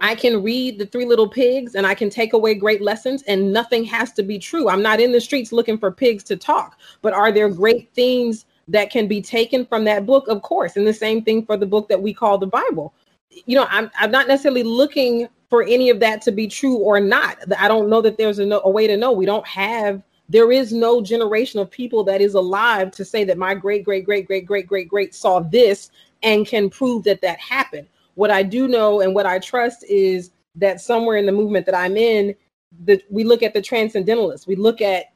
I 0.00 0.14
can 0.14 0.42
read 0.42 0.78
the 0.78 0.86
Three 0.86 1.04
Little 1.04 1.28
Pigs 1.28 1.74
and 1.74 1.86
I 1.86 1.94
can 1.94 2.08
take 2.08 2.32
away 2.32 2.54
great 2.54 2.80
lessons, 2.80 3.22
and 3.24 3.52
nothing 3.52 3.84
has 3.84 4.12
to 4.12 4.22
be 4.22 4.38
true. 4.38 4.70
I'm 4.70 4.82
not 4.82 5.00
in 5.00 5.12
the 5.12 5.20
streets 5.20 5.52
looking 5.52 5.76
for 5.76 5.90
pigs 5.90 6.24
to 6.24 6.36
talk, 6.36 6.78
but 7.02 7.12
are 7.12 7.32
there 7.32 7.50
great 7.50 7.92
themes 7.92 8.46
that 8.68 8.90
can 8.90 9.08
be 9.08 9.20
taken 9.20 9.66
from 9.66 9.84
that 9.84 10.06
book, 10.06 10.28
of 10.28 10.40
course. 10.40 10.76
And 10.76 10.86
the 10.86 10.94
same 10.94 11.22
thing 11.22 11.44
for 11.44 11.56
the 11.56 11.66
book 11.66 11.88
that 11.88 12.00
we 12.00 12.14
call 12.14 12.38
the 12.38 12.46
Bible. 12.46 12.94
You 13.46 13.56
know, 13.56 13.66
I'm 13.70 13.90
I'm 13.98 14.10
not 14.10 14.28
necessarily 14.28 14.62
looking 14.62 15.28
for 15.50 15.62
any 15.62 15.90
of 15.90 16.00
that 16.00 16.22
to 16.22 16.32
be 16.32 16.46
true 16.46 16.76
or 16.76 17.00
not. 17.00 17.38
I 17.58 17.68
don't 17.68 17.88
know 17.88 18.02
that 18.02 18.18
there's 18.18 18.38
a, 18.38 18.46
no, 18.46 18.60
a 18.64 18.70
way 18.70 18.86
to 18.86 18.96
know. 18.96 19.12
We 19.12 19.26
don't 19.26 19.46
have 19.46 20.02
there 20.28 20.52
is 20.52 20.72
no 20.72 21.00
generation 21.00 21.58
of 21.58 21.70
people 21.70 22.04
that 22.04 22.20
is 22.20 22.34
alive 22.34 22.90
to 22.92 23.04
say 23.04 23.24
that 23.24 23.38
my 23.38 23.54
great 23.54 23.84
great 23.84 24.04
great 24.04 24.26
great 24.26 24.46
great 24.46 24.66
great 24.66 24.88
great 24.88 25.14
saw 25.14 25.40
this 25.40 25.90
and 26.22 26.46
can 26.46 26.68
prove 26.68 27.04
that 27.04 27.22
that 27.22 27.38
happened. 27.38 27.88
What 28.14 28.30
I 28.30 28.42
do 28.42 28.68
know 28.68 29.00
and 29.00 29.14
what 29.14 29.26
I 29.26 29.38
trust 29.38 29.84
is 29.84 30.32
that 30.56 30.80
somewhere 30.80 31.16
in 31.16 31.26
the 31.26 31.32
movement 31.32 31.64
that 31.66 31.74
I'm 31.74 31.96
in, 31.96 32.34
that 32.84 33.02
we 33.10 33.24
look 33.24 33.42
at 33.42 33.54
the 33.54 33.62
transcendentalists, 33.62 34.46
we 34.46 34.56
look 34.56 34.82
at 34.82 35.06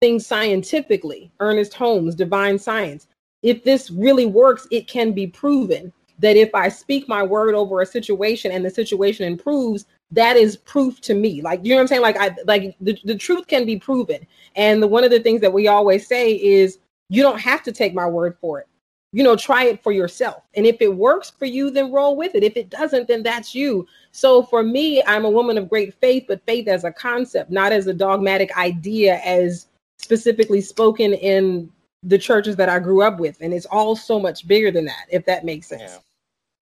things 0.00 0.26
scientifically, 0.26 1.32
Ernest 1.40 1.74
Holmes, 1.74 2.14
divine 2.14 2.58
science. 2.58 3.08
If 3.42 3.64
this 3.64 3.90
really 3.90 4.26
works, 4.26 4.68
it 4.70 4.86
can 4.86 5.12
be 5.12 5.26
proven 5.26 5.92
that 6.18 6.36
if 6.36 6.54
I 6.54 6.68
speak 6.68 7.08
my 7.08 7.22
word 7.22 7.54
over 7.54 7.80
a 7.80 7.86
situation 7.86 8.52
and 8.52 8.64
the 8.64 8.70
situation 8.70 9.26
improves, 9.26 9.86
that 10.10 10.36
is 10.36 10.56
proof 10.56 11.00
to 11.02 11.14
me. 11.14 11.42
Like, 11.42 11.64
you 11.64 11.70
know 11.70 11.76
what 11.76 11.82
I'm 11.82 11.88
saying? 11.88 12.02
Like, 12.02 12.16
I 12.18 12.36
like 12.46 12.76
the, 12.80 12.98
the 13.04 13.16
truth 13.16 13.46
can 13.46 13.66
be 13.66 13.78
proven. 13.78 14.26
And 14.54 14.82
the, 14.82 14.86
one 14.86 15.04
of 15.04 15.10
the 15.10 15.20
things 15.20 15.40
that 15.40 15.52
we 15.52 15.68
always 15.68 16.06
say 16.06 16.32
is 16.32 16.78
you 17.08 17.22
don't 17.22 17.40
have 17.40 17.62
to 17.64 17.72
take 17.72 17.94
my 17.94 18.06
word 18.06 18.36
for 18.40 18.60
it. 18.60 18.68
You 19.12 19.22
know, 19.22 19.36
try 19.36 19.64
it 19.64 19.82
for 19.82 19.92
yourself. 19.92 20.42
And 20.54 20.66
if 20.66 20.80
it 20.80 20.92
works 20.92 21.30
for 21.30 21.44
you, 21.44 21.70
then 21.70 21.92
roll 21.92 22.16
with 22.16 22.34
it. 22.34 22.42
If 22.42 22.56
it 22.56 22.68
doesn't, 22.68 23.06
then 23.06 23.22
that's 23.22 23.54
you. 23.54 23.86
So 24.10 24.42
for 24.42 24.64
me, 24.64 25.02
I'm 25.04 25.24
a 25.24 25.30
woman 25.30 25.56
of 25.56 25.68
great 25.68 25.94
faith, 26.00 26.24
but 26.26 26.44
faith 26.46 26.66
as 26.66 26.82
a 26.82 26.90
concept, 26.90 27.50
not 27.50 27.70
as 27.70 27.86
a 27.86 27.94
dogmatic 27.94 28.56
idea, 28.56 29.20
as 29.24 29.68
specifically 29.98 30.60
spoken 30.60 31.14
in 31.14 31.70
the 32.04 32.18
churches 32.18 32.56
that 32.56 32.68
I 32.68 32.78
grew 32.78 33.02
up 33.02 33.18
with. 33.18 33.38
And 33.40 33.52
it's 33.52 33.66
all 33.66 33.96
so 33.96 34.20
much 34.20 34.46
bigger 34.46 34.70
than 34.70 34.84
that, 34.84 35.06
if 35.10 35.24
that 35.26 35.44
makes 35.44 35.68
sense. 35.68 35.82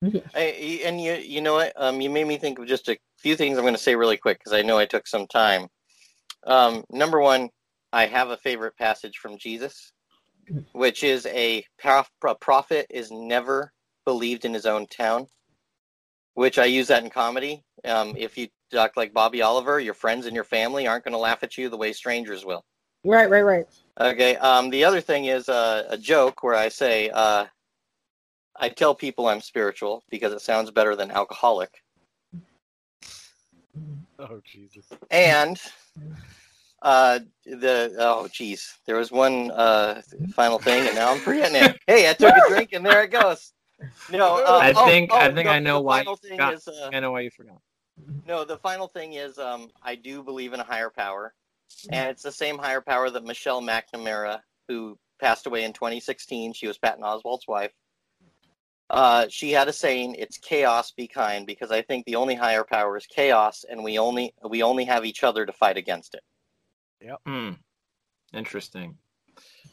Yeah. 0.03 0.21
I, 0.35 0.81
and 0.85 1.01
you 1.01 1.13
you 1.15 1.41
know 1.41 1.55
what? 1.55 1.73
Um, 1.77 2.01
you 2.01 2.11
made 2.11 2.27
me 2.27 2.37
think 2.37 2.59
of 2.59 2.67
just 2.67 2.89
a 2.89 2.99
few 3.19 3.37
things 3.37 3.57
I'm 3.57 3.63
going 3.63 3.75
to 3.75 3.81
say 3.81 3.95
really 3.95 4.17
quick 4.17 4.39
because 4.39 4.53
I 4.53 4.63
know 4.63 4.77
I 4.77 4.85
took 4.85 5.07
some 5.07 5.29
time. 5.29 5.69
Um, 6.45 6.85
number 6.91 7.21
one, 7.21 7.51
I 7.93 8.07
have 8.07 8.31
a 8.31 8.37
favorite 8.37 8.77
passage 8.77 9.19
from 9.19 9.39
Jesus, 9.39 9.93
which 10.73 11.05
is 11.05 11.27
a, 11.27 11.65
prof- 11.79 12.11
a 12.27 12.35
prophet 12.35 12.87
is 12.91 13.11
never 13.13 13.73
believed 14.05 14.45
in 14.45 14.55
his 14.55 14.67
own 14.67 14.87
town, 14.87 15.27
which 16.35 16.59
I 16.59 16.65
use 16.65 16.89
that 16.89 17.05
in 17.05 17.11
comedy. 17.11 17.63
Um, 17.85 18.15
if 18.17 18.37
you 18.37 18.49
talk 18.73 18.97
like 18.97 19.13
Bobbie 19.13 19.43
Oliver, 19.43 19.79
your 19.79 19.95
friends 19.95 20.27
and 20.27 20.35
your 20.35 20.45
family 20.45 20.89
aren't 20.89 21.05
going 21.05 21.13
to 21.13 21.19
laugh 21.19 21.43
at 21.43 21.57
you 21.57 21.69
the 21.69 21.77
way 21.77 21.93
strangers 21.93 22.45
will. 22.45 22.65
Right, 23.05 23.31
right, 23.31 23.43
right. 23.43 23.67
Okay. 24.01 24.37
Um, 24.37 24.71
the 24.71 24.85
other 24.85 25.01
thing 25.01 25.27
is 25.27 25.49
uh, 25.49 25.85
a 25.89 25.99
joke 25.99 26.43
where 26.43 26.55
I 26.55 26.69
say, 26.69 27.11
uh, 27.11 27.47
I 28.57 28.69
tell 28.69 28.95
people 28.95 29.29
I'm 29.29 29.41
spiritual 29.41 30.05
because 30.11 30.33
it 30.33 30.41
sounds 30.41 30.71
better 30.71 30.97
than 30.97 31.11
alcoholic. 31.11 31.71
Oh 34.19 34.41
Jesus! 34.45 34.87
And 35.11 35.61
uh, 36.83 37.21
the 37.45 37.95
oh 37.99 38.29
geez, 38.31 38.79
there 38.87 38.97
was 38.97 39.11
one 39.11 39.51
uh, 39.51 40.03
final 40.35 40.59
thing, 40.59 40.87
and 40.87 40.95
now 40.95 41.11
I'm 41.11 41.19
forgetting 41.19 41.57
it. 41.57 41.79
Hey, 41.87 42.09
I 42.09 42.13
took 42.13 42.35
a 42.35 42.49
drink, 42.49 42.71
and 42.73 42.85
there 42.85 43.03
it 43.03 43.11
goes. 43.11 43.53
No, 44.11 44.37
uh, 44.45 44.59
I 44.63 44.75
oh, 44.77 44.87
think 44.87 45.11
oh, 45.13 45.19
I 45.19 45.33
think 45.33 45.47
the, 45.47 45.53
I 45.53 45.59
know 45.59 45.81
why. 45.81 45.99
final 45.99 46.17
thing 46.17 46.33
forgot. 46.33 46.55
is, 46.55 46.69
uh, 46.69 46.91
I 46.93 47.01
know 47.01 47.11
why 47.11 47.21
you 47.21 47.31
forgot. 47.31 47.61
no, 48.29 48.45
the 48.45 48.59
final 48.59 48.87
thing 48.87 49.15
is 49.15 49.39
um, 49.39 49.71
I 49.83 49.95
do 49.95 50.23
believe 50.23 50.53
in 50.53 50.61
a 50.61 50.65
higher 50.65 50.91
power, 50.91 51.35
and 51.91 52.11
it's 52.11 52.23
the 52.23 52.33
same 52.33 52.59
higher 52.59 52.81
power 52.81 53.11
that 53.11 53.25
Michelle 53.25 53.63
McNamara, 53.63 54.41
who 54.69 54.99
passed 55.21 55.47
away 55.47 55.65
in 55.65 55.73
2016, 55.73 56.53
she 56.53 56.67
was 56.67 56.79
Patton 56.79 57.05
Oswalt's 57.05 57.49
wife. 57.49 57.73
Uh, 58.91 59.27
she 59.31 59.53
had 59.53 59.69
a 59.69 59.73
saying, 59.73 60.17
"It's 60.17 60.37
chaos, 60.37 60.93
be 60.93 61.09
kind," 61.09 61.47
because 61.47 61.71
I 61.71 61.81
think 61.81 62.05
the 62.05 62.17
only 62.17 62.35
higher 62.35 62.65
power 62.65 62.97
is 62.97 63.07
chaos, 63.07 63.65
and 63.69 63.83
we 63.83 63.99
only 63.99 64.35
we 64.47 64.63
only 64.63 64.85
have 64.85 65.07
each 65.07 65.25
other 65.25 65.47
to 65.47 65.53
fight 65.53 65.79
against 65.79 66.15
it. 66.15 66.23
Hmm. 67.27 67.53
Interesting. 68.35 68.99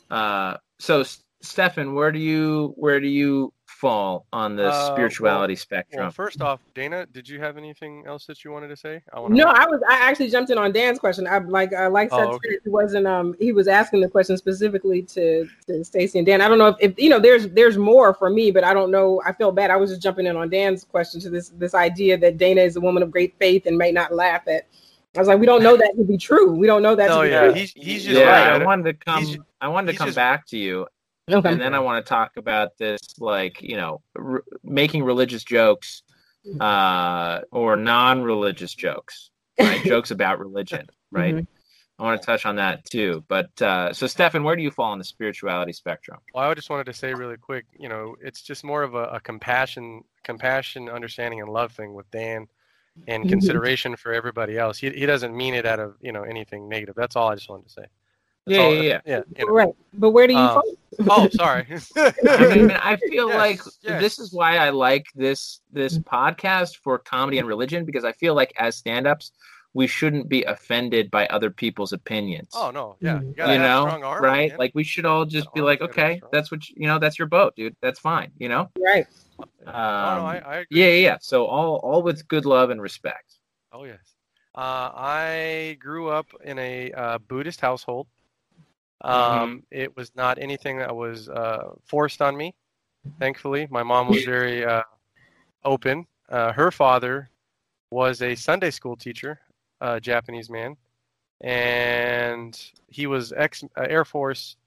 Uh, 0.09 0.57
so, 0.79 1.03
Stefan, 1.41 1.93
where 1.95 2.11
do 2.11 2.19
you 2.19 2.73
where 2.75 2.99
do 2.99 3.07
you 3.07 3.53
fall 3.65 4.25
on 4.33 4.57
the 4.57 4.67
Uh, 4.67 4.87
spirituality 4.93 5.53
Well, 5.53 5.57
spectrum? 5.57 6.11
first 6.11 6.41
off, 6.41 6.59
Dana, 6.75 7.05
did 7.05 7.29
you 7.29 7.39
have 7.39 7.55
anything 7.55 8.03
else 8.05 8.25
that 8.25 8.43
you 8.43 8.51
wanted 8.51 8.67
to 8.67 8.75
say? 8.75 9.01
I 9.13 9.21
wanna 9.21 9.35
No, 9.35 9.45
I 9.45 9.65
was. 9.65 9.79
I 9.89 9.93
actually 10.01 10.29
jumped 10.29 10.49
in 10.51 10.57
on 10.57 10.73
Dan's 10.73 10.99
question. 10.99 11.25
I 11.27 11.37
like. 11.37 11.73
I 11.73 11.87
like 11.87 12.09
Oh, 12.11 12.17
said 12.17 12.27
okay. 12.27 12.57
he 12.61 12.69
wasn't. 12.69 13.07
Um, 13.07 13.35
he 13.39 13.53
was 13.53 13.69
asking 13.69 14.01
the 14.01 14.09
question 14.09 14.35
specifically 14.35 15.01
to 15.03 15.47
to 15.67 15.83
Stacy 15.85 16.17
and 16.19 16.25
Dan. 16.25 16.41
I 16.41 16.49
don't 16.49 16.57
know 16.57 16.67
if, 16.67 16.75
if 16.81 16.99
you 16.99 17.09
know. 17.09 17.19
There's 17.19 17.47
there's 17.49 17.77
more 17.77 18.13
for 18.13 18.29
me, 18.29 18.51
but 18.51 18.65
I 18.65 18.73
don't 18.73 18.91
know. 18.91 19.21
I 19.25 19.31
feel 19.31 19.53
bad. 19.53 19.71
I 19.71 19.77
was 19.77 19.91
just 19.91 20.01
jumping 20.01 20.25
in 20.25 20.35
on 20.35 20.49
Dan's 20.49 20.83
question 20.83 21.21
to 21.21 21.29
this 21.29 21.49
this 21.49 21.73
idea 21.73 22.17
that 22.17 22.35
Dana 22.37 22.61
is 22.61 22.75
a 22.75 22.81
woman 22.81 23.01
of 23.01 23.11
great 23.11 23.33
faith 23.39 23.65
and 23.65 23.77
may 23.77 23.93
not 23.93 24.13
laugh 24.13 24.45
at. 24.49 24.67
I 25.15 25.19
was 25.19 25.27
like, 25.29 25.39
we 25.39 25.45
don't 25.45 25.63
know 25.63 25.75
that 25.77 25.93
to 25.97 26.03
be 26.03 26.17
true. 26.17 26.51
We 26.51 26.67
don't 26.67 26.83
know 26.83 26.95
that. 26.95 27.07
No, 27.09 27.17
to 27.17 27.23
be 27.23 27.29
yeah, 27.29 27.43
true. 27.45 27.53
he's 27.53 27.71
he's 27.71 28.03
just 28.03 28.19
yeah, 28.19 28.49
right. 28.51 28.61
I 28.61 28.65
wanted 28.65 28.83
to 28.99 29.05
come. 29.05 29.23
he's- 29.23 29.39
I 29.61 29.67
wanted 29.69 29.93
to 29.93 29.97
come 29.97 30.07
just- 30.09 30.15
back 30.17 30.45
to 30.47 30.57
you, 30.57 30.85
okay. 31.33 31.49
and 31.51 31.61
then 31.61 31.73
I 31.73 31.79
want 31.79 32.05
to 32.05 32.09
talk 32.09 32.37
about 32.37 32.77
this, 32.77 32.99
like 33.19 33.61
you 33.61 33.75
know, 33.77 34.01
r- 34.17 34.43
making 34.63 35.03
religious 35.03 35.43
jokes, 35.43 36.03
uh, 36.59 37.41
or 37.51 37.75
non-religious 37.75 38.73
jokes, 38.73 39.31
right? 39.59 39.83
jokes 39.85 40.11
about 40.11 40.39
religion, 40.39 40.87
right? 41.11 41.35
Mhm. 41.35 41.47
I 41.99 42.03
want 42.03 42.21
to 42.21 42.25
touch 42.25 42.45
on 42.45 42.55
that 42.55 42.85
too. 42.85 43.25
But 43.27 43.61
uh, 43.61 43.91
so, 43.91 44.07
Stefan, 44.07 44.43
where 44.43 44.55
do 44.55 44.61
you 44.63 44.71
fall 44.71 44.91
on 44.91 44.99
the 44.99 45.03
spirituality 45.03 45.73
spectrum? 45.73 46.19
Well, 46.33 46.49
I 46.49 46.53
just 46.53 46.69
wanted 46.69 46.85
to 46.85 46.93
say 46.93 47.13
really 47.13 47.35
quick, 47.35 47.65
you 47.77 47.89
know, 47.89 48.15
it's 48.21 48.41
just 48.41 48.63
more 48.63 48.83
of 48.83 48.95
a, 48.95 49.03
a 49.05 49.19
compassion, 49.19 50.03
compassion, 50.23 50.87
understanding, 50.89 51.41
and 51.41 51.49
love 51.49 51.73
thing 51.73 51.93
with 51.93 52.09
Dan, 52.09 52.47
and 53.07 53.25
Mhm. 53.25 53.29
consideration 53.29 53.97
for 53.97 54.13
everybody 54.13 54.57
else. 54.57 54.77
He 54.77 54.89
he 54.91 55.05
doesn't 55.05 55.35
mean 55.35 55.53
it 55.55 55.65
out 55.65 55.79
of 55.79 55.95
you 55.99 56.11
know 56.13 56.23
anything 56.23 56.69
negative. 56.69 56.95
That's 56.95 57.17
all 57.17 57.29
I 57.29 57.35
just 57.35 57.49
wanted 57.49 57.67
to 57.67 57.73
say. 57.73 57.85
That's 58.49 58.57
Yeah, 58.59 58.65
all- 58.65 58.73
yeah, 58.73 58.81
yeah. 58.83 58.99
yeah. 59.05 59.21
You 59.37 59.45
know. 59.47 59.53
Right, 59.53 59.73
but 59.93 60.09
where 60.11 60.27
do 60.27 60.33
you 60.33 60.39
Um, 60.39 60.53
fall? 60.53 60.63
Oh, 61.09 61.29
sorry. 61.29 61.65
I 61.95 62.55
mean, 62.55 62.71
I 62.91 62.97
feel 62.97 63.29
Yes, 63.29 63.37
like 63.37 63.61
yes. 63.81 64.01
this 64.01 64.19
is 64.19 64.33
why 64.33 64.57
I 64.57 64.69
like 64.71 65.05
this 65.15 65.61
this 65.71 65.97
podcast 65.99 66.77
for 66.77 66.97
comedy 66.99 67.37
and 67.39 67.47
religion 67.47 67.85
because 67.85 68.03
I 68.03 68.11
feel 68.13 68.33
like 68.33 68.51
as 68.57 68.75
stand-ups, 68.75 69.31
we 69.73 69.85
shouldn't 69.87 70.27
be 70.27 70.43
offended 70.43 71.11
by 71.11 71.27
other 71.27 71.51
people's 71.51 71.93
opinions. 71.93 72.49
oh 72.55 72.71
no, 72.71 72.95
yeah. 72.99 73.21
You 73.21 73.27
You, 73.27 73.33
gotta 73.35 73.53
you 73.53 73.59
have 73.59 73.69
know, 73.69 73.87
strong 73.87 74.03
armor, 74.03 74.27
right? 74.27 74.49
man. 74.49 74.57
Like 74.57 74.71
we 74.73 74.83
should 74.83 75.05
all 75.05 75.25
just 75.25 75.45
That 75.45 75.53
be 75.53 75.61
like, 75.61 75.79
gotta 75.79 75.93
be 75.93 76.01
okay, 76.01 76.21
that's 76.31 76.49
what 76.51 76.67
you, 76.67 76.75
you 76.79 76.87
know, 76.87 76.97
that's 76.99 77.19
your 77.19 77.27
boat, 77.27 77.55
dude. 77.55 77.75
That's 77.81 77.99
fine, 77.99 78.31
you 78.39 78.49
know. 78.49 78.69
Right. 78.83 79.05
oh, 79.39 79.45
no, 79.65 79.71
Um, 79.71 79.75
I, 80.25 80.39
I 80.43 80.55
agree. 80.61 80.79
yeah, 80.81 80.87
yeah, 80.87 80.93
yeah. 81.11 81.17
So 81.21 81.45
all 81.45 81.75
all 81.77 82.01
with 82.01 82.27
good 82.27 82.45
love 82.45 82.71
and 82.71 82.81
respect. 82.81 83.35
Oh 83.71 83.83
yes. 83.85 83.99
Uh, 84.55 84.89
I 84.95 85.77
grew 85.79 86.09
up 86.09 86.25
in 86.43 86.57
a 86.59 86.91
uh, 86.91 87.17
Buddhist 87.19 87.61
household. 87.61 88.07
Um, 89.01 89.63
It 89.71 89.95
was 89.95 90.13
not 90.15 90.37
anything 90.39 90.77
that 90.79 90.95
was 90.95 91.29
uh, 91.29 91.71
forced 91.85 92.21
on 92.21 92.35
me. 92.37 92.53
Thankfully, 93.19 93.67
my 93.69 93.83
mom 93.83 94.07
was 94.07 94.23
very 94.23 94.65
uh, 94.65 94.83
open. 95.63 96.05
Uh, 96.29 96.51
her 96.53 96.71
father 96.71 97.29
was 97.91 98.21
a 98.21 98.35
Sunday 98.35 98.71
school 98.71 98.95
teacher, 98.95 99.39
a 99.81 99.99
Japanese 99.99 100.49
man, 100.49 100.77
and 101.41 102.59
he 102.87 103.07
was 103.07 103.31
ex 103.33 103.63
uh, 103.77 103.81
Air 103.89 104.05
Force. 104.05 104.57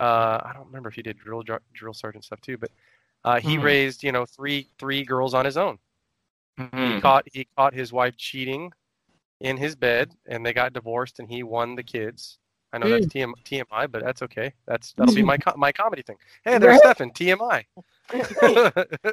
Uh, 0.00 0.40
I 0.44 0.52
don't 0.54 0.66
remember 0.66 0.88
if 0.88 0.94
he 0.94 1.02
did 1.02 1.18
drill 1.18 1.42
drill 1.74 1.94
sergeant 1.94 2.24
stuff 2.24 2.40
too, 2.40 2.58
but 2.58 2.70
uh, 3.24 3.40
he 3.40 3.58
Mhm. 3.58 3.62
raised 3.62 4.02
you 4.02 4.12
know 4.12 4.24
three 4.26 4.68
three 4.78 5.04
girls 5.04 5.34
on 5.34 5.44
his 5.44 5.56
own 5.56 5.78
he 6.56 6.94
Mhm. 6.94 7.00
caught 7.00 7.24
he 7.32 7.46
caught 7.56 7.74
his 7.74 7.92
wife 7.92 8.16
cheating 8.16 8.72
in 9.40 9.56
his 9.56 9.74
bed 9.76 10.12
and 10.26 10.44
they 10.44 10.52
got 10.52 10.72
divorced 10.72 11.18
and 11.18 11.28
he 11.30 11.42
won 11.42 11.74
the 11.74 11.82
kids 11.82 12.38
i 12.74 12.78
know 12.78 12.88
that's 12.88 13.06
TM, 13.06 13.32
tmi 13.44 13.90
but 13.90 14.02
that's 14.04 14.20
okay 14.22 14.52
that's 14.66 14.92
that'll 14.94 15.14
be 15.14 15.22
my 15.22 15.36
co- 15.44 15.56
my 15.56 15.72
comedy 15.72 16.02
thing 16.02 16.16
hey 16.44 16.58
there's 16.58 16.72
Right. 16.72 16.80
stefan 16.80 17.10
tmi 17.12 17.64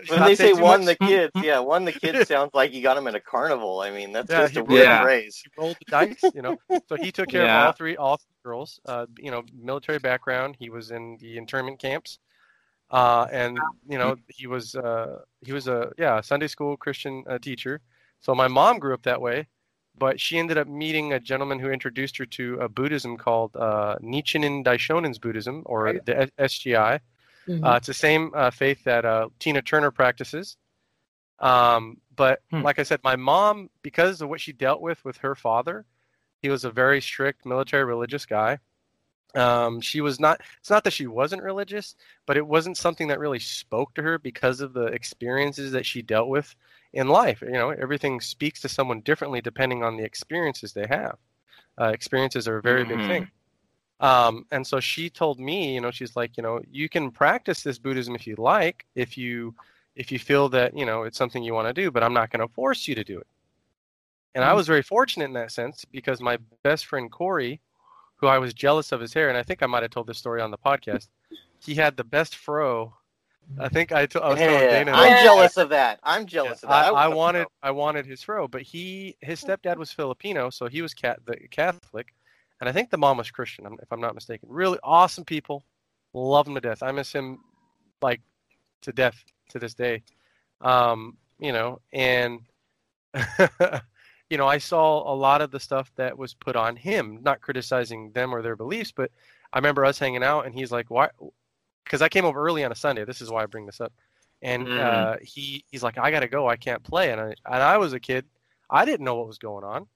When 0.09 0.19
they 0.25 0.35
say 0.35 0.53
"won 0.53 0.83
the 0.85 0.95
kids," 0.95 1.31
yeah, 1.41 1.59
"won 1.59 1.85
the 1.85 1.91
kids" 1.93 2.27
sounds 2.27 2.51
like 2.53 2.73
you 2.73 2.81
got 2.83 2.95
them 2.95 3.07
at 3.07 3.15
a 3.15 3.21
carnival. 3.21 3.79
I 3.79 3.89
mean, 3.89 4.11
that's 4.11 4.29
Yeah, 4.29 4.41
just 4.41 4.53
he- 4.53 4.59
a 4.59 4.63
weird 4.63 4.83
Yeah. 4.83 5.01
phrase. 5.03 5.41
he 5.43 5.49
rolled 5.57 5.77
the 5.79 5.85
dice 5.89 6.21
you 6.35 6.41
know 6.41 6.55
so 6.89 6.97
he 6.97 7.11
took 7.11 7.29
care 7.29 7.45
Yeah. 7.45 7.61
of 7.61 7.65
all 7.67 7.71
three 7.71 7.95
all 7.95 8.17
three 8.17 8.35
girls 8.43 8.79
uh, 8.85 9.05
you 9.17 9.31
know 9.31 9.43
military 9.57 9.99
background 9.99 10.55
he 10.59 10.69
was 10.69 10.91
in 10.91 11.17
the 11.21 11.37
internment 11.37 11.79
camps 11.79 12.19
uh, 12.91 13.27
and 13.31 13.57
you 13.87 13.97
know 13.97 14.15
he 14.27 14.47
was 14.47 14.75
uh, 14.75 15.19
he 15.45 15.53
was 15.53 15.67
a 15.67 15.91
yeah 15.97 16.19
Sunday 16.21 16.47
school 16.47 16.75
Christian 16.75 17.23
uh, 17.29 17.39
teacher. 17.39 17.81
So 18.19 18.35
my 18.35 18.47
mom 18.47 18.77
grew 18.79 18.93
up 18.93 19.03
that 19.03 19.21
way, 19.21 19.47
but 19.97 20.19
she 20.19 20.37
ended 20.39 20.57
up 20.57 20.67
meeting 20.67 21.13
a 21.13 21.19
gentleman 21.19 21.59
who 21.59 21.69
introduced 21.69 22.17
her 22.17 22.25
to 22.25 22.59
a 22.59 22.69
Buddhism 22.69 23.17
called 23.17 23.55
uh, 23.55 23.97
Nichiren 24.01 24.63
Daishonin's 24.63 25.19
Buddhism 25.19 25.63
or 25.65 25.83
Right. 25.83 26.05
the 26.05 26.31
SGI. 26.37 26.99
Mhm. 27.47 27.65
Uh, 27.65 27.75
it's 27.77 27.87
the 27.87 27.93
same 27.93 28.31
uh, 28.35 28.51
faith 28.51 28.83
that 28.83 29.05
uh, 29.05 29.29
Tina 29.39 29.61
Turner 29.61 29.91
practices. 29.91 30.57
Um, 31.39 31.97
but 32.15 32.41
Hmm. 32.51 32.61
like 32.61 32.77
I 32.79 32.83
said, 32.83 32.99
my 33.03 33.15
mom, 33.15 33.69
because 33.81 34.21
of 34.21 34.29
what 34.29 34.41
she 34.41 34.53
dealt 34.53 34.81
with 34.81 35.03
with 35.03 35.17
her 35.17 35.33
father, 35.35 35.85
he 36.41 36.49
was 36.49 36.63
a 36.65 36.71
very 36.71 37.01
strict 37.01 37.45
military 37.45 37.83
religious 37.83 38.25
guy. 38.25 38.59
Um, 39.35 39.81
she 39.81 40.01
was 40.01 40.19
not. 40.19 40.41
It's 40.59 40.69
not 40.69 40.83
that 40.83 40.93
she 40.93 41.07
wasn't 41.07 41.43
religious, 41.43 41.95
but 42.25 42.37
it 42.37 42.45
wasn't 42.45 42.77
something 42.77 43.07
that 43.07 43.19
really 43.19 43.39
spoke 43.39 43.93
to 43.95 44.01
her 44.03 44.17
because 44.19 44.61
of 44.61 44.73
the 44.73 44.85
experiences 44.87 45.71
that 45.71 45.85
she 45.85 46.01
dealt 46.01 46.27
with 46.29 46.53
in 46.93 47.07
life. 47.07 47.41
You 47.41 47.51
know, 47.51 47.69
everything 47.69 48.19
speaks 48.21 48.61
to 48.61 48.69
someone 48.69 49.01
differently 49.01 49.41
depending 49.41 49.83
on 49.83 49.97
the 49.97 50.03
experiences 50.03 50.73
they 50.73 50.87
have. 50.87 51.17
Uh, 51.79 51.87
experiences 51.87 52.47
are 52.47 52.57
a 52.57 52.61
very 52.61 52.83
Mhm. 52.83 52.87
big 52.87 53.03
thing. 53.03 53.27
Um, 53.99 54.45
and 54.51 54.65
so 54.67 54.79
she 54.79 55.09
told 55.09 55.39
me, 55.39 55.73
you 55.75 55.81
know, 55.81 55.91
she's 55.91 56.15
like, 56.15 56.37
you 56.37 56.43
know, 56.43 56.61
you 56.71 56.89
can 56.89 57.11
practice 57.11 57.63
this 57.63 57.77
Buddhism 57.79 58.15
if 58.15 58.27
you 58.27 58.35
like, 58.37 58.85
if 58.95 59.17
you 59.17 59.55
if 59.95 60.11
you 60.11 60.19
feel 60.19 60.49
that 60.49 60.75
you 60.77 60.85
know 60.85 61.03
it's 61.03 61.17
something 61.17 61.43
you 61.43 61.53
want 61.53 61.67
to 61.67 61.73
do, 61.73 61.91
but 61.91 62.03
I'm 62.03 62.13
not 62.13 62.31
going 62.31 62.47
to 62.47 62.53
force 62.53 62.87
you 62.87 62.95
to 62.95 63.03
do 63.03 63.19
it. 63.19 63.27
And 64.35 64.43
I 64.43 64.53
was 64.53 64.67
very 64.67 64.81
fortunate 64.81 65.25
in 65.25 65.33
that 65.33 65.51
sense 65.51 65.85
because 65.85 66.21
my 66.21 66.37
best 66.63 66.85
friend 66.85 67.11
Corey, 67.11 67.61
who 68.21 68.27
I 68.27 68.37
was 68.37 68.53
jealous 68.53 68.91
of 68.91 69.01
his 69.01 69.13
hair, 69.13 69.27
and 69.29 69.37
I 69.37 69.43
think 69.43 69.61
I 69.63 69.65
might 69.65 69.81
have 69.81 69.91
told 69.91 70.07
this 70.07 70.19
story 70.19 70.41
on 70.41 70.51
the 70.51 70.57
podcast. 70.57 71.09
He 71.59 71.75
had 71.75 71.97
the 71.97 72.03
best 72.03 72.35
fro. 72.35 72.93
I 73.59 73.67
think 73.67 73.91
I, 73.91 74.05
t- 74.05 74.19
I 74.19 74.29
was 74.29 74.37
telling 74.39 74.59
Dana. 74.59 74.91
I'm 74.93 75.11
Yeah. 75.11 75.23
jealous 75.23 75.57
of 75.57 75.69
that. 75.69 75.99
I'm 76.03 76.25
jealous 76.25 76.63
of 76.63 76.69
I, 76.69 76.83
that. 76.83 76.93
I 76.93 77.07
wanted 77.09 77.47
I 77.61 77.71
wanted 77.71 78.05
his 78.05 78.21
fro, 78.23 78.47
but 78.47 78.61
he 78.61 79.17
his 79.21 79.43
stepdad 79.43 79.75
was 79.77 79.91
Filipino, 79.91 80.49
so 80.51 80.67
he 80.67 80.81
was 80.81 80.93
cat 80.93 81.19
the 81.25 81.35
Catholic, 81.49 82.13
and 82.59 82.69
I 82.69 82.71
think 82.71 82.91
the 82.91 82.97
mom 82.97 83.17
was 83.17 83.29
Christian, 83.31 83.65
if 83.81 83.91
I'm 83.91 83.99
not 83.99 84.15
mistaken. 84.15 84.47
Really 84.49 84.77
awesome 84.83 85.25
people, 85.25 85.63
love 86.13 86.47
him 86.47 86.55
to 86.55 86.61
death. 86.61 86.81
I 86.83 86.91
miss 86.91 87.11
him 87.11 87.39
like 88.01 88.21
to 88.83 88.93
death 88.93 89.21
to 89.49 89.59
this 89.59 89.73
day. 89.73 90.03
Um, 90.61 91.17
you 91.39 91.51
know, 91.51 91.81
and 91.91 92.39
you 94.31 94.37
know, 94.37 94.47
I 94.47 94.59
saw 94.59 95.11
a 95.11 95.15
lot 95.15 95.41
of 95.41 95.51
the 95.51 95.59
stuff 95.59 95.91
that 95.97 96.17
was 96.17 96.33
put 96.35 96.55
on 96.57 96.77
him, 96.77 97.19
not 97.23 97.41
criticizing 97.41 98.11
them 98.13 98.33
or 98.35 98.41
their 98.41 98.57
beliefs, 98.57 98.93
but 98.93 99.11
I 99.53 99.59
remember 99.59 99.85
us 99.85 99.99
hanging 99.99 100.23
out, 100.23 100.47
and 100.47 100.55
he's 100.55 100.71
like, 100.71 100.89
"Why?" 100.91 101.09
Because 101.85 102.01
I 102.01 102.09
came 102.09 102.25
over 102.25 102.41
early 102.43 102.63
on 102.65 102.71
a 102.71 102.75
Sunday. 102.75 103.05
This 103.05 103.21
is 103.21 103.29
why 103.31 103.43
I 103.43 103.47
bring 103.47 103.67
this 103.67 103.81
up. 103.81 103.93
And 104.41 104.67
Mm. 104.67 104.79
uh, 104.79 105.17
he 105.21 105.65
he's 105.71 105.83
like, 105.83 105.97
"I 105.97 106.11
gotta 106.11 106.27
go. 106.29 106.47
I 106.49 106.57
can't 106.57 106.83
play." 106.83 107.11
And 107.11 107.21
I 107.21 107.25
and 107.45 107.63
I 107.63 107.77
was 107.77 107.93
a 107.93 107.99
kid. 107.99 108.25
I 108.69 108.85
didn't 108.85 109.05
know 109.05 109.15
what 109.15 109.27
was 109.27 109.37
going 109.39 109.63
on. 109.65 109.87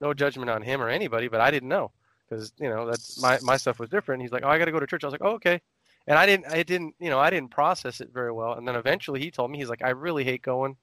No 0.00 0.14
judgment 0.14 0.50
on 0.50 0.62
him 0.62 0.82
or 0.82 0.88
anybody, 0.88 1.28
but 1.28 1.40
I 1.40 1.50
didn't 1.50 1.68
know 1.68 1.92
because 2.28 2.52
you 2.58 2.68
know 2.70 2.86
that's 2.86 3.16
my 3.16 3.40
my 3.40 3.56
stuff 3.58 3.78
was 3.78 3.90
different. 3.90 4.22
He's 4.22 4.32
like, 4.32 4.44
"Oh, 4.44 4.48
I 4.48 4.58
gotta 4.58 4.72
go 4.72 4.80
to 4.80 4.86
church." 4.86 5.04
I 5.04 5.06
was 5.08 5.12
like, 5.12 5.22
"Oh, 5.24 5.34
okay." 5.36 5.60
And 6.06 6.18
I 6.18 6.26
didn't 6.26 6.46
I 6.48 6.62
didn't 6.64 6.94
you 7.00 7.10
know 7.10 7.18
I 7.20 7.30
didn't 7.30 7.50
process 7.50 8.00
it 8.00 8.10
very 8.12 8.32
well. 8.32 8.54
And 8.54 8.66
then 8.66 8.76
eventually 8.76 9.20
he 9.20 9.30
told 9.30 9.50
me 9.50 9.58
he's 9.58 9.68
like, 9.70 9.82
"I 9.84 9.90
really 9.90 10.24
hate 10.24 10.42
going. 10.42 10.76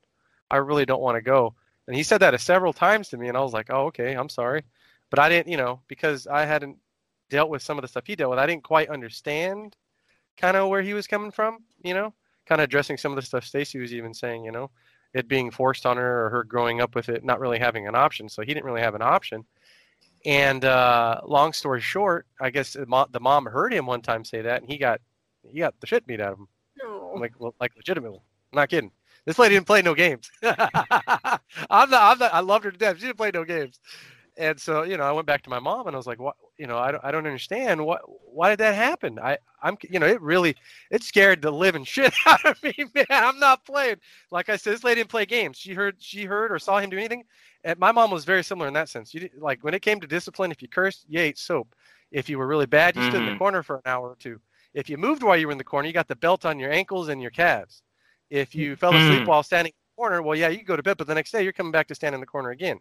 I 0.51 0.57
really 0.57 0.85
don't 0.85 1.01
want 1.01 1.15
to 1.17 1.21
go." 1.21 1.55
And 1.89 1.95
he 1.97 2.03
said 2.03 2.19
that 2.19 2.39
several 2.39 2.71
times 2.71 3.09
to 3.09 3.17
me, 3.17 3.29
and 3.29 3.35
I 3.35 3.41
was 3.41 3.51
like, 3.51 3.71
"Oh, 3.71 3.87
okay. 3.87 4.13
I'm 4.13 4.29
sorry." 4.29 4.61
But 5.09 5.17
I 5.17 5.27
didn't, 5.27 5.47
you 5.51 5.57
know, 5.57 5.81
because 5.87 6.27
I 6.27 6.45
hadn't 6.45 6.77
dealt 7.31 7.49
with 7.49 7.63
some 7.63 7.79
of 7.79 7.81
the 7.81 7.87
stuff 7.87 8.03
he 8.05 8.15
dealt 8.15 8.29
with. 8.29 8.37
I 8.37 8.45
didn't 8.45 8.63
quite 8.63 8.89
understand 8.89 9.75
kind 10.37 10.55
of 10.55 10.69
where 10.69 10.83
he 10.83 10.93
was 10.93 11.07
coming 11.07 11.31
from, 11.31 11.63
you 11.83 11.95
know, 11.95 12.13
kind 12.45 12.61
of 12.61 12.65
addressing 12.65 12.97
some 12.97 13.11
of 13.11 13.15
the 13.15 13.23
stuff 13.23 13.43
Stacy 13.43 13.79
was 13.79 13.91
even 13.91 14.13
saying, 14.13 14.43
you 14.45 14.51
know, 14.51 14.69
it 15.15 15.27
being 15.27 15.49
forced 15.49 15.87
on 15.87 15.97
her 15.97 16.27
or 16.27 16.29
her 16.29 16.43
growing 16.43 16.79
up 16.79 16.93
with 16.93 17.09
it, 17.09 17.23
not 17.23 17.39
really 17.39 17.57
having 17.57 17.87
an 17.87 17.95
option. 17.95 18.29
So 18.29 18.43
he 18.43 18.53
didn't 18.53 18.65
really 18.65 18.81
have 18.81 18.93
an 18.93 19.01
option. 19.01 19.45
And 20.25 20.63
uh, 20.65 21.21
long 21.25 21.53
story 21.53 21.81
short, 21.81 22.27
I 22.39 22.51
guess 22.51 22.73
the 22.73 23.19
mom 23.19 23.45
heard 23.47 23.73
him 23.73 23.87
one 23.87 24.01
time 24.03 24.23
say 24.23 24.43
that, 24.43 24.61
and 24.61 24.69
he 24.69 24.77
got 24.77 25.01
he 25.41 25.57
got 25.57 25.73
the 25.79 25.87
shit 25.87 26.05
beat 26.05 26.21
out 26.21 26.33
of 26.33 26.37
him, 26.39 26.47
No. 26.83 27.15
like 27.19 27.33
like 27.59 27.75
legitimately. 27.75 28.19
I'm 28.53 28.57
not 28.57 28.69
kidding. 28.69 28.91
This 29.25 29.39
lady 29.39 29.55
didn't 29.55 29.67
play 29.67 29.81
no 29.81 29.93
games. 29.95 30.29
I'm 30.43 31.89
not. 31.89 31.93
I'm 31.93 32.19
not. 32.19 32.33
I 32.33 32.39
loved 32.39 32.65
her 32.65 32.71
to 32.71 32.77
death. 32.77 32.97
She 32.97 33.05
didn't 33.05 33.17
play 33.17 33.31
no 33.33 33.43
games. 33.43 33.79
And 34.37 34.59
so, 34.59 34.83
you 34.83 34.97
know, 34.97 35.03
I 35.03 35.11
went 35.11 35.27
back 35.27 35.41
to 35.43 35.49
my 35.49 35.59
mom 35.59 35.87
and 35.87 35.95
I 35.95 35.97
was 35.97 36.07
like, 36.07 36.19
"What? 36.19 36.35
You 36.57 36.67
know, 36.67 36.77
I 36.77 36.91
don't, 36.91 37.03
I 37.03 37.11
don't 37.11 37.25
understand. 37.25 37.85
What? 37.85 38.01
Why 38.05 38.49
did 38.49 38.59
that 38.59 38.75
happen? 38.75 39.19
I, 39.19 39.37
I'm, 39.61 39.77
you 39.89 39.99
know, 39.99 40.07
it 40.07 40.21
really, 40.21 40.55
it 40.91 41.03
scared 41.03 41.41
the 41.41 41.51
living 41.51 41.83
shit 41.85 42.13
out 42.25 42.45
of 42.45 42.61
me, 42.63 42.73
man. 42.95 43.05
I'm 43.09 43.39
not 43.39 43.65
playing. 43.65 43.97
Like 44.31 44.49
I 44.49 44.55
said, 44.55 44.73
this 44.73 44.83
lady 44.83 45.01
didn't 45.01 45.09
play 45.09 45.25
games. 45.25 45.57
She 45.57 45.73
heard, 45.73 45.97
she 45.99 46.23
heard 46.25 46.51
or 46.51 46.59
saw 46.59 46.79
him 46.79 46.89
do 46.89 46.97
anything. 46.97 47.23
And 47.63 47.77
my 47.79 47.91
mom 47.91 48.11
was 48.11 48.25
very 48.25 48.43
similar 48.43 48.67
in 48.67 48.73
that 48.75 48.89
sense. 48.89 49.13
You 49.13 49.29
like 49.37 49.63
when 49.63 49.73
it 49.73 49.81
came 49.81 49.99
to 49.99 50.07
discipline, 50.07 50.51
if 50.51 50.61
you 50.61 50.67
cursed, 50.69 51.05
you 51.09 51.19
ate 51.19 51.37
soap. 51.37 51.75
If 52.11 52.29
you 52.29 52.37
were 52.37 52.47
really 52.47 52.65
bad, 52.65 52.95
you 52.95 53.01
stood 53.01 53.19
in 53.19 53.25
the 53.25 53.31
Mhm. 53.31 53.37
corner 53.37 53.63
for 53.63 53.75
an 53.77 53.81
hour 53.85 54.09
or 54.09 54.15
two. 54.15 54.39
If 54.73 54.89
you 54.89 54.97
moved 54.97 55.23
while 55.23 55.37
you 55.37 55.47
were 55.47 55.51
in 55.51 55.57
the 55.57 55.63
corner, 55.63 55.87
you 55.87 55.93
got 55.93 56.07
the 56.07 56.15
belt 56.15 56.45
on 56.45 56.59
your 56.59 56.71
ankles 56.71 57.09
and 57.09 57.21
your 57.21 57.31
calves. 57.31 57.83
If 58.29 58.53
you 58.55 58.75
fell 58.75 58.95
asleep 58.95 59.23
Mhm. 59.23 59.27
while 59.27 59.43
standing 59.43 59.71
in 59.71 59.79
the 59.95 60.01
corner, 60.01 60.21
well, 60.21 60.37
yeah, 60.37 60.49
you 60.49 60.63
go 60.63 60.75
to 60.75 60.83
bed, 60.83 60.97
but 60.97 61.07
the 61.07 61.15
next 61.15 61.31
day 61.31 61.43
you're 61.43 61.53
coming 61.53 61.71
back 61.71 61.87
to 61.87 61.95
stand 61.95 62.13
in 62.13 62.21
the 62.21 62.27
corner 62.27 62.51
again. 62.51 62.79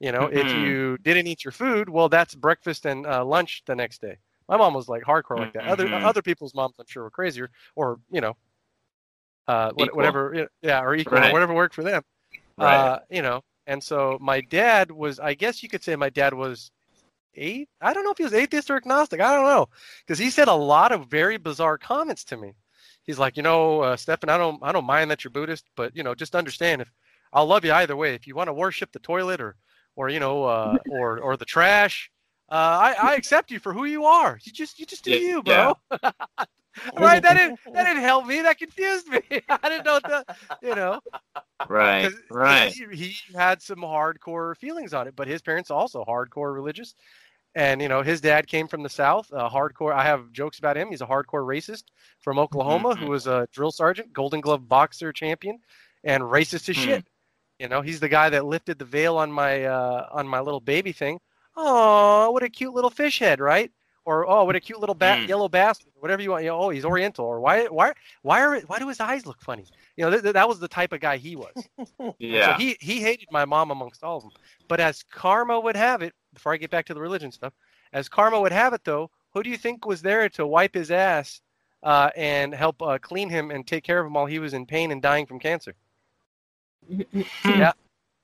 You 0.00 0.12
know, 0.12 0.26
if 0.26 0.48
Mhm. 0.48 0.62
you 0.62 0.98
didn't 0.98 1.26
eat 1.26 1.44
your 1.44 1.52
food, 1.52 1.88
well, 1.88 2.08
that's 2.08 2.34
breakfast 2.34 2.86
and 2.86 3.06
uh, 3.06 3.24
lunch 3.24 3.62
the 3.66 3.74
next 3.74 4.00
day. 4.00 4.18
My 4.48 4.56
mom 4.56 4.74
was 4.74 4.88
like 4.88 5.02
hardcore 5.04 5.38
like 5.38 5.52
that. 5.52 5.64
Other 5.64 5.88
Mhm. 5.88 6.04
other 6.04 6.22
people's 6.22 6.54
moms, 6.54 6.74
I'm 6.78 6.86
sure, 6.86 7.04
were 7.04 7.10
crazier, 7.10 7.50
or 7.76 8.00
you 8.10 8.20
know, 8.20 8.36
uh, 9.46 9.72
Equal. 9.76 9.96
whatever, 9.96 10.48
yeah, 10.62 10.82
or 10.82 10.94
equal, 10.94 11.18
Right. 11.18 11.30
or 11.30 11.32
whatever 11.32 11.54
worked 11.54 11.74
for 11.74 11.82
them. 11.84 12.02
Right. 12.58 12.76
Uh, 12.76 12.98
you 13.10 13.22
know, 13.22 13.42
and 13.66 13.82
so 13.82 14.18
my 14.20 14.40
dad 14.40 14.90
was, 14.90 15.18
I 15.20 15.34
guess 15.34 15.62
you 15.62 15.68
could 15.68 15.82
say, 15.82 15.96
my 15.96 16.10
dad 16.10 16.34
was 16.34 16.70
eight. 17.34 17.68
I 17.80 17.92
don't 17.94 18.04
know 18.04 18.10
if 18.10 18.18
he 18.18 18.24
was 18.24 18.34
atheist 18.34 18.70
or 18.70 18.76
agnostic. 18.76 19.20
I 19.20 19.34
don't 19.34 19.46
know, 19.46 19.68
because 20.04 20.18
he 20.18 20.30
said 20.30 20.48
a 20.48 20.54
lot 20.54 20.92
of 20.92 21.06
very 21.06 21.36
bizarre 21.38 21.78
comments 21.78 22.24
to 22.24 22.36
me. 22.36 22.54
He's 23.04 23.18
like, 23.18 23.36
you 23.36 23.42
know, 23.42 23.80
uh, 23.80 23.96
Stefan, 23.96 24.28
I 24.28 24.38
don't, 24.38 24.58
I 24.62 24.72
don't 24.72 24.84
mind 24.84 25.10
that 25.10 25.24
you're 25.24 25.30
Buddhist, 25.30 25.68
but 25.76 25.96
you 25.96 26.02
know, 26.02 26.14
just 26.14 26.34
understand 26.36 26.82
if 26.82 26.90
I'll 27.32 27.46
love 27.46 27.64
you 27.64 27.72
either 27.72 27.96
way. 27.96 28.14
If 28.14 28.26
you 28.26 28.34
want 28.34 28.48
to 28.48 28.52
worship 28.54 28.92
the 28.92 28.98
toilet 29.00 29.40
or, 29.40 29.56
or 29.96 30.08
you 30.08 30.20
know, 30.20 30.44
uh, 30.44 30.78
or 30.90 31.18
or 31.20 31.36
the 31.36 31.44
trash, 31.44 32.10
uh, 32.50 32.54
I, 32.54 32.94
I 33.00 33.14
accept 33.14 33.50
you 33.50 33.58
for 33.58 33.72
who 33.72 33.84
you 33.84 34.04
are. 34.04 34.38
You 34.42 34.52
just, 34.52 34.78
you 34.78 34.86
just 34.86 35.04
do 35.04 35.10
Yeah, 35.10 35.18
you, 35.18 35.42
bro. 35.42 35.74
right? 36.98 37.22
That 37.22 37.34
didn't, 37.34 37.58
that 37.74 37.84
didn't 37.84 38.02
help 38.02 38.26
me. 38.26 38.42
That 38.42 38.58
confused 38.58 39.08
me. 39.08 39.20
I 39.48 39.68
didn't 39.68 39.84
know 39.84 39.94
what 39.94 40.04
the, 40.04 40.24
you 40.62 40.74
know. 40.74 41.00
right. 41.68 42.12
Right. 42.30 42.72
He, 42.72 42.96
he 42.96 43.14
had 43.34 43.62
some 43.62 43.78
hardcore 43.78 44.56
feelings 44.56 44.92
on 44.94 45.06
it, 45.08 45.16
but 45.16 45.28
his 45.28 45.42
parents 45.42 45.70
also 45.70 46.04
hardcore 46.04 46.54
religious, 46.54 46.94
and 47.54 47.80
you 47.82 47.88
know 47.88 48.02
his 48.02 48.20
dad 48.20 48.46
came 48.46 48.68
from 48.68 48.82
the 48.82 48.88
south. 48.88 49.32
Uh, 49.32 49.48
hardcore. 49.48 49.92
I 49.92 50.04
have 50.04 50.32
jokes 50.32 50.58
about 50.58 50.76
him. 50.76 50.90
He's 50.90 51.00
a 51.02 51.06
hardcore 51.06 51.44
racist 51.46 51.84
from 52.20 52.38
Oklahoma 52.38 52.94
who 52.96 53.06
Mhm. 53.06 53.10
was 53.10 53.26
a 53.26 53.46
drill 53.52 53.72
sergeant, 53.72 54.12
Golden 54.12 54.40
Glove 54.40 54.68
boxer 54.68 55.12
champion, 55.12 55.58
and 56.04 56.22
racist 56.22 56.68
as 56.68 56.76
Hmm. 56.76 56.82
shit. 56.82 57.06
You 57.58 57.68
know, 57.68 57.80
he's 57.80 58.00
the 58.00 58.08
guy 58.08 58.28
that 58.30 58.44
lifted 58.46 58.78
the 58.78 58.84
veil 58.84 59.16
on 59.16 59.30
my 59.30 59.64
uh, 59.64 60.08
on 60.12 60.26
my 60.26 60.40
little 60.40 60.60
baby 60.60 60.92
thing. 60.92 61.18
Oh, 61.56 62.30
what 62.30 62.42
a 62.42 62.48
cute 62.48 62.72
little 62.74 62.90
fish 62.90 63.18
head, 63.18 63.38
right? 63.40 63.70
Or 64.04 64.26
oh, 64.28 64.44
what 64.44 64.56
a 64.56 64.60
cute 64.60 64.80
little 64.80 64.96
bat, 64.96 65.20
Mm. 65.20 65.28
yellow 65.28 65.48
bass, 65.48 65.78
whatever 65.94 66.22
you 66.22 66.30
want. 66.32 66.42
You 66.42 66.50
know, 66.50 66.58
oh, 66.58 66.70
he's 66.70 66.84
Oriental, 66.84 67.24
or 67.24 67.40
why, 67.40 67.66
why, 67.66 67.92
why 68.22 68.40
are 68.42 68.58
why 68.62 68.78
do 68.80 68.88
his 68.88 68.98
eyes 68.98 69.26
look 69.26 69.40
funny? 69.40 69.64
You 69.96 70.04
know, 70.04 70.10
th- 70.10 70.22
th- 70.22 70.32
that 70.34 70.48
was 70.48 70.58
the 70.58 70.66
type 70.66 70.92
of 70.92 70.98
guy 71.00 71.18
he 71.18 71.36
was. 71.36 71.52
Yeah. 72.18 72.46
So 72.56 72.60
he 72.62 72.76
he 72.80 73.00
hated 73.00 73.28
my 73.30 73.44
mom 73.44 73.70
amongst 73.70 74.02
all 74.02 74.16
of 74.16 74.22
them. 74.24 74.32
But 74.66 74.80
as 74.80 75.04
karma 75.04 75.60
would 75.60 75.76
have 75.76 76.02
it, 76.02 76.14
before 76.32 76.52
I 76.52 76.56
get 76.56 76.70
back 76.70 76.86
to 76.86 76.94
the 76.94 77.00
religion 77.00 77.32
stuff, 77.32 77.52
as 77.92 78.08
karma 78.08 78.40
would 78.40 78.52
have 78.52 78.72
it 78.72 78.84
though, 78.84 79.10
who 79.32 79.42
do 79.42 79.50
you 79.50 79.56
think 79.56 79.86
was 79.86 80.02
there 80.02 80.28
to 80.30 80.46
wipe 80.46 80.74
his 80.74 80.90
ass 80.90 81.40
uh, 81.82 82.10
and 82.16 82.54
help 82.54 82.80
uh, 82.82 82.98
clean 82.98 83.28
him 83.28 83.50
and 83.50 83.66
take 83.66 83.84
care 83.84 83.98
of 83.98 84.06
him 84.06 84.12
while 84.12 84.26
he 84.26 84.38
was 84.38 84.54
in 84.54 84.66
pain 84.66 84.90
and 84.90 85.02
dying 85.02 85.26
from 85.26 85.38
cancer? 85.38 85.74
yeah, 86.88 87.72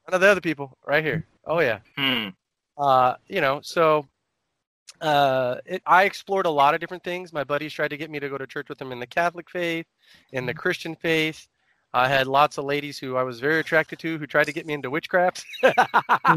one 0.04 0.14
of 0.14 0.20
the 0.20 0.28
other 0.28 0.40
people 0.40 0.76
right 0.86 1.04
here. 1.04 1.26
Oh 1.44 1.60
yeah. 1.60 1.80
Hmm. 1.96 2.28
Uh, 2.76 3.14
you 3.26 3.40
know, 3.40 3.60
so 3.62 4.06
uh, 5.00 5.56
it, 5.64 5.82
I 5.86 6.04
explored 6.04 6.46
a 6.46 6.50
lot 6.50 6.74
of 6.74 6.80
different 6.80 7.04
things. 7.04 7.32
My 7.32 7.44
buddies 7.44 7.72
tried 7.72 7.88
to 7.88 7.96
get 7.96 8.10
me 8.10 8.20
to 8.20 8.28
go 8.28 8.38
to 8.38 8.46
church 8.46 8.68
with 8.68 8.78
them 8.78 8.92
in 8.92 9.00
the 9.00 9.06
Catholic 9.06 9.50
faith, 9.50 9.86
in 10.32 10.46
the 10.46 10.54
Christian 10.54 10.94
faith. 10.94 11.48
I 11.94 12.06
had 12.08 12.26
lots 12.26 12.58
of 12.58 12.64
ladies 12.64 12.98
who 12.98 13.16
I 13.16 13.22
was 13.22 13.40
very 13.40 13.60
attracted 13.60 13.98
to 14.00 14.18
who 14.18 14.26
tried 14.26 14.44
to 14.44 14.52
get 14.52 14.66
me 14.66 14.74
into 14.74 14.90
witchcraft. 14.90 15.44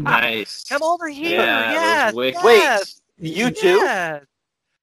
Nice. 0.00 0.64
Come 0.68 0.82
over 0.82 1.08
here. 1.08 1.40
Yeah, 1.40 1.72
yes. 1.72 2.12
those 2.12 2.16
Wic- 2.16 2.42
Wait, 2.42 2.94
You 3.18 3.50
too? 3.50 3.76
yes. 3.76 4.24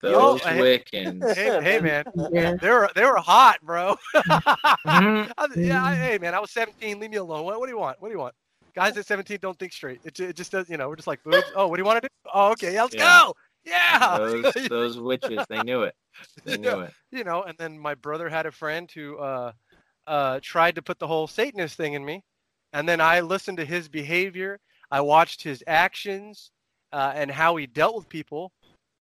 Those 0.01 0.39
Yo, 0.45 0.51
Wiccans. 0.51 1.35
Hey, 1.35 1.61
hey, 1.61 1.79
man. 1.81 2.05
Yeah. 2.31 2.55
They 2.55 2.69
were 2.69 2.89
they 2.95 3.03
were 3.03 3.17
hot, 3.17 3.57
bro. 3.63 3.97
Mhm. 4.15 5.31
I- 5.37 5.47
yeah, 5.57 5.83
I, 5.83 5.95
hey 5.95 6.17
man, 6.19 6.33
I 6.33 6.39
was 6.39 6.51
17. 6.51 6.99
Leave 6.99 7.09
me 7.11 7.17
alone. 7.17 7.43
What, 7.43 7.59
what 7.59 7.65
do 7.65 7.71
you 7.73 7.79
want? 7.79 8.01
What 8.01 8.07
do 8.09 8.13
you 8.13 8.19
want? 8.19 8.33
Guys 8.75 8.95
at 8.97 9.05
17 9.05 9.39
don't 9.41 9.57
think 9.59 9.73
straight. 9.73 9.99
It, 10.05 10.17
it 10.19 10.35
just 10.37 10.51
does. 10.51 10.69
You 10.69 10.77
know, 10.77 10.87
we're 10.87 10.95
just 10.95 11.07
like 11.07 11.21
boobs. 11.23 11.43
Oh, 11.55 11.67
what 11.67 11.75
do 11.75 11.81
you 11.81 11.85
want 11.85 12.01
to 12.01 12.07
do? 12.07 12.29
Oh, 12.33 12.51
okay, 12.51 12.73
yeah, 12.75 12.83
let's 12.83 12.95
Yeah. 12.95 13.21
go. 13.25 13.33
Yeah. 13.65 14.17
Those 14.19 14.53
those 14.69 14.97
witches, 14.99 15.39
they 15.49 15.61
knew 15.63 15.83
it. 15.83 15.95
They 16.45 16.57
knew 16.57 16.79
it. 16.81 16.93
you 17.11 17.23
know, 17.25 17.43
and 17.43 17.57
then 17.57 17.77
my 17.77 17.95
brother 17.95 18.29
had 18.29 18.45
a 18.45 18.51
friend 18.51 18.89
who 18.93 19.17
uh, 19.17 19.51
uh, 20.09 20.41
tried 20.43 20.75
to 20.75 20.83
put 20.83 20.99
the 20.99 21.07
whole 21.07 21.27
Satanist 21.27 21.77
thing 21.77 21.93
in 21.93 22.05
me, 22.05 22.23
and 22.73 22.89
then 22.89 23.01
I 23.01 23.21
listened 23.21 23.57
to 23.59 23.65
his 23.65 23.89
behavior. 23.89 24.59
I 24.91 25.01
watched 25.01 25.43
his 25.43 25.63
actions 25.67 26.51
uh, 26.93 27.13
and 27.15 27.31
how 27.31 27.55
he 27.57 27.67
dealt 27.67 27.95
with 27.95 28.09
people, 28.09 28.51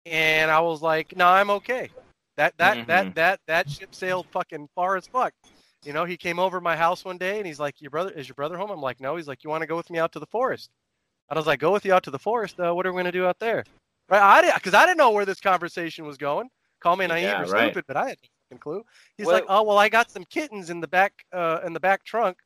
and 0.07 0.51
I 0.51 0.61
was 0.61 0.83
like, 0.83 1.15
"No, 1.17 1.29
I'm 1.29 1.51
okay." 1.51 1.91
That 2.37 2.55
that 2.59 2.79
Mhm. 2.79 2.87
that 2.89 3.15
that 3.17 3.41
that 3.47 3.71
ship 3.71 3.95
sailed 3.95 4.27
fucking 4.33 4.69
far 4.75 4.97
as 4.97 5.07
fuck. 5.09 5.33
You 5.85 5.93
know, 5.93 6.05
he 6.05 6.17
came 6.19 6.39
over 6.41 6.61
my 6.61 6.77
house 6.77 7.05
one 7.05 7.19
day 7.19 7.39
and 7.39 7.47
he's 7.47 7.61
like, 7.61 7.81
"Your 7.81 7.91
brother 7.91 8.13
is 8.13 8.29
your 8.29 8.35
brother 8.35 8.59
home?" 8.59 8.71
I'm 8.71 8.81
like, 8.83 9.01
"No." 9.01 9.17
He's 9.17 9.29
like, 9.29 9.45
"You 9.45 9.51
want 9.51 9.63
to 9.63 9.67
go 9.69 9.77
with 9.77 9.91
me 9.91 9.99
out 10.01 10.13
to 10.13 10.21
the 10.21 10.27
forest?" 10.27 10.71
I 11.31 11.37
was 11.37 11.47
like, 11.47 11.61
"Go 11.61 11.73
with 11.73 11.85
you 11.85 11.95
out 11.95 12.05
to 12.05 12.11
the 12.11 12.19
forest. 12.19 12.59
Uh, 12.61 12.75
what 12.75 12.87
are 12.87 12.93
we 12.93 12.99
gonna 13.01 13.13
do 13.13 13.27
out 13.27 13.39
there?" 13.41 13.65
right? 14.09 14.23
I 14.23 14.43
did 14.43 14.55
because 14.55 14.75
I 14.75 14.87
didn't 14.87 14.99
know 14.99 15.11
where 15.13 15.27
this 15.27 15.41
conversation 15.41 16.05
was 16.07 16.19
going. 16.19 16.49
Call 16.81 16.97
me 16.97 17.07
naive 17.07 17.23
Yeah, 17.23 17.43
or 17.43 17.47
right. 17.47 17.73
stupid, 17.73 17.85
but 17.89 17.97
I 17.97 18.11
had 18.11 18.19
fucking 18.49 18.59
clue. 18.61 18.83
He's 19.17 19.27
Well- 19.27 19.35
like, 19.37 19.45
oh 19.49 19.63
well, 19.63 19.79
I 19.79 19.89
got 19.89 20.11
some 20.11 20.25
kittens 20.25 20.71
in 20.71 20.81
the 20.81 20.89
back 20.89 21.13
uh, 21.33 21.61
in 21.65 21.73
the 21.73 21.81
back 21.81 22.05
trunk. 22.05 22.39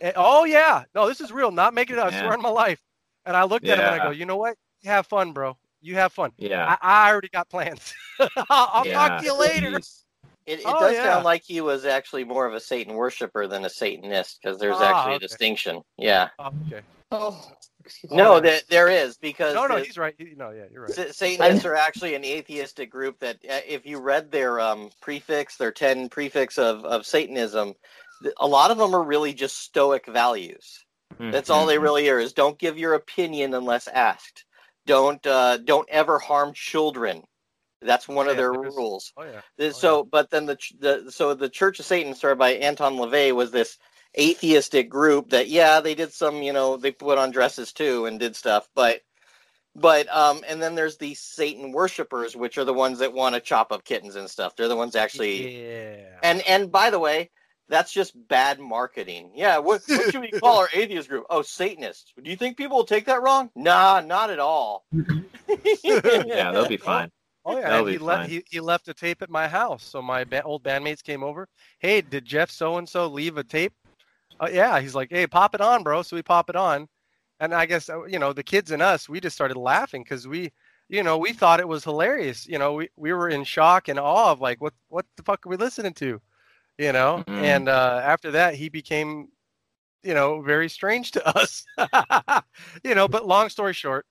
And- 0.00 0.12
oh 0.16 0.44
yeah, 0.44 0.84
no, 0.94 1.08
this 1.08 1.20
is 1.20 1.32
real. 1.32 1.50
Not 1.50 1.74
making 1.74 1.96
it 1.96 1.98
up. 1.98 2.12
I 2.12 2.20
swear 2.20 2.32
on 2.32 2.42
my 2.42 2.48
life. 2.48 2.80
And 3.26 3.36
I 3.36 3.44
looked 3.44 3.66
at 3.66 3.78
him 3.78 3.84
and 3.86 4.00
I 4.00 4.04
go, 4.04 4.10
you 4.10 4.26
know 4.26 4.36
what? 4.36 4.56
You 4.82 4.90
have 4.90 5.06
fun, 5.06 5.32
bro. 5.32 5.56
You 5.80 5.94
have 5.94 6.12
fun. 6.12 6.32
Yeah. 6.36 6.76
I, 6.82 7.06
I 7.06 7.10
already 7.10 7.28
got 7.28 7.48
plans. 7.48 7.94
I'll, 8.20 8.28
I'll 8.50 8.86
yeah. 8.86 8.92
talk 9.08 9.20
to 9.20 9.24
you 9.24 9.38
later. 9.38 9.70
Jeez. 9.70 10.02
It, 10.46 10.60
it 10.60 10.64
Oh, 10.66 10.78
does 10.80 10.92
yeah. 10.92 11.04
sound 11.04 11.24
like 11.24 11.42
he 11.42 11.62
was 11.62 11.86
actually 11.86 12.24
more 12.24 12.44
of 12.44 12.52
a 12.52 12.60
Satan 12.60 12.92
worshiper 12.94 13.46
than 13.46 13.64
a 13.64 13.70
Satanist, 13.70 14.40
because 14.42 14.58
there's 14.58 14.76
Ah, 14.78 14.90
actually 14.98 15.14
okay. 15.14 15.24
a 15.24 15.26
distinction. 15.28 15.80
Yeah. 15.96 16.28
Oh, 16.38 16.50
okay. 16.66 16.82
Oh, 17.10 17.52
excuse 17.84 18.10
me. 18.10 18.16
No, 18.16 18.40
that 18.40 18.64
there 18.68 18.88
is 18.88 19.16
because 19.18 19.54
No, 19.54 19.66
no, 19.66 19.78
the- 19.78 19.84
he's 19.84 19.98
right. 19.98 20.14
He, 20.16 20.34
no, 20.36 20.50
yeah, 20.50 20.64
you're 20.72 20.82
right. 20.82 21.14
Satanists 21.14 21.64
are 21.64 21.76
actually 21.76 22.14
an 22.14 22.24
atheistic 22.24 22.90
group 22.90 23.18
that, 23.20 23.36
uh, 23.48 23.60
if 23.66 23.86
you 23.86 23.98
read 23.98 24.30
their 24.30 24.60
um, 24.60 24.90
prefix, 25.00 25.56
their 25.56 25.72
10 25.72 26.08
prefix 26.08 26.58
of, 26.58 26.84
of 26.84 27.06
Satanism, 27.06 27.74
a 28.38 28.46
lot 28.46 28.70
of 28.70 28.78
them 28.78 28.94
are 28.94 29.02
really 29.02 29.34
just 29.34 29.58
stoic 29.58 30.06
values. 30.06 30.84
That's 31.18 31.50
all 31.50 31.66
they 31.66 31.76
Mhm. 31.76 31.82
really 31.82 32.10
are, 32.10 32.18
is 32.18 32.32
don't 32.32 32.58
give 32.58 32.76
your 32.78 32.94
opinion 32.94 33.54
unless 33.54 33.86
asked. 33.88 34.44
Don't 34.86 35.24
uh, 35.26 35.58
don't 35.58 35.88
ever 35.88 36.18
harm 36.18 36.52
children. 36.52 37.22
That's 37.80 38.08
one 38.08 38.28
of 38.28 38.36
their 38.36 38.52
rules. 38.52 39.12
Oh 39.16 39.24
yeah. 39.24 39.40
Oh, 39.60 39.70
so, 39.70 40.04
but 40.04 40.30
then 40.30 40.46
the, 40.46 40.58
the 40.78 41.10
so 41.10 41.34
the 41.34 41.48
Church 41.48 41.78
of 41.78 41.86
Satan, 41.86 42.14
started 42.14 42.38
by 42.38 42.52
Anton 42.54 42.96
LaVey, 42.96 43.32
was 43.34 43.50
this 43.50 43.78
atheistic 44.18 44.88
group 44.88 45.30
that 45.30 45.48
yeah, 45.48 45.80
they 45.80 45.94
did 45.94 46.12
some, 46.12 46.42
you 46.42 46.52
know, 46.52 46.76
they 46.76 46.92
put 46.92 47.18
on 47.18 47.30
dresses 47.30 47.72
too 47.72 48.06
and 48.06 48.20
did 48.20 48.36
stuff, 48.36 48.68
but 48.74 49.00
but 49.76 50.14
um, 50.14 50.42
and 50.48 50.62
then 50.62 50.74
there's 50.74 50.98
the 50.98 51.14
Satan 51.14 51.72
worshippers, 51.72 52.36
which 52.36 52.58
are 52.58 52.64
the 52.64 52.72
ones 52.72 53.00
that 53.00 53.12
want 53.12 53.34
to 53.34 53.40
chop 53.40 53.72
up 53.72 53.84
kittens 53.84 54.14
and 54.14 54.30
stuff. 54.30 54.54
They're 54.54 54.68
the 54.68 54.76
ones 54.76 54.94
actually. 54.94 55.62
Yeah. 55.62 56.18
And 56.22 56.42
and 56.48 56.70
by 56.70 56.90
the 56.90 57.00
way, 57.00 57.30
that's 57.68 57.92
just 57.92 58.14
bad 58.28 58.60
marketing. 58.60 59.32
Yeah, 59.34 59.58
what 59.58 59.82
what 59.88 60.12
should 60.12 60.20
we 60.20 60.30
call 60.30 60.58
our 60.58 60.68
atheist 60.72 61.08
group? 61.08 61.24
Oh, 61.28 61.42
Satanists. 61.42 62.12
Do 62.22 62.30
you 62.30 62.36
think 62.36 62.56
people 62.56 62.76
will 62.76 62.84
take 62.84 63.06
that 63.06 63.22
wrong? 63.22 63.50
Nah, 63.56 64.00
not 64.00 64.30
at 64.30 64.38
all. 64.38 64.84
Yeah, 65.84 66.52
they'll 66.52 66.68
be 66.68 66.76
fine. 66.76 67.10
Oh 67.44 67.56
yeah, 67.56 67.62
That'll 67.62 67.78
and 67.80 67.86
be 67.86 67.92
he, 67.92 67.98
le- 67.98 68.16
fine. 68.16 68.28
he 68.28 68.44
he 68.48 68.60
left 68.60 68.88
a 68.88 68.94
tape 68.94 69.22
at 69.22 69.28
my 69.28 69.48
house. 69.48 69.84
So 69.84 70.00
my 70.00 70.24
ba- 70.24 70.42
old 70.44 70.62
bandmates 70.62 71.02
came 71.02 71.22
over. 71.22 71.48
Hey, 71.78 72.00
did 72.00 72.24
Jeff 72.24 72.50
so 72.50 72.78
and 72.78 72.88
so 72.88 73.06
leave 73.06 73.36
a 73.36 73.44
tape? 73.44 73.74
Uh, 74.40 74.48
yeah, 74.52 74.80
he's 74.80 74.94
like, 74.94 75.10
hey, 75.10 75.26
pop 75.26 75.54
it 75.54 75.60
on, 75.60 75.82
bro. 75.82 76.02
So 76.02 76.16
we 76.16 76.22
pop 76.22 76.48
it 76.50 76.56
on, 76.56 76.88
and 77.40 77.54
I 77.54 77.66
guess 77.66 77.88
uh, 77.88 78.04
you 78.04 78.18
know 78.18 78.32
the 78.32 78.42
kids 78.42 78.70
and 78.70 78.82
us, 78.82 79.08
we 79.08 79.20
just 79.20 79.34
started 79.34 79.56
laughing 79.56 80.02
because 80.02 80.26
we, 80.26 80.52
you 80.88 81.02
know, 81.02 81.18
we 81.18 81.32
thought 81.32 81.60
it 81.60 81.68
was 81.68 81.84
hilarious. 81.84 82.46
You 82.46 82.58
know, 82.58 82.74
we 82.74 82.88
we 82.96 83.12
were 83.12 83.28
in 83.28 83.44
shock 83.44 83.88
and 83.88 83.98
awe 83.98 84.32
of 84.32 84.40
like, 84.40 84.60
what 84.60 84.74
what 84.88 85.06
the 85.16 85.22
fuck 85.22 85.46
are 85.46 85.50
we 85.50 85.56
listening 85.56 85.94
to? 85.94 86.20
You 86.78 86.92
know, 86.92 87.24
Mhm. 87.26 87.36
and 87.36 87.68
uh, 87.68 88.00
after 88.04 88.30
that, 88.32 88.54
he 88.54 88.68
became, 88.68 89.28
you 90.02 90.14
know, 90.14 90.40
very 90.42 90.68
strange 90.68 91.10
to 91.12 91.28
us. 91.38 91.64
you 92.84 92.94
know, 92.94 93.08
but 93.08 93.26
long 93.26 93.48
story 93.48 93.72
short, 93.72 94.06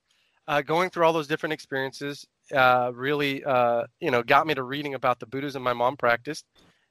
uh, 0.48 0.62
going 0.62 0.90
through 0.90 1.06
all 1.06 1.14
those 1.14 1.28
different 1.28 1.54
experiences 1.54 2.26
uh, 2.56 2.92
really, 2.94 3.44
uh, 3.44 3.86
you 4.00 4.12
know, 4.12 4.24
got 4.24 4.48
me 4.48 4.54
to 4.56 4.64
reading 4.64 4.94
about 4.94 5.20
the 5.20 5.26
Buddhism 5.28 5.64
my 5.64 5.74
mom 5.74 5.98
practiced 5.98 6.46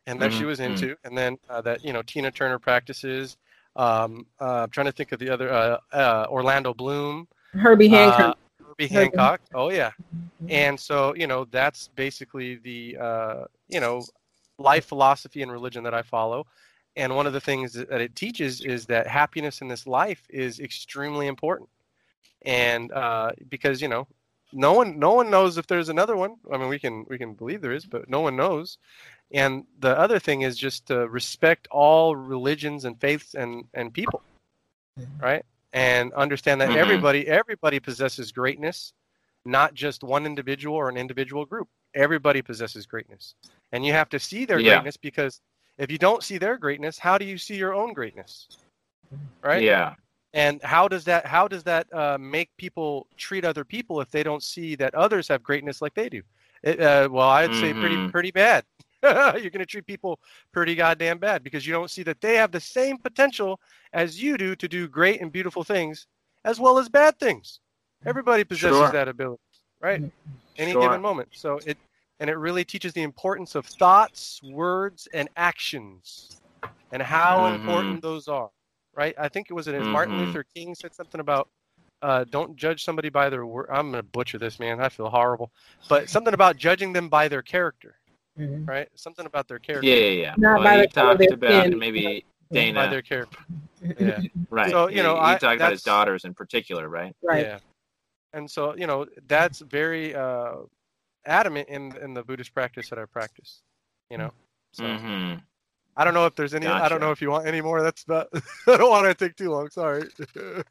and 0.07 0.21
that 0.21 0.33
she 0.33 0.45
was 0.45 0.61
Mhm. 0.61 0.67
into, 0.67 0.97
and 1.05 1.17
then 1.17 1.39
uh, 1.49 1.61
that 1.63 1.85
you 1.85 1.93
know 1.93 2.03
Tina 2.03 2.31
Turner 2.31 2.59
practices. 2.59 3.37
Um, 3.77 4.27
uh, 4.41 4.63
I'm 4.65 4.71
trying 4.71 4.87
to 4.87 4.93
think 4.93 5.13
of 5.13 5.19
the 5.19 5.31
other 5.31 5.51
uh, 5.53 5.79
uh, 5.93 6.27
Orlando 6.29 6.75
Bloom, 6.75 7.29
Herbie 7.55 7.89
Hancock. 7.89 8.37
uh, 8.61 8.65
Herbie 8.67 8.89
Hancock. 8.89 9.41
Oh 9.55 9.71
yeah, 9.71 9.93
and 10.49 10.79
so 10.79 11.15
you 11.15 11.27
know 11.27 11.45
that's 11.47 11.89
basically 11.89 12.57
the 12.57 12.97
uh, 13.01 13.45
you 13.69 13.81
know 13.81 14.07
life 14.59 14.87
philosophy 14.87 15.43
and 15.43 15.51
religion 15.53 15.83
that 15.85 15.95
I 15.95 16.03
follow. 16.03 16.47
And 16.97 17.15
one 17.17 17.27
of 17.27 17.33
the 17.33 17.41
things 17.41 17.73
that 17.73 18.01
it 18.01 18.15
teaches 18.15 18.61
is 18.61 18.87
that 18.87 19.07
happiness 19.07 19.61
in 19.63 19.69
this 19.69 19.87
life 19.87 20.27
is 20.31 20.61
extremely 20.61 21.27
important. 21.27 21.69
And 22.45 22.93
uh, 22.93 23.33
because 23.49 23.81
you 23.81 23.89
know, 23.89 24.07
no 24.53 24.73
one 24.73 24.99
no 24.99 25.13
one 25.15 25.31
knows 25.31 25.57
if 25.59 25.67
there's 25.67 25.89
another 25.89 26.17
one. 26.17 26.37
I 26.53 26.57
mean, 26.59 26.69
we 26.69 26.79
can 26.79 27.05
we 27.09 27.19
can 27.19 27.35
believe 27.35 27.61
there 27.63 27.73
is, 27.73 27.87
but 27.87 28.09
no 28.09 28.21
one 28.21 28.37
knows. 28.37 28.79
And 29.33 29.65
the 29.79 29.99
other 29.99 30.19
thing 30.19 30.43
is 30.43 30.57
just 30.59 30.87
to 30.87 31.09
respect 31.09 31.67
all 31.71 32.15
religions 32.17 32.85
and 32.85 33.01
faiths 33.01 33.35
and 33.35 33.65
and 33.75 33.93
people, 33.93 34.23
right? 35.21 35.45
And 35.73 36.13
understand 36.13 36.61
that 36.61 36.71
Mhm. 36.71 36.77
everybody 36.77 37.27
everybody 37.29 37.81
possesses 37.81 38.31
greatness, 38.33 38.93
not 39.45 39.75
just 39.75 40.05
one 40.05 40.27
individual 40.27 40.77
or 40.77 40.89
an 40.89 40.97
individual 40.99 41.47
group. 41.47 41.69
Everybody 41.95 42.43
possesses 42.43 42.87
greatness, 42.87 43.35
and 43.73 43.85
you 43.87 43.93
have 43.93 44.09
to 44.11 44.19
see 44.19 44.45
their 44.45 44.61
Yeah. 44.61 44.75
greatness 44.77 44.97
because 44.99 45.41
if 45.79 45.91
you 45.91 45.99
don't 45.99 46.23
see 46.23 46.39
their 46.39 46.59
greatness, 46.59 46.99
how 46.99 47.17
do 47.19 47.25
you 47.25 47.39
see 47.39 47.57
your 47.57 47.75
own 47.75 47.93
greatness? 47.95 48.49
Right? 49.43 49.63
Yeah. 49.63 49.95
and 50.35 50.63
how 50.63 50.89
does 50.89 51.05
that 51.05 51.27
how 51.27 51.47
does 51.47 51.63
that 51.65 51.93
uh, 51.93 52.17
make 52.19 52.49
people 52.57 53.07
treat 53.19 53.45
other 53.45 53.65
people 53.65 54.01
if 54.01 54.11
they 54.11 54.23
don't 54.23 54.43
see 54.43 54.75
that 54.77 54.95
others 54.95 55.29
have 55.29 55.43
greatness 55.43 55.83
like 55.83 55.93
they 55.95 56.09
do 56.09 56.23
it, 56.63 56.81
uh, 56.81 57.07
well 57.11 57.29
i'd 57.29 57.55
say 57.55 57.75
pretty 57.75 57.97
Mhm. 57.97 58.11
pretty 58.11 58.31
bad 58.31 58.65
you're 59.41 59.51
going 59.51 59.59
to 59.59 59.67
treat 59.67 59.87
people 59.87 60.21
pretty 60.53 60.75
goddamn 60.75 61.19
bad 61.19 61.43
because 61.43 61.67
you 61.67 61.73
don't 61.73 61.91
see 61.91 62.03
that 62.05 62.21
they 62.21 62.37
have 62.37 62.53
the 62.53 62.61
same 62.61 62.99
potential 62.99 63.61
as 63.93 64.23
you 64.23 64.37
do 64.39 64.55
to 64.57 64.69
do 64.69 64.89
great 64.89 65.21
and 65.21 65.33
beautiful 65.33 65.65
things 65.65 66.07
as 66.45 66.61
well 66.61 66.79
as 66.79 66.89
bad 66.89 67.19
things. 67.19 67.61
Everybody 68.07 68.45
possesses 68.45 68.79
Sure. 68.79 68.93
that 68.93 69.09
ability 69.09 69.41
right? 69.81 70.03
Any 70.59 70.73
Sure. 70.73 70.83
given 70.83 71.01
moment. 71.03 71.29
So 71.33 71.61
it 71.67 71.79
and 72.21 72.31
it 72.31 72.37
really 72.37 72.65
teaches 72.65 72.93
the 72.93 73.03
importance 73.03 73.55
of 73.57 73.67
thoughts 73.67 74.41
words 74.43 75.09
and 75.13 75.29
actions 75.37 76.37
and 76.93 77.03
how 77.03 77.41
Mhm. 77.43 77.55
important 77.55 78.03
those 78.03 78.29
are 78.29 78.51
right? 78.95 79.15
I 79.19 79.29
think 79.29 79.49
it 79.51 79.55
was, 79.55 79.69
it 79.69 79.79
was 79.79 79.89
martin 79.91 80.17
luther 80.17 80.45
king 80.45 80.75
said 80.75 80.95
something 80.95 81.21
about 81.21 81.49
uh, 82.03 82.25
don't 82.31 82.57
judge 82.57 82.85
somebody 82.85 83.09
by 83.09 83.31
their 83.31 83.47
word 83.47 83.69
i'm 83.73 83.91
going 83.93 84.03
to 84.03 84.09
butcher 84.09 84.39
this 84.39 84.59
man 84.59 84.81
i 84.81 84.89
feel 84.89 85.09
horrible 85.09 85.53
but 85.89 86.09
something 86.11 86.35
about 86.35 86.57
judging 86.57 86.93
them 86.93 87.09
by 87.09 87.29
their 87.29 87.43
character 87.43 87.97
Mhm. 88.39 88.67
right 88.67 88.89
something 88.95 89.27
about 89.27 89.47
their 89.47 89.59
character 89.59 89.87
Yeah, 89.89 89.97
yeah, 89.97 90.23
yeah. 90.23 90.35
Not 90.39 90.61
well, 90.61 90.65
by 90.65 90.77
you 90.77 90.83
the 90.83 90.89
talked 90.89 91.25
about 91.31 91.65
skin. 91.67 91.79
maybe 91.79 92.25
by 92.51 92.55
Dana, 92.55 92.89
their 92.91 93.03
character 93.03 93.39
yeah 93.99 94.21
right? 94.49 94.71
So, 94.71 94.89
you 94.89 94.97
He- 94.97 95.03
know, 95.03 95.15
he 95.17 95.21
I- 95.21 95.39
talked 95.39 95.57
about 95.57 95.73
his 95.73 95.83
daughters 95.83 96.25
in 96.25 96.33
particular, 96.35 96.89
right? 96.89 97.15
Right. 97.23 97.45
Yeah. 97.47 97.59
And 98.33 98.51
so, 98.51 98.75
you 98.77 98.87
know, 98.87 99.07
that's 99.27 99.59
very 99.61 100.15
uh, 100.15 100.55
adamant 101.27 101.69
in 101.69 101.95
in 101.99 102.15
the 102.15 102.23
Buddhist 102.23 102.55
practice 102.55 102.89
that 102.89 102.99
I 102.99 103.05
practice. 103.05 103.63
You 104.11 104.17
know, 104.19 104.33
so 104.73 104.85
hmm 104.97 105.35
I 105.97 106.05
don't 106.05 106.15
know 106.15 106.25
if 106.25 106.35
there's 106.35 106.55
any. 106.55 106.67
I 106.67 106.89
don't 106.89 107.01
know 107.01 107.11
if 107.11 107.21
you 107.21 107.31
want 107.31 107.47
any 107.47 107.61
more. 107.61 107.83
That's 107.83 108.09
not. 108.09 108.29
I 108.67 108.77
don't 108.79 108.91
want 108.91 109.05
to 109.07 109.15
take 109.15 109.37
too 109.37 109.51
long. 109.51 109.69
Sorry. 109.69 110.05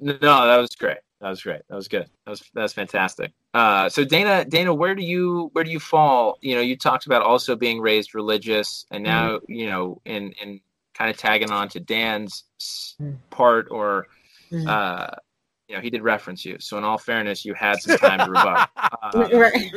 No, 0.00 0.16
that 0.18 0.56
was 0.56 0.74
great. 0.74 0.98
That 1.24 1.30
was 1.30 1.42
great. 1.42 1.62
That 1.70 1.76
was 1.76 1.88
good. 1.88 2.06
That 2.26 2.30
was 2.32 2.50
that's 2.52 2.74
fantastic. 2.74 3.32
Uh, 3.54 3.88
so 3.88 4.04
Dana, 4.04 4.44
Dana, 4.44 4.74
where 4.74 4.94
do 4.94 5.02
you 5.02 5.48
where 5.54 5.64
do 5.64 5.70
you 5.70 5.80
fall? 5.80 6.36
You 6.42 6.54
know, 6.56 6.60
you 6.60 6.76
talked 6.76 7.06
about 7.06 7.22
also 7.22 7.56
being 7.56 7.80
raised 7.80 8.14
religious, 8.14 8.84
and 8.90 9.02
now 9.02 9.40
you 9.48 9.70
know, 9.70 10.02
in 10.04 10.32
in 10.32 10.60
kind 10.92 11.10
of 11.10 11.16
tagging 11.16 11.50
on 11.50 11.70
to 11.70 11.80
Dan's 11.80 12.44
Mhm. 13.00 13.16
part, 13.30 13.68
or 13.70 14.06
Mhm. 14.52 14.68
uh, 14.68 15.16
you 15.66 15.74
know, 15.76 15.80
he 15.80 15.88
did 15.88 16.02
reference 16.02 16.44
you. 16.44 16.58
So 16.60 16.76
in 16.76 16.84
all 16.84 16.98
fairness, 16.98 17.42
you 17.42 17.54
had 17.54 17.80
some 17.80 17.96
time 17.96 18.20
to 18.20 18.30
rebut. 18.30 18.68
Uh, 19.02 19.28
Right. 19.32 19.72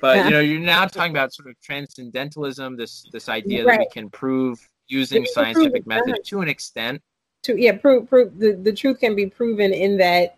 but 0.00 0.24
you 0.24 0.30
know, 0.30 0.40
you're 0.40 0.58
now 0.58 0.86
talking 0.86 1.12
about 1.12 1.34
sort 1.34 1.50
of 1.50 1.60
transcendentalism, 1.60 2.74
this 2.78 3.06
this 3.12 3.28
idea 3.28 3.66
that 3.66 3.78
we 3.80 3.86
can 3.92 4.08
prove 4.08 4.66
using 4.86 5.24
prove 5.24 5.28
scientific 5.28 5.82
it, 5.82 5.86
methods 5.86 6.20
to 6.30 6.40
an 6.40 6.48
extent. 6.48 7.02
to 7.42 7.54
yeah 7.60 7.76
prove 7.76 8.08
prove 8.08 8.36
the, 8.38 8.52
the 8.54 8.72
truth 8.72 8.98
can 8.98 9.14
be 9.14 9.26
proven 9.26 9.72
in 9.72 9.98
that 9.98 10.37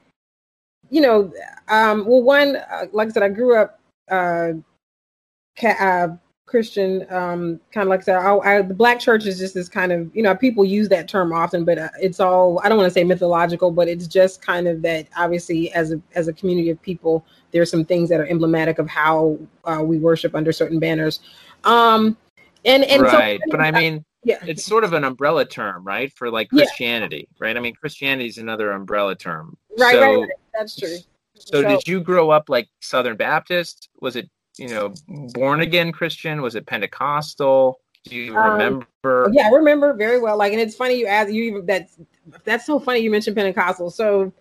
you 0.91 1.01
know 1.01 1.33
um 1.69 2.05
well 2.07 2.23
one 2.23 2.57
uh, 2.57 2.87
like 2.93 3.09
i 3.09 3.11
said 3.11 3.23
i 3.23 3.29
grew 3.29 3.57
up 3.57 3.81
uh, 4.11 4.53
ca- 5.59 5.77
uh 5.81 6.09
christian 6.47 7.07
um 7.11 7.61
kind 7.73 7.87
of 7.87 7.89
like 7.89 8.01
i 8.01 8.03
said 8.03 8.17
I, 8.17 8.37
I, 8.37 8.63
the 8.63 8.75
black 8.75 8.99
church 8.99 9.25
is 9.25 9.39
just 9.39 9.55
this 9.55 9.69
kind 9.69 9.93
of 9.93 10.15
you 10.15 10.23
know 10.23 10.35
people 10.35 10.65
use 10.65 10.89
that 10.89 11.09
term 11.09 11.33
often 11.33 11.65
but 11.65 11.79
uh, 11.79 11.89
it's 12.01 12.19
all 12.19 12.61
i 12.65 12.69
don't 12.69 12.77
want 12.77 12.89
to 12.89 12.95
say 12.95 13.05
mythological 13.05 13.71
but 13.71 13.87
it's 13.87 14.09
just 14.09 14.43
kind 14.43 14.67
of 14.67 14.83
that 14.83 15.07
obviously 15.17 15.73
as 15.73 15.93
a 15.93 16.01
as 16.17 16.27
a 16.27 16.33
community 16.33 16.71
of 16.71 16.83
people 16.83 17.25
there's 17.53 17.71
some 17.71 17.85
things 17.85 18.09
that 18.09 18.19
are 18.21 18.27
emblematic 18.27 18.81
of 18.81 18.89
how 18.89 19.39
uh, 19.65 19.81
we 19.83 19.99
worship 19.99 20.35
under 20.35 20.51
certain 20.51 20.81
banners 20.81 21.21
um 21.63 22.17
and 22.65 22.85
and 22.85 23.03
right. 23.03 23.41
so 23.41 23.47
but 23.51 23.61
I 23.61 23.71
mean, 23.71 24.05
yeah 24.25 24.39
it's 24.47 24.65
sort 24.65 24.85
of 24.85 24.93
an 24.93 25.05
umbrella 25.05 25.45
term, 25.45 25.85
right? 25.85 26.13
For 26.13 26.31
like 26.31 26.51
Yeah. 26.51 26.65
Christianity, 26.65 27.29
right? 27.39 27.57
I 27.57 27.61
mean, 27.61 27.75
Christianity 27.75 28.29
is 28.29 28.39
another 28.39 28.73
umbrella 28.73 29.15
term. 29.15 29.57
Right, 29.79 29.95
so, 29.95 30.01
right 30.01 30.21
right 30.21 30.29
that's 30.55 30.77
true 30.77 30.97
So, 31.35 31.63
So- 31.63 31.69
did 31.69 31.87
you 31.87 32.01
grow 32.01 32.31
up 32.31 32.49
like 32.49 32.69
Southern 32.81 33.17
Baptist? 33.17 33.89
Was 34.01 34.17
it, 34.17 34.29
you 34.59 34.69
know, 34.69 34.93
born 35.33 35.61
again 35.61 35.91
Christian? 35.93 36.43
Was 36.43 36.55
it 36.55 36.67
Pentecostal? 36.67 37.81
Do 38.05 38.17
you 38.17 38.37
Um, 38.37 38.53
remember? 38.53 39.31
Yeah, 39.33 39.47
I 39.47 39.51
remember 39.51 39.93
very 39.95 40.19
well. 40.19 40.37
Like, 40.37 40.53
and 40.53 40.61
it's 40.61 40.77
funny 40.77 40.95
you 40.95 41.07
ask 41.07 41.33
you 41.33 41.43
even 41.45 41.67
that's 41.67 41.99
that's 42.45 42.67
so 42.67 42.79
funny 42.79 43.01
you 43.01 43.11
mentioned 43.11 43.37
Pentecostal. 43.37 43.91
So 43.91 44.33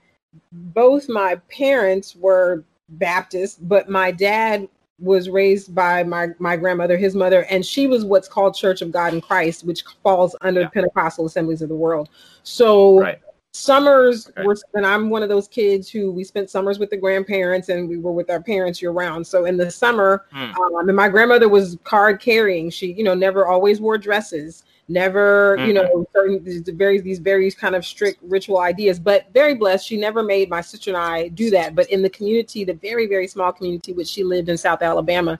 both 0.51 1.09
my 1.09 1.35
parents 1.49 2.15
were 2.15 2.63
Baptist, 2.89 3.67
but 3.67 3.89
my 3.89 4.11
dad 4.11 4.67
was 4.99 5.29
raised 5.29 5.73
by 5.73 6.03
my 6.03 6.29
my 6.39 6.55
grandmother, 6.57 6.97
his 6.97 7.15
mother, 7.15 7.45
and 7.49 7.65
she 7.65 7.87
was 7.87 8.03
what's 8.03 8.27
called 8.27 8.55
Church 8.55 8.81
of 8.81 8.91
God 8.91 9.13
in 9.13 9.21
Christ, 9.21 9.65
which 9.65 9.83
falls 10.03 10.35
under 10.41 10.61
yeah. 10.61 10.69
Pentecostal 10.69 11.25
Assemblies 11.25 11.61
of 11.61 11.69
the 11.69 11.75
World. 11.75 12.09
So 12.43 12.99
right. 12.99 13.19
Summers 13.53 14.29
okay. 14.29 14.43
were, 14.43 14.55
and 14.75 14.85
I'm 14.85 15.09
one 15.09 15.23
of 15.23 15.29
those 15.29 15.47
kids 15.47 15.89
who 15.89 16.11
we 16.11 16.23
spent 16.23 16.49
summers 16.49 16.79
with 16.79 16.89
the 16.89 16.97
grandparents, 16.97 17.69
and 17.69 17.89
we 17.89 17.97
were 17.97 18.11
with 18.11 18.29
our 18.29 18.41
parents 18.41 18.81
year 18.81 18.91
round. 18.91 19.25
So 19.25 19.45
in 19.45 19.57
the 19.57 19.71
summer, 19.71 20.25
hmm. 20.31 20.51
um, 20.51 20.87
and 20.87 20.95
my 20.95 21.09
grandmother 21.09 21.49
was 21.49 21.77
card 21.83 22.21
carrying. 22.21 22.69
She, 22.69 22.93
you 22.93 23.03
know, 23.03 23.13
never 23.13 23.47
always 23.47 23.81
wore 23.81 23.97
dresses 23.97 24.63
never 24.89 25.55
mm-hmm. 25.57 25.67
you 25.67 25.73
know 25.73 26.05
certain 26.13 26.43
these 26.43 26.61
very 26.69 26.99
these 26.99 27.19
very 27.19 27.49
kind 27.51 27.75
of 27.75 27.85
strict 27.85 28.19
ritual 28.23 28.59
ideas 28.59 28.99
but 28.99 29.31
very 29.33 29.53
blessed 29.53 29.85
she 29.85 29.95
never 29.95 30.23
made 30.23 30.49
my 30.49 30.61
sister 30.61 30.89
and 30.89 30.97
i 30.97 31.27
do 31.29 31.49
that 31.49 31.75
but 31.75 31.89
in 31.91 32.01
the 32.01 32.09
community 32.09 32.63
the 32.63 32.73
very 32.73 33.05
very 33.05 33.27
small 33.27 33.51
community 33.51 33.93
which 33.93 34.07
she 34.07 34.23
lived 34.23 34.49
in 34.49 34.57
south 34.57 34.81
alabama 34.81 35.39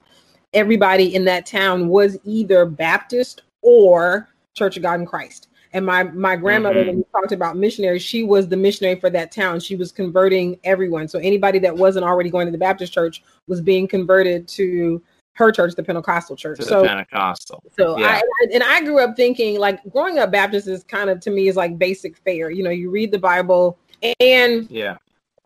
everybody 0.54 1.14
in 1.14 1.24
that 1.24 1.44
town 1.44 1.88
was 1.88 2.16
either 2.24 2.64
baptist 2.64 3.42
or 3.62 4.28
church 4.54 4.76
of 4.76 4.84
god 4.84 5.00
in 5.00 5.06
christ 5.06 5.48
and 5.72 5.84
my 5.84 6.04
my 6.04 6.36
grandmother 6.36 6.80
mm-hmm. 6.80 6.88
when 6.88 6.96
we 6.98 7.04
talked 7.12 7.32
about 7.32 7.56
missionaries 7.56 8.02
she 8.02 8.22
was 8.22 8.48
the 8.48 8.56
missionary 8.56 8.98
for 8.98 9.10
that 9.10 9.30
town 9.32 9.60
she 9.60 9.76
was 9.76 9.92
converting 9.92 10.58
everyone 10.64 11.06
so 11.08 11.18
anybody 11.18 11.58
that 11.58 11.74
wasn't 11.74 12.04
already 12.04 12.30
going 12.30 12.46
to 12.46 12.52
the 12.52 12.58
baptist 12.58 12.92
church 12.92 13.22
was 13.46 13.60
being 13.60 13.86
converted 13.86 14.46
to 14.48 15.02
her 15.40 15.50
church, 15.50 15.74
the 15.74 15.82
Pentecostal 15.82 16.36
church. 16.36 16.58
To 16.58 16.64
so 16.64 16.86
Pentecostal. 16.86 17.62
So 17.76 17.98
yeah. 17.98 18.20
I, 18.20 18.46
and 18.52 18.62
I 18.62 18.82
grew 18.82 19.00
up 19.00 19.16
thinking 19.16 19.58
like 19.58 19.80
growing 19.90 20.18
up 20.18 20.30
Baptist 20.30 20.68
is 20.68 20.84
kind 20.84 21.10
of 21.10 21.18
to 21.20 21.30
me 21.30 21.48
is 21.48 21.56
like 21.56 21.78
basic 21.78 22.16
fare. 22.18 22.50
You 22.50 22.62
know, 22.62 22.70
you 22.70 22.90
read 22.90 23.10
the 23.10 23.18
Bible 23.18 23.78
and 24.20 24.70
yeah, 24.70 24.96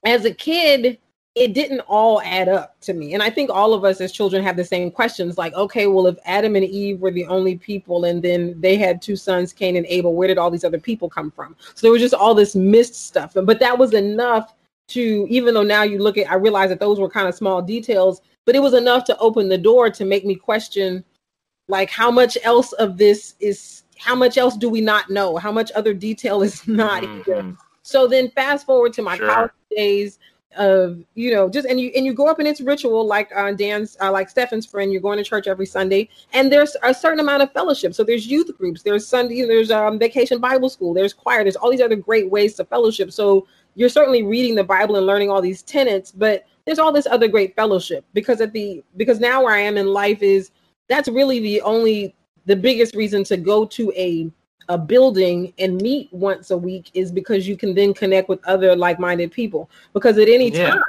as 0.04 0.24
a 0.24 0.34
kid, 0.34 0.98
it 1.34 1.52
didn't 1.52 1.80
all 1.80 2.22
add 2.22 2.48
up 2.48 2.80
to 2.82 2.94
me. 2.94 3.12
And 3.12 3.22
I 3.22 3.28
think 3.28 3.50
all 3.50 3.74
of 3.74 3.84
us 3.84 4.00
as 4.00 4.12
children 4.12 4.42
have 4.44 4.56
the 4.56 4.64
same 4.64 4.90
questions 4.90 5.36
like, 5.36 5.52
okay, 5.54 5.88
well, 5.88 6.06
if 6.06 6.16
Adam 6.24 6.54
and 6.54 6.64
Eve 6.64 7.00
were 7.00 7.10
the 7.10 7.26
only 7.26 7.56
people 7.56 8.04
and 8.04 8.22
then 8.22 8.54
they 8.60 8.76
had 8.76 9.02
two 9.02 9.16
sons, 9.16 9.52
Cain 9.52 9.76
and 9.76 9.86
Abel, 9.86 10.14
where 10.14 10.28
did 10.28 10.38
all 10.38 10.50
these 10.50 10.64
other 10.64 10.78
people 10.78 11.08
come 11.08 11.32
from? 11.32 11.56
So 11.74 11.86
there 11.86 11.92
was 11.92 12.02
just 12.02 12.14
all 12.14 12.34
this 12.34 12.54
missed 12.54 12.94
stuff. 12.94 13.32
But 13.34 13.58
that 13.58 13.76
was 13.76 13.94
enough 13.94 14.54
to, 14.88 15.26
even 15.28 15.54
though 15.54 15.64
now 15.64 15.82
you 15.82 15.98
look 15.98 16.18
at, 16.18 16.30
I 16.30 16.36
realize 16.36 16.68
that 16.68 16.78
those 16.78 17.00
were 17.00 17.10
kind 17.10 17.26
of 17.26 17.34
small 17.34 17.60
details, 17.60 18.20
but 18.44 18.54
it 18.54 18.62
was 18.62 18.74
enough 18.74 19.04
to 19.06 19.18
open 19.18 19.48
the 19.48 19.58
door 19.58 19.90
to 19.90 20.04
make 20.04 20.24
me 20.24 20.36
question 20.36 21.04
like 21.66 21.90
how 21.90 22.10
much 22.10 22.36
else 22.44 22.72
of 22.74 22.96
this 22.96 23.34
is 23.40 23.84
how 23.98 24.14
much 24.14 24.36
else 24.36 24.56
do 24.56 24.68
we 24.68 24.80
not 24.80 25.08
know 25.08 25.36
how 25.36 25.50
much 25.50 25.72
other 25.74 25.94
detail 25.94 26.42
is 26.42 26.66
not 26.68 27.02
mm-hmm. 27.02 27.22
here 27.22 27.56
so 27.82 28.06
then 28.06 28.30
fast 28.30 28.66
forward 28.66 28.92
to 28.92 29.02
my 29.02 29.16
sure. 29.16 29.28
college 29.28 29.50
days 29.74 30.18
of 30.56 31.02
you 31.14 31.32
know 31.32 31.48
just 31.48 31.66
and 31.66 31.80
you 31.80 31.90
and 31.96 32.04
you 32.06 32.12
go 32.12 32.28
up 32.28 32.38
and 32.38 32.48
it's 32.48 32.60
ritual 32.60 33.06
like 33.06 33.30
uh, 33.34 33.52
dan's 33.52 33.96
uh, 34.00 34.10
like 34.10 34.28
stefan's 34.28 34.66
friend 34.66 34.92
you're 34.92 35.00
going 35.00 35.18
to 35.18 35.24
church 35.24 35.46
every 35.46 35.66
sunday 35.66 36.08
and 36.32 36.52
there's 36.52 36.76
a 36.82 36.94
certain 36.94 37.20
amount 37.20 37.42
of 37.42 37.52
fellowship. 37.52 37.94
So 37.94 38.04
there's 38.04 38.26
youth 38.26 38.56
groups 38.56 38.82
there's 38.82 39.06
sunday 39.06 39.42
there's 39.44 39.70
um, 39.70 39.98
vacation 39.98 40.40
bible 40.40 40.68
school 40.68 40.94
there's 40.94 41.12
choir 41.12 41.42
there's 41.42 41.56
all 41.56 41.70
these 41.70 41.80
other 41.80 41.96
great 41.96 42.30
ways 42.30 42.54
to 42.54 42.64
fellowship. 42.64 43.12
So 43.12 43.46
you're 43.74 43.88
certainly 43.88 44.22
reading 44.22 44.54
the 44.54 44.64
bible 44.64 44.96
and 44.96 45.06
learning 45.06 45.30
all 45.30 45.42
these 45.42 45.62
tenets 45.62 46.12
but 46.12 46.44
there's 46.64 46.78
all 46.78 46.92
this 46.92 47.06
other 47.06 47.28
great 47.28 47.54
fellowship 47.56 48.04
because 48.14 48.40
at 48.40 48.52
the 48.52 48.82
because 48.96 49.20
now 49.20 49.42
where 49.42 49.54
I 49.54 49.60
am 49.60 49.76
in 49.76 49.88
life 49.88 50.22
is 50.22 50.50
that's 50.88 51.08
really 51.08 51.40
the 51.40 51.60
only 51.62 52.14
the 52.46 52.56
biggest 52.56 52.94
reason 52.94 53.24
to 53.24 53.36
go 53.36 53.64
to 53.64 53.92
a 53.96 54.30
a 54.68 54.78
building 54.78 55.52
and 55.58 55.80
meet 55.80 56.12
once 56.12 56.50
a 56.50 56.56
week 56.56 56.90
is 56.94 57.12
because 57.12 57.46
you 57.46 57.56
can 57.56 57.74
then 57.74 57.92
connect 57.92 58.28
with 58.28 58.44
other 58.46 58.74
like-minded 58.74 59.30
people 59.30 59.70
because 59.92 60.16
at 60.18 60.28
any 60.28 60.50
yeah. 60.50 60.70
time 60.70 60.82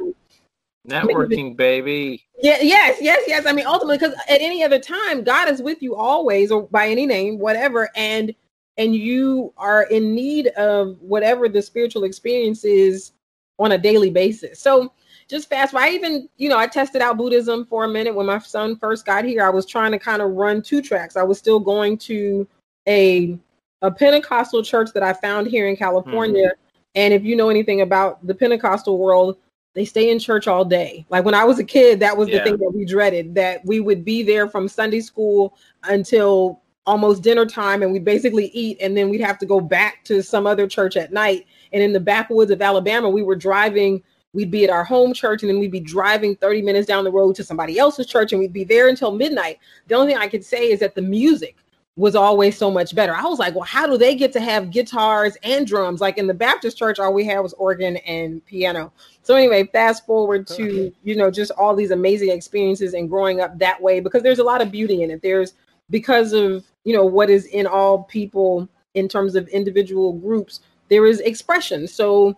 networking 0.88 1.58
baby 1.58 2.24
yeah 2.42 2.58
yes 2.62 3.00
yes 3.02 3.22
yes 3.28 3.46
i 3.46 3.52
mean 3.52 3.66
ultimately 3.66 3.98
because 3.98 4.14
at 4.30 4.40
any 4.40 4.64
other 4.64 4.80
time 4.80 5.24
god 5.24 5.50
is 5.50 5.62
with 5.62 5.82
you 5.82 5.96
always 5.96 6.52
or 6.52 6.64
by 6.68 6.88
any 6.88 7.06
name 7.06 7.40
whatever 7.40 7.90
and 7.96 8.34
and 8.78 8.96
you 8.96 9.52
are 9.58 9.84
in 9.84 10.14
need 10.14 10.48
of 10.50 10.96
whatever 11.02 11.50
the 11.50 11.62
spiritual 11.62 12.04
experience 12.04 12.64
is 12.64 13.14
on 13.58 13.72
a 13.72 13.78
daily 13.78 14.12
basis 14.12 14.60
so 14.60 14.92
just 15.28 15.50
fast. 15.50 15.74
I 15.74 15.90
even, 15.90 16.30
you 16.38 16.50
know, 16.50 16.58
I 16.58 16.68
tested 16.68 17.02
out 17.02 17.18
Buddhism 17.18 17.66
for 17.66 17.86
a 17.86 17.88
minute 17.88 18.14
when 18.14 18.28
my 18.28 18.40
son 18.40 18.78
first 18.78 19.06
got 19.06 19.26
here. 19.26 19.44
I 19.44 19.50
was 19.50 19.66
trying 19.66 19.92
to 19.92 20.00
kind 20.00 20.22
of 20.22 20.32
run 20.32 20.62
two 20.62 20.82
tracks. 20.82 21.18
I 21.18 21.24
was 21.24 21.40
still 21.40 21.60
going 21.60 21.98
to 22.00 22.48
a 22.88 23.38
a 23.86 23.92
Pentecostal 23.92 24.64
church 24.64 24.90
that 24.94 25.04
I 25.04 25.14
found 25.14 25.48
here 25.48 25.68
in 25.68 25.76
California. 25.76 26.48
Mm-hmm. 26.48 26.62
And 26.96 27.14
if 27.14 27.24
you 27.24 27.36
know 27.36 27.50
anything 27.50 27.82
about 27.82 28.26
the 28.26 28.34
Pentecostal 28.34 28.98
world, 28.98 29.38
they 29.74 29.86
stay 29.86 30.10
in 30.10 30.20
church 30.20 30.48
all 30.48 30.66
day. 30.66 31.06
Like 31.10 31.26
when 31.26 31.36
I 31.36 31.44
was 31.44 31.60
a 31.60 31.64
kid, 31.64 32.00
that 32.00 32.18
was 32.18 32.30
yeah. 32.30 32.40
the 32.40 32.44
thing 32.44 32.58
that 32.58 32.72
we 32.74 32.86
dreaded 32.86 33.36
that 33.36 33.64
we 33.66 33.80
would 33.80 34.04
be 34.04 34.24
there 34.24 34.48
from 34.48 34.68
Sunday 34.68 35.02
school 35.02 35.58
until 35.84 36.62
almost 36.88 37.24
dinner 37.24 37.46
time 37.46 37.84
and 37.84 37.92
we'd 37.92 38.06
basically 38.06 38.48
eat 38.48 38.78
and 38.80 38.96
then 38.96 39.10
we'd 39.10 39.22
have 39.22 39.40
to 39.40 39.46
go 39.46 39.60
back 39.60 40.04
to 40.06 40.22
some 40.22 40.48
other 40.48 40.68
church 40.68 40.96
at 40.96 41.12
night. 41.12 41.46
And 41.74 41.84
in 41.84 41.94
the 41.94 42.00
backwoods 42.00 42.52
of 42.52 42.62
Alabama, 42.62 43.10
we 43.10 43.24
were 43.24 43.36
driving 43.36 44.02
we'd 44.34 44.52
be 44.52 44.66
at 44.66 44.70
our 44.70 44.84
home 44.84 45.14
church 45.14 45.44
and 45.44 45.50
then 45.50 45.60
we'd 45.60 45.72
be 45.72 45.80
driving 45.80 46.36
30 46.36 46.62
minutes 46.62 46.86
down 46.86 47.06
the 47.06 47.12
road 47.12 47.36
to 47.36 47.44
somebody 47.44 47.80
else's 47.80 48.06
church 48.06 48.34
and 48.34 48.40
we'd 48.40 48.52
be 48.54 48.66
there 48.66 48.90
until 48.90 49.12
midnight. 49.12 49.60
The 49.88 49.96
only 49.96 50.14
thing 50.14 50.22
I 50.22 50.28
could 50.28 50.44
say 50.44 50.72
is 50.72 50.82
that 50.82 50.94
the 50.94 51.02
music 51.02 51.56
was 51.98 52.16
always 52.16 52.58
so 52.58 52.70
much 52.70 52.94
better. 52.94 53.16
I 53.16 53.24
was 53.24 53.40
like, 53.40 53.56
well, 53.56 53.64
how 53.64 53.88
do 53.88 53.98
they 53.98 54.16
get 54.16 54.34
to 54.34 54.42
have 54.42 54.70
guitars 54.70 55.38
and 55.44 55.66
drums? 55.66 56.02
Like 56.02 56.18
in 56.18 56.28
the 56.28 56.34
Baptist 56.34 56.78
church, 56.78 57.00
all 57.00 57.14
we 57.14 57.24
had 57.24 57.40
was 57.40 57.54
organ 57.54 57.98
and 57.98 58.46
piano. 58.46 58.92
So 59.22 59.36
anyway, 59.36 59.70
fast 59.72 60.06
forward 60.06 60.46
to, 60.48 60.92
you 61.04 61.16
know, 61.16 61.32
just 61.32 61.52
all 61.52 61.74
these 61.74 61.92
amazing 61.92 62.32
experiences 62.32 62.94
and 62.94 63.10
growing 63.10 63.40
up 63.40 63.58
that 63.60 63.82
way 63.82 64.02
because 64.02 64.24
there's 64.24 64.40
a 64.40 64.44
lot 64.44 64.62
of 64.62 64.72
beauty 64.72 65.04
in 65.04 65.12
it. 65.12 65.22
There's 65.22 65.54
because 65.90 66.34
of, 66.34 66.66
you 66.84 66.94
know, 66.94 67.06
what 67.06 67.30
is 67.30 67.46
in 67.46 67.66
all 67.66 68.04
people 68.04 68.68
in 68.94 69.08
terms 69.08 69.36
of 69.36 69.48
individual 69.50 70.14
groups, 70.14 70.60
there 70.90 71.06
is 71.06 71.22
expression. 71.22 71.88
So 71.88 72.38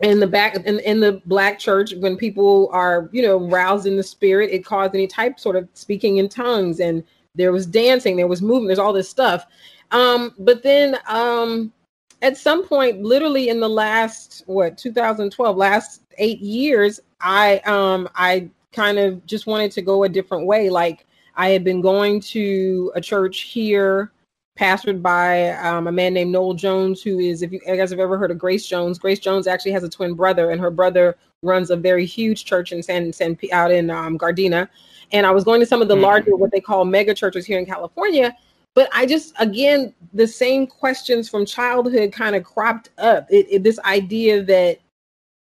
in 0.00 0.18
the 0.18 0.26
back 0.26 0.56
in, 0.56 0.80
in 0.80 0.98
the 0.98 1.22
black 1.26 1.58
church 1.58 1.94
when 1.98 2.16
people 2.16 2.68
are 2.72 3.08
you 3.12 3.22
know 3.22 3.48
roused 3.48 3.86
in 3.86 3.96
the 3.96 4.02
spirit 4.02 4.50
it 4.50 4.64
caused 4.64 4.92
any 4.92 5.06
type 5.06 5.38
sort 5.38 5.54
of 5.54 5.68
speaking 5.74 6.16
in 6.16 6.28
tongues 6.28 6.80
and 6.80 7.04
there 7.34 7.52
was 7.52 7.66
dancing 7.66 8.16
there 8.16 8.26
was 8.26 8.42
movement 8.42 8.68
there's 8.68 8.78
all 8.78 8.92
this 8.92 9.08
stuff. 9.08 9.46
Um 9.90 10.34
but 10.38 10.62
then 10.62 10.98
um 11.08 11.72
at 12.22 12.36
some 12.36 12.66
point 12.66 13.02
literally 13.02 13.48
in 13.48 13.60
the 13.60 13.68
last 13.68 14.42
what 14.46 14.78
2012 14.78 15.56
last 15.56 16.02
eight 16.18 16.40
years 16.40 17.00
i 17.20 17.58
um 17.60 18.08
i 18.14 18.48
kind 18.72 18.98
of 18.98 19.24
just 19.26 19.46
wanted 19.46 19.70
to 19.72 19.82
go 19.82 20.04
a 20.04 20.08
different 20.08 20.46
way. 20.46 20.70
Like 20.70 21.06
i 21.36 21.48
had 21.50 21.64
been 21.64 21.80
going 21.80 22.20
to 22.20 22.92
a 22.94 23.00
church 23.00 23.40
here 23.40 24.12
pastored 24.58 25.02
by 25.02 25.50
um, 25.50 25.86
a 25.86 25.92
man 25.92 26.14
named 26.14 26.30
Noel 26.30 26.54
Jones, 26.54 27.02
who 27.02 27.18
is, 27.18 27.42
if 27.42 27.52
you, 27.52 27.60
guys 27.60 27.90
have 27.90 27.98
ever 27.98 28.16
heard 28.16 28.30
of 28.30 28.38
Grace 28.38 28.66
Jones, 28.66 28.98
Grace 28.98 29.18
Jones 29.18 29.46
actually 29.46 29.72
has 29.72 29.82
a 29.82 29.88
twin 29.88 30.14
brother, 30.14 30.50
and 30.50 30.60
her 30.60 30.70
brother 30.70 31.16
runs 31.42 31.70
a 31.70 31.76
very 31.76 32.06
huge 32.06 32.44
church 32.44 32.72
in 32.72 32.82
San, 32.82 33.12
San 33.12 33.36
out 33.52 33.72
in 33.72 33.90
um, 33.90 34.18
Gardena. 34.18 34.68
And 35.12 35.26
I 35.26 35.30
was 35.32 35.44
going 35.44 35.60
to 35.60 35.66
some 35.66 35.82
of 35.82 35.88
the 35.88 35.94
mm-hmm. 35.94 36.04
larger, 36.04 36.36
what 36.36 36.50
they 36.52 36.60
call 36.60 36.84
mega 36.84 37.14
churches 37.14 37.44
here 37.44 37.58
in 37.58 37.66
California. 37.66 38.36
But 38.74 38.88
I 38.92 39.06
just, 39.06 39.34
again, 39.38 39.94
the 40.12 40.26
same 40.26 40.66
questions 40.66 41.28
from 41.28 41.46
childhood 41.46 42.12
kind 42.12 42.34
of 42.34 42.44
cropped 42.44 42.90
up. 42.98 43.26
It, 43.30 43.46
it, 43.50 43.62
this 43.62 43.78
idea 43.80 44.42
that 44.44 44.78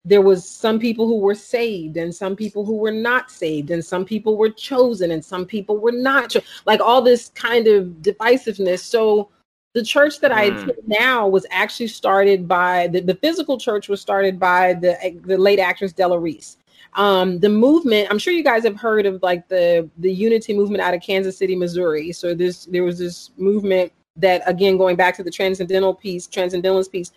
there 0.07 0.23
was 0.23 0.49
some 0.49 0.79
people 0.79 1.07
who 1.09 1.19
were 1.19 1.35
saved 1.35 1.97
and 1.97 2.15
some 2.15 2.37
people 2.37 2.65
who 2.65 2.77
were 2.77 2.93
not 2.93 3.29
saved 3.29 3.73
and 3.73 3.85
some 3.85 4.05
people 4.05 4.37
were 4.37 4.49
chosen 4.49 5.11
and 5.11 5.23
some 5.23 5.45
people 5.45 5.79
were 5.79 5.93
not 5.93 6.31
cho- 6.31 6.41
like 6.65 6.81
all 6.81 7.03
this 7.03 7.31
kind 7.35 7.67
of 7.67 7.87
divisiveness. 8.03 8.79
So 8.79 9.31
the 9.75 9.83
church 9.83 10.21
that 10.21 10.33
i 10.33 10.49
hmm. 10.49 10.71
now 10.87 11.29
was 11.29 11.45
actually 11.51 11.89
started 11.89 12.49
by 12.49 12.87
the, 12.87 13.01
the 13.01 13.17
physical 13.17 13.59
church 13.59 13.91
was 13.91 14.01
started 14.01 14.41
by 14.41 14.73
the 14.73 14.97
the 15.27 15.37
late 15.37 15.59
actress 15.59 15.93
della 15.93 16.19
reese. 16.19 16.57
Um, 16.95 17.41
the 17.41 17.51
movement 17.51 18.09
i'm 18.11 18.19
sure 18.19 18.33
you 18.33 18.45
guys 18.45 18.65
have 18.65 18.77
heard 18.77 19.05
of 19.05 19.23
like 19.23 19.49
the 19.49 19.91
the 19.99 20.11
unity 20.11 20.55
movement 20.55 20.83
out 20.83 20.95
of 20.95 21.03
kansas 21.03 21.37
city 21.37 21.57
missouri. 21.57 22.13
So 22.13 22.33
this 22.33 22.65
there 22.65 22.85
was 22.85 22.99
this 22.99 23.33
movement 23.37 23.93
that 24.17 24.41
again 24.47 24.79
going 24.79 24.97
back 24.97 25.15
to 25.17 25.23
the 25.23 25.31
transcendental 25.31 25.93
piece 25.93 26.27
transcendentalist 26.27 26.91
piece 26.93 27.11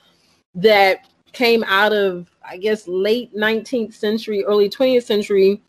that 0.56 1.08
came 1.34 1.64
out 1.66 1.94
of 1.94 2.30
I 2.44 2.58
guess 2.58 2.88
late 2.88 3.36
19th 3.36 3.94
century, 3.94 4.44
early 4.44 4.70
20th 4.70 5.04
century, 5.04 5.62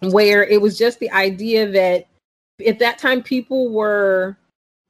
where 0.00 0.44
it 0.44 0.60
was 0.60 0.76
just 0.76 0.98
the 0.98 1.10
idea 1.12 1.70
that 1.70 2.06
at 2.66 2.78
that 2.78 2.98
time 2.98 3.22
people 3.22 3.70
were 3.70 4.36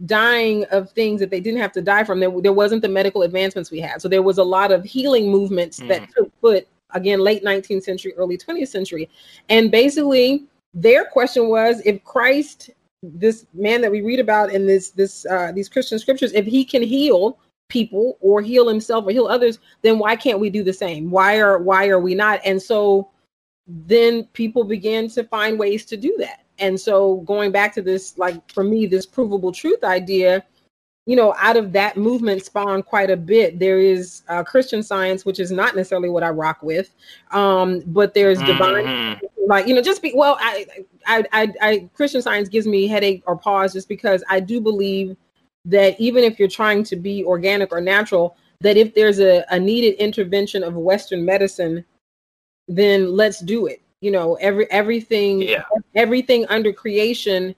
dying 0.06 0.64
of 0.70 0.90
things 0.92 1.20
that 1.20 1.30
they 1.30 1.40
didn't 1.40 1.60
have 1.60 1.72
to 1.72 1.82
die 1.82 2.04
from. 2.04 2.20
There, 2.20 2.40
there 2.40 2.52
wasn't 2.52 2.82
the 2.82 2.88
medical 2.88 3.22
advancements 3.22 3.70
we 3.70 3.80
had. 3.80 4.00
So 4.00 4.08
there 4.08 4.22
was 4.22 4.38
a 4.38 4.44
lot 4.44 4.72
of 4.72 4.84
healing 4.84 5.30
movements 5.30 5.78
mm. 5.78 5.88
that 5.88 6.08
took 6.16 6.32
foot 6.40 6.66
again, 6.92 7.20
late 7.20 7.44
19th 7.44 7.82
century, 7.82 8.14
early 8.16 8.38
20th 8.38 8.68
century. 8.68 9.08
And 9.48 9.70
basically 9.70 10.46
their 10.74 11.04
question 11.04 11.48
was 11.48 11.80
if 11.84 12.02
Christ, 12.04 12.70
this 13.02 13.46
man 13.52 13.80
that 13.80 13.90
we 13.90 14.00
read 14.00 14.20
about 14.20 14.52
in 14.52 14.66
this, 14.66 14.90
this, 14.90 15.26
uh, 15.26 15.52
these 15.52 15.68
Christian 15.68 15.98
scriptures, 15.98 16.32
if 16.32 16.46
he 16.46 16.64
can 16.64 16.82
heal 16.82 17.38
people 17.70 18.18
or 18.20 18.42
heal 18.42 18.68
himself 18.68 19.06
or 19.06 19.10
heal 19.10 19.26
others 19.26 19.58
then 19.80 19.98
why 19.98 20.14
can't 20.14 20.38
we 20.38 20.50
do 20.50 20.62
the 20.62 20.72
same 20.72 21.10
why 21.10 21.38
are 21.38 21.58
why 21.58 21.88
are 21.88 22.00
we 22.00 22.14
not 22.14 22.40
and 22.44 22.60
so 22.60 23.10
then 23.70 24.24
people 24.32 24.64
began 24.64 25.08
to 25.08 25.24
find 25.24 25.58
ways 25.58 25.84
to 25.86 25.96
do 25.96 26.14
that. 26.18 26.44
And 26.58 26.78
so 26.78 27.18
going 27.18 27.52
back 27.52 27.72
to 27.74 27.82
this, 27.82 28.18
like 28.18 28.50
for 28.52 28.64
me, 28.64 28.86
this 28.86 29.06
provable 29.06 29.52
truth 29.52 29.84
idea, 29.84 30.44
you 31.06 31.16
know, 31.16 31.34
out 31.38 31.56
of 31.56 31.72
that 31.72 31.96
movement 31.96 32.44
spawned 32.44 32.84
quite 32.84 33.10
a 33.10 33.16
bit. 33.16 33.58
There 33.58 33.78
is 33.78 34.22
uh, 34.28 34.44
Christian 34.44 34.82
science, 34.82 35.24
which 35.24 35.40
is 35.40 35.50
not 35.50 35.74
necessarily 35.74 36.10
what 36.10 36.22
I 36.22 36.30
rock 36.30 36.62
with, 36.62 36.94
um, 37.30 37.82
but 37.86 38.12
there's 38.12 38.38
mm-hmm. 38.38 38.46
divine, 38.46 39.20
like 39.46 39.66
you 39.66 39.74
know, 39.74 39.82
just 39.82 40.02
be 40.02 40.12
well. 40.14 40.36
I, 40.40 40.66
I, 41.06 41.24
I, 41.32 41.52
I, 41.62 41.88
Christian 41.94 42.20
science 42.20 42.48
gives 42.48 42.66
me 42.66 42.86
headache 42.86 43.22
or 43.26 43.36
pause 43.36 43.72
just 43.72 43.88
because 43.88 44.22
I 44.28 44.40
do 44.40 44.60
believe 44.60 45.16
that 45.64 46.00
even 46.00 46.24
if 46.24 46.38
you're 46.38 46.48
trying 46.48 46.84
to 46.84 46.96
be 46.96 47.24
organic 47.24 47.72
or 47.72 47.80
natural, 47.80 48.36
that 48.60 48.76
if 48.76 48.94
there's 48.94 49.20
a, 49.20 49.44
a 49.50 49.58
needed 49.58 49.94
intervention 49.94 50.62
of 50.62 50.74
Western 50.74 51.24
medicine, 51.24 51.84
then 52.68 53.12
let's 53.12 53.40
do 53.40 53.66
it. 53.66 53.82
You 54.00 54.10
know, 54.10 54.34
every 54.36 54.70
everything, 54.70 55.42
yeah. 55.42 55.64
everything 55.94 56.46
under 56.46 56.72
creation 56.72 57.54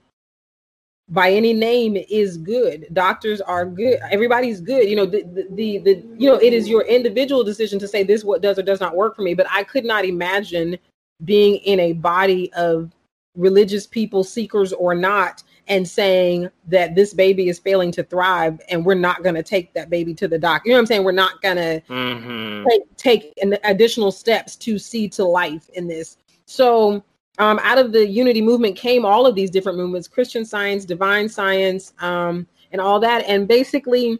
by 1.08 1.30
any 1.30 1.52
name 1.52 1.96
is 1.96 2.36
good. 2.36 2.86
Doctors 2.92 3.40
are 3.40 3.66
good. 3.66 3.98
Everybody's 4.10 4.60
good. 4.60 4.88
You 4.88 4.96
know, 4.96 5.06
the, 5.06 5.22
the, 5.22 5.46
the, 5.50 5.78
the, 5.78 6.04
you 6.16 6.28
know, 6.28 6.36
it 6.36 6.52
is 6.52 6.68
your 6.68 6.82
individual 6.82 7.44
decision 7.44 7.78
to 7.80 7.88
say 7.88 8.02
this 8.02 8.24
what 8.24 8.40
does 8.40 8.58
or 8.58 8.62
does 8.62 8.80
not 8.80 8.96
work 8.96 9.14
for 9.14 9.22
me. 9.22 9.34
But 9.34 9.46
I 9.50 9.62
could 9.62 9.84
not 9.84 10.04
imagine 10.04 10.78
being 11.24 11.56
in 11.56 11.80
a 11.80 11.92
body 11.92 12.52
of 12.54 12.90
religious 13.36 13.86
people, 13.86 14.24
seekers 14.24 14.72
or 14.72 14.94
not, 14.94 15.42
and 15.68 15.86
saying 15.86 16.48
that 16.66 16.94
this 16.94 17.14
baby 17.14 17.48
is 17.48 17.58
failing 17.58 17.92
to 17.92 18.02
thrive 18.02 18.60
and 18.68 18.84
we're 18.84 18.94
not 18.94 19.22
going 19.22 19.34
to 19.34 19.42
take 19.42 19.72
that 19.74 19.90
baby 19.90 20.12
to 20.14 20.26
the 20.26 20.38
doctor. 20.38 20.68
You 20.68 20.72
know 20.72 20.78
what 20.78 20.82
I'm 20.82 20.86
saying? 20.86 21.04
We're 21.04 21.12
not 21.12 21.40
going 21.40 21.56
to 21.56 21.82
mm-hmm. 21.88 22.68
take, 22.68 22.96
take 22.96 23.32
an 23.42 23.56
additional 23.64 24.10
steps 24.10 24.56
to 24.56 24.78
see 24.78 25.08
to 25.10 25.24
life 25.24 25.68
in 25.74 25.86
this. 25.86 26.16
So 26.46 27.04
um, 27.38 27.58
out 27.62 27.78
of 27.78 27.92
the 27.92 28.06
unity 28.06 28.42
movement 28.42 28.76
came 28.76 29.04
all 29.04 29.26
of 29.26 29.34
these 29.34 29.50
different 29.50 29.78
movements 29.78 30.08
Christian 30.08 30.44
science, 30.44 30.84
divine 30.84 31.28
science, 31.28 31.92
um, 32.00 32.46
and 32.72 32.80
all 32.80 33.00
that. 33.00 33.24
And 33.26 33.48
basically, 33.48 34.18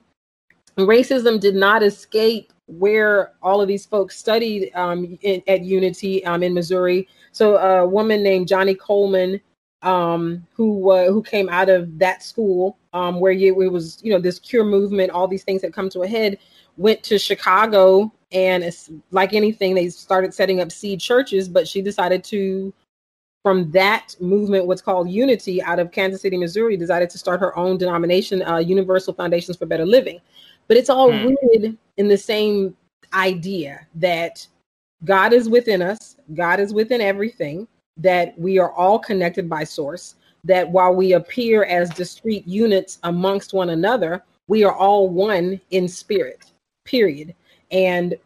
racism 0.78 1.38
did 1.38 1.54
not 1.54 1.82
escape 1.82 2.52
where 2.66 3.32
all 3.42 3.60
of 3.60 3.68
these 3.68 3.84
folks 3.84 4.16
studied 4.16 4.70
um, 4.74 5.18
in, 5.22 5.42
at 5.46 5.62
Unity 5.62 6.24
um, 6.24 6.42
in 6.42 6.54
Missouri. 6.54 7.06
So, 7.32 7.56
a 7.56 7.86
woman 7.86 8.22
named 8.22 8.48
Johnnie 8.48 8.74
Colemon, 8.74 9.40
um, 9.82 10.46
who 10.54 10.90
uh, 10.90 11.06
who 11.06 11.22
came 11.22 11.48
out 11.48 11.68
of 11.68 11.98
that 11.98 12.22
school 12.22 12.78
um, 12.92 13.20
where 13.20 13.32
you, 13.32 13.60
it 13.62 13.68
was, 13.68 14.00
you 14.02 14.12
know, 14.12 14.20
this 14.20 14.38
cure 14.38 14.64
movement, 14.64 15.10
all 15.10 15.26
these 15.26 15.44
things 15.44 15.62
had 15.62 15.72
come 15.72 15.88
to 15.90 16.02
a 16.02 16.08
head, 16.08 16.38
went 16.76 17.02
to 17.04 17.18
Chicago. 17.18 18.12
And 18.32 18.64
it's 18.64 18.90
like 19.10 19.34
anything, 19.34 19.74
they 19.74 19.90
started 19.90 20.32
setting 20.32 20.60
up 20.60 20.72
seed 20.72 21.00
churches, 21.00 21.48
but 21.48 21.68
she 21.68 21.82
decided 21.82 22.24
to 22.24 22.72
from 23.42 23.70
that 23.72 24.14
movement, 24.20 24.66
what's 24.66 24.80
called 24.80 25.10
Unity 25.10 25.60
out 25.62 25.80
of 25.80 25.90
Kansas 25.90 26.22
City, 26.22 26.36
Missouri, 26.36 26.76
decided 26.76 27.10
to 27.10 27.18
start 27.18 27.40
her 27.40 27.56
own 27.58 27.76
denomination, 27.76 28.40
uh, 28.42 28.58
Universal 28.58 29.14
Foundations 29.14 29.56
for 29.56 29.66
Better 29.66 29.84
Living. 29.84 30.20
But 30.68 30.76
it's 30.76 30.88
all 30.88 31.12
hmm. 31.12 31.26
rooted 31.26 31.76
in 31.96 32.08
the 32.08 32.16
same 32.16 32.76
idea 33.12 33.86
that 33.96 34.46
God 35.04 35.32
is 35.32 35.48
within 35.48 35.82
us, 35.82 36.16
God 36.34 36.60
is 36.60 36.72
within 36.72 37.00
everything, 37.00 37.66
that 37.96 38.38
we 38.38 38.58
are 38.58 38.72
all 38.72 38.98
connected 38.98 39.48
by 39.48 39.64
source, 39.64 40.16
that 40.44 40.68
while 40.68 40.94
we 40.94 41.12
appear 41.12 41.64
as 41.64 41.90
discrete 41.90 42.46
units 42.46 42.98
amongst 43.04 43.52
one 43.52 43.70
another, 43.70 44.24
we 44.48 44.64
are 44.64 44.74
all 44.74 45.08
one 45.08 45.60
in 45.70 45.88
spirit, 45.88 46.52
period. 46.84 47.34
And 47.70 48.16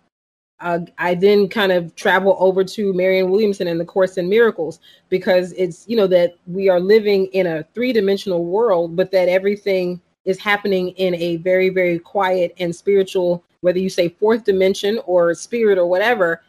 uh, 0.61 0.81
I 0.99 1.15
then 1.15 1.49
kind 1.49 1.71
of 1.71 1.95
travel 1.97 2.37
over 2.39 2.65
to 2.65 2.95
Marianne 2.95 3.31
Williamson 3.31 3.67
and 3.69 3.79
the 3.79 3.85
Course 3.85 4.17
in 4.17 4.29
Miracles 4.29 4.81
because 5.11 5.53
it's, 5.53 5.87
you 5.87 5.97
know, 5.97 6.07
that 6.07 6.37
we 6.47 6.69
are 6.69 6.81
living 6.81 7.27
in 7.27 7.47
a 7.47 7.63
three 7.75 7.93
dimensional 7.93 8.45
world, 8.45 8.97
but 8.97 9.11
that 9.13 9.29
everything 9.29 10.01
is 10.25 10.39
happening 10.39 10.89
in 10.91 11.15
a 11.17 11.37
very, 11.37 11.69
very 11.69 11.99
quiet 11.99 12.55
and 12.59 12.75
spiritual, 12.75 13.45
whether 13.61 13.79
you 13.79 13.91
say 13.91 14.09
fourth 14.09 14.45
dimension 14.45 14.99
or 15.05 15.35
spirit 15.35 15.77
or 15.79 15.87
whatever, 15.87 16.43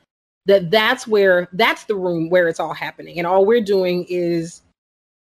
that 0.48 0.72
that's 0.72 1.08
where, 1.08 1.48
that's 1.54 1.86
the 1.86 1.96
room 1.96 2.30
where 2.30 2.48
it's 2.48 2.60
all 2.60 2.74
happening. 2.74 3.20
And 3.20 3.28
all 3.28 3.46
we're 3.46 3.62
doing 3.62 4.06
is 4.10 4.64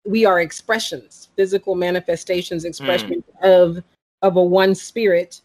we 0.06 0.26
are 0.26 0.40
expressions, 0.40 1.30
physical 1.36 1.76
manifestations, 1.76 2.64
expressions 2.64 3.24
mm. 3.42 3.50
of, 3.50 3.84
of 4.22 4.36
a 4.38 4.44
one 4.44 4.76
spirit 4.76 5.42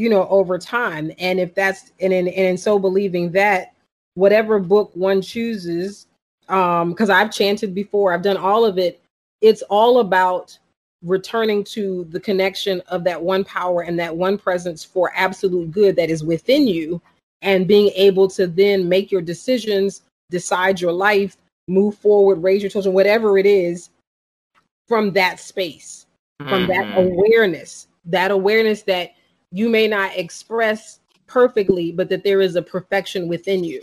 you 0.00 0.08
know, 0.08 0.26
over 0.28 0.58
time. 0.58 1.12
And 1.18 1.38
if 1.38 1.54
that's 1.54 1.92
and 2.00 2.10
in 2.10 2.26
and 2.26 2.36
in 2.36 2.56
so 2.56 2.78
believing 2.78 3.32
that 3.32 3.74
whatever 4.14 4.58
book 4.58 4.90
one 4.94 5.20
chooses, 5.20 6.06
um, 6.48 6.90
because 6.90 7.10
I've 7.10 7.30
chanted 7.30 7.74
before, 7.74 8.14
I've 8.14 8.22
done 8.22 8.38
all 8.38 8.64
of 8.64 8.78
it, 8.78 9.02
it's 9.42 9.60
all 9.68 10.00
about 10.00 10.58
returning 11.02 11.64
to 11.64 12.04
the 12.04 12.20
connection 12.20 12.80
of 12.88 13.04
that 13.04 13.20
one 13.20 13.44
power 13.44 13.82
and 13.82 13.98
that 13.98 14.16
one 14.16 14.38
presence 14.38 14.82
for 14.82 15.12
absolute 15.14 15.70
good 15.70 15.96
that 15.96 16.08
is 16.08 16.24
within 16.24 16.66
you 16.66 17.00
and 17.42 17.66
being 17.66 17.90
able 17.94 18.28
to 18.28 18.46
then 18.46 18.88
make 18.88 19.10
your 19.10 19.22
decisions, 19.22 20.02
decide 20.30 20.80
your 20.80 20.92
life, 20.92 21.36
move 21.68 21.96
forward, 21.96 22.42
raise 22.42 22.62
your 22.62 22.70
children, 22.70 22.94
whatever 22.94 23.38
it 23.38 23.46
is, 23.46 23.90
from 24.88 25.12
that 25.12 25.38
space, 25.38 26.06
from 26.38 26.66
mm-hmm. 26.66 26.66
that 26.66 26.98
awareness, 26.98 27.86
that 28.04 28.30
awareness 28.30 28.82
that 28.82 29.12
you 29.52 29.68
may 29.68 29.86
not 29.86 30.16
express 30.16 31.00
perfectly, 31.26 31.92
but 31.92 32.08
that 32.08 32.24
there 32.24 32.40
is 32.40 32.56
a 32.56 32.62
perfection 32.62 33.28
within 33.28 33.62
you. 33.62 33.82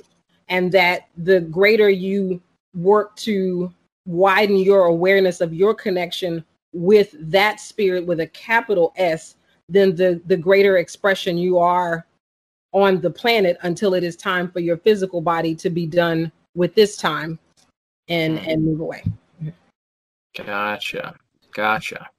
And 0.49 0.71
that 0.71 1.07
the 1.17 1.41
greater 1.41 1.89
you 1.89 2.41
work 2.75 3.15
to 3.17 3.73
widen 4.05 4.57
your 4.57 4.85
awareness 4.85 5.41
of 5.41 5.53
your 5.53 5.73
connection 5.73 6.43
with 6.73 7.15
that 7.19 7.59
spirit 7.59 8.05
with 8.05 8.19
a 8.19 8.27
capital 8.27 8.93
S, 8.97 9.35
then 9.69 9.95
the, 9.95 10.21
the 10.27 10.37
greater 10.37 10.77
expression 10.77 11.37
you 11.37 11.57
are 11.57 12.05
on 12.73 13.01
the 13.01 13.09
planet 13.09 13.57
until 13.61 13.93
it 13.93 14.03
is 14.03 14.15
time 14.15 14.51
for 14.51 14.59
your 14.59 14.77
physical 14.77 15.21
body 15.21 15.55
to 15.55 15.69
be 15.69 15.85
done 15.85 16.31
with 16.55 16.75
this 16.75 16.97
time 16.97 17.39
and 18.07 18.39
and 18.39 18.63
move 18.63 18.79
away. 18.79 19.03
Gotcha. 20.35 21.15
Gotcha. 21.53 22.09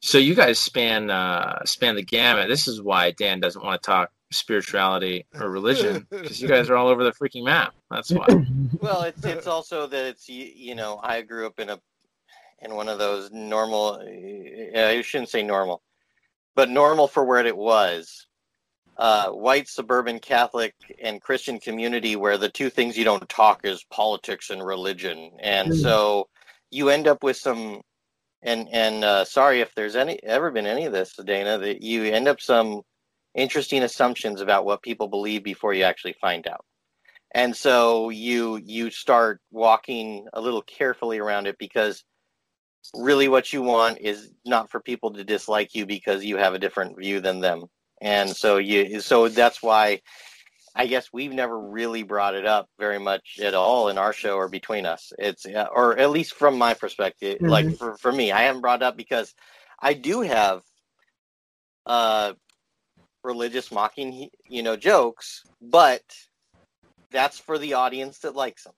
So 0.00 0.18
you 0.18 0.34
guys 0.34 0.58
span 0.58 1.10
uh, 1.10 1.64
span 1.64 1.94
the 1.94 2.02
gamut. 2.02 2.48
This 2.48 2.68
is 2.68 2.82
why 2.82 3.12
Dan 3.12 3.40
doesn't 3.40 3.64
want 3.64 3.82
to 3.82 3.86
talk 3.86 4.10
spirituality 4.32 5.26
or 5.34 5.50
religion 5.50 6.06
because 6.10 6.40
you 6.40 6.48
guys 6.48 6.70
are 6.70 6.76
all 6.76 6.88
over 6.88 7.04
the 7.04 7.12
freaking 7.12 7.44
map. 7.44 7.74
That's 7.90 8.10
why. 8.10 8.26
Well, 8.80 9.02
it's 9.02 9.22
it's 9.26 9.46
also 9.46 9.86
that 9.88 10.06
it's 10.06 10.28
you 10.28 10.74
know 10.74 11.00
I 11.02 11.20
grew 11.20 11.46
up 11.46 11.58
in 11.58 11.68
a 11.68 11.80
in 12.60 12.74
one 12.74 12.88
of 12.88 12.98
those 12.98 13.30
normal. 13.30 14.00
I 14.74 15.02
shouldn't 15.02 15.28
say 15.28 15.42
normal, 15.42 15.82
but 16.54 16.70
normal 16.70 17.08
for 17.08 17.24
where 17.24 17.44
it 17.44 17.56
was. 17.56 18.26
Uh, 18.96 19.30
white 19.30 19.66
suburban 19.66 20.18
Catholic 20.18 20.74
and 21.02 21.22
Christian 21.22 21.58
community 21.58 22.16
where 22.16 22.36
the 22.36 22.50
two 22.50 22.68
things 22.68 22.98
you 22.98 23.04
don't 23.04 23.26
talk 23.28 23.60
is 23.64 23.84
politics 23.90 24.50
and 24.50 24.64
religion, 24.64 25.30
and 25.40 25.72
mm. 25.72 25.80
so 25.80 26.28
you 26.70 26.90
end 26.90 27.08
up 27.08 27.22
with 27.22 27.36
some 27.36 27.80
and 28.42 28.68
and 28.72 29.04
uh, 29.04 29.24
sorry 29.24 29.60
if 29.60 29.74
there's 29.74 29.96
any 29.96 30.22
ever 30.22 30.50
been 30.50 30.66
any 30.66 30.86
of 30.86 30.92
this, 30.92 31.14
Dana, 31.24 31.58
that 31.58 31.82
you 31.82 32.04
end 32.04 32.28
up 32.28 32.40
some 32.40 32.82
interesting 33.34 33.82
assumptions 33.82 34.40
about 34.40 34.64
what 34.64 34.82
people 34.82 35.08
believe 35.08 35.44
before 35.44 35.72
you 35.72 35.84
actually 35.84 36.14
find 36.20 36.46
out. 36.46 36.64
And 37.32 37.54
so 37.54 38.10
you 38.10 38.60
you 38.64 38.90
start 38.90 39.40
walking 39.50 40.26
a 40.32 40.40
little 40.40 40.62
carefully 40.62 41.18
around 41.18 41.46
it 41.46 41.56
because 41.58 42.04
really 42.94 43.28
what 43.28 43.52
you 43.52 43.62
want 43.62 43.98
is 44.00 44.30
not 44.44 44.70
for 44.70 44.80
people 44.80 45.12
to 45.12 45.24
dislike 45.24 45.74
you 45.74 45.86
because 45.86 46.24
you 46.24 46.36
have 46.38 46.54
a 46.54 46.58
different 46.58 46.98
view 46.98 47.20
than 47.20 47.40
them. 47.40 47.64
And 48.00 48.30
so 48.30 48.56
you 48.56 49.00
so 49.00 49.28
that's 49.28 49.62
why 49.62 50.00
I 50.74 50.86
guess 50.86 51.08
we've 51.12 51.32
never 51.32 51.58
really 51.58 52.02
brought 52.02 52.34
it 52.34 52.46
up 52.46 52.68
very 52.78 52.98
much 52.98 53.38
at 53.42 53.54
all 53.54 53.88
in 53.88 53.98
our 53.98 54.12
show 54.12 54.36
or 54.36 54.48
between 54.48 54.86
us. 54.86 55.12
It's 55.18 55.46
or 55.46 55.98
at 55.98 56.10
least 56.10 56.34
from 56.34 56.56
my 56.56 56.74
perspective, 56.74 57.36
mm-hmm. 57.36 57.48
like 57.48 57.76
for, 57.76 57.96
for 57.98 58.12
me, 58.12 58.32
I 58.32 58.42
haven't 58.42 58.62
brought 58.62 58.82
up 58.82 58.96
because 58.96 59.34
I 59.80 59.94
do 59.94 60.20
have 60.22 60.62
uh 61.86 62.34
religious 63.22 63.70
mocking, 63.70 64.30
you 64.48 64.62
know, 64.62 64.76
jokes, 64.76 65.42
but 65.60 66.02
that's 67.10 67.38
for 67.38 67.58
the 67.58 67.74
audience 67.74 68.20
that 68.20 68.34
likes 68.34 68.64
them. 68.64 68.74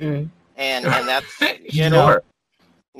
Mm-hmm. 0.00 0.26
And 0.56 0.86
and 0.86 1.08
that's 1.08 1.40
you 1.62 1.84
sure. 1.84 1.90
know 1.90 2.20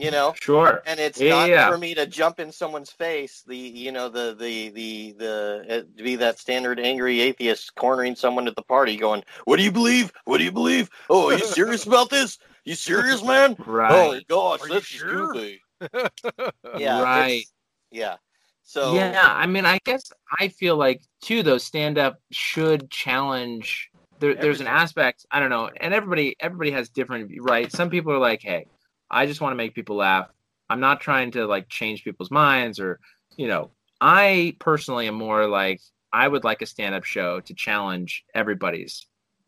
you 0.01 0.11
know? 0.11 0.35
Sure. 0.41 0.83
And 0.87 1.01
it's 1.01 1.20
yeah, 1.20 1.31
not 1.31 1.49
yeah. 1.49 1.70
for 1.70 1.79
me 1.79 1.95
to 1.95 2.07
jump 2.07 2.41
in 2.41 2.53
someone's 2.53 2.91
face 2.91 3.43
the 3.47 3.57
you 3.57 3.93
know 3.93 4.09
the 4.09 4.35
the 4.39 4.70
the 4.70 5.12
the 5.19 5.65
uh, 5.69 5.97
to 5.97 6.03
be 6.03 6.16
that 6.16 6.39
standard 6.39 6.81
angry 6.81 7.20
atheist 7.20 7.75
cornering 7.75 8.16
someone 8.16 8.47
at 8.47 8.57
the 8.57 8.62
party 8.62 8.97
going 8.97 9.23
what 9.45 9.57
do 9.57 9.62
you 9.62 9.73
believe? 9.73 10.12
What 10.25 10.39
do 10.39 10.45
you 10.45 10.53
believe? 10.53 10.91
Oh 11.11 11.31
are 11.31 11.39
you 11.39 11.45
serious 11.45 11.87
about 11.87 12.11
this? 12.11 12.39
You 12.65 12.75
serious 12.75 13.23
man? 13.23 13.57
Right. 13.66 13.93
Oh 13.93 14.20
gosh 14.29 14.62
are 14.62 14.69
that's 14.69 14.87
sure? 14.87 15.35
yeah 16.79 17.03
right. 17.03 17.45
Yeah. 17.91 18.16
So 18.65 18.95
yeah 18.95 19.25
i 19.25 19.47
mean 19.47 19.65
i 19.65 19.79
guess 19.87 20.12
i 20.39 20.49
feel 20.49 20.77
like 20.77 21.01
too 21.23 21.43
though 21.43 21.57
stand 21.57 21.97
up 21.97 22.20
should 22.31 22.91
challenge 22.91 23.91
there, 24.20 24.35
there's 24.35 24.61
an 24.61 24.66
aspect 24.66 25.27
I 25.31 25.41
don't 25.41 25.51
know, 25.51 25.70
and 25.81 25.95
everybody 25.95 26.37
everybody 26.41 26.70
has 26.73 26.89
different 26.89 27.31
right. 27.41 27.70
Some 27.70 27.91
people 27.91 28.12
are 28.12 28.19
like, 28.19 28.43
hey, 28.43 28.66
I 29.10 29.26
just 29.26 29.40
want 29.40 29.52
to 29.52 29.56
make 29.56 29.74
people 29.74 29.97
laugh. 29.97 30.28
I'm 30.70 30.80
not 30.80 31.01
trying 31.01 31.30
to 31.32 31.47
like 31.47 31.68
change 31.68 32.05
people's 32.05 32.30
minds 32.30 32.80
or 32.80 33.01
you 33.36 33.48
know. 33.48 33.70
I 34.01 34.55
personally 34.60 35.09
am 35.09 35.14
more 35.14 35.47
like 35.48 35.80
I 36.12 36.28
would 36.28 36.44
like 36.44 36.62
a 36.62 36.66
stand 36.66 36.94
up 36.94 37.05
show 37.05 37.40
to 37.40 37.55
challenge 37.55 38.24
everybody's 38.35 39.06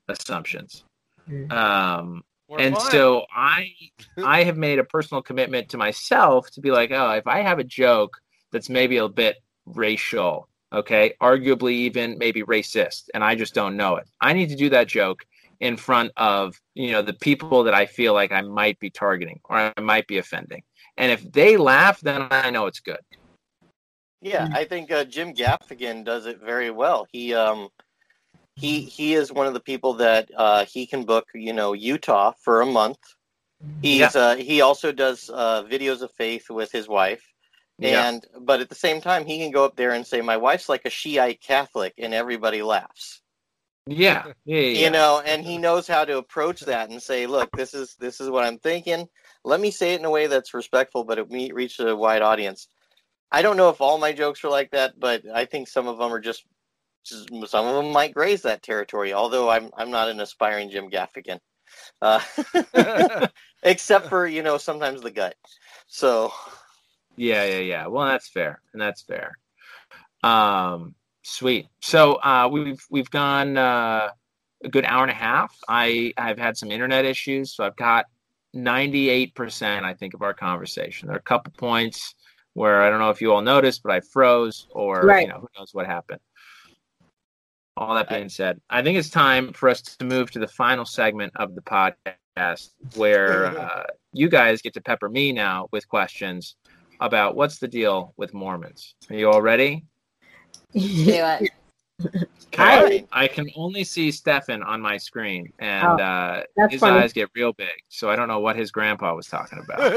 assumptions. 0.09 0.85
Mm. 1.29 1.53
Um, 1.53 2.23
and 2.59 2.75
fun. 2.75 2.91
so 2.91 3.27
I 3.33 3.73
I 4.25 4.45
have 4.45 4.57
made 4.57 4.79
a 4.79 4.85
personal 4.85 5.23
commitment 5.23 5.69
to 5.71 5.79
myself 5.79 6.51
to 6.53 6.61
be 6.61 6.71
like, 6.71 6.91
oh, 6.91 7.13
if 7.13 7.27
I 7.27 7.43
have 7.43 7.59
a 7.59 7.65
joke 7.65 8.17
that's 8.53 8.69
maybe 8.69 8.97
a 8.97 9.09
bit 9.09 9.37
racial, 9.67 10.49
okay, 10.73 11.15
arguably 11.23 11.73
even 11.73 12.19
maybe 12.19 12.43
racist, 12.43 13.05
and 13.15 13.23
I 13.23 13.35
just 13.37 13.55
don't 13.55 13.77
know 13.77 13.97
it, 13.97 14.09
I 14.21 14.33
need 14.33 14.49
to 14.49 14.57
do 14.57 14.71
that 14.71 14.89
joke 14.89 15.25
in 15.61 15.77
front 15.77 16.11
of 16.17 16.61
you 16.75 16.93
know 16.93 17.03
the 17.03 17.13
people 17.13 17.63
that 17.65 17.75
I 17.75 17.87
feel 17.87 18.15
like 18.15 18.33
I 18.33 18.41
might 18.41 18.79
be 18.81 18.91
targeting 18.91 19.41
or 19.45 19.73
I 19.77 19.81
might 19.81 20.07
be 20.07 20.19
offending. 20.19 20.63
And 20.97 21.13
if 21.13 21.31
they 21.33 21.57
laugh, 21.57 22.01
then 22.01 22.27
I 22.31 22.51
know 22.51 22.67
it's 22.67 22.81
good. 22.81 23.01
Yeah, 24.21 24.49
I 24.53 24.65
think 24.65 24.91
uh, 24.91 25.05
Jim 25.05 25.35
Gaffigan 25.35 26.05
does 26.05 26.27
it 26.27 26.41
very 26.41 26.71
well. 26.71 27.07
He 27.11 27.35
um 27.35 27.69
he 28.57 28.83
he 28.83 29.15
is 29.15 29.33
one 29.33 29.47
of 29.47 29.55
the 29.55 29.61
people 29.61 29.95
that 29.95 30.31
uh, 30.37 30.65
he 30.65 30.87
can 30.87 31.05
book 31.05 31.27
you 31.35 31.53
know 31.53 31.73
Utah 31.73 32.33
for 32.43 32.61
a 32.61 32.67
month. 32.67 32.99
He's 33.83 34.01
yeah. 34.01 34.11
uh, 34.15 34.37
he 34.37 34.61
also 34.61 34.93
does 34.93 35.31
uh, 35.33 35.65
videos 35.65 36.03
of 36.03 36.11
faith 36.13 36.51
with 36.51 36.73
his 36.73 36.89
wife, 36.89 37.23
and 37.81 38.27
yeah. 38.33 38.39
but 38.43 38.61
at 38.61 38.69
the 38.69 38.75
same 38.75 39.01
time 39.01 39.25
he 39.25 39.39
can 39.39 39.51
go 39.51 39.65
up 39.65 39.77
there 39.77 39.93
and 39.93 40.07
say 40.07 40.21
my 40.21 40.37
wife's 40.37 40.69
like 40.69 40.85
a 40.85 40.91
Shiite 40.91 41.41
Catholic, 41.41 41.95
and 41.99 42.13
everybody 42.15 42.63
laughs. 42.63 43.20
Yeah. 43.87 44.25
yeah, 44.45 44.61
yeah 44.61 44.85
you 44.85 44.91
know, 44.91 45.23
and 45.25 45.45
he 45.45 45.59
knows 45.59 45.87
how 45.87 46.05
to 46.05 46.19
approach 46.19 46.61
that 46.61 46.91
and 46.91 47.03
say, 47.03 47.27
look, 47.27 47.51
this 47.57 47.75
is 47.75 47.97
this 47.99 48.21
is 48.21 48.31
what 48.31 48.45
I'm 48.45 48.59
thinking. 48.59 49.09
Let 49.45 49.61
me 49.61 49.71
say 49.71 49.95
it 49.95 50.01
in 50.01 50.07
a 50.07 50.11
way 50.11 50.27
that's 50.27 50.55
respectful, 50.55 51.05
but 51.05 51.19
it 51.19 51.27
reach 51.31 51.81
a 51.81 51.97
wide 51.97 52.23
audience. 52.23 52.69
I 53.33 53.43
don't 53.43 53.57
know 53.57 53.69
if 53.69 53.81
all 53.81 53.99
my 53.99 54.13
jokes 54.13 54.45
are 54.45 54.51
like 54.51 54.71
that, 54.73 54.99
but 54.99 55.23
I 55.33 55.45
think 55.45 55.69
some 55.69 55.87
of 55.87 55.99
them 55.99 56.13
are 56.13 56.21
just 56.21 56.45
some 57.05 57.67
of 57.67 57.75
them 57.75 57.93
might 57.93 58.15
graze 58.15 58.43
that 58.43 58.63
territory. 58.63 59.13
Although 59.13 59.49
I'm 59.49 59.71
I'm 59.77 59.91
not 59.91 60.09
an 60.09 60.21
aspiring 60.21 60.71
Jim 60.71 60.91
Gaffigan, 60.91 61.41
uh, 62.03 62.21
except 63.63 64.09
for 64.09 64.27
you 64.27 64.43
know 64.43 64.59
sometimes 64.59 65.01
the 65.01 65.11
gut. 65.11 65.35
So 65.87 66.33
yeah, 67.17 67.45
yeah, 67.45 67.61
yeah. 67.61 67.87
Well, 67.87 68.07
that's 68.07 68.29
fair, 68.29 68.61
and 68.73 68.81
that's 68.81 69.03
fair. 69.03 69.39
Um, 70.23 70.95
sweet. 71.23 71.67
So 71.81 72.15
uh, 72.15 72.49
we've 72.51 72.85
we've 72.91 73.11
gone 73.11 73.57
uh, 73.57 74.11
a 74.65 74.69
good 74.69 74.85
hour 74.85 75.03
and 75.03 75.11
a 75.11 75.15
half. 75.15 75.57
I 75.69 76.13
I've 76.17 76.39
had 76.39 76.57
some 76.57 76.71
internet 76.71 77.05
issues, 77.05 77.55
so 77.55 77.65
I've 77.65 77.77
got 77.77 78.07
ninety 78.53 79.09
eight 79.09 79.35
percent. 79.35 79.85
I 79.85 79.95
think 79.95 80.15
of 80.15 80.23
our 80.23 80.35
conversation. 80.35 81.09
There 81.09 81.17
are 81.17 81.21
a 81.21 81.23
couple 81.23 81.53
points 81.57 82.15
where 82.55 82.83
I 82.83 82.91
don't 82.91 82.99
know 82.99 83.11
if 83.11 83.21
you 83.21 83.33
all 83.33 83.43
noticed, 83.43 83.83
but 83.83 83.93
I 83.93 84.01
froze, 84.01 84.67
or 84.71 85.03
right. 85.03 85.23
you 85.23 85.29
know 85.29 85.41
who 85.41 85.49
knows 85.57 85.71
what 85.73 85.87
happened 85.87 86.21
all 87.81 87.95
that 87.95 88.09
being 88.09 88.29
said, 88.29 88.61
I 88.69 88.83
think 88.83 88.99
it's 88.99 89.09
time 89.09 89.53
for 89.53 89.69
us 89.69 89.81
to 89.81 90.05
move 90.05 90.31
to 90.33 90.39
the 90.39 90.47
final 90.47 90.85
segment 90.85 91.33
of 91.37 91.55
the 91.55 91.63
podcast 91.63 92.71
where 92.95 93.47
uh, 93.47 93.85
you 94.13 94.29
guys 94.29 94.61
get 94.61 94.75
to 94.75 94.81
pepper 94.81 95.09
me 95.09 95.33
now 95.33 95.67
with 95.73 95.89
questions 95.89 96.57
about 97.01 97.37
what's 97.37 97.59
the 97.59 97.69
deal 97.69 98.13
with 98.19 98.35
Mormons. 98.35 98.95
Are 99.09 99.17
you 99.17 99.31
all 99.31 99.41
ready? 99.41 99.85
Yeah. 100.73 101.41
Okay. 102.53 103.07
I 103.13 103.29
can 103.29 103.51
only 103.55 103.85
see 103.85 104.11
Stefan 104.11 104.63
on 104.63 104.81
my 104.81 104.97
screen, 104.97 105.53
and 105.59 106.01
oh, 106.01 106.03
uh, 106.03 106.43
his 106.69 106.81
funny. 106.81 106.99
eyes 106.99 107.13
get 107.13 107.31
real 107.35 107.53
big. 107.53 107.83
So 107.89 108.11
I 108.11 108.17
don't 108.17 108.29
know 108.29 108.41
what 108.41 108.57
his 108.57 108.71
grandpa 108.71 109.15
was 109.15 109.27
talking 109.27 109.59
about. 109.59 109.81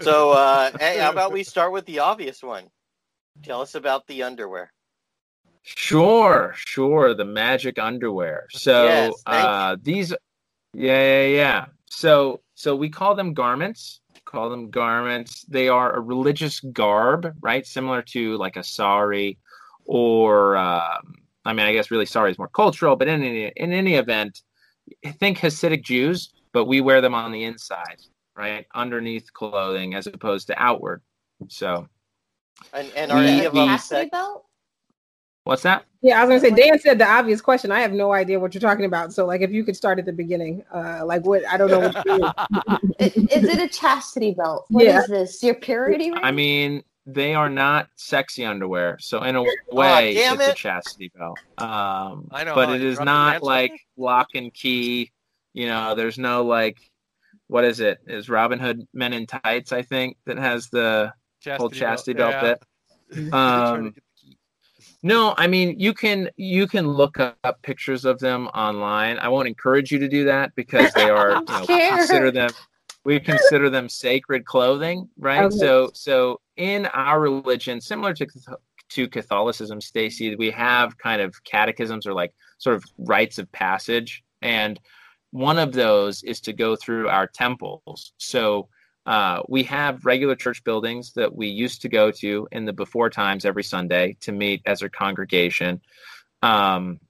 so, 0.02 0.32
uh, 0.32 0.70
hey, 0.78 0.98
how 0.98 1.10
about 1.10 1.32
we 1.32 1.42
start 1.42 1.72
with 1.72 1.86
the 1.86 1.98
obvious 1.98 2.42
one? 2.42 2.64
Tell 3.42 3.60
us 3.60 3.74
about 3.74 4.06
the 4.06 4.22
underwear. 4.22 4.72
Sure, 5.62 6.52
sure. 6.56 7.14
The 7.14 7.24
magic 7.24 7.78
underwear. 7.78 8.46
So 8.50 8.84
yes, 8.84 9.14
uh, 9.26 9.76
these, 9.80 10.12
yeah, 10.74 11.02
yeah, 11.02 11.26
yeah. 11.26 11.66
So, 11.88 12.40
so 12.54 12.76
we 12.76 12.90
call 12.90 13.14
them 13.14 13.32
garments. 13.32 14.00
Call 14.32 14.48
them 14.48 14.70
garments. 14.70 15.42
They 15.42 15.68
are 15.68 15.92
a 15.92 16.00
religious 16.00 16.60
garb, 16.60 17.36
right? 17.42 17.66
Similar 17.66 18.00
to 18.14 18.38
like 18.38 18.56
a 18.56 18.64
sari, 18.64 19.38
or 19.84 20.56
um, 20.56 21.16
I 21.44 21.52
mean, 21.52 21.66
I 21.66 21.74
guess 21.74 21.90
really 21.90 22.06
sari 22.06 22.30
is 22.30 22.38
more 22.38 22.48
cultural. 22.48 22.96
But 22.96 23.08
in 23.08 23.22
any 23.22 23.52
in 23.56 23.72
any 23.72 23.96
event, 23.96 24.40
think 25.18 25.38
Hasidic 25.38 25.84
Jews, 25.84 26.32
but 26.52 26.64
we 26.64 26.80
wear 26.80 27.02
them 27.02 27.14
on 27.14 27.30
the 27.30 27.44
inside, 27.44 28.00
right, 28.34 28.64
underneath 28.74 29.30
clothing, 29.34 29.94
as 29.94 30.06
opposed 30.06 30.46
to 30.46 30.54
outward. 30.56 31.02
So, 31.48 31.86
and 32.72 32.90
and 32.96 33.12
are 33.12 33.18
any 33.18 33.44
of 33.44 33.52
them 33.52 33.78
belt? 34.10 34.46
What's 35.44 35.62
that? 35.62 35.84
Yeah, 36.02 36.20
I 36.20 36.24
was 36.24 36.42
gonna 36.42 36.56
say 36.56 36.62
Dan 36.62 36.78
said 36.78 36.98
the 36.98 37.08
obvious 37.08 37.40
question. 37.40 37.70
I 37.72 37.80
have 37.80 37.92
no 37.92 38.12
idea 38.12 38.38
what 38.38 38.54
you're 38.54 38.60
talking 38.60 38.84
about. 38.84 39.12
So 39.12 39.26
like 39.26 39.40
if 39.40 39.50
you 39.50 39.64
could 39.64 39.76
start 39.76 39.98
at 39.98 40.04
the 40.04 40.12
beginning, 40.12 40.64
uh 40.72 41.04
like 41.04 41.24
what 41.24 41.46
I 41.48 41.56
don't 41.56 41.70
know 41.70 41.80
what 41.80 41.96
is. 42.98 43.16
is 43.16 43.44
it 43.44 43.58
a 43.58 43.68
chastity 43.68 44.34
belt? 44.34 44.66
What 44.68 44.84
yeah. 44.84 45.00
is 45.00 45.08
this? 45.08 45.42
Your 45.42 45.54
purity 45.54 46.10
ring? 46.10 46.20
I 46.22 46.30
mean, 46.30 46.82
they 47.06 47.34
are 47.34 47.48
not 47.48 47.88
sexy 47.96 48.44
underwear. 48.44 48.98
So 49.00 49.22
in 49.22 49.36
a 49.36 49.42
way, 49.42 49.48
oh, 50.28 50.34
it's 50.34 50.42
it. 50.42 50.50
a 50.50 50.54
chastity 50.54 51.12
belt. 51.16 51.38
Um 51.58 52.28
I 52.30 52.44
know, 52.44 52.54
but 52.54 52.70
it 52.70 52.82
is 52.82 53.00
not 53.00 53.42
like 53.42 53.72
lock 53.96 54.28
and 54.34 54.52
key. 54.54 55.10
You 55.54 55.66
know, 55.66 55.94
there's 55.96 56.18
no 56.18 56.44
like 56.44 56.78
what 57.48 57.64
is 57.64 57.80
it? 57.80 57.98
Is 58.06 58.28
Robin 58.28 58.58
Hood 58.58 58.86
Men 58.94 59.12
in 59.12 59.26
Tights, 59.26 59.72
I 59.72 59.82
think, 59.82 60.16
that 60.24 60.38
has 60.38 60.68
the 60.68 61.12
chastity 61.40 61.60
whole 61.60 61.70
chastity 61.70 62.14
belt, 62.14 62.32
belt 62.32 62.42
yeah. 62.44 62.54
bit. 62.54 62.66
Um 63.32 63.94
no, 65.02 65.34
I 65.36 65.46
mean 65.46 65.78
you 65.78 65.94
can 65.94 66.30
you 66.36 66.66
can 66.66 66.86
look 66.86 67.18
up 67.18 67.62
pictures 67.62 68.04
of 68.04 68.18
them 68.18 68.46
online. 68.48 69.18
I 69.18 69.28
won't 69.28 69.48
encourage 69.48 69.90
you 69.90 69.98
to 69.98 70.08
do 70.08 70.24
that 70.24 70.54
because 70.54 70.92
they 70.92 71.10
are 71.10 71.30
you 71.68 71.76
know, 71.78 71.96
consider 71.96 72.30
them 72.30 72.50
we 73.04 73.18
consider 73.18 73.68
them 73.68 73.88
sacred 73.88 74.44
clothing, 74.44 75.08
right? 75.18 75.44
Okay. 75.44 75.56
So 75.56 75.90
so 75.94 76.40
in 76.56 76.86
our 76.86 77.20
religion, 77.20 77.80
similar 77.80 78.14
to 78.14 78.26
to 78.90 79.08
Catholicism, 79.08 79.80
Stacy, 79.80 80.36
we 80.36 80.50
have 80.50 80.98
kind 80.98 81.20
of 81.20 81.42
catechisms 81.44 82.06
or 82.06 82.12
like 82.12 82.32
sort 82.58 82.76
of 82.76 82.84
rites 82.98 83.38
of 83.38 83.50
passage, 83.52 84.22
and 84.40 84.78
one 85.30 85.58
of 85.58 85.72
those 85.72 86.22
is 86.22 86.40
to 86.42 86.52
go 86.52 86.76
through 86.76 87.08
our 87.08 87.26
temples. 87.26 88.12
So 88.18 88.68
uh, 89.04 89.42
we 89.48 89.64
have 89.64 90.06
regular 90.06 90.36
church 90.36 90.62
buildings 90.62 91.12
that 91.14 91.34
we 91.34 91.48
used 91.48 91.82
to 91.82 91.88
go 91.88 92.10
to 92.10 92.46
in 92.52 92.64
the 92.64 92.72
before 92.72 93.10
times 93.10 93.44
every 93.44 93.64
Sunday 93.64 94.16
to 94.20 94.32
meet 94.32 94.62
as 94.64 94.82
a 94.82 94.88
congregation. 94.88 95.80
Um, 96.40 97.00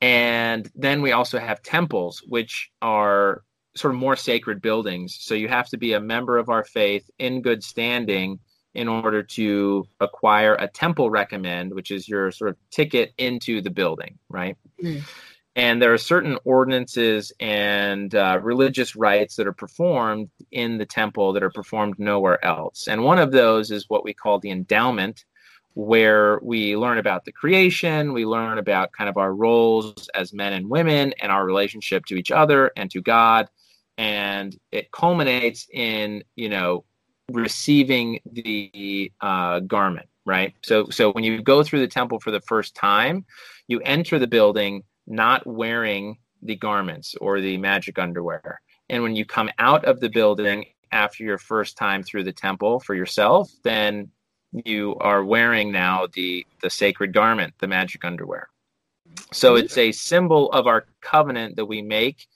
and 0.00 0.70
then 0.74 1.02
we 1.02 1.12
also 1.12 1.38
have 1.38 1.62
temples, 1.62 2.22
which 2.28 2.70
are 2.80 3.42
sort 3.76 3.94
of 3.94 4.00
more 4.00 4.16
sacred 4.16 4.62
buildings. 4.62 5.16
So 5.20 5.34
you 5.34 5.48
have 5.48 5.68
to 5.70 5.78
be 5.78 5.94
a 5.94 6.00
member 6.00 6.38
of 6.38 6.48
our 6.48 6.64
faith 6.64 7.10
in 7.18 7.42
good 7.42 7.64
standing 7.64 8.38
in 8.74 8.88
order 8.88 9.22
to 9.22 9.86
acquire 10.00 10.54
a 10.54 10.68
temple 10.68 11.10
recommend, 11.10 11.74
which 11.74 11.90
is 11.90 12.08
your 12.08 12.30
sort 12.30 12.50
of 12.50 12.56
ticket 12.70 13.12
into 13.18 13.62
the 13.62 13.70
building, 13.70 14.18
right? 14.28 14.56
Mm 14.82 15.02
and 15.56 15.80
there 15.80 15.92
are 15.94 15.98
certain 15.98 16.38
ordinances 16.44 17.32
and 17.40 18.14
uh, 18.14 18.38
religious 18.42 18.94
rites 18.94 19.36
that 19.36 19.46
are 19.46 19.54
performed 19.54 20.28
in 20.52 20.76
the 20.76 20.84
temple 20.84 21.32
that 21.32 21.42
are 21.42 21.50
performed 21.50 21.98
nowhere 21.98 22.44
else. 22.44 22.86
And 22.88 23.02
one 23.02 23.18
of 23.18 23.32
those 23.32 23.70
is 23.70 23.88
what 23.88 24.04
we 24.04 24.12
call 24.12 24.38
the 24.38 24.50
endowment, 24.50 25.24
where 25.72 26.38
we 26.42 26.76
learn 26.76 26.98
about 26.98 27.24
the 27.24 27.32
creation, 27.32 28.12
we 28.12 28.26
learn 28.26 28.58
about 28.58 28.92
kind 28.92 29.08
of 29.08 29.16
our 29.16 29.34
roles 29.34 30.10
as 30.14 30.34
men 30.34 30.52
and 30.52 30.68
women 30.68 31.14
and 31.22 31.32
our 31.32 31.46
relationship 31.46 32.04
to 32.06 32.16
each 32.16 32.30
other 32.30 32.70
and 32.76 32.90
to 32.90 33.00
God. 33.00 33.48
And 33.96 34.54
it 34.72 34.92
culminates 34.92 35.66
in, 35.72 36.22
you 36.34 36.50
know, 36.50 36.84
receiving 37.32 38.20
the 38.30 39.10
uh, 39.22 39.60
garment, 39.60 40.08
right? 40.26 40.52
So, 40.62 40.90
so 40.90 41.12
when 41.12 41.24
you 41.24 41.40
go 41.40 41.62
through 41.62 41.80
the 41.80 41.88
temple 41.88 42.20
for 42.20 42.30
the 42.30 42.42
first 42.42 42.74
time, 42.74 43.24
you 43.68 43.80
enter 43.80 44.18
the 44.18 44.26
building 44.26 44.82
not 45.06 45.46
wearing 45.46 46.18
the 46.42 46.56
garments 46.56 47.14
or 47.20 47.40
the 47.40 47.56
magic 47.56 47.98
underwear. 47.98 48.60
And 48.88 49.02
when 49.02 49.16
you 49.16 49.24
come 49.24 49.50
out 49.58 49.84
of 49.84 50.00
the 50.00 50.08
building 50.08 50.66
after 50.92 51.24
your 51.24 51.38
first 51.38 51.76
time 51.76 52.02
through 52.02 52.24
the 52.24 52.32
temple 52.32 52.80
for 52.80 52.94
yourself, 52.94 53.50
then 53.64 54.10
you 54.52 54.96
are 55.00 55.24
wearing 55.24 55.72
now 55.72 56.06
the 56.14 56.46
the 56.62 56.70
sacred 56.70 57.12
garment, 57.12 57.54
the 57.58 57.68
magic 57.68 58.04
underwear. 58.04 58.48
So 59.32 59.56
it's 59.56 59.76
a 59.76 59.92
symbol 59.92 60.50
of 60.52 60.66
our 60.66 60.86
covenant 61.00 61.56
that 61.56 61.66
we 61.66 61.82
make 61.82 62.26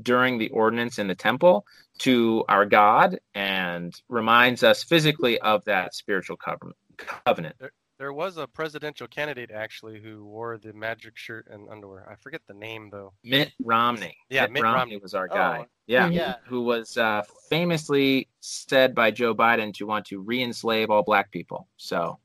during 0.00 0.38
the 0.38 0.48
ordinance 0.50 0.98
in 0.98 1.06
the 1.06 1.14
temple 1.14 1.66
to 1.98 2.44
our 2.48 2.64
God 2.64 3.20
and 3.34 3.94
reminds 4.08 4.62
us 4.62 4.82
physically 4.82 5.38
of 5.40 5.64
that 5.66 5.94
spiritual 5.94 6.36
covenant. 6.36 7.56
There 8.00 8.14
was 8.14 8.38
a 8.38 8.46
presidential 8.46 9.06
candidate 9.06 9.50
actually 9.50 10.00
who 10.00 10.24
wore 10.24 10.56
the 10.56 10.72
magic 10.72 11.18
shirt 11.18 11.46
and 11.50 11.68
underwear. 11.68 12.08
I 12.10 12.14
forget 12.14 12.40
the 12.48 12.54
name 12.54 12.88
though. 12.90 13.12
Mitt 13.22 13.52
Romney. 13.62 14.16
Yeah, 14.30 14.44
Mitt, 14.44 14.52
Mitt 14.52 14.62
Romney, 14.62 14.78
Romney. 14.78 14.96
was 14.96 15.12
our 15.12 15.28
Oh. 15.30 15.34
guy. 15.34 15.66
Yeah. 15.86 16.08
Yeah. 16.08 16.36
Who 16.46 16.62
was 16.62 16.96
uh, 16.96 17.20
famously 17.50 18.26
said 18.40 18.94
by 18.94 19.10
Joe 19.10 19.34
Biden 19.34 19.74
to 19.74 19.84
want 19.86 20.06
to 20.06 20.18
re-enslave 20.20 20.88
all 20.88 21.02
black 21.02 21.30
people. 21.30 21.68
So 21.76 22.18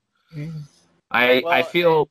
I 1.12 1.40
I 1.40 1.42
Well, 1.44 1.64
feel 1.64 2.10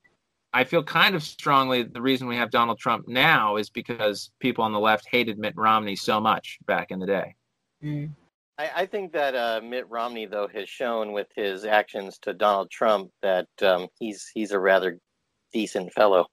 I 0.52 0.64
feel 0.64 0.84
kind 0.84 1.14
of 1.14 1.22
strongly 1.22 1.84
the 1.84 2.02
reason 2.02 2.28
we 2.28 2.36
have 2.36 2.50
Donald 2.50 2.78
Trump 2.78 3.08
now 3.08 3.56
is 3.56 3.70
because 3.70 4.30
people 4.40 4.62
on 4.62 4.72
the 4.72 4.78
left 4.78 5.06
hated 5.10 5.38
Mitt 5.38 5.56
Romney 5.56 5.96
so 5.96 6.20
much 6.20 6.58
back 6.66 6.90
in 6.90 6.98
the 6.98 7.06
day. 7.06 7.34
Mm. 7.82 8.10
I, 8.58 8.70
I 8.76 8.86
think 8.86 9.12
that 9.12 9.34
uh, 9.34 9.60
Mitt 9.62 9.88
Romney, 9.88 10.26
though, 10.26 10.48
has 10.48 10.68
shown 10.68 11.12
with 11.12 11.26
his 11.34 11.64
actions 11.64 12.18
to 12.22 12.32
Donald 12.32 12.70
Trump 12.70 13.10
that 13.22 13.48
um, 13.62 13.88
he's 13.98 14.30
he's 14.32 14.52
a 14.52 14.58
rather 14.58 14.98
decent 15.52 15.92
fellow. 15.92 16.26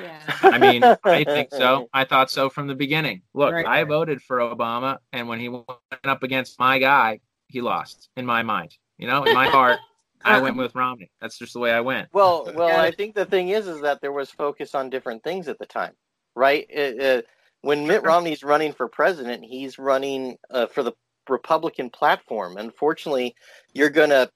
Yeah. 0.00 0.20
I 0.42 0.58
mean, 0.58 0.84
I 1.04 1.24
think 1.24 1.48
so. 1.52 1.88
I 1.94 2.04
thought 2.04 2.30
so 2.30 2.50
from 2.50 2.66
the 2.66 2.74
beginning. 2.74 3.22
Look, 3.34 3.52
Right. 3.52 3.66
I 3.66 3.84
voted 3.84 4.20
for 4.22 4.38
Obama, 4.38 4.98
and 5.12 5.28
when 5.28 5.40
he 5.40 5.48
went 5.48 5.66
up 6.04 6.22
against 6.22 6.58
my 6.58 6.78
guy, 6.78 7.20
he 7.48 7.60
lost 7.60 8.10
in 8.16 8.26
my 8.26 8.42
mind. 8.42 8.74
You 8.98 9.06
know, 9.06 9.24
in 9.24 9.34
my 9.34 9.48
heart, 9.48 9.78
I 10.24 10.40
went 10.42 10.56
with 10.56 10.74
Romney. 10.74 11.10
That's 11.20 11.38
just 11.38 11.52
the 11.52 11.60
way 11.60 11.72
I 11.72 11.80
went. 11.80 12.08
Well, 12.12 12.50
well, 12.54 12.80
I 12.80 12.90
think 12.90 13.14
the 13.14 13.26
thing 13.26 13.50
is, 13.50 13.66
is 13.66 13.80
that 13.82 14.00
there 14.00 14.12
was 14.12 14.30
focus 14.30 14.74
on 14.74 14.90
different 14.90 15.22
things 15.24 15.48
at 15.48 15.58
the 15.58 15.66
time, 15.66 15.92
right? 16.34 16.66
It, 16.68 17.00
uh, 17.00 17.22
when 17.62 17.86
Mitt 17.86 18.02
Romney's 18.02 18.44
running 18.44 18.72
for 18.72 18.88
president, 18.88 19.44
he's 19.44 19.78
running 19.78 20.36
uh, 20.50 20.66
for 20.66 20.82
the 20.82 20.92
Republican 21.28 21.90
platform. 21.90 22.56
Unfortunately, 22.56 23.34
you're 23.74 23.90
going 23.90 24.10
to 24.10 24.30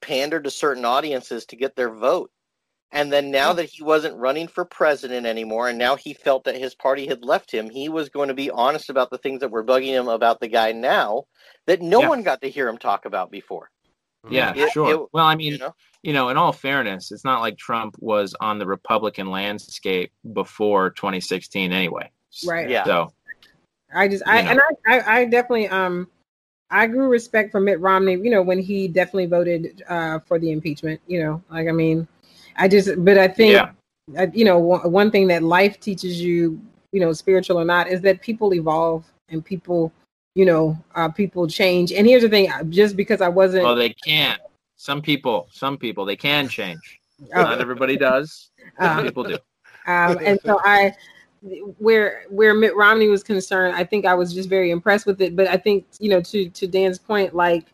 pander 0.00 0.40
to 0.40 0.50
certain 0.50 0.84
audiences 0.84 1.44
to 1.46 1.56
get 1.56 1.76
their 1.76 1.90
vote. 1.90 2.30
And 2.90 3.12
then 3.12 3.30
now 3.30 3.52
that 3.52 3.68
he 3.68 3.82
wasn't 3.82 4.16
running 4.16 4.48
for 4.48 4.64
president 4.64 5.26
anymore, 5.26 5.68
and 5.68 5.76
now 5.76 5.94
he 5.96 6.14
felt 6.14 6.44
that 6.44 6.56
his 6.56 6.74
party 6.74 7.06
had 7.06 7.22
left 7.22 7.50
him, 7.50 7.68
he 7.68 7.90
was 7.90 8.08
going 8.08 8.28
to 8.28 8.34
be 8.34 8.50
honest 8.50 8.88
about 8.88 9.10
the 9.10 9.18
things 9.18 9.40
that 9.40 9.50
were 9.50 9.64
bugging 9.64 9.88
him 9.88 10.08
about 10.08 10.40
the 10.40 10.48
guy 10.48 10.72
now 10.72 11.24
that 11.66 11.82
no 11.82 12.00
Yeah. 12.00 12.08
one 12.08 12.22
got 12.22 12.40
to 12.40 12.48
hear 12.48 12.66
him 12.66 12.78
talk 12.78 13.04
about 13.04 13.30
before. 13.30 13.70
Yeah, 14.30 14.54
It- 14.56 14.72
sure. 14.72 14.90
it- 14.90 15.08
well, 15.12 15.26
I 15.26 15.34
mean, 15.34 15.52
You 15.52 15.58
know? 15.58 15.74
you 16.02 16.12
know, 16.14 16.30
in 16.30 16.38
all 16.38 16.52
fairness, 16.52 17.12
it's 17.12 17.24
not 17.24 17.40
like 17.40 17.58
Trump 17.58 17.94
was 17.98 18.34
on 18.40 18.58
the 18.58 18.66
Republican 18.66 19.30
landscape 19.30 20.12
before 20.32 20.90
2016 20.90 21.72
anyway. 21.72 22.10
Right. 22.46 22.70
Yeah. 22.70 22.84
So, 22.84 23.12
I 23.94 24.08
just 24.08 24.26
I 24.26 24.40
You 24.42 24.48
and 24.48 24.60
I, 24.60 24.98
I 24.98 25.18
I 25.20 25.24
definitely 25.26 25.68
um 25.68 26.08
I 26.70 26.86
grew 26.86 27.08
respect 27.08 27.50
for 27.50 27.60
Mitt 27.60 27.80
Romney, 27.80 28.12
you 28.12 28.30
know, 28.30 28.42
when 28.42 28.58
he 28.58 28.88
definitely 28.88 29.26
voted 29.26 29.82
uh 29.88 30.18
for 30.20 30.38
the 30.38 30.50
impeachment, 30.50 31.00
you 31.06 31.22
know. 31.22 31.42
Like 31.50 31.68
I 31.68 31.72
mean, 31.72 32.06
I 32.56 32.68
just 32.68 32.90
but 33.04 33.18
I 33.18 33.28
think 33.28 33.52
yeah, 33.52 33.70
uh, 34.18 34.26
you 34.32 34.44
know 34.44 34.58
one, 34.58 34.90
one 34.92 35.10
thing 35.10 35.28
that 35.28 35.42
life 35.42 35.80
teaches 35.80 36.20
you, 36.20 36.60
you 36.92 37.00
know, 37.00 37.12
spiritual 37.12 37.58
or 37.58 37.64
not, 37.64 37.88
is 37.88 38.00
that 38.02 38.20
people 38.20 38.54
evolve 38.54 39.04
and 39.28 39.44
people, 39.44 39.92
you 40.34 40.44
know, 40.44 40.76
uh 40.94 41.08
people 41.08 41.46
change. 41.46 41.92
And 41.92 42.06
here's 42.06 42.22
the 42.22 42.28
thing, 42.28 42.50
just 42.70 42.96
because 42.96 43.20
I 43.20 43.28
wasn't 43.28 43.64
well, 43.64 43.74
they 43.74 43.94
can't. 44.04 44.40
Some 44.76 45.02
people, 45.02 45.48
some 45.50 45.76
people, 45.76 46.04
they 46.04 46.16
can 46.16 46.48
change. 46.48 47.00
Oh. 47.34 47.42
Not 47.42 47.60
everybody 47.60 47.96
does. 47.96 48.50
Um, 48.78 49.02
people 49.02 49.24
do. 49.24 49.38
um, 49.86 50.18
and 50.22 50.38
so 50.44 50.60
I, 50.62 50.94
where 51.78 52.24
where 52.28 52.54
Mitt 52.54 52.76
Romney 52.76 53.08
was 53.08 53.22
concerned, 53.22 53.74
I 53.76 53.84
think 53.84 54.06
I 54.06 54.14
was 54.14 54.32
just 54.32 54.48
very 54.48 54.70
impressed 54.70 55.06
with 55.06 55.20
it. 55.20 55.36
But 55.36 55.48
I 55.48 55.56
think 55.56 55.86
you 55.98 56.08
know, 56.08 56.20
to 56.22 56.48
to 56.48 56.66
Dan's 56.66 56.98
point, 56.98 57.34
like 57.34 57.66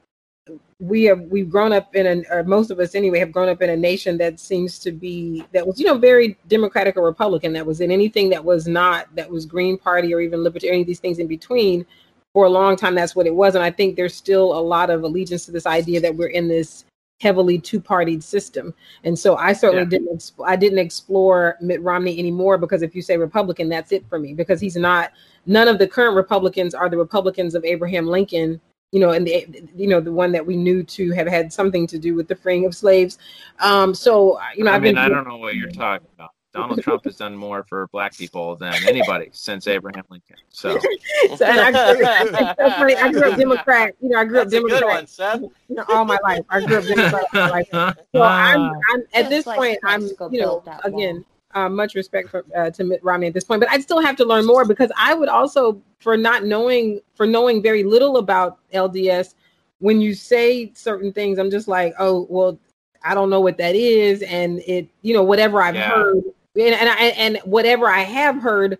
we 0.80 1.04
have 1.04 1.20
we've 1.22 1.48
grown 1.48 1.72
up 1.72 1.94
in 1.94 2.06
an 2.06 2.24
or 2.30 2.42
most 2.44 2.70
of 2.70 2.78
us 2.78 2.94
anyway 2.94 3.18
have 3.18 3.32
grown 3.32 3.48
up 3.48 3.62
in 3.62 3.70
a 3.70 3.76
nation 3.76 4.18
that 4.18 4.38
seems 4.38 4.78
to 4.80 4.92
be 4.92 5.44
that 5.52 5.66
was 5.66 5.78
you 5.78 5.86
know 5.86 5.96
very 5.96 6.36
Democratic 6.48 6.96
or 6.96 7.04
Republican 7.04 7.52
that 7.52 7.64
was 7.64 7.80
in 7.80 7.90
anything 7.90 8.28
that 8.30 8.44
was 8.44 8.66
not 8.66 9.14
that 9.14 9.30
was 9.30 9.46
Green 9.46 9.78
Party 9.78 10.12
or 10.12 10.20
even 10.20 10.42
Libertarian, 10.42 10.74
any 10.74 10.82
of 10.82 10.86
these 10.86 11.00
things 11.00 11.18
in 11.18 11.26
between. 11.26 11.86
For 12.32 12.46
a 12.46 12.50
long 12.50 12.74
time, 12.74 12.96
that's 12.96 13.14
what 13.14 13.28
it 13.28 13.34
was, 13.34 13.54
and 13.54 13.62
I 13.62 13.70
think 13.70 13.94
there's 13.94 14.12
still 14.12 14.58
a 14.58 14.60
lot 14.60 14.90
of 14.90 15.04
allegiance 15.04 15.46
to 15.46 15.52
this 15.52 15.66
idea 15.66 16.00
that 16.00 16.16
we're 16.16 16.26
in 16.26 16.48
this 16.48 16.84
heavily 17.20 17.58
two-partied 17.58 18.22
system. 18.22 18.74
And 19.04 19.18
so 19.18 19.36
I 19.36 19.52
certainly 19.52 19.84
Yeah. 19.84 19.88
didn't 19.90 20.18
exp- 20.18 20.44
I 20.44 20.56
didn't 20.56 20.78
explore 20.78 21.56
Mitt 21.60 21.80
Romney 21.82 22.18
anymore 22.18 22.58
because 22.58 22.82
if 22.82 22.94
you 22.94 23.02
say 23.02 23.16
Republican, 23.16 23.68
that's 23.68 23.92
it 23.92 24.04
for 24.08 24.18
me 24.18 24.34
because 24.34 24.60
he's 24.60 24.76
not. 24.76 25.12
None 25.46 25.68
of 25.68 25.78
the 25.78 25.86
current 25.86 26.16
Republicans 26.16 26.74
are 26.74 26.88
the 26.88 26.98
Republicans 26.98 27.54
of 27.54 27.64
Abraham 27.64 28.06
Lincoln. 28.06 28.60
You 28.92 29.00
know, 29.00 29.10
and 29.10 29.26
the 29.26 29.44
you 29.74 29.88
know 29.88 30.00
the 30.00 30.12
one 30.12 30.30
that 30.32 30.46
we 30.46 30.56
knew 30.56 30.84
to 30.84 31.10
have 31.12 31.26
had 31.26 31.52
something 31.52 31.84
to 31.88 31.98
do 31.98 32.14
with 32.14 32.28
the 32.28 32.36
freeing 32.36 32.64
of 32.64 32.76
slaves. 32.76 33.18
Um, 33.58 33.92
so 33.92 34.38
you 34.56 34.62
know, 34.62 34.70
I 34.70 34.76
I've 34.76 34.82
mean, 34.82 34.94
been 34.94 35.02
I 35.02 35.08
don't 35.08 35.26
know 35.26 35.36
what 35.36 35.56
you're 35.56 35.70
talking 35.70 36.06
about. 36.14 36.30
Donald 36.54 36.80
Trump 36.82 37.04
has 37.04 37.16
done 37.16 37.36
more 37.36 37.64
for 37.64 37.88
black 37.88 38.16
people 38.16 38.54
than 38.56 38.86
anybody 38.88 39.28
since 39.32 39.66
Abraham 39.66 40.04
Lincoln. 40.08 40.36
So, 40.50 40.80
So, 41.36 41.44
and 41.46 41.60
I 41.60 41.70
grew, 41.72 42.06
it's 42.06 42.60
so 42.60 42.70
funny. 42.70 42.96
I 42.96 43.10
grew 43.10 43.30
up 43.30 43.36
Democrat. 43.38 43.94
You 44.00 44.10
know, 44.10 44.18
I 44.20 44.24
grew 44.24 44.38
up 44.40 44.44
That's 44.48 44.54
a 44.54 44.60
good 44.60 44.68
Democrat 44.68 44.90
one, 44.90 45.06
Seth. 45.06 45.40
you 45.40 45.74
know, 45.74 45.84
all 45.88 46.04
my 46.04 46.18
life. 46.22 46.44
I 46.50 46.60
grew 46.60 46.78
up 46.78 46.84
Democrat 46.86 47.22
all 47.32 47.40
my 47.40 47.48
life. 47.48 47.68
So 48.14 48.22
I'm, 48.22 48.70
I'm 48.92 49.02
at 49.14 49.28
this 49.28 49.44
like 49.44 49.58
point, 49.58 49.78
I'm, 49.84 50.02
you 50.02 50.38
know, 50.38 50.60
built 50.60 50.64
that 50.66 50.84
wall. 50.84 51.00
again, 51.00 51.24
uh, 51.54 51.68
much 51.68 51.96
respect 51.96 52.28
for 52.28 52.44
uh, 52.56 52.70
to 52.70 52.84
Mitt 52.84 53.02
Romney 53.02 53.26
at 53.26 53.34
this 53.34 53.42
point, 53.42 53.60
but 53.60 53.68
I 53.68 53.80
still 53.80 54.00
have 54.00 54.14
to 54.16 54.24
learn 54.24 54.46
more 54.46 54.64
because 54.64 54.92
I 54.96 55.14
would 55.14 55.28
also, 55.28 55.80
for 55.98 56.16
not 56.16 56.44
knowing, 56.44 57.00
for 57.16 57.26
knowing 57.26 57.60
very 57.60 57.82
little 57.82 58.18
about 58.18 58.58
LDS, 58.72 59.34
when 59.80 60.00
you 60.00 60.14
say 60.14 60.70
certain 60.74 61.12
things, 61.12 61.38
I'm 61.40 61.50
just 61.50 61.66
like, 61.66 61.92
oh, 61.98 62.28
well, 62.30 62.56
I 63.02 63.14
don't 63.14 63.30
know 63.30 63.40
what 63.40 63.56
that 63.58 63.74
is, 63.74 64.22
and 64.22 64.60
it, 64.60 64.86
you 65.02 65.12
know, 65.12 65.24
whatever 65.24 65.60
I've 65.60 65.74
Yeah. 65.74 65.90
heard, 65.90 66.22
and 66.56 66.74
and, 66.74 66.88
I, 66.88 66.96
and 67.16 67.38
whatever 67.44 67.88
I 67.88 68.00
have 68.00 68.36
heard, 68.36 68.78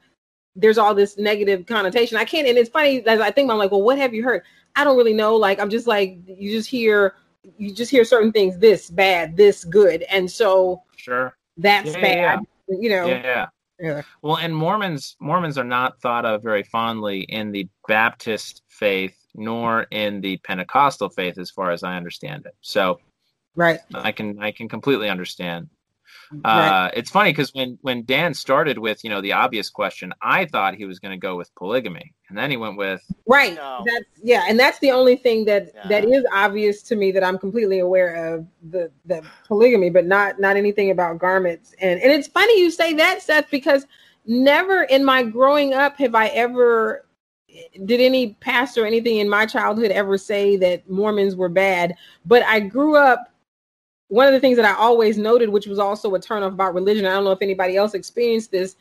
there's 0.57 0.79
all 0.79 0.95
this 0.95 1.19
negative 1.19 1.67
connotation. 1.67 2.17
I 2.17 2.25
can't, 2.25 2.47
and 2.47 2.57
it's 2.59 2.71
funny 2.71 3.05
as 3.07 3.21
I 3.21 3.31
think, 3.31 3.51
I'm 3.51 3.59
like, 3.59 3.71
well, 3.71 3.83
what 3.83 3.99
have 3.99 4.15
you 4.15 4.23
heard? 4.23 4.43
I 4.77 4.85
don't 4.85 4.97
really 4.97 5.15
know. 5.15 5.37
Like, 5.37 5.61
I'm 5.61 5.71
just 5.71 5.87
like, 5.87 6.19
you 6.27 6.51
just 6.51 6.69
hear, 6.69 7.15
you 7.59 7.75
just 7.75 7.91
hear 7.91 8.05
certain 8.05 8.33
things, 8.33 8.59
this 8.59 8.91
bad, 8.91 9.37
this 9.37 9.65
good, 9.65 10.03
and 10.05 10.31
so 10.31 10.83
sure. 10.97 11.37
that's 11.57 11.93
Yeah, 11.95 12.01
bad. 12.01 12.41
yeah, 12.69 12.77
You 12.81 12.89
know, 12.89 13.07
Yeah, 13.07 13.23
yeah. 13.23 13.47
Yeah. 13.81 14.03
Well, 14.23 14.37
and 14.37 14.55
Mormons 14.55 15.17
Mormons 15.21 15.59
are 15.59 15.65
not 15.65 16.01
thought 16.01 16.25
of 16.25 16.43
very 16.45 16.63
fondly 16.63 17.23
in 17.23 17.51
the 17.51 17.69
Baptist 17.89 18.63
faith 18.69 19.17
nor 19.35 19.83
in 19.91 20.21
the 20.21 20.37
Pentecostal 20.39 21.09
faith 21.09 21.39
as 21.39 21.51
far 21.51 21.73
as 21.73 21.83
I 21.83 21.97
understand 21.97 22.47
it. 22.47 22.55
So, 22.61 23.01
right, 23.57 23.81
I 23.93 24.13
can 24.13 24.41
I 24.41 24.53
can 24.53 24.69
completely 24.69 25.09
understand. 25.09 25.69
Right. 26.33 26.87
Uh, 26.87 26.91
it's 26.95 27.11
funny 27.11 27.31
because 27.31 27.53
when 27.55 27.79
when 27.83 28.05
Dan 28.05 28.35
started 28.35 28.79
with 28.79 29.03
you 29.05 29.11
know 29.11 29.21
the 29.21 29.33
obvious 29.33 29.71
question, 29.71 30.13
I 30.23 30.47
thought 30.47 30.75
he 30.75 30.85
was 30.85 30.99
going 30.99 31.13
to 31.13 31.19
go 31.19 31.37
with 31.37 31.55
polygamy, 31.55 32.13
and 32.29 32.37
then 32.39 32.51
he 32.51 32.57
went 32.57 32.77
with 32.77 33.03
Right. 33.27 33.55
No. 33.55 33.85
That's 33.87 34.21
yeah, 34.23 34.45
and 34.49 34.61
that's 34.61 34.79
the 34.81 34.91
only 34.91 35.17
thing 35.17 35.47
that 35.47 35.73
Yeah. 35.75 35.89
that 35.89 36.05
is 36.05 36.25
obvious 36.33 36.83
to 36.85 36.97
me 36.97 37.11
that 37.13 37.25
I'm 37.25 37.39
completely 37.39 37.79
aware 37.79 38.35
of 38.35 38.47
the 38.71 38.91
the 39.07 39.25
polygamy, 39.47 39.91
but 39.91 40.05
not 40.07 40.39
not 40.39 40.57
anything 40.57 40.91
about 40.91 41.19
garments. 41.19 41.75
And 41.81 42.01
and 42.01 42.13
it's 42.13 42.29
funny 42.29 42.61
you 42.61 42.71
say 42.71 42.93
that, 42.95 43.23
Seth, 43.23 43.51
because 43.51 43.87
never 44.27 44.83
in 44.85 45.05
my 45.05 45.23
growing 45.23 45.73
up 45.73 45.97
have 45.99 46.15
I 46.15 46.29
ever 46.29 47.07
did 47.85 48.01
any 48.01 48.35
pastor 48.41 48.83
or 48.83 48.87
anything 48.87 49.19
in 49.19 49.29
my 49.29 49.47
childhood 49.47 49.91
ever 49.91 50.19
say 50.19 50.57
that 50.57 50.89
Mormons 50.91 51.37
were 51.37 51.49
bad. 51.49 51.95
But 52.27 52.43
I 52.43 52.61
grew 52.61 52.97
up 52.97 53.34
one 54.09 54.27
of 54.27 54.33
the 54.33 54.41
things 54.41 54.57
that 54.57 54.65
I 54.65 54.79
always 54.79 55.19
noted, 55.19 55.49
which 55.49 55.67
was 55.67 55.79
also 55.79 56.15
a 56.15 56.21
turnoff 56.21 56.49
about 56.49 56.75
religion. 56.75 57.07
I 57.07 57.11
don't 57.11 57.25
know 57.25 57.33
if 57.33 57.43
anybody 57.43 57.77
else 57.77 57.95
experienced 57.95 58.51
this. 58.51 58.77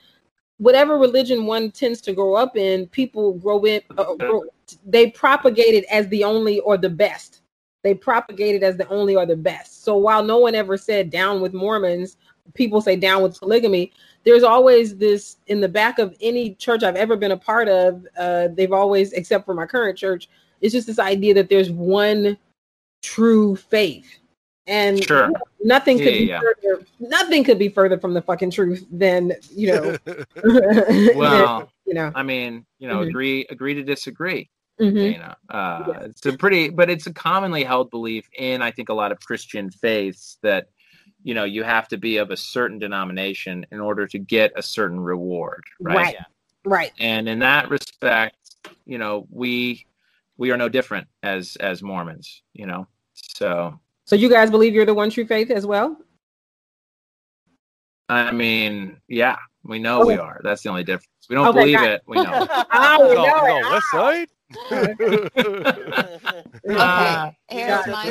Whatever 0.57 0.97
religion 0.97 1.45
one 1.45 1.71
tends 1.71 2.01
to 2.01 2.13
grow 2.13 2.35
up 2.35 2.55
in, 2.55 2.87
people 2.87 3.33
grow 3.33 3.63
in. 3.65 3.81
Uh, 3.97 4.15
grow, 4.15 4.43
they 4.85 5.09
propagate 5.09 5.73
it 5.73 5.85
as 5.85 6.07
the 6.09 6.23
only 6.23 6.59
or 6.61 6.77
the 6.77 6.89
best. 6.89 7.41
They 7.83 7.93
propagate 7.93 8.55
it 8.55 8.63
as 8.63 8.77
the 8.77 8.87
only 8.87 9.15
or 9.15 9.25
the 9.25 9.35
best. 9.35 9.83
So 9.83 9.97
while 9.97 10.23
no 10.23 10.37
one 10.37 10.55
ever 10.55 10.77
said 10.77 11.09
down 11.09 11.41
with 11.41 11.53
Mormons, 11.53 12.17
people 12.53 12.81
say 12.81 12.95
down 12.95 13.23
with 13.23 13.39
polygamy. 13.39 13.91
There's 14.23 14.43
always 14.43 14.95
this 14.97 15.37
in 15.47 15.59
the 15.59 15.67
back 15.67 15.99
of 15.99 16.15
any 16.21 16.55
church 16.55 16.83
I've 16.83 16.95
ever 16.95 17.17
been 17.17 17.31
a 17.31 17.37
part 17.37 17.67
of. 17.67 18.05
Uh, 18.17 18.49
they've 18.53 18.71
always, 18.71 19.11
except 19.13 19.45
for 19.45 19.53
my 19.53 19.65
current 19.65 19.97
church, 19.97 20.29
it's 20.61 20.73
just 20.73 20.87
this 20.87 20.99
idea 20.99 21.33
that 21.33 21.49
there's 21.49 21.71
one 21.71 22.37
true 23.01 23.55
faith, 23.55 24.19
and 24.67 25.03
Sure. 25.03 25.29
nothing 25.61 25.97
could 25.97 26.13
Yeah, 26.13 26.19
be 26.19 26.25
yeah. 26.25 26.41
further. 26.41 26.85
Nothing 26.99 27.43
could 27.43 27.59
be 27.59 27.69
further 27.69 27.97
from 27.99 28.13
the 28.13 28.21
fucking 28.21 28.51
truth 28.51 28.85
than 28.91 29.33
you 29.55 29.67
know. 29.67 29.97
well, 31.15 31.69
you 31.85 31.93
know. 31.93 32.11
I 32.15 32.23
mean, 32.23 32.65
you 32.79 32.87
know, 32.87 32.99
Mhm. 32.99 33.09
agree 33.09 33.45
agree 33.49 33.73
to 33.73 33.83
disagree. 33.83 34.49
mhm. 34.79 35.13
You 35.13 35.19
know, 35.19 35.35
uh, 35.49 35.99
it's 36.05 36.25
a 36.25 36.33
pretty, 36.37 36.69
but 36.69 36.89
it's 36.89 37.05
a 37.07 37.13
commonly 37.13 37.63
held 37.63 37.91
belief 37.91 38.27
in 38.37 38.61
I 38.61 38.71
think 38.71 38.89
a 38.89 38.93
lot 38.93 39.11
of 39.11 39.19
Christian 39.19 39.69
faiths 39.69 40.37
that 40.41 40.69
you 41.23 41.33
know 41.33 41.43
you 41.43 41.63
have 41.63 41.87
to 41.89 41.97
be 41.97 42.17
of 42.17 42.31
a 42.31 42.37
certain 42.37 42.79
denomination 42.79 43.65
in 43.71 43.79
order 43.79 44.07
to 44.07 44.17
get 44.17 44.51
a 44.55 44.63
certain 44.63 44.99
reward, 44.99 45.63
right? 45.79 45.95
Right. 45.95 46.13
Yeah. 46.13 46.25
Right. 46.65 46.91
And 46.99 47.27
in 47.27 47.39
that 47.39 47.69
respect, 47.69 48.55
you 48.85 48.97
know, 48.97 49.27
we 49.29 49.85
we 50.37 50.51
are 50.51 50.57
no 50.57 50.69
different 50.69 51.07
as 51.21 51.55
as 51.57 51.83
Mormons, 51.83 52.41
you 52.53 52.65
know. 52.65 52.87
So 53.13 53.79
So 54.05 54.15
you 54.15 54.29
guys 54.29 54.51
believe 54.51 54.73
you're 54.73 54.85
the 54.85 54.93
one 54.93 55.09
true 55.09 55.25
faith 55.25 55.49
as 55.49 55.65
well? 55.65 55.97
I 58.09 58.31
mean, 58.31 58.97
yeah, 59.07 59.37
we 59.63 59.79
know 59.79 60.01
okay. 60.01 60.15
we 60.15 60.19
are. 60.19 60.41
That's 60.43 60.61
the 60.61 60.69
only 60.69 60.83
difference. 60.83 61.07
We 61.29 61.35
don't 61.35 61.47
okay, 61.47 61.59
believe 61.59 61.81
it. 61.81 62.01
We 62.05 62.17
know. 62.17 62.47
oh, 62.73 63.09
we 63.09 63.15
know 63.15 63.57
it. 63.57 63.63
West 63.71 63.85
Side. 63.91 64.27
uh, 66.69 67.31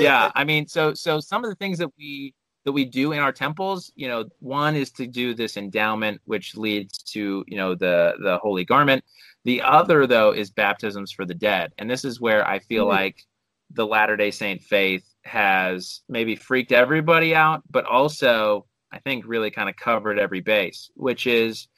yeah, 0.00 0.32
I 0.34 0.44
mean, 0.44 0.66
so 0.66 0.94
so 0.94 1.20
some 1.20 1.44
of 1.44 1.50
the 1.50 1.56
things 1.56 1.78
that 1.78 1.90
we 1.98 2.34
that 2.64 2.72
we 2.72 2.84
do 2.84 3.12
in 3.12 3.18
our 3.18 3.32
temples, 3.32 3.92
you 3.94 4.08
know, 4.08 4.24
one 4.40 4.74
is 4.74 4.90
to 4.92 5.06
do 5.06 5.34
this 5.34 5.56
endowment, 5.56 6.20
which 6.24 6.56
leads 6.56 6.98
to 6.98 7.44
you 7.46 7.56
know 7.56 7.74
the 7.74 8.14
the 8.22 8.38
holy 8.38 8.64
garment. 8.64 9.04
The 9.44 9.60
other, 9.60 10.06
though, 10.06 10.32
is 10.32 10.50
baptisms 10.50 11.12
for 11.12 11.24
the 11.24 11.34
dead, 11.34 11.72
and 11.78 11.90
this 11.90 12.04
is 12.04 12.20
where 12.20 12.48
I 12.48 12.60
feel 12.60 12.84
mm-hmm. 12.84 12.96
like 12.96 13.24
the 13.70 13.86
Latter 13.86 14.16
Day 14.16 14.30
Saint 14.30 14.62
faith 14.62 15.11
has 15.24 16.02
maybe 16.08 16.36
freaked 16.36 16.72
everybody 16.72 17.34
out, 17.34 17.62
but 17.70 17.84
also 17.84 18.66
I 18.92 18.98
think 18.98 19.24
really 19.26 19.50
kind 19.50 19.68
of 19.68 19.76
covered 19.76 20.18
every 20.18 20.40
base, 20.40 20.90
which 20.94 21.26
is 21.26 21.68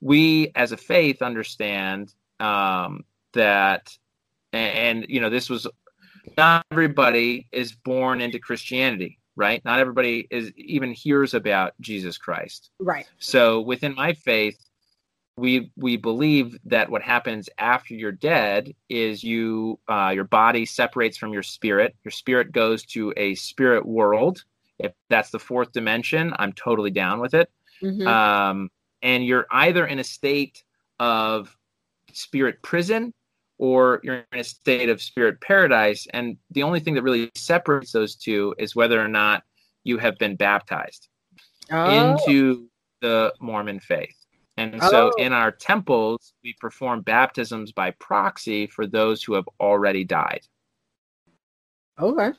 we 0.00 0.52
as 0.54 0.72
a 0.72 0.76
faith 0.76 1.22
understand 1.22 2.12
um, 2.40 3.04
that, 3.34 3.96
and, 4.52 5.00
and 5.00 5.06
you 5.08 5.20
know, 5.20 5.30
this 5.30 5.48
was 5.48 5.66
not 6.36 6.64
everybody 6.70 7.46
is 7.52 7.72
born 7.72 8.20
into 8.20 8.38
Christianity, 8.38 9.18
right? 9.36 9.64
Not 9.64 9.78
everybody 9.78 10.26
is 10.30 10.52
even 10.56 10.92
hears 10.92 11.34
about 11.34 11.72
Jesus 11.80 12.18
Christ, 12.18 12.70
right? 12.80 13.06
So 13.18 13.60
within 13.60 13.94
my 13.94 14.12
faith, 14.12 14.58
we 15.36 15.70
we 15.76 15.96
believe 15.96 16.56
that 16.64 16.90
what 16.90 17.02
happens 17.02 17.48
after 17.58 17.94
you're 17.94 18.12
dead 18.12 18.74
is 18.88 19.22
you 19.22 19.78
uh, 19.88 20.12
your 20.14 20.24
body 20.24 20.64
separates 20.64 21.16
from 21.16 21.32
your 21.32 21.42
spirit. 21.42 21.94
Your 22.04 22.12
spirit 22.12 22.52
goes 22.52 22.84
to 22.86 23.12
a 23.16 23.34
spirit 23.34 23.84
world. 23.84 24.44
If 24.78 24.92
that's 25.10 25.30
the 25.30 25.38
fourth 25.38 25.72
dimension, 25.72 26.32
I'm 26.38 26.52
totally 26.52 26.90
down 26.90 27.20
with 27.20 27.34
it. 27.34 27.50
Mm-hmm. 27.82 28.06
Um, 28.06 28.70
and 29.02 29.24
you're 29.24 29.46
either 29.50 29.86
in 29.86 29.98
a 29.98 30.04
state 30.04 30.64
of 30.98 31.54
spirit 32.12 32.62
prison 32.62 33.12
or 33.58 34.00
you're 34.02 34.24
in 34.32 34.40
a 34.40 34.44
state 34.44 34.88
of 34.88 35.02
spirit 35.02 35.40
paradise. 35.40 36.06
And 36.12 36.36
the 36.50 36.62
only 36.62 36.80
thing 36.80 36.94
that 36.94 37.02
really 37.02 37.30
separates 37.34 37.92
those 37.92 38.16
two 38.16 38.54
is 38.58 38.76
whether 38.76 39.00
or 39.00 39.08
not 39.08 39.44
you 39.84 39.98
have 39.98 40.18
been 40.18 40.36
baptized 40.36 41.08
oh. 41.70 42.12
into 42.12 42.68
the 43.00 43.32
Mormon 43.40 43.80
faith. 43.80 44.15
And 44.58 44.80
so 44.82 45.12
oh. 45.12 45.22
in 45.22 45.32
our 45.32 45.50
temples, 45.50 46.32
we 46.42 46.54
perform 46.60 47.02
baptisms 47.02 47.72
by 47.72 47.90
proxy 47.90 48.66
for 48.66 48.86
those 48.86 49.22
who 49.22 49.34
have 49.34 49.48
already 49.60 50.04
died. 50.04 50.40
Okay. 52.00 52.32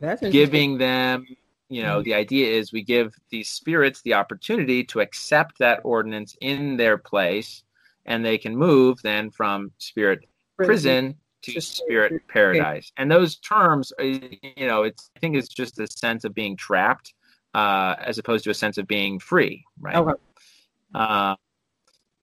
That's 0.00 0.22
giving 0.22 0.78
them, 0.78 1.26
you 1.68 1.82
know, 1.82 1.96
mm-hmm. 1.96 2.04
the 2.04 2.14
idea 2.14 2.52
is 2.52 2.72
we 2.72 2.82
give 2.82 3.14
these 3.30 3.48
spirits 3.48 4.02
the 4.02 4.14
opportunity 4.14 4.84
to 4.84 5.00
accept 5.00 5.58
that 5.58 5.80
ordinance 5.82 6.36
in 6.40 6.76
their 6.76 6.98
place, 6.98 7.62
and 8.06 8.24
they 8.24 8.38
can 8.38 8.56
move 8.56 9.00
then 9.02 9.30
from 9.30 9.72
spirit 9.78 10.26
prison 10.56 11.16
to 11.42 11.60
spirit 11.60 12.22
paradise. 12.28 12.92
And 12.96 13.10
those 13.10 13.36
terms, 13.36 13.92
uh, 14.00 14.04
you 14.04 14.66
know, 14.66 14.82
it's 14.82 15.10
I 15.16 15.20
think 15.20 15.36
it's 15.36 15.48
just 15.48 15.78
a 15.78 15.86
sense 15.86 16.24
of 16.24 16.34
being 16.34 16.56
trapped, 16.56 17.14
uh, 17.54 17.96
as 17.98 18.18
opposed 18.18 18.44
to 18.44 18.50
a 18.50 18.54
sense 18.54 18.78
of 18.78 18.86
being 18.86 19.18
free, 19.18 19.64
right? 19.80 19.96
Okay. 19.96 20.12
Uh, 20.94 21.36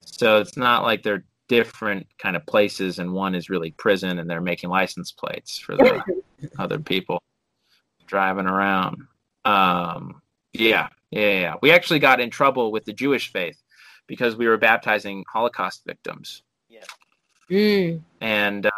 so 0.01 0.39
it's 0.39 0.57
not 0.57 0.83
like 0.83 1.03
they're 1.03 1.25
different 1.47 2.07
kind 2.17 2.35
of 2.35 2.45
places, 2.45 2.99
and 2.99 3.13
one 3.13 3.35
is 3.35 3.49
really 3.49 3.71
prison, 3.71 4.19
and 4.19 4.29
they're 4.29 4.41
making 4.41 4.69
license 4.69 5.11
plates 5.11 5.59
for 5.59 5.75
the 5.75 6.01
other 6.59 6.79
people 6.79 7.21
driving 8.07 8.47
around. 8.47 9.03
Um, 9.45 10.21
yeah, 10.53 10.89
yeah, 11.11 11.39
yeah. 11.39 11.55
We 11.61 11.71
actually 11.71 11.99
got 11.99 12.19
in 12.19 12.29
trouble 12.29 12.71
with 12.71 12.85
the 12.85 12.93
Jewish 12.93 13.31
faith 13.31 13.61
because 14.07 14.35
we 14.35 14.47
were 14.47 14.57
baptizing 14.57 15.23
Holocaust 15.31 15.83
victims. 15.85 16.43
Yeah. 16.69 16.83
Mm. 17.49 18.01
And 18.19 18.65
uh, 18.65 18.71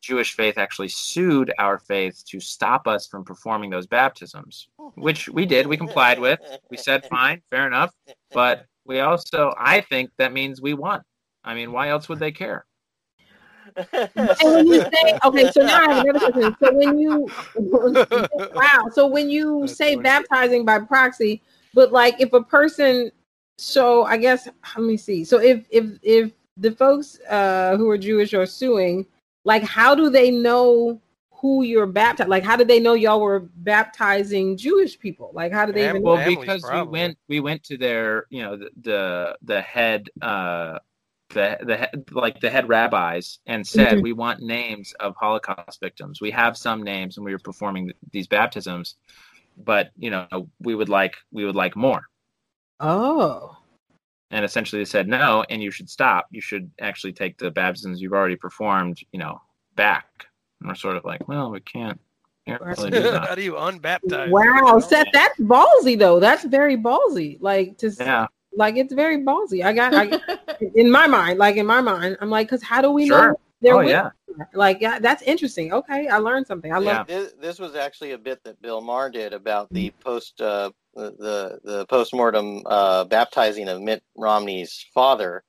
Jewish 0.00 0.34
faith 0.34 0.58
actually 0.58 0.88
sued 0.88 1.52
our 1.58 1.78
faith 1.78 2.24
to 2.28 2.40
stop 2.40 2.88
us 2.88 3.06
from 3.06 3.24
performing 3.24 3.70
those 3.70 3.86
baptisms, 3.86 4.68
which 4.94 5.28
we 5.28 5.46
did. 5.46 5.66
We 5.66 5.76
complied 5.76 6.18
with. 6.18 6.40
We 6.70 6.76
said, 6.76 7.04
fine, 7.06 7.42
fair 7.50 7.66
enough. 7.66 7.94
But 8.32 8.66
we 8.84 9.00
also, 9.00 9.54
I 9.58 9.80
think 9.80 10.10
that 10.18 10.32
means 10.32 10.60
we 10.60 10.74
won. 10.74 11.02
I 11.44 11.54
mean, 11.54 11.72
why 11.72 11.88
else 11.88 12.08
would 12.08 12.18
they 12.18 12.32
care? 12.32 12.64
and 13.76 14.52
when 14.52 14.66
you 14.66 14.80
say, 14.80 15.18
okay, 15.24 15.50
so 15.50 15.62
now 15.62 15.78
I 15.78 15.94
have 15.94 15.98
another 15.98 16.20
question. 16.20 16.56
So 16.62 16.72
when 16.72 16.98
you, 16.98 17.32
wow, 18.54 18.88
so 18.92 19.06
when 19.06 19.30
you 19.30 19.60
That's 19.62 19.76
say 19.76 19.94
funny. 19.94 20.02
baptizing 20.02 20.64
by 20.64 20.80
proxy, 20.80 21.42
but 21.74 21.92
like 21.92 22.20
if 22.20 22.32
a 22.32 22.42
person, 22.42 23.10
so 23.58 24.04
I 24.04 24.16
guess 24.16 24.48
let 24.76 24.84
me 24.84 24.96
see. 24.96 25.24
So 25.24 25.38
if 25.38 25.64
if 25.70 25.86
if 26.02 26.32
the 26.56 26.72
folks 26.72 27.18
uh, 27.30 27.76
who 27.76 27.88
are 27.88 27.98
Jewish 27.98 28.34
are 28.34 28.46
suing, 28.46 29.06
like 29.44 29.62
how 29.62 29.94
do 29.94 30.10
they 30.10 30.30
know 30.30 31.00
who 31.42 31.64
you're 31.64 31.86
baptized 31.86 32.30
like 32.30 32.44
how 32.44 32.54
did 32.56 32.68
they 32.68 32.78
know 32.78 32.94
y'all 32.94 33.20
were 33.20 33.40
baptizing 33.56 34.56
jewish 34.56 34.98
people? 34.98 35.32
Like 35.34 35.52
how 35.52 35.66
did 35.66 35.74
they 35.74 35.88
even 35.88 36.00
well 36.00 36.24
because 36.24 36.64
we 36.72 36.82
went 36.82 37.18
we 37.28 37.40
went 37.40 37.64
to 37.64 37.76
their 37.76 38.26
you 38.30 38.42
know 38.42 38.56
the 38.56 38.70
the, 38.80 39.36
the 39.42 39.60
head 39.60 40.08
uh 40.22 40.78
the 41.30 41.58
the 41.60 42.04
like 42.12 42.40
the 42.40 42.48
head 42.48 42.68
rabbis 42.68 43.40
and 43.46 43.66
said 43.66 43.94
mm-hmm. 43.94 44.02
we 44.02 44.12
want 44.12 44.40
names 44.40 44.94
of 45.00 45.16
holocaust 45.16 45.80
victims. 45.80 46.20
We 46.20 46.30
have 46.30 46.56
some 46.56 46.82
names 46.84 47.16
and 47.16 47.26
we 47.26 47.32
were 47.32 47.40
performing 47.40 47.92
these 48.12 48.28
baptisms 48.28 48.94
but 49.56 49.90
you 49.96 50.10
know 50.10 50.48
we 50.60 50.76
would 50.76 50.88
like 50.88 51.16
we 51.32 51.44
would 51.44 51.56
like 51.56 51.74
more. 51.74 52.02
Oh. 52.78 53.56
And 54.30 54.44
essentially 54.44 54.80
they 54.80 54.86
said 54.86 55.08
no 55.08 55.44
and 55.50 55.60
you 55.60 55.72
should 55.72 55.90
stop. 55.90 56.28
You 56.30 56.40
should 56.40 56.70
actually 56.80 57.14
take 57.14 57.36
the 57.36 57.50
baptisms 57.50 58.00
you've 58.00 58.12
already 58.12 58.36
performed 58.36 59.00
you 59.10 59.18
know 59.18 59.40
back 59.74 60.06
and 60.62 60.70
we're 60.70 60.76
sort 60.76 60.96
of 60.96 61.04
like, 61.04 61.26
well, 61.28 61.50
we 61.50 61.60
can't. 61.60 62.00
really 62.46 62.90
do 62.90 63.10
How 63.12 63.34
do 63.34 63.42
you 63.42 63.54
unbaptize? 63.54 64.30
Wow, 64.30 64.78
Seth, 64.78 65.08
that's 65.12 65.38
ballsy 65.40 65.98
though. 65.98 66.20
That's 66.20 66.44
very 66.44 66.76
ballsy. 66.76 67.38
Like 67.40 67.78
to 67.78 67.90
yeah. 67.98 68.26
like 68.56 68.76
it's 68.76 68.92
very 68.92 69.18
ballsy. 69.18 69.64
I 69.64 69.72
got 69.72 69.94
I, 69.94 70.20
in 70.74 70.90
my 70.90 71.06
mind, 71.06 71.38
like 71.38 71.56
in 71.56 71.66
my 71.66 71.80
mind, 71.80 72.16
I'm 72.20 72.30
like, 72.30 72.46
because 72.46 72.62
how 72.62 72.80
do 72.80 72.90
we 72.90 73.08
sure. 73.08 73.32
know 73.32 73.40
they're 73.60 73.76
oh, 73.76 73.80
yeah. 73.80 74.10
Like 74.54 74.80
yeah, 74.80 74.98
that's 74.98 75.22
interesting. 75.22 75.72
Okay, 75.72 76.08
I 76.08 76.16
learned 76.18 76.46
something. 76.46 76.72
I 76.72 76.80
yeah. 76.80 76.96
learned 76.96 77.08
this, 77.08 77.32
this 77.40 77.58
was 77.58 77.74
actually 77.74 78.12
a 78.12 78.18
bit 78.18 78.42
that 78.44 78.60
Bill 78.62 78.80
Maher 78.80 79.10
did 79.10 79.34
about 79.34 79.68
the 79.72 79.90
post 80.00 80.40
uh, 80.40 80.70
the 80.94 81.60
the 81.62 81.86
post 81.86 82.14
mortem 82.14 82.62
uh, 82.64 83.04
baptizing 83.04 83.68
of 83.68 83.82
Mitt 83.82 84.02
Romney's 84.16 84.86
father. 84.94 85.44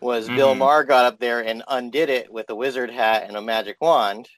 Was 0.00 0.26
mm-hmm. 0.26 0.36
Bill 0.36 0.54
Maher 0.54 0.84
got 0.84 1.06
up 1.06 1.18
there 1.18 1.40
and 1.44 1.64
undid 1.66 2.08
it 2.08 2.32
with 2.32 2.48
a 2.50 2.54
wizard 2.54 2.90
hat 2.90 3.24
and 3.26 3.36
a 3.36 3.42
magic 3.42 3.78
wand, 3.80 4.28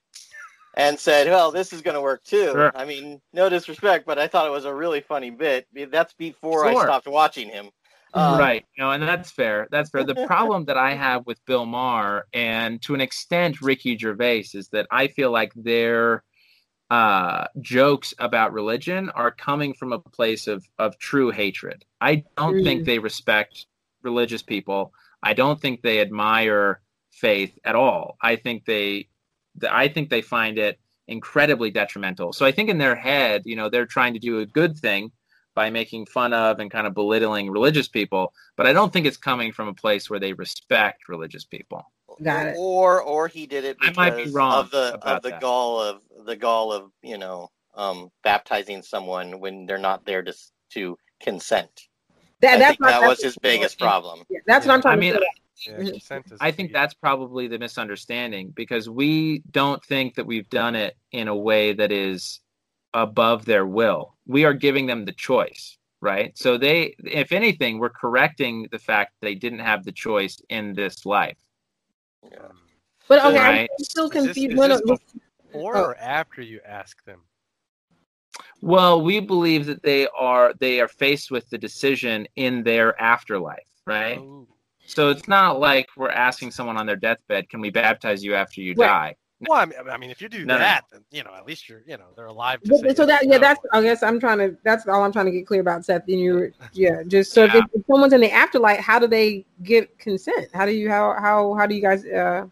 and 0.76 0.98
said, 0.98 1.28
"Well, 1.28 1.50
this 1.50 1.72
is 1.72 1.82
going 1.82 1.94
to 1.94 2.00
work 2.00 2.24
too." 2.24 2.52
Sure. 2.52 2.72
I 2.74 2.84
mean, 2.84 3.20
no 3.32 3.48
disrespect, 3.48 4.06
but 4.06 4.18
I 4.18 4.26
thought 4.26 4.46
it 4.46 4.50
was 4.50 4.64
a 4.64 4.74
really 4.74 5.00
funny 5.00 5.30
bit. 5.30 5.66
That's 5.90 6.12
before 6.14 6.68
sure. 6.68 6.80
I 6.80 6.84
stopped 6.84 7.06
watching 7.06 7.48
him. 7.48 7.70
Um, 8.14 8.38
right. 8.38 8.64
You 8.76 8.84
know, 8.84 8.92
and 8.92 9.02
that's 9.02 9.32
fair. 9.32 9.66
That's 9.70 9.90
fair. 9.90 10.04
The 10.04 10.14
problem 10.26 10.66
that 10.66 10.76
I 10.76 10.94
have 10.94 11.26
with 11.26 11.44
Bill 11.46 11.66
Maher 11.66 12.26
and 12.32 12.80
to 12.82 12.94
an 12.94 13.00
extent 13.00 13.60
Ricky 13.60 13.98
Gervais 13.98 14.46
is 14.54 14.68
that 14.68 14.86
I 14.90 15.08
feel 15.08 15.32
like 15.32 15.52
their 15.56 16.22
uh, 16.90 17.46
jokes 17.60 18.14
about 18.18 18.52
religion 18.52 19.10
are 19.10 19.32
coming 19.32 19.74
from 19.74 19.92
a 19.92 19.98
place 19.98 20.46
of 20.46 20.64
of 20.78 20.98
true 20.98 21.30
hatred. 21.30 21.84
I 22.00 22.24
don't 22.36 22.56
mm. 22.56 22.64
think 22.64 22.84
they 22.84 23.00
respect 23.00 23.66
religious 24.02 24.42
people. 24.42 24.92
I 25.22 25.32
don't 25.32 25.60
think 25.60 25.82
they 25.82 26.00
admire 26.00 26.80
faith 27.10 27.58
at 27.64 27.74
all. 27.74 28.16
I 28.20 28.36
think 28.36 28.64
they 28.64 29.08
I 29.70 29.88
think 29.88 30.10
they 30.10 30.22
find 30.22 30.58
it 30.58 30.78
incredibly 31.06 31.70
detrimental. 31.70 32.32
So 32.32 32.46
I 32.46 32.52
think 32.52 32.70
in 32.70 32.78
their 32.78 32.96
head, 32.96 33.42
you 33.44 33.56
know, 33.56 33.68
they're 33.68 33.86
trying 33.86 34.14
to 34.14 34.18
do 34.18 34.40
a 34.40 34.46
good 34.46 34.78
thing 34.78 35.12
by 35.54 35.70
making 35.70 36.06
fun 36.06 36.32
of 36.32 36.58
and 36.58 36.70
kind 36.70 36.86
of 36.86 36.94
belittling 36.94 37.50
religious 37.50 37.88
people, 37.88 38.32
but 38.56 38.66
I 38.66 38.72
don't 38.72 38.92
think 38.92 39.06
it's 39.06 39.16
coming 39.16 39.52
from 39.52 39.68
a 39.68 39.74
place 39.74 40.10
where 40.10 40.18
they 40.18 40.32
respect 40.32 41.08
religious 41.08 41.44
people. 41.44 41.84
Got 42.22 42.48
it. 42.48 42.56
Or 42.58 43.02
or 43.02 43.28
he 43.28 43.46
did 43.46 43.64
it 43.64 43.78
because 43.78 43.96
I 43.98 44.10
might 44.10 44.24
be 44.24 44.30
wrong 44.30 44.54
of 44.54 44.70
the 44.70 44.98
of 45.02 45.22
the 45.22 45.30
that. 45.30 45.40
gall 45.40 45.80
of 45.80 46.02
the 46.24 46.36
gall 46.36 46.72
of, 46.72 46.90
you 47.02 47.18
know, 47.18 47.50
um 47.74 48.10
baptizing 48.22 48.82
someone 48.82 49.40
when 49.40 49.66
they're 49.66 49.78
not 49.78 50.04
there 50.04 50.22
to 50.22 50.34
to 50.70 50.96
consent. 51.20 51.88
That, 52.40 52.58
that's 52.58 52.78
that 52.80 53.02
was 53.02 53.22
his 53.22 53.36
biggest 53.38 53.78
problem. 53.78 54.22
Yeah, 54.28 54.40
that's 54.46 54.64
yeah. 54.64 54.72
what 54.72 54.74
I'm 54.76 54.82
talking 54.82 54.98
I 54.98 55.00
mean, 55.00 55.12
about. 55.12 55.24
Yeah, 55.66 55.88
I 56.40 56.50
think 56.50 56.72
that's 56.72 56.94
probably 56.94 57.46
the 57.46 57.58
misunderstanding 57.58 58.52
because 58.56 58.88
we 58.88 59.42
don't 59.50 59.82
think 59.84 60.16
that 60.16 60.26
we've 60.26 60.48
done 60.50 60.74
it 60.74 60.96
in 61.12 61.28
a 61.28 61.36
way 61.36 61.72
that 61.72 61.92
is 61.92 62.40
above 62.92 63.44
their 63.44 63.66
will. 63.66 64.16
We 64.26 64.44
are 64.44 64.52
giving 64.52 64.86
them 64.86 65.04
the 65.04 65.12
choice, 65.12 65.78
right? 66.00 66.36
So 66.36 66.58
they, 66.58 66.96
if 67.04 67.32
anything, 67.32 67.78
we're 67.78 67.90
correcting 67.90 68.66
the 68.72 68.78
fact 68.78 69.14
they 69.20 69.34
didn't 69.34 69.60
have 69.60 69.84
the 69.84 69.92
choice 69.92 70.40
in 70.48 70.74
this 70.74 71.06
life. 71.06 71.38
Yeah. 72.24 72.48
But 73.08 73.24
okay, 73.24 73.38
right? 73.38 73.70
I'm 73.78 73.84
still 73.84 74.10
confused. 74.10 74.52
Is 74.52 74.58
this, 74.58 74.80
is 74.80 74.82
this 74.86 74.98
before 75.52 75.76
oh. 75.76 75.82
or 75.82 75.96
after 75.98 76.42
you 76.42 76.60
ask 76.66 77.04
them? 77.04 77.20
Well, 78.60 79.02
we 79.02 79.20
believe 79.20 79.66
that 79.66 79.82
they 79.82 80.08
are 80.08 80.54
they 80.58 80.80
are 80.80 80.88
faced 80.88 81.30
with 81.30 81.48
the 81.50 81.58
decision 81.58 82.26
in 82.36 82.62
their 82.62 83.00
afterlife, 83.00 83.68
right? 83.86 84.18
Oh. 84.18 84.48
So 84.86 85.10
it's 85.10 85.28
not 85.28 85.60
like 85.60 85.88
we're 85.96 86.10
asking 86.10 86.50
someone 86.50 86.76
on 86.76 86.86
their 86.86 86.96
deathbed, 86.96 87.48
"Can 87.48 87.60
we 87.60 87.70
baptize 87.70 88.22
you 88.22 88.34
after 88.34 88.60
you 88.60 88.74
right. 88.74 88.86
die?" 88.86 89.16
Well, 89.40 89.58
I 89.60 89.64
mean, 89.66 89.78
I 89.90 89.96
mean, 89.96 90.10
if 90.10 90.22
you 90.22 90.28
do 90.28 90.44
no, 90.44 90.58
that, 90.58 90.84
no. 90.92 90.98
then 90.98 91.04
you 91.10 91.24
know, 91.24 91.34
at 91.34 91.46
least 91.46 91.68
you're, 91.68 91.82
you 91.86 91.96
know, 91.96 92.06
they're 92.16 92.26
alive. 92.26 92.60
But, 92.64 92.96
so 92.96 93.04
that, 93.04 93.26
yeah, 93.26 93.38
that's. 93.38 93.60
I 93.72 93.82
guess 93.82 94.02
I'm 94.02 94.20
trying 94.20 94.38
to. 94.38 94.56
That's 94.64 94.86
all 94.86 95.02
I'm 95.02 95.12
trying 95.12 95.26
to 95.26 95.32
get 95.32 95.46
clear 95.46 95.60
about, 95.60 95.84
Seth. 95.84 96.02
And 96.08 96.20
you, 96.20 96.52
yeah, 96.72 97.02
just 97.06 97.32
so 97.32 97.44
yeah. 97.44 97.58
If, 97.58 97.64
if, 97.74 97.86
someone's 97.90 98.12
in 98.12 98.20
the 98.20 98.30
afterlife, 98.30 98.80
how 98.80 98.98
do 98.98 99.06
they 99.06 99.44
get 99.62 99.98
consent? 99.98 100.48
How 100.54 100.66
do 100.66 100.72
you 100.72 100.88
how 100.88 101.16
how 101.18 101.54
how 101.54 101.66
do 101.66 101.74
you 101.74 101.82
guys? 101.82 102.04
uh 102.04 102.46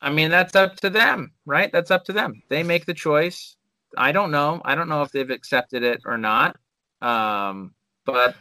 I 0.00 0.10
mean, 0.10 0.30
that's 0.30 0.54
up 0.54 0.76
to 0.76 0.90
them, 0.90 1.32
right? 1.44 1.72
That's 1.72 1.90
up 1.90 2.04
to 2.04 2.12
them. 2.12 2.42
They 2.48 2.62
make 2.62 2.86
the 2.86 2.94
choice. 2.94 3.56
I 3.96 4.12
don't 4.12 4.30
know. 4.30 4.60
I 4.64 4.74
don't 4.74 4.88
know 4.88 5.02
if 5.02 5.10
they've 5.10 5.30
accepted 5.30 5.82
it 5.82 6.02
or 6.04 6.16
not. 6.16 6.56
Um, 7.00 7.74
but 8.04 8.36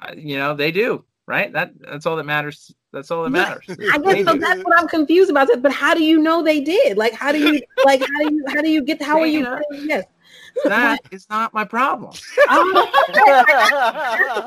uh, 0.00 0.14
you 0.16 0.36
know, 0.38 0.54
they 0.54 0.70
do, 0.70 1.04
right? 1.28 1.52
That 1.52 1.72
that's 1.78 2.06
all 2.06 2.16
that 2.16 2.24
matters. 2.24 2.74
That's 2.92 3.10
all 3.10 3.22
that 3.22 3.30
matters. 3.30 3.66
I 3.68 3.98
guess 3.98 4.24
so. 4.24 4.34
That's 4.36 4.64
what 4.64 4.80
I'm 4.80 4.88
confused 4.88 5.30
about. 5.30 5.50
It. 5.50 5.62
But 5.62 5.72
how 5.72 5.94
do 5.94 6.02
you 6.02 6.18
know 6.18 6.42
they 6.42 6.60
did? 6.60 6.96
Like, 6.96 7.12
how 7.12 7.30
do 7.30 7.38
you 7.38 7.60
like? 7.84 8.00
How 8.00 8.28
do 8.28 8.34
you 8.34 8.44
how 8.48 8.62
do 8.62 8.70
you 8.70 8.82
get? 8.82 9.00
How 9.02 9.20
are 9.20 9.26
you? 9.26 9.46
Yes. 9.70 10.04
That 10.64 10.98
is 11.12 11.28
not 11.30 11.54
my 11.54 11.64
problem. 11.64 12.12
Oh. 12.50 12.90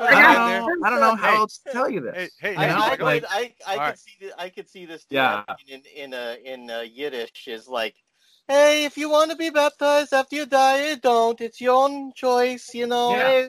I, 0.04 0.58
don't, 0.58 0.84
I 0.84 0.90
don't 0.90 1.00
know 1.00 1.14
how 1.14 1.30
hey, 1.30 1.36
else 1.36 1.58
to 1.58 1.72
tell 1.72 1.88
you 1.88 2.00
this. 2.00 2.32
Hey, 2.38 2.54
hey, 2.54 2.56
I, 2.56 2.94
I, 2.94 2.96
like, 2.96 3.24
I, 3.28 3.52
I, 3.66 3.74
I 3.74 3.74
could 3.74 3.80
right. 3.80 3.98
see 3.98 4.16
this. 4.20 4.32
I 4.36 4.48
could 4.48 4.68
see 4.68 4.86
this. 4.86 5.06
Yeah. 5.08 5.44
In 5.68 5.82
in 5.94 6.12
a, 6.12 6.36
in 6.44 6.68
a 6.68 6.82
Yiddish 6.82 7.46
is 7.46 7.68
like 7.68 7.94
hey, 8.48 8.84
if 8.84 8.96
you 8.96 9.08
want 9.08 9.30
to 9.30 9.36
be 9.36 9.50
baptized 9.50 10.12
after 10.12 10.36
you 10.36 10.46
die, 10.46 10.96
don't. 10.96 11.40
It's 11.40 11.60
your 11.60 11.76
own 11.84 12.12
choice, 12.14 12.74
you 12.74 12.86
know. 12.86 13.16
Yeah. 13.16 13.46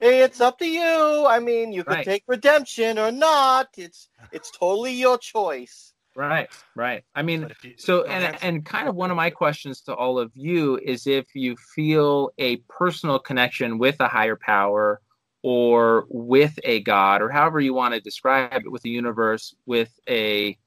Hey, 0.00 0.12
hey, 0.12 0.22
it's 0.22 0.40
up 0.40 0.58
to 0.58 0.66
you. 0.66 1.26
I 1.28 1.38
mean, 1.40 1.72
you 1.72 1.84
can 1.84 1.94
right. 1.94 2.04
take 2.04 2.24
redemption 2.26 2.98
or 2.98 3.12
not. 3.12 3.68
It's 3.76 4.08
it's 4.32 4.50
totally 4.58 4.94
your 4.94 5.18
choice. 5.18 5.92
Right, 6.16 6.50
right. 6.74 7.04
I 7.14 7.22
mean, 7.22 7.50
you, 7.62 7.74
so 7.76 8.04
and 8.04 8.36
and 8.42 8.64
kind 8.64 8.88
of 8.88 8.94
one 8.94 9.10
of 9.10 9.16
my 9.16 9.30
questions 9.30 9.82
to 9.82 9.94
all 9.94 10.18
of 10.18 10.32
you 10.34 10.78
is 10.82 11.06
if 11.06 11.26
you 11.34 11.56
feel 11.74 12.30
a 12.38 12.56
personal 12.68 13.18
connection 13.18 13.78
with 13.78 13.96
a 14.00 14.08
higher 14.08 14.36
power 14.36 15.00
or 15.42 16.06
with 16.10 16.58
a 16.64 16.82
god 16.82 17.22
or 17.22 17.30
however 17.30 17.60
you 17.60 17.72
want 17.72 17.94
to 17.94 18.00
describe 18.00 18.62
it 18.62 18.70
with 18.70 18.82
the 18.82 18.90
universe 18.90 19.54
with 19.64 19.90
a 20.06 20.58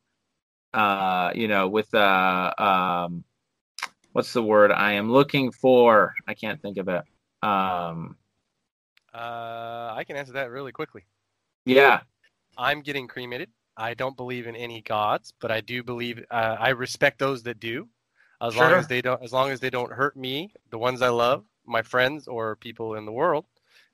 uh 0.73 1.31
you 1.35 1.47
know 1.47 1.67
with 1.67 1.93
a 1.93 2.63
um 2.63 3.23
what's 4.13 4.31
the 4.31 4.41
word 4.41 4.71
I 4.71 4.93
am 4.93 5.11
looking 5.11 5.51
for? 5.51 6.13
I 6.27 6.33
can't 6.35 6.61
think 6.61 6.77
of 6.77 6.87
it. 6.87 7.03
Um, 7.41 8.15
uh, 9.13 9.93
I 9.95 10.03
can 10.05 10.15
answer 10.15 10.33
that 10.33 10.49
really 10.49 10.71
quickly. 10.71 11.03
Yeah. 11.65 12.01
I'm 12.57 12.81
getting 12.81 13.07
cremated. 13.07 13.49
I 13.77 13.93
don't 13.93 14.15
believe 14.15 14.47
in 14.47 14.55
any 14.55 14.81
gods, 14.81 15.33
but 15.39 15.51
I 15.51 15.61
do 15.61 15.83
believe 15.83 16.23
uh, 16.29 16.57
I 16.59 16.69
respect 16.69 17.19
those 17.19 17.43
that 17.43 17.59
do, 17.59 17.87
as 18.41 18.53
sure. 18.53 18.63
long 18.63 18.73
as 18.73 18.87
they 18.87 19.01
don't 19.01 19.23
as 19.23 19.33
long 19.33 19.49
as 19.49 19.59
they 19.59 19.69
don't 19.69 19.91
hurt 19.91 20.15
me, 20.15 20.53
the 20.69 20.77
ones 20.77 21.01
I 21.01 21.09
love, 21.09 21.43
my 21.65 21.81
friends 21.81 22.27
or 22.27 22.55
people 22.57 22.95
in 22.95 23.05
the 23.05 23.11
world. 23.11 23.45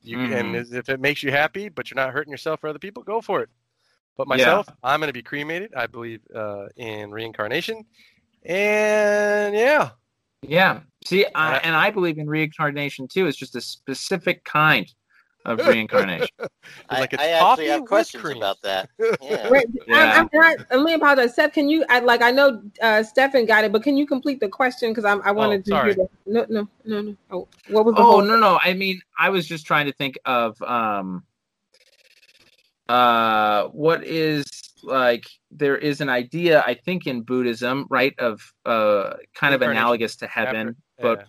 You 0.01 0.17
mm-hmm. 0.17 0.33
and 0.33 0.73
if 0.73 0.89
it 0.89 0.99
makes 0.99 1.23
you 1.23 1.31
happy, 1.31 1.69
but 1.69 1.89
you're 1.89 1.95
not 1.95 2.13
hurting 2.13 2.31
yourself 2.31 2.63
or 2.63 2.67
other 2.67 2.79
people, 2.79 3.03
go 3.03 3.21
for 3.21 3.41
it. 3.41 3.49
But 4.17 4.27
myself, 4.27 4.65
yeah. 4.67 4.75
I'm 4.83 4.99
going 4.99 5.07
to 5.07 5.13
be 5.13 5.21
cremated. 5.21 5.73
I 5.75 5.87
believe 5.87 6.21
uh, 6.35 6.67
in 6.75 7.11
reincarnation, 7.11 7.85
and 8.43 9.55
yeah, 9.55 9.91
yeah. 10.41 10.81
See, 11.05 11.25
I, 11.35 11.57
and 11.57 11.73
I 11.75 11.89
believe 11.89 12.17
in 12.17 12.27
reincarnation 12.27 13.07
too. 13.07 13.27
It's 13.27 13.37
just 13.37 13.55
a 13.55 13.61
specific 13.61 14.43
kind 14.43 14.93
of 15.49 15.65
reincarnation. 15.67 16.27
like 16.91 17.19
I, 17.19 17.23
I 17.23 17.27
actually 17.31 17.67
have 17.67 17.85
questions 17.85 18.23
cream. 18.23 18.37
about 18.37 18.61
that. 18.61 18.89
Yeah. 19.21 19.49
Wait, 19.49 19.65
yeah. 19.87 20.27
I, 20.33 20.37
I, 20.37 20.55
I, 20.71 20.75
let 20.75 20.83
me 20.83 20.93
apologize, 20.93 21.35
Seth. 21.35 21.53
Can 21.53 21.67
you? 21.69 21.85
I, 21.89 21.99
like 21.99 22.21
I 22.21 22.31
know 22.31 22.61
uh, 22.81 23.03
Stefan 23.03 23.45
got 23.45 23.63
it, 23.63 23.71
but 23.71 23.83
can 23.83 23.97
you 23.97 24.07
complete 24.07 24.39
the 24.39 24.47
question 24.47 24.91
because 24.91 25.05
I, 25.05 25.13
I 25.17 25.31
wanted 25.31 25.67
oh, 25.71 25.75
to 25.75 25.83
hear 25.83 25.93
the, 25.93 26.09
no, 26.25 26.45
no, 26.49 26.67
no, 26.85 27.01
no. 27.01 27.15
Oh, 27.31 27.47
what 27.69 27.85
was? 27.85 27.95
The 27.95 28.01
oh, 28.01 28.21
no, 28.21 28.37
no. 28.37 28.59
I 28.63 28.73
mean, 28.73 29.01
I 29.17 29.29
was 29.29 29.47
just 29.47 29.65
trying 29.65 29.85
to 29.87 29.93
think 29.93 30.17
of 30.25 30.59
um, 30.61 31.23
uh, 32.87 33.65
what 33.65 34.03
is 34.03 34.45
like 34.83 35.25
there 35.51 35.77
is 35.77 36.01
an 36.01 36.09
idea 36.09 36.63
I 36.65 36.73
think 36.73 37.07
in 37.07 37.21
Buddhism, 37.21 37.85
right, 37.89 38.13
of 38.19 38.53
uh 38.65 39.15
kind 39.35 39.53
of 39.53 39.61
analogous 39.61 40.15
to 40.17 40.27
heaven, 40.27 40.69
After, 40.69 40.75
but 41.01 41.19
yeah. 41.19 41.25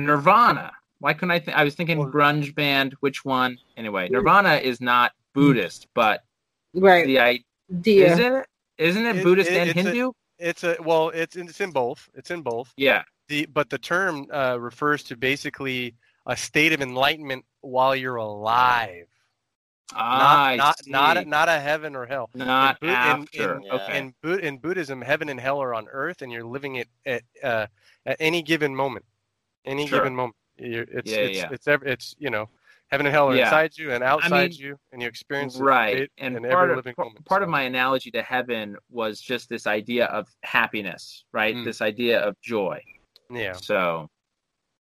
Nirvana. 0.00 0.72
Why 1.00 1.12
couldn't 1.12 1.30
I 1.30 1.38
think? 1.38 1.56
I 1.56 1.64
was 1.64 1.74
thinking 1.74 1.98
well, 1.98 2.08
grunge 2.08 2.54
band. 2.54 2.94
Which 3.00 3.24
one? 3.24 3.58
Anyway, 3.76 4.08
Nirvana 4.08 4.56
is 4.56 4.80
not 4.80 5.12
Buddhist, 5.32 5.86
but 5.94 6.22
right. 6.74 7.06
The 7.06 7.18
idea 7.18 8.12
isn't 8.12 8.34
it? 8.34 8.46
Isn't 8.78 9.06
it, 9.06 9.16
it 9.16 9.24
Buddhist 9.24 9.50
it, 9.50 9.56
and 9.56 9.70
it's 9.70 9.80
Hindu? 9.80 10.08
A, 10.08 10.12
it's 10.38 10.64
a 10.64 10.76
well, 10.80 11.10
it's 11.10 11.36
in, 11.36 11.48
it's 11.48 11.60
in 11.60 11.70
both. 11.70 12.08
It's 12.14 12.30
in 12.30 12.42
both. 12.42 12.72
Yeah. 12.76 13.02
The 13.28 13.46
but 13.46 13.70
the 13.70 13.78
term 13.78 14.26
uh, 14.32 14.58
refers 14.58 15.02
to 15.04 15.16
basically 15.16 15.94
a 16.26 16.36
state 16.36 16.72
of 16.72 16.80
enlightenment 16.80 17.44
while 17.60 17.94
you're 17.94 18.16
alive. 18.16 19.06
Ah, 19.94 20.54
not 20.56 20.76
not, 20.86 21.14
not, 21.14 21.26
not 21.26 21.48
a 21.48 21.58
heaven 21.60 21.96
or 21.96 22.06
hell. 22.06 22.28
Not 22.34 22.78
in, 22.82 22.88
after. 22.88 23.56
In, 23.56 23.62
in, 23.62 23.70
okay. 23.70 23.98
in, 23.98 24.40
in, 24.40 24.58
Buddhism, 24.58 25.00
heaven 25.00 25.30
and 25.30 25.40
hell 25.40 25.62
are 25.62 25.74
on 25.74 25.86
earth, 25.90 26.20
and 26.20 26.30
you're 26.30 26.44
living 26.44 26.76
it 26.76 26.88
at 27.06 27.22
uh, 27.42 27.66
at 28.04 28.16
any 28.20 28.42
given 28.42 28.74
moment. 28.74 29.04
Any 29.64 29.86
sure. 29.86 29.98
given 29.98 30.14
moment. 30.14 30.36
You're, 30.58 30.82
it's, 30.82 31.10
yeah, 31.10 31.18
it's, 31.18 31.38
yeah. 31.38 31.48
it's, 31.52 31.66
it's, 31.66 31.82
it's, 31.84 32.14
you 32.18 32.30
know, 32.30 32.48
heaven 32.88 33.06
and 33.06 33.14
hell 33.14 33.28
are 33.28 33.36
yeah. 33.36 33.44
inside 33.44 33.76
you 33.76 33.92
and 33.92 34.02
outside 34.02 34.32
I 34.32 34.48
mean, 34.48 34.52
you, 34.52 34.78
and 34.92 35.02
you 35.02 35.08
experience 35.08 35.56
right. 35.56 36.10
and 36.18 36.36
part 36.48 36.70
of, 36.70 36.84
moment, 36.84 37.24
part 37.24 37.40
so. 37.40 37.44
of 37.44 37.48
my 37.48 37.62
analogy 37.62 38.10
to 38.12 38.22
heaven 38.22 38.76
was 38.90 39.20
just 39.20 39.48
this 39.48 39.66
idea 39.66 40.06
of 40.06 40.26
happiness, 40.42 41.24
right? 41.32 41.54
Mm. 41.54 41.64
This 41.64 41.80
idea 41.80 42.20
of 42.20 42.40
joy. 42.40 42.82
Yeah. 43.30 43.52
So, 43.52 44.08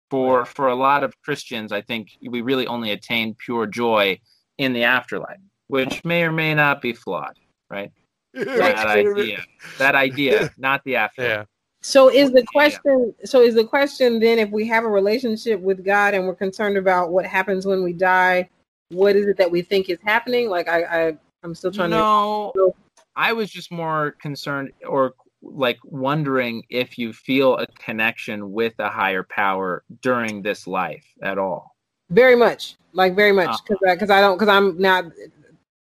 for 0.09 0.45
for 0.45 0.67
a 0.67 0.75
lot 0.75 1.03
of 1.03 1.13
Christians, 1.21 1.71
I 1.71 1.81
think 1.81 2.09
we 2.29 2.41
really 2.41 2.67
only 2.67 2.91
attain 2.91 3.35
pure 3.35 3.65
joy 3.65 4.19
in 4.57 4.73
the 4.73 4.83
afterlife, 4.83 5.39
which 5.67 6.03
may 6.03 6.23
or 6.23 6.31
may 6.31 6.53
not 6.53 6.81
be 6.81 6.93
flawed, 6.93 7.39
right? 7.69 7.91
that 8.33 8.87
idea, 8.87 9.43
that 9.77 9.95
idea, 9.95 10.51
not 10.57 10.83
the 10.83 10.97
afterlife. 10.97 11.47
So 11.83 12.09
is 12.09 12.31
the 12.31 12.43
question? 12.43 13.13
So 13.25 13.41
is 13.41 13.55
the 13.55 13.65
question 13.65 14.19
then? 14.19 14.39
If 14.39 14.49
we 14.51 14.65
have 14.67 14.85
a 14.85 14.89
relationship 14.89 15.59
with 15.59 15.83
God 15.83 16.13
and 16.13 16.25
we're 16.25 16.33
concerned 16.33 16.77
about 16.77 17.11
what 17.11 17.25
happens 17.25 17.65
when 17.65 17.83
we 17.83 17.91
die, 17.91 18.49
what 18.89 19.17
is 19.17 19.27
it 19.27 19.37
that 19.37 19.51
we 19.51 19.61
think 19.61 19.89
is 19.89 19.99
happening? 20.03 20.49
Like 20.49 20.69
I, 20.69 20.83
I 20.83 21.17
I'm 21.43 21.53
still 21.53 21.71
trying 21.71 21.89
no, 21.89 22.51
to. 22.55 22.59
No, 22.59 22.75
I 23.17 23.33
was 23.33 23.51
just 23.51 23.69
more 23.69 24.15
concerned 24.21 24.71
or 24.87 25.13
like 25.41 25.77
wondering 25.83 26.63
if 26.69 26.97
you 26.97 27.11
feel 27.11 27.57
a 27.57 27.67
connection 27.67 28.53
with 28.53 28.73
a 28.79 28.89
higher 28.89 29.23
power 29.23 29.83
during 30.01 30.41
this 30.41 30.65
life 30.65 31.05
at 31.21 31.37
all. 31.37 31.75
Very 32.11 32.37
much, 32.37 32.77
like 32.93 33.13
very 33.13 33.33
much, 33.33 33.57
because 33.67 33.79
uh, 33.85 33.93
because 33.93 34.09
I, 34.09 34.19
I, 34.19 34.21
don't 34.21 34.37
because 34.37 34.47
I'm 34.47 34.79
not 34.79 35.05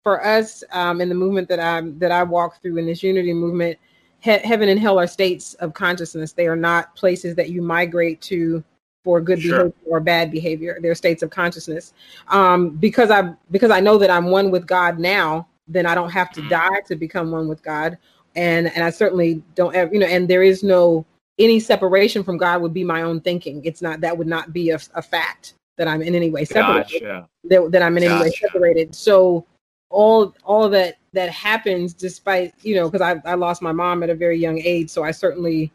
for 0.02 0.22
us 0.22 0.62
um, 0.72 1.00
in 1.00 1.08
the 1.08 1.14
movement 1.14 1.48
that 1.48 1.58
I 1.58 1.80
that 1.98 2.12
I 2.12 2.22
walk 2.22 2.60
through 2.60 2.76
in 2.76 2.84
this 2.84 3.02
unity 3.02 3.32
movement. 3.32 3.78
He- 4.26 4.48
heaven 4.48 4.68
and 4.68 4.80
hell 4.80 4.98
are 4.98 5.06
states 5.06 5.54
of 5.54 5.72
consciousness. 5.72 6.32
They 6.32 6.48
are 6.48 6.56
not 6.56 6.96
places 6.96 7.36
that 7.36 7.50
you 7.50 7.62
migrate 7.62 8.20
to 8.22 8.64
for 9.04 9.20
good 9.20 9.40
sure. 9.40 9.66
behavior 9.66 9.74
or 9.86 10.00
bad 10.00 10.32
behavior. 10.32 10.78
They're 10.82 10.96
states 10.96 11.22
of 11.22 11.30
consciousness. 11.30 11.94
Um, 12.26 12.70
because 12.70 13.12
I 13.12 13.32
because 13.52 13.70
I 13.70 13.78
know 13.78 13.98
that 13.98 14.10
I'm 14.10 14.26
one 14.26 14.50
with 14.50 14.66
God 14.66 14.98
now, 14.98 15.46
then 15.68 15.86
I 15.86 15.94
don't 15.94 16.10
have 16.10 16.32
to 16.32 16.42
mm. 16.42 16.48
die 16.48 16.80
to 16.86 16.96
become 16.96 17.30
one 17.30 17.46
with 17.46 17.62
God. 17.62 17.98
And 18.34 18.66
and 18.74 18.82
I 18.82 18.90
certainly 18.90 19.44
don't 19.54 19.76
ever, 19.76 19.94
you 19.94 20.00
know, 20.00 20.06
and 20.06 20.26
there 20.26 20.42
is 20.42 20.64
no 20.64 21.06
any 21.38 21.60
separation 21.60 22.24
from 22.24 22.36
God 22.36 22.62
would 22.62 22.74
be 22.74 22.82
my 22.82 23.02
own 23.02 23.20
thinking. 23.20 23.64
It's 23.64 23.80
not 23.80 24.00
that 24.00 24.18
would 24.18 24.26
not 24.26 24.52
be 24.52 24.70
a, 24.70 24.80
a 24.96 25.02
fact 25.02 25.54
that 25.76 25.86
I'm 25.86 26.02
in 26.02 26.16
any 26.16 26.30
way 26.30 26.44
separated. 26.44 27.02
Gotcha. 27.02 27.28
That, 27.44 27.70
that 27.70 27.82
I'm 27.82 27.96
in 27.96 28.02
gotcha. 28.02 28.14
any 28.14 28.24
way 28.24 28.30
separated. 28.32 28.92
So 28.92 29.46
all 29.88 30.34
all 30.42 30.64
of 30.64 30.72
that 30.72 30.96
that 31.16 31.30
happens 31.30 31.94
despite 31.94 32.54
you 32.62 32.74
know 32.74 32.88
because 32.88 33.00
I, 33.00 33.30
I 33.30 33.34
lost 33.34 33.62
my 33.62 33.72
mom 33.72 34.02
at 34.02 34.10
a 34.10 34.14
very 34.14 34.38
young 34.38 34.58
age 34.58 34.90
so 34.90 35.02
i 35.02 35.10
certainly 35.10 35.72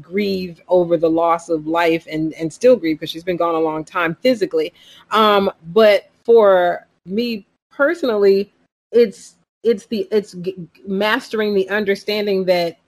grieve 0.00 0.60
over 0.68 0.96
the 0.96 1.10
loss 1.10 1.48
of 1.48 1.66
life 1.66 2.06
and 2.10 2.32
and 2.34 2.52
still 2.52 2.76
grieve 2.76 2.98
because 2.98 3.10
she's 3.10 3.24
been 3.24 3.36
gone 3.36 3.54
a 3.54 3.60
long 3.60 3.84
time 3.84 4.16
physically 4.16 4.72
um 5.10 5.50
but 5.72 6.10
for 6.24 6.86
me 7.04 7.46
personally 7.70 8.52
it's 8.92 9.36
it's 9.62 9.86
the 9.86 10.08
it's 10.10 10.32
g- 10.34 10.56
mastering 10.86 11.54
the 11.54 11.68
understanding 11.68 12.44
that 12.44 12.78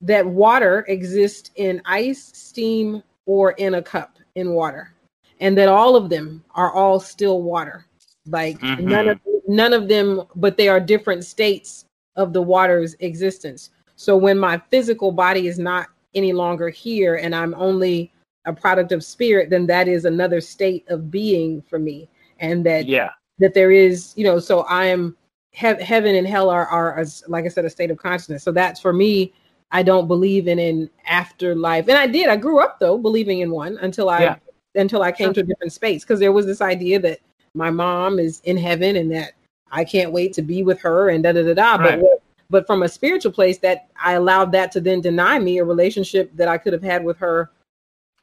that 0.00 0.26
water 0.26 0.84
exists 0.88 1.50
in 1.56 1.82
ice 1.84 2.30
steam 2.34 3.02
or 3.26 3.52
in 3.52 3.74
a 3.74 3.82
cup 3.82 4.18
in 4.34 4.52
water 4.52 4.92
and 5.40 5.56
that 5.58 5.68
all 5.68 5.96
of 5.96 6.08
them 6.08 6.42
are 6.54 6.72
all 6.72 7.00
still 7.00 7.42
water. 7.42 7.86
Like 8.26 8.58
mm-hmm. 8.58 8.88
none 8.88 9.08
of 9.08 9.20
none 9.46 9.72
of 9.72 9.88
them, 9.88 10.22
but 10.34 10.56
they 10.56 10.68
are 10.68 10.80
different 10.80 11.24
states 11.24 11.84
of 12.16 12.32
the 12.32 12.42
water's 12.42 12.94
existence. 13.00 13.70
So 13.96 14.16
when 14.16 14.38
my 14.38 14.60
physical 14.70 15.12
body 15.12 15.46
is 15.46 15.58
not 15.58 15.88
any 16.14 16.32
longer 16.32 16.68
here 16.68 17.16
and 17.16 17.34
I'm 17.34 17.54
only 17.54 18.12
a 18.46 18.52
product 18.52 18.92
of 18.92 19.04
spirit, 19.04 19.50
then 19.50 19.66
that 19.66 19.88
is 19.88 20.04
another 20.04 20.40
state 20.40 20.84
of 20.88 21.10
being 21.10 21.62
for 21.62 21.78
me. 21.78 22.08
And 22.38 22.64
that 22.66 22.86
yeah, 22.86 23.10
that 23.38 23.54
there 23.54 23.70
is, 23.70 24.12
you 24.16 24.24
know, 24.24 24.38
so 24.38 24.60
I 24.62 24.86
am 24.86 25.16
he- 25.52 25.82
heaven 25.82 26.14
and 26.14 26.26
hell 26.26 26.50
are 26.50 26.66
are 26.66 26.98
as 26.98 27.24
like 27.28 27.44
I 27.44 27.48
said, 27.48 27.64
a 27.64 27.70
state 27.70 27.90
of 27.90 27.98
consciousness. 27.98 28.42
So 28.42 28.52
that's 28.52 28.80
for 28.80 28.92
me. 28.92 29.32
I 29.72 29.82
don't 29.82 30.06
believe 30.06 30.46
in 30.46 30.60
an 30.60 30.88
afterlife, 31.06 31.88
and 31.88 31.98
I 31.98 32.06
did. 32.06 32.28
I 32.28 32.36
grew 32.36 32.60
up 32.60 32.78
though 32.78 32.98
believing 32.98 33.40
in 33.40 33.50
one 33.50 33.78
until 33.78 34.08
I 34.08 34.20
yeah. 34.20 34.36
until 34.76 35.02
I 35.02 35.10
came 35.10 35.28
sure. 35.28 35.34
to 35.34 35.40
a 35.40 35.44
different 35.44 35.72
space 35.72 36.04
because 36.04 36.20
there 36.20 36.32
was 36.32 36.46
this 36.46 36.60
idea 36.60 37.00
that 37.00 37.18
my 37.56 37.70
mom 37.70 38.18
is 38.18 38.40
in 38.44 38.56
heaven 38.56 38.96
and 38.96 39.10
that 39.12 39.32
I 39.72 39.84
can't 39.84 40.12
wait 40.12 40.32
to 40.34 40.42
be 40.42 40.62
with 40.62 40.80
her 40.80 41.08
and 41.08 41.24
da 41.24 41.32
da 41.32 41.42
da 41.42 41.54
da. 41.54 41.76
Right. 41.76 42.00
But 42.00 42.22
but 42.48 42.66
from 42.66 42.82
a 42.82 42.88
spiritual 42.88 43.32
place, 43.32 43.58
that 43.58 43.88
I 44.00 44.12
allowed 44.12 44.52
that 44.52 44.70
to 44.72 44.80
then 44.80 45.00
deny 45.00 45.38
me 45.38 45.58
a 45.58 45.64
relationship 45.64 46.30
that 46.36 46.46
I 46.46 46.58
could 46.58 46.72
have 46.72 46.82
had 46.82 47.04
with 47.04 47.18
her 47.18 47.50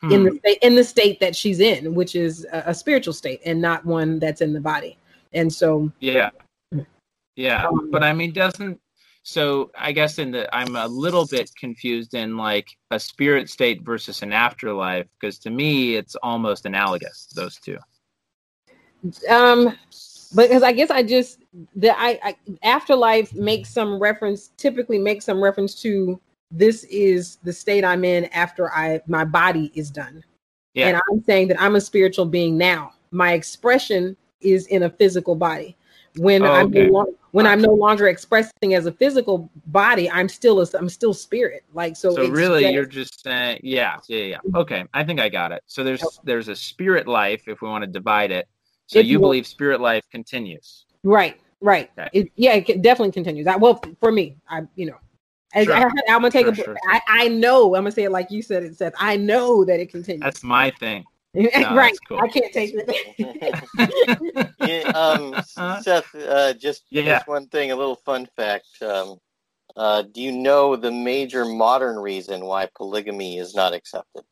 hmm. 0.02 0.12
in 0.12 0.24
the 0.24 0.30
hmm. 0.32 0.38
state 0.38 0.58
in 0.62 0.76
the 0.76 0.84
state 0.84 1.20
that 1.20 1.36
she's 1.36 1.60
in, 1.60 1.94
which 1.94 2.16
is 2.16 2.46
a, 2.52 2.64
a, 2.68 2.74
spiritual 2.74 3.14
state 3.14 3.42
and 3.46 3.62
not 3.62 3.86
one 3.86 4.20
that's 4.20 4.42
in 4.42 4.54
the 4.54 4.62
body. 4.62 4.98
And 5.34 5.52
so 5.52 5.92
yeah, 6.00 6.30
yeah. 7.36 7.66
Um, 7.68 7.92
but 7.92 8.04
I 8.04 8.14
mean, 8.14 8.32
doesn't 8.32 8.80
so 9.24 9.72
I 9.78 9.94
guess 9.94 10.20
in 10.20 10.32
the 10.32 10.54
I'm 10.56 10.76
a 10.76 10.88
little 10.88 11.26
bit 11.26 11.50
confused 11.58 12.14
in 12.14 12.38
like 12.38 12.68
a 12.92 13.00
spirit 13.00 13.50
state 13.50 13.82
versus 13.82 14.22
an 14.22 14.34
afterlife 14.34 15.08
because 15.20 15.40
to 15.40 15.50
me 15.50 15.96
it's 15.96 16.16
almost 16.16 16.66
analogous 16.66 17.28
those 17.34 17.58
two. 17.58 17.78
Um, 19.30 19.78
because 20.36 20.64
I 20.64 20.72
guess 20.72 20.90
I 20.90 21.04
just 21.04 21.40
the 21.76 21.98
I, 21.98 22.20
I 22.24 22.36
afterlife 22.64 23.34
makes 23.34 23.70
some 23.70 24.00
reference 24.00 24.50
typically 24.58 24.98
makes 24.98 25.26
some 25.26 25.44
reference 25.44 25.76
to 25.82 26.20
this 26.52 26.84
is 26.86 27.38
the 27.44 27.54
state 27.54 27.84
I'm 27.84 28.04
in 28.04 28.26
after 28.26 28.72
I 28.72 29.02
my 29.08 29.26
body 29.26 29.72
is 29.76 29.90
done. 29.90 30.24
Yeah. 30.74 30.88
And 30.88 31.02
I'm 31.12 31.24
saying 31.24 31.50
that 31.50 31.62
I'm 31.62 31.76
a 31.76 31.82
spiritual 31.82 32.26
being 32.26 32.58
now. 32.58 32.94
My 33.12 33.34
expression 33.34 34.18
is 34.42 34.68
in 34.68 34.84
a 34.84 34.90
physical 34.90 35.36
body. 35.36 35.76
When 36.18 36.44
oh, 36.44 36.52
I'm 36.52 36.68
okay. 36.68 36.88
no 36.88 37.08
when 37.32 37.48
I'm 37.48 37.62
no 37.62 37.74
longer 37.74 38.08
expressing 38.08 38.76
as 38.76 38.86
a 38.86 38.92
physical 38.92 39.50
body, 39.68 40.10
I'm 40.12 40.30
still 40.30 40.62
a, 40.62 40.68
I'm 40.78 40.90
still 40.90 41.14
spirit. 41.16 41.64
Like 41.74 41.96
so. 41.96 42.14
So 42.14 42.28
really, 42.28 42.62
just, 42.62 42.74
you're 42.74 42.86
just 42.86 43.24
saying, 43.24 43.62
yeah, 43.64 43.98
yeah, 44.08 44.24
yeah. 44.24 44.38
Okay, 44.56 44.84
I 44.94 45.04
think 45.04 45.20
I 45.20 45.30
got 45.30 45.52
it. 45.52 45.64
So 45.66 45.84
there's 45.84 46.04
there's 46.24 46.50
a 46.50 46.56
spirit 46.56 47.08
life 47.08 47.48
if 47.48 47.62
we 47.62 47.68
want 47.68 47.84
to 47.84 47.88
divide 47.88 48.32
it, 48.32 48.48
so 48.94 49.00
you 49.00 49.20
believe 49.20 49.46
spirit 49.48 49.82
life 49.82 50.04
continues. 50.12 50.86
Right, 51.04 51.40
right. 51.62 51.90
Okay. 51.98 52.10
It, 52.14 52.32
yeah, 52.36 52.54
it 52.54 52.82
definitely 52.82 53.12
continues. 53.12 53.48
I, 53.48 53.56
well, 53.56 53.82
for 54.00 54.12
me, 54.12 54.38
I, 54.50 54.62
you 54.76 54.88
know, 54.88 54.98
as 55.54 55.66
sure. 55.66 55.76
I, 55.76 55.84
am 55.84 55.92
gonna 56.08 56.32
take 56.32 56.46
sure, 56.46 56.54
a. 56.54 56.56
Sure. 56.56 56.78
I, 56.90 57.02
I 57.08 57.28
know. 57.28 57.76
I'm 57.76 57.84
gonna 57.84 57.92
say 57.92 58.04
it 58.04 58.12
like 58.12 58.32
you 58.32 58.42
said 58.42 58.64
it. 58.64 58.76
Seth. 58.76 58.94
I 58.98 59.18
know 59.18 59.64
that 59.66 59.80
it 59.80 59.92
continues. 59.92 60.22
That's 60.22 60.44
my 60.44 60.72
thing. 60.80 61.04
No, 61.36 61.76
right. 61.76 61.98
Cool. 62.08 62.20
I 62.20 62.28
can't 62.28 62.54
take 62.54 62.76
it. 62.76 64.52
yeah, 64.60 64.90
um, 64.90 65.34
uh-huh. 65.58 65.82
Seth, 65.82 66.14
uh, 66.14 66.54
just, 66.54 66.84
yeah. 66.92 67.06
just 67.06 67.28
one 67.28 67.48
thing, 67.48 67.72
a 67.72 67.76
little 67.76 67.96
fun 67.96 68.28
fact. 68.36 68.68
Um, 68.84 69.18
uh, 69.76 70.04
do 70.04 70.22
you 70.22 70.32
know 70.32 70.76
the 70.76 70.92
major 70.92 71.44
modern 71.44 71.98
reason 71.98 72.46
why 72.46 72.70
polygamy 72.76 73.40
is 73.40 73.56
not 73.56 73.74
accepted? 73.74 74.24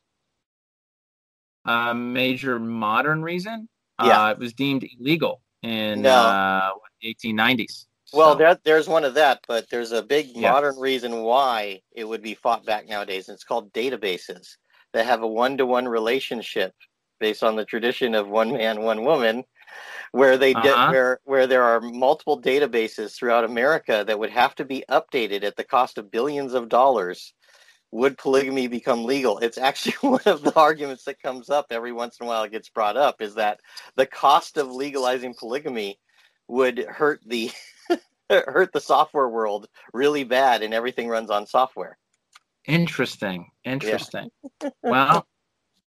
A 1.65 1.71
uh, 1.71 1.93
major 1.95 2.59
modern 2.59 3.23
reason? 3.23 3.67
Yeah. 4.03 4.23
Uh, 4.23 4.31
it 4.31 4.39
was 4.39 4.53
deemed 4.53 4.87
illegal 4.99 5.41
in 5.61 6.01
no. 6.01 6.11
uh, 6.11 6.71
1890s. 7.03 7.85
Well, 8.13 8.35
there, 8.35 8.59
there's 8.65 8.89
one 8.89 9.05
of 9.05 9.13
that, 9.13 9.39
but 9.47 9.69
there's 9.69 9.93
a 9.93 10.03
big 10.03 10.31
yeah. 10.35 10.51
modern 10.51 10.77
reason 10.77 11.21
why 11.21 11.81
it 11.93 12.03
would 12.03 12.21
be 12.21 12.33
fought 12.33 12.65
back 12.65 12.87
nowadays, 12.87 13.29
and 13.29 13.35
it's 13.35 13.45
called 13.45 13.71
databases 13.71 14.57
that 14.93 15.05
have 15.05 15.23
a 15.23 15.27
one-to-one 15.27 15.87
relationship 15.87 16.73
based 17.19 17.43
on 17.43 17.55
the 17.55 17.63
tradition 17.63 18.13
of 18.13 18.27
one 18.27 18.51
man, 18.51 18.81
one 18.81 19.05
woman, 19.05 19.45
where 20.11 20.37
they 20.37 20.53
uh-huh. 20.53 20.89
where 20.91 21.19
where 21.23 21.47
there 21.47 21.63
are 21.63 21.79
multiple 21.79 22.41
databases 22.41 23.15
throughout 23.15 23.45
America 23.45 24.03
that 24.05 24.19
would 24.19 24.31
have 24.31 24.53
to 24.55 24.65
be 24.65 24.83
updated 24.89 25.43
at 25.43 25.55
the 25.55 25.63
cost 25.63 25.97
of 25.97 26.11
billions 26.11 26.53
of 26.53 26.67
dollars 26.67 27.33
would 27.91 28.17
polygamy 28.17 28.67
become 28.67 29.03
legal? 29.03 29.37
It's 29.39 29.57
actually 29.57 29.93
one 30.01 30.21
of 30.25 30.43
the 30.43 30.55
arguments 30.55 31.03
that 31.05 31.21
comes 31.21 31.49
up 31.49 31.67
every 31.69 31.91
once 31.91 32.17
in 32.19 32.25
a 32.25 32.27
while. 32.27 32.43
It 32.43 32.51
gets 32.51 32.69
brought 32.69 32.97
up 32.97 33.21
is 33.21 33.35
that 33.35 33.59
the 33.95 34.05
cost 34.05 34.57
of 34.57 34.71
legalizing 34.71 35.35
polygamy 35.37 35.99
would 36.47 36.79
hurt 36.79 37.21
the 37.25 37.51
hurt 38.29 38.71
the 38.73 38.81
software 38.81 39.29
world 39.29 39.67
really 39.93 40.23
bad, 40.23 40.63
and 40.63 40.73
everything 40.73 41.07
runs 41.07 41.29
on 41.29 41.45
software. 41.45 41.97
Interesting. 42.65 43.51
Interesting. 43.65 44.29
Yeah. 44.61 44.69
well, 44.83 45.27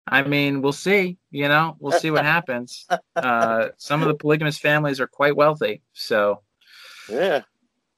I 0.07 0.23
mean, 0.23 0.61
we'll 0.61 0.71
see. 0.73 1.17
You 1.31 1.47
know, 1.47 1.77
we'll 1.79 1.99
see 1.99 2.11
what 2.11 2.25
happens. 2.25 2.85
Uh, 3.15 3.69
some 3.77 4.01
of 4.01 4.07
the 4.07 4.15
polygamous 4.15 4.57
families 4.57 4.99
are 4.99 5.07
quite 5.07 5.35
wealthy, 5.35 5.81
so 5.93 6.41
yeah 7.09 7.41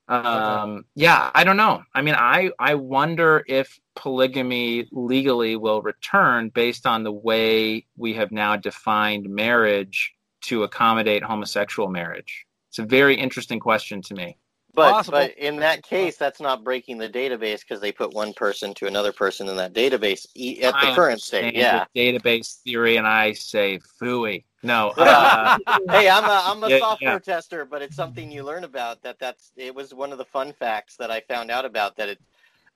um 0.08 0.86
yeah 0.96 1.32
i 1.34 1.44
don't 1.44 1.58
know. 1.58 1.82
I 1.94 2.02
mean 2.02 2.16
i 2.16 2.52
i 2.60 2.76
wonder 2.76 3.44
if 3.48 3.80
polygamy 3.96 4.88
legally 4.92 5.56
will 5.56 5.82
return 5.82 6.50
based 6.50 6.86
on 6.86 7.04
the 7.04 7.12
way 7.12 7.86
we 7.98 8.14
have 8.14 8.32
now 8.32 8.56
defined 8.56 9.28
marriage 9.30 10.14
to 10.42 10.64
accommodate 10.64 11.24
homosexual 11.24 11.90
marriage. 11.90 12.46
It's 12.70 12.80
a 12.80 12.84
very 12.84 13.16
interesting 13.16 13.60
question 13.60 14.02
to 14.04 14.14
me. 14.14 14.38
But 14.76 15.10
but 15.10 15.32
in 15.38 15.56
that 15.58 15.84
case 15.84 16.18
that's 16.18 16.42
not 16.42 16.64
breaking 16.64 16.98
the 16.98 17.10
database 17.10 17.62
because 17.62 17.80
they 17.80 17.92
put 17.92 18.14
one 18.14 18.34
person 18.34 18.74
to 18.76 18.88
another 18.88 19.14
person 19.14 19.48
in 19.48 19.56
that 19.56 19.74
database 19.74 20.26
at 20.62 20.74
the 20.74 20.92
I 20.92 20.96
current 20.96 21.22
state. 21.22 21.56
yeah. 21.56 21.86
database 21.96 22.62
theory 22.62 22.98
and 22.98 23.08
i 23.08 23.32
say 23.32 23.80
fooey 24.02 24.44
no. 24.66 24.94
Uh, 25.06 25.58
hey, 25.90 26.10
I'm 26.10 26.24
a 26.24 26.42
I'm 26.46 26.64
a 26.64 26.70
yeah, 26.70 26.80
software 26.80 27.12
yeah. 27.14 27.20
tester, 27.20 27.66
but 27.66 27.82
it's 27.82 27.96
something 27.96 28.32
you 28.32 28.44
learn 28.44 28.64
about. 28.64 29.02
That 29.04 29.20
that's 29.20 29.52
it 29.56 29.74
was 29.74 29.94
one 29.94 30.12
of 30.12 30.18
the 30.18 30.26
fun 30.26 30.52
facts 30.54 30.96
that 30.98 31.12
I 31.12 31.22
found 31.22 31.52
out 31.52 31.66
about. 31.66 31.96
That 31.98 32.10
it, 32.10 32.20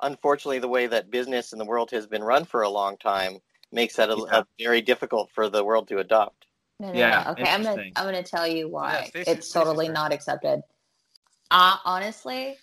unfortunately, 0.02 0.60
the 0.60 0.68
way 0.68 0.88
that 0.88 1.10
business 1.10 1.52
in 1.52 1.60
the 1.60 1.66
world 1.66 1.92
has 1.92 2.08
been 2.08 2.24
run 2.24 2.46
for 2.46 2.62
a 2.62 2.70
long 2.70 2.98
time 2.98 3.40
makes 3.72 3.96
that 3.96 4.10
a, 4.10 4.16
yeah. 4.16 4.40
a 4.40 4.46
very 4.60 4.82
difficult 4.82 5.30
for 5.32 5.50
the 5.50 5.64
world 5.64 5.88
to 5.90 6.00
adopt. 6.00 6.46
No, 6.80 6.92
no, 6.92 6.98
yeah. 6.98 7.24
No. 7.26 7.32
Okay, 7.32 7.52
I'm 7.52 7.64
gonna 7.64 7.84
I'm 7.96 8.06
gonna 8.06 8.24
tell 8.24 8.48
you 8.48 8.70
why 8.70 9.10
it's 9.14 9.52
totally 9.52 9.90
not 9.90 10.14
accepted. 10.14 10.62
Uh, 11.52 11.78
honestly, 11.84 12.58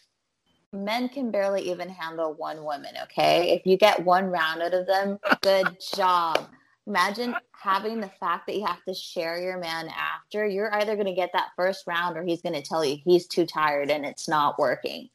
men 0.73 1.09
can 1.09 1.31
barely 1.31 1.71
even 1.71 1.89
handle 1.89 2.35
one 2.35 2.65
woman. 2.65 2.95
Okay, 3.05 3.51
if 3.51 3.67
you 3.67 3.77
get 3.77 4.05
one 4.05 4.27
round 4.27 4.63
out 4.63 4.75
of 4.75 4.87
them, 4.87 5.19
good 5.43 5.77
job. 5.95 6.49
Imagine 6.87 7.35
having 7.51 8.01
the 8.01 8.11
fact 8.21 8.47
that 8.47 8.57
you 8.57 8.65
have 8.65 8.83
to 8.85 8.95
share 8.95 9.41
your 9.41 9.59
man 9.59 9.89
after. 9.89 10.47
You're 10.47 10.73
either 10.75 10.95
going 10.95 11.07
to 11.07 11.15
get 11.15 11.31
that 11.33 11.49
first 11.57 11.87
round 11.87 12.17
or 12.17 12.23
he's 12.25 12.43
going 12.43 12.55
to 12.55 12.63
tell 12.63 12.85
you 12.85 12.99
he's 13.05 13.27
too 13.27 13.45
tired 13.45 13.91
and 13.91 14.05
it's 14.05 14.29
not 14.29 14.59
working. 14.59 15.09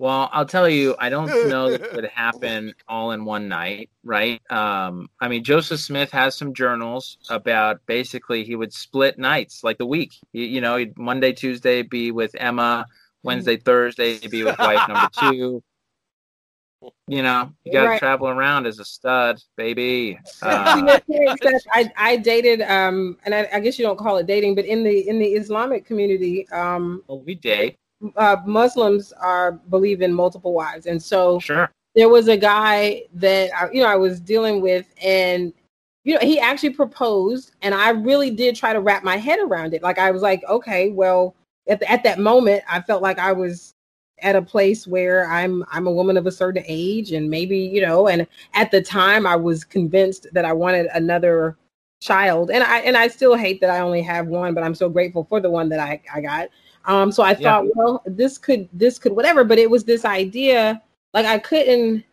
Well, 0.00 0.30
I'll 0.32 0.46
tell 0.46 0.66
you, 0.66 0.96
I 0.98 1.10
don't 1.10 1.28
know 1.50 1.76
that 1.76 1.92
would 1.94 2.06
happen 2.06 2.72
all 2.88 3.10
in 3.10 3.26
one 3.26 3.48
night, 3.48 3.90
right? 4.02 4.40
Um, 4.50 5.10
I 5.20 5.28
mean, 5.28 5.44
Joseph 5.44 5.80
Smith 5.80 6.10
has 6.12 6.34
some 6.34 6.54
journals 6.54 7.18
about 7.28 7.84
basically 7.84 8.42
he 8.42 8.56
would 8.56 8.72
split 8.72 9.18
nights, 9.18 9.62
like 9.62 9.76
the 9.76 9.84
week. 9.84 10.14
You, 10.32 10.44
you 10.44 10.60
know, 10.62 10.86
Monday, 10.96 11.34
Tuesday 11.34 11.82
be 11.82 12.12
with 12.12 12.34
Emma, 12.34 12.86
Wednesday, 13.22 13.56
Thursday 13.64 14.26
be 14.26 14.42
with 14.42 14.58
wife 14.58 14.88
number 14.88 15.10
two, 15.20 15.62
you 17.06 17.22
know, 17.22 17.52
you 17.64 17.72
got 17.72 17.82
to 17.82 17.88
right. 17.88 17.98
travel 17.98 18.28
around 18.28 18.66
as 18.66 18.78
a 18.78 18.84
stud, 18.84 19.42
baby. 19.56 20.18
Uh, 20.42 20.98
I, 21.72 21.92
I 21.96 22.16
dated, 22.16 22.62
um, 22.62 23.18
and 23.24 23.34
I, 23.34 23.48
I, 23.52 23.60
guess 23.60 23.78
you 23.78 23.84
don't 23.84 23.98
call 23.98 24.16
it 24.16 24.26
dating, 24.26 24.54
but 24.54 24.64
in 24.64 24.82
the 24.82 25.08
in 25.08 25.18
the 25.18 25.26
Islamic 25.26 25.84
community, 25.84 26.48
um, 26.50 27.02
well, 27.08 27.20
we 27.20 27.34
date. 27.34 27.78
Uh, 28.16 28.36
Muslims 28.46 29.12
are 29.12 29.52
believe 29.52 30.00
in 30.00 30.12
multiple 30.14 30.54
wives, 30.54 30.86
and 30.86 31.02
so 31.02 31.38
sure. 31.38 31.70
there 31.94 32.08
was 32.08 32.28
a 32.28 32.36
guy 32.36 33.02
that 33.14 33.50
I, 33.54 33.70
you 33.70 33.82
know 33.82 33.88
I 33.88 33.96
was 33.96 34.18
dealing 34.18 34.62
with, 34.62 34.86
and 35.02 35.52
you 36.04 36.14
know 36.14 36.20
he 36.20 36.40
actually 36.40 36.70
proposed, 36.70 37.52
and 37.60 37.74
I 37.74 37.90
really 37.90 38.30
did 38.30 38.56
try 38.56 38.72
to 38.72 38.80
wrap 38.80 39.04
my 39.04 39.18
head 39.18 39.38
around 39.40 39.74
it. 39.74 39.82
Like 39.82 39.98
I 39.98 40.10
was 40.10 40.22
like, 40.22 40.42
okay, 40.48 40.90
well, 40.90 41.34
at 41.68 41.80
the, 41.80 41.90
at 41.90 42.02
that 42.04 42.18
moment, 42.18 42.62
I 42.68 42.80
felt 42.80 43.02
like 43.02 43.18
I 43.18 43.32
was 43.32 43.74
at 44.22 44.36
a 44.36 44.42
place 44.42 44.86
where 44.86 45.28
I'm 45.28 45.64
I'm 45.70 45.86
a 45.86 45.92
woman 45.92 46.16
of 46.16 46.26
a 46.26 46.32
certain 46.32 46.64
age 46.66 47.12
and 47.12 47.28
maybe 47.28 47.58
you 47.58 47.80
know 47.80 48.08
and 48.08 48.26
at 48.54 48.70
the 48.70 48.82
time 48.82 49.26
I 49.26 49.36
was 49.36 49.64
convinced 49.64 50.26
that 50.32 50.44
I 50.44 50.52
wanted 50.52 50.86
another 50.94 51.56
child 52.00 52.50
and 52.50 52.64
I 52.64 52.80
and 52.80 52.96
I 52.96 53.08
still 53.08 53.34
hate 53.34 53.60
that 53.60 53.70
I 53.70 53.80
only 53.80 54.02
have 54.02 54.26
one 54.26 54.54
but 54.54 54.64
I'm 54.64 54.74
so 54.74 54.88
grateful 54.88 55.24
for 55.24 55.40
the 55.40 55.50
one 55.50 55.68
that 55.68 55.80
I 55.80 56.00
I 56.12 56.20
got 56.20 56.48
um 56.86 57.12
so 57.12 57.22
I 57.22 57.34
thought 57.34 57.64
yeah. 57.64 57.70
well 57.74 58.02
this 58.06 58.38
could 58.38 58.68
this 58.72 58.98
could 58.98 59.12
whatever 59.12 59.44
but 59.44 59.58
it 59.58 59.70
was 59.70 59.84
this 59.84 60.04
idea 60.04 60.80
like 61.12 61.26
I 61.26 61.38
couldn't 61.38 62.04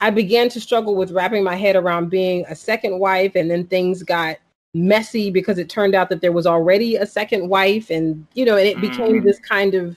I 0.00 0.10
began 0.10 0.48
to 0.50 0.60
struggle 0.60 0.94
with 0.94 1.10
wrapping 1.10 1.42
my 1.42 1.56
head 1.56 1.76
around 1.76 2.08
being 2.08 2.44
a 2.46 2.54
second 2.54 2.98
wife 2.98 3.34
and 3.34 3.50
then 3.50 3.66
things 3.66 4.02
got 4.02 4.38
messy 4.74 5.30
because 5.30 5.58
it 5.58 5.68
turned 5.68 5.94
out 5.94 6.08
that 6.08 6.20
there 6.20 6.32
was 6.32 6.46
already 6.46 6.96
a 6.96 7.06
second 7.06 7.48
wife 7.48 7.90
and 7.90 8.26
you 8.34 8.44
know 8.44 8.56
and 8.56 8.68
it 8.68 8.80
became 8.80 9.20
mm. 9.20 9.24
this 9.24 9.38
kind 9.38 9.74
of 9.74 9.96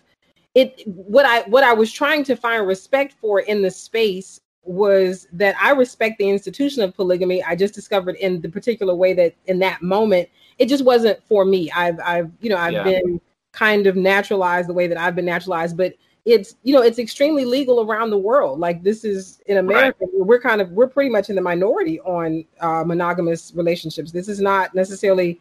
it 0.56 0.84
what 0.86 1.26
I 1.26 1.42
what 1.42 1.64
I 1.64 1.74
was 1.74 1.92
trying 1.92 2.24
to 2.26 2.36
find 2.36 2.66
respect 2.68 3.14
for 3.14 3.42
in 3.42 3.62
the 3.62 3.72
space 3.72 4.42
was 4.64 5.28
that 5.32 5.56
I 5.60 5.72
respect 5.72 6.20
the 6.20 6.30
institution 6.30 6.84
of 6.84 6.94
polygamy. 6.94 7.44
I 7.44 7.56
just 7.56 7.74
discovered 7.74 8.16
in 8.16 8.42
the 8.42 8.50
particular 8.50 8.94
way 8.94 9.14
that 9.14 9.34
in 9.48 9.60
that 9.60 9.82
moment 9.82 10.30
it 10.60 10.68
just 10.68 10.84
wasn't 10.84 11.24
for 11.24 11.46
me. 11.46 11.72
I've 11.72 12.00
I've 12.00 12.32
you 12.42 12.50
know 12.50 12.58
I've 12.58 12.74
yeah. 12.74 12.84
been 12.84 13.22
kind 13.52 13.88
of 13.88 13.96
naturalized 13.96 14.70
the 14.70 14.74
way 14.74 14.88
that 14.88 14.98
I've 14.98 15.16
been 15.16 15.26
naturalized, 15.26 15.78
but 15.78 15.94
it's 16.26 16.56
you 16.64 16.74
know 16.74 16.82
it's 16.82 17.00
extremely 17.00 17.46
legal 17.46 17.82
around 17.82 18.10
the 18.10 18.18
world. 18.18 18.60
Like 18.60 18.84
this 18.84 19.04
is 19.04 19.42
in 19.48 19.58
America, 19.58 19.98
right. 20.02 20.26
we're 20.26 20.40
kind 20.40 20.62
of 20.62 20.70
we're 20.72 20.88
pretty 20.88 21.10
much 21.10 21.30
in 21.30 21.36
the 21.36 21.42
minority 21.42 22.00
on 22.02 22.46
uh, 22.60 22.84
monogamous 22.86 23.54
relationships. 23.56 24.12
This 24.12 24.28
is 24.28 24.40
not 24.40 24.76
necessarily 24.76 25.40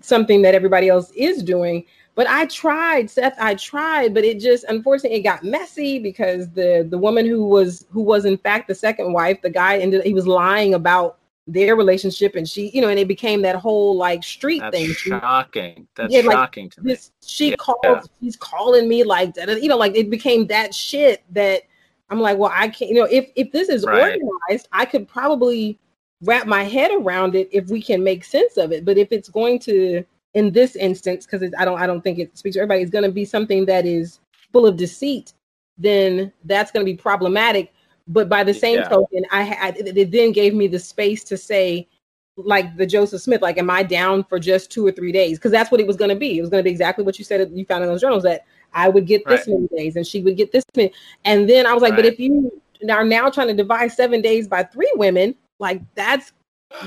something 0.00 0.42
that 0.42 0.54
everybody 0.54 0.88
else 0.88 1.10
is 1.12 1.42
doing. 1.42 1.84
But 2.16 2.28
I 2.28 2.46
tried, 2.46 3.10
Seth. 3.10 3.34
I 3.40 3.56
tried, 3.56 4.14
but 4.14 4.24
it 4.24 4.38
just 4.38 4.64
unfortunately 4.68 5.18
it 5.18 5.22
got 5.22 5.42
messy 5.42 5.98
because 5.98 6.48
the 6.50 6.86
the 6.88 6.98
woman 6.98 7.26
who 7.26 7.46
was 7.46 7.86
who 7.90 8.02
was 8.02 8.24
in 8.24 8.38
fact 8.38 8.68
the 8.68 8.74
second 8.74 9.12
wife, 9.12 9.42
the 9.42 9.50
guy 9.50 9.78
ended 9.78 10.04
he 10.04 10.14
was 10.14 10.26
lying 10.26 10.74
about 10.74 11.18
their 11.46 11.76
relationship 11.76 12.36
and 12.36 12.48
she 12.48 12.70
you 12.70 12.80
know 12.80 12.88
and 12.88 12.98
it 12.98 13.06
became 13.06 13.42
that 13.42 13.56
whole 13.56 13.96
like 13.96 14.24
street 14.24 14.62
thing. 14.70 14.88
That's 14.88 15.02
thing 15.02 15.20
shocking 15.20 15.88
That's 15.94 16.12
yeah, 16.12 16.22
shocking 16.22 16.64
like, 16.66 16.72
to 16.72 16.80
this, 16.80 17.08
me 17.08 17.28
she 17.28 17.50
yeah. 17.50 17.56
called 17.56 18.08
she's 18.20 18.36
calling 18.36 18.88
me 18.88 19.04
like 19.04 19.34
that 19.34 19.62
you 19.62 19.68
know 19.68 19.76
like 19.76 19.94
it 19.94 20.08
became 20.08 20.46
that 20.46 20.74
shit 20.74 21.22
that 21.34 21.62
i'm 22.08 22.18
like 22.18 22.38
well 22.38 22.50
i 22.54 22.68
can't 22.68 22.90
you 22.90 22.96
know 22.96 23.08
if 23.10 23.30
if 23.36 23.52
this 23.52 23.68
is 23.68 23.84
right. 23.84 24.18
organized 24.22 24.68
i 24.72 24.86
could 24.86 25.06
probably 25.06 25.78
wrap 26.22 26.46
my 26.46 26.62
head 26.62 26.90
around 26.94 27.34
it 27.34 27.46
if 27.52 27.68
we 27.68 27.82
can 27.82 28.02
make 28.02 28.24
sense 28.24 28.56
of 28.56 28.72
it 28.72 28.86
but 28.86 28.96
if 28.96 29.12
it's 29.12 29.28
going 29.28 29.58
to 29.58 30.02
in 30.34 30.52
this 30.52 30.76
instance, 30.76 31.26
because 31.26 31.52
I 31.58 31.64
don't 31.64 31.80
I 31.80 31.86
don't 31.86 32.02
think 32.02 32.18
it 32.18 32.36
speaks 32.36 32.54
to 32.54 32.60
everybody, 32.60 32.82
is 32.82 32.90
going 32.90 33.04
to 33.04 33.12
be 33.12 33.24
something 33.24 33.64
that 33.66 33.86
is 33.86 34.20
full 34.52 34.66
of 34.66 34.76
deceit, 34.76 35.32
then 35.78 36.32
that's 36.44 36.70
going 36.70 36.84
to 36.84 36.90
be 36.90 36.96
problematic. 36.96 37.72
But 38.06 38.28
by 38.28 38.44
the 38.44 38.52
same 38.52 38.80
yeah. 38.80 38.88
token, 38.88 39.24
I 39.30 39.42
had 39.42 39.76
it 39.78 40.10
then 40.10 40.32
gave 40.32 40.54
me 40.54 40.66
the 40.66 40.78
space 40.78 41.24
to 41.24 41.36
say, 41.36 41.88
like 42.36 42.76
the 42.76 42.86
Joseph 42.86 43.22
Smith, 43.22 43.42
like, 43.42 43.58
am 43.58 43.70
I 43.70 43.82
down 43.82 44.24
for 44.24 44.38
just 44.38 44.70
two 44.70 44.86
or 44.86 44.92
three 44.92 45.12
days? 45.12 45.38
Because 45.38 45.52
that's 45.52 45.70
what 45.70 45.80
it 45.80 45.86
was 45.86 45.96
going 45.96 46.10
to 46.10 46.16
be. 46.16 46.36
It 46.36 46.40
was 46.40 46.50
going 46.50 46.62
to 46.62 46.64
be 46.64 46.70
exactly 46.70 47.04
what 47.04 47.18
you 47.18 47.24
said 47.24 47.50
you 47.54 47.64
found 47.64 47.84
in 47.84 47.88
those 47.88 48.00
journals 48.00 48.24
that 48.24 48.44
I 48.74 48.88
would 48.88 49.06
get 49.06 49.26
this 49.26 49.46
right. 49.46 49.54
many 49.54 49.68
days 49.68 49.96
and 49.96 50.06
she 50.06 50.20
would 50.22 50.36
get 50.36 50.52
this 50.52 50.64
many. 50.76 50.92
And 51.24 51.48
then 51.48 51.66
I 51.66 51.72
was 51.72 51.82
like, 51.82 51.92
right. 51.92 52.02
but 52.02 52.06
if 52.06 52.18
you 52.18 52.60
are 52.90 53.04
now 53.04 53.30
trying 53.30 53.48
to 53.48 53.54
divide 53.54 53.92
seven 53.92 54.20
days 54.20 54.48
by 54.48 54.64
three 54.64 54.92
women, 54.96 55.34
like 55.60 55.80
that's 55.94 56.32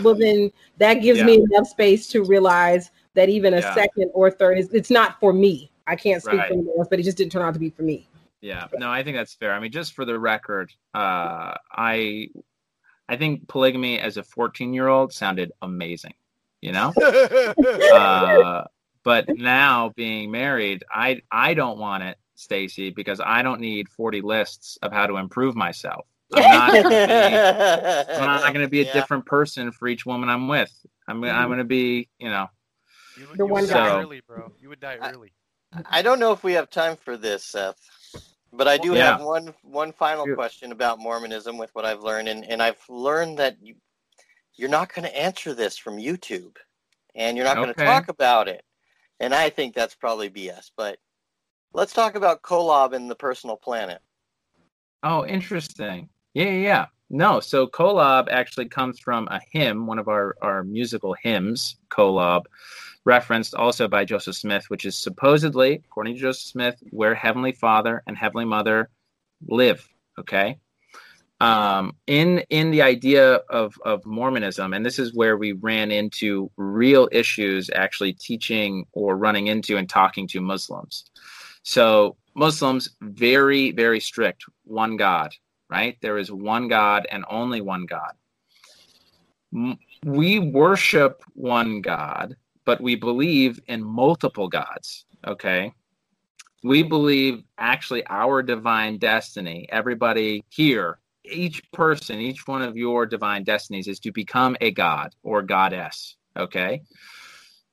well, 0.04 0.16
then 0.16 0.52
that 0.78 0.96
gives 0.96 1.20
yeah. 1.20 1.26
me 1.26 1.44
enough 1.50 1.68
space 1.68 2.08
to 2.08 2.24
realize 2.24 2.92
that 3.18 3.30
even 3.30 3.56
a 3.56 3.60
yeah. 3.60 3.74
second 3.74 4.12
or 4.14 4.30
third 4.30 4.60
is 4.60 4.70
it's 4.72 4.92
not 4.92 5.20
for 5.20 5.34
me. 5.34 5.72
I 5.88 5.96
can't 5.96 6.22
speak 6.22 6.40
right. 6.40 6.48
for 6.48 6.54
anyone 6.54 6.78
else, 6.78 6.88
but 6.88 7.00
it 7.00 7.04
just 7.04 7.18
didn't 7.18 7.32
turn 7.32 7.42
out 7.42 7.54
to 7.56 7.60
be 7.60 7.72
for 7.72 7.82
me. 7.82 8.08
Yeah, 8.42 8.68
no, 8.76 8.92
I 8.92 9.04
think 9.04 9.18
that's 9.18 9.34
fair. 9.34 9.54
I 9.54 9.60
mean, 9.60 9.72
just 9.72 9.94
for 9.94 10.06
the 10.06 10.20
record, 10.20 10.72
uh, 10.94 11.56
I 11.72 12.30
I 13.10 13.18
think 13.18 13.48
polygamy 13.48 14.00
as 14.00 14.18
a 14.18 14.24
14 14.24 14.72
year 14.72 14.88
old 14.88 15.12
sounded 15.12 15.52
amazing, 15.64 16.14
you 16.62 16.72
know. 16.72 16.94
uh, 17.94 18.66
but 19.04 19.26
now 19.30 19.92
being 19.96 20.30
married, 20.30 20.84
I 20.92 21.22
I 21.32 21.56
don't 21.56 21.80
want 21.80 22.04
it, 22.04 22.18
Stacy, 22.36 22.92
because 22.92 23.20
I 23.20 23.42
don't 23.42 23.60
need 23.60 23.90
40 23.90 24.22
lists 24.22 24.78
of 24.84 24.92
how 24.92 25.08
to 25.08 25.18
improve 25.18 25.56
myself. 25.56 26.06
I'm 26.36 26.84
not 26.84 28.54
going 28.54 28.66
to 28.66 28.70
be 28.70 28.82
a 28.82 28.84
yeah. 28.86 28.94
different 28.94 29.26
person 29.26 29.72
for 29.72 29.88
each 29.88 30.06
woman 30.06 30.30
I'm 30.30 30.48
with. 30.48 30.72
I'm 31.08 31.22
mm-hmm. 31.22 31.36
I'm 31.36 31.48
going 31.48 31.60
to 31.60 31.64
be, 31.64 32.10
you 32.20 32.30
know, 32.30 32.48
you, 33.18 33.28
the 33.28 33.38
you 33.38 33.46
one 33.46 33.62
would 33.64 33.70
guy. 33.70 33.88
die 33.88 34.02
early, 34.02 34.22
bro. 34.28 34.52
You 34.60 34.70
would 34.70 34.80
die 34.80 34.98
early. 35.02 35.34
I, 35.74 36.00
I 36.00 36.02
don't 36.02 36.20
know 36.20 36.32
if 36.32 36.44
we 36.44 36.54
have 36.54 36.70
time 36.70 36.96
for 36.96 37.18
this, 37.18 37.44
Seth, 37.44 37.80
but 38.54 38.68
I 38.68 38.78
do 38.78 38.94
yeah. 38.94 39.18
have 39.18 39.22
one 39.22 39.54
one 39.64 39.92
final 39.92 40.26
question 40.36 40.72
about 40.72 41.00
Mormonism 41.00 41.58
with 41.58 41.74
what 41.74 41.86
I've 41.86 42.02
learned, 42.02 42.28
and, 42.28 42.46
and 42.46 42.62
I've 42.62 42.82
learned 42.90 43.40
that 43.40 43.58
you, 43.62 43.76
you're 44.56 44.70
not 44.70 44.94
going 44.94 45.08
to 45.08 45.18
answer 45.18 45.54
this 45.54 45.78
from 45.78 45.98
YouTube, 45.98 46.56
and 47.16 47.38
you're 47.38 47.46
not 47.46 47.58
going 47.58 47.74
to 47.74 47.86
talk 47.86 48.08
about 48.08 48.48
it, 48.48 48.64
and 49.20 49.34
I 49.34 49.50
think 49.50 49.76
that's 49.76 49.96
probably 49.96 50.30
BS. 50.30 50.72
But 50.76 51.00
let's 51.74 51.94
talk 51.94 52.16
about 52.16 52.42
Kolob 52.42 52.94
and 52.94 53.10
the 53.10 53.16
personal 53.16 53.58
planet. 53.58 54.02
Oh, 55.04 55.26
interesting. 55.26 56.10
Yeah, 56.34 56.52
yeah. 56.52 56.86
No, 57.10 57.40
so 57.40 57.68
Kolob 57.68 58.28
actually 58.30 58.68
comes 58.68 59.00
from 59.00 59.28
a 59.30 59.40
hymn, 59.52 59.88
one 59.88 60.00
of 60.00 60.08
our, 60.08 60.36
our 60.42 60.64
musical 60.64 61.14
hymns, 61.14 61.78
Kolob, 61.90 62.44
referenced 63.08 63.56
also 63.56 63.88
by 63.88 64.04
Joseph 64.04 64.36
Smith, 64.36 64.70
which 64.70 64.86
is 64.86 64.96
supposedly, 64.98 65.82
according 65.86 66.16
to 66.16 66.20
Joseph 66.20 66.50
Smith, 66.50 66.76
where 66.92 67.16
Heavenly 67.16 67.54
Father 67.54 68.04
and 68.06 68.18
Heavenly 68.18 68.44
Mother 68.44 68.90
live. 69.48 69.88
Okay. 70.20 70.58
Um, 71.40 71.96
in 72.08 72.40
in 72.50 72.72
the 72.72 72.82
idea 72.82 73.36
of 73.50 73.76
of 73.86 74.06
Mormonism, 74.06 74.74
and 74.74 74.86
this 74.86 75.00
is 75.00 75.14
where 75.14 75.38
we 75.38 75.54
ran 75.54 75.90
into 75.92 76.52
real 76.58 77.08
issues 77.12 77.70
actually 77.74 78.14
teaching 78.14 78.86
or 78.92 79.16
running 79.16 79.48
into 79.48 79.78
and 79.78 79.88
talking 79.88 80.28
to 80.30 80.42
Muslims. 80.42 81.06
So 81.64 82.18
Muslims 82.36 82.90
very 83.02 83.72
very 83.72 84.02
strict, 84.02 84.44
one 84.66 84.98
God, 84.98 85.32
right? 85.70 85.96
There 86.02 86.18
is 86.18 86.30
one 86.32 86.68
God 86.68 87.08
and 87.10 87.24
only 87.30 87.62
one 87.62 87.86
God. 87.86 88.14
We 90.04 90.40
worship 90.40 91.24
one 91.36 91.82
God, 91.82 92.36
but 92.68 92.82
we 92.82 92.96
believe 92.96 93.62
in 93.68 93.82
multiple 93.82 94.50
gods. 94.50 95.06
Okay. 95.26 95.72
We 96.64 96.84
believe 96.84 97.44
actually 97.58 98.06
our 98.08 98.44
divine 98.44 98.98
destiny, 98.98 99.70
everybody 99.72 100.44
here, 100.50 101.00
each 101.24 101.62
person, 101.72 102.20
each 102.20 102.46
one 102.46 102.62
of 102.62 102.76
your 102.76 103.06
divine 103.06 103.46
destinies 103.46 103.88
is 103.88 104.02
to 104.02 104.12
become 104.12 104.58
a 104.60 104.72
god 104.72 105.16
or 105.24 105.42
goddess. 105.44 106.18
Okay. 106.36 106.82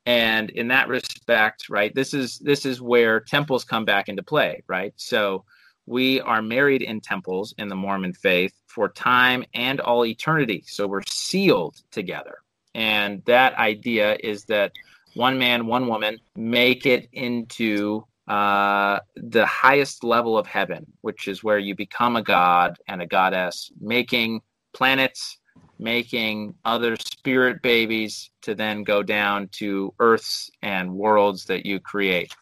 And 0.07 0.51
in 0.51 0.69
that 0.69 0.87
respect, 0.87 1.69
right, 1.69 1.93
this 1.93 2.15
is 2.15 2.39
this 2.39 2.65
is 2.65 2.81
where 2.81 3.19
temples 3.19 3.65
come 3.65 3.85
back 3.85 4.09
into 4.09 4.23
play, 4.23 4.63
right? 4.69 4.93
So 4.95 5.45
we 5.87 6.21
are 6.21 6.41
married 6.41 6.83
in 6.83 7.01
temples 7.01 7.53
in 7.59 7.67
the 7.67 7.75
Mormon 7.75 8.13
faith 8.13 8.55
for 8.67 8.89
time 8.91 9.45
and 9.55 9.81
all 9.81 10.07
eternity. 10.07 10.63
So 10.69 10.87
we're 10.87 11.03
sealed 11.09 11.83
together. 11.91 12.45
And 12.75 13.23
that 13.27 13.55
idea 13.55 14.17
is 14.23 14.45
that 14.45 14.73
one 15.15 15.39
man, 15.39 15.67
one 15.67 15.87
woman 15.87 16.19
make 16.37 16.87
it 16.87 17.09
into 17.13 18.05
uh, 18.29 18.99
the 19.17 19.47
highest 19.47 20.03
level 20.03 20.39
of 20.39 20.47
heaven, 20.47 20.87
which 21.03 21.29
is 21.29 21.45
where 21.45 21.59
you 21.59 21.75
become 21.75 22.17
a 22.17 22.23
god 22.23 22.77
and 22.89 23.03
a 23.03 23.07
goddess, 23.07 23.71
making 23.81 24.41
planets, 24.73 25.39
making 25.79 26.55
other 26.65 26.97
spirit 26.97 27.63
babies 27.63 28.31
to 28.43 28.55
then 28.55 28.83
go 28.83 29.03
down 29.03 29.49
to 29.49 29.93
earths 29.99 30.51
and 30.63 30.95
worlds 30.95 31.45
that 31.47 31.67
you 31.67 31.81
create. 31.81 32.33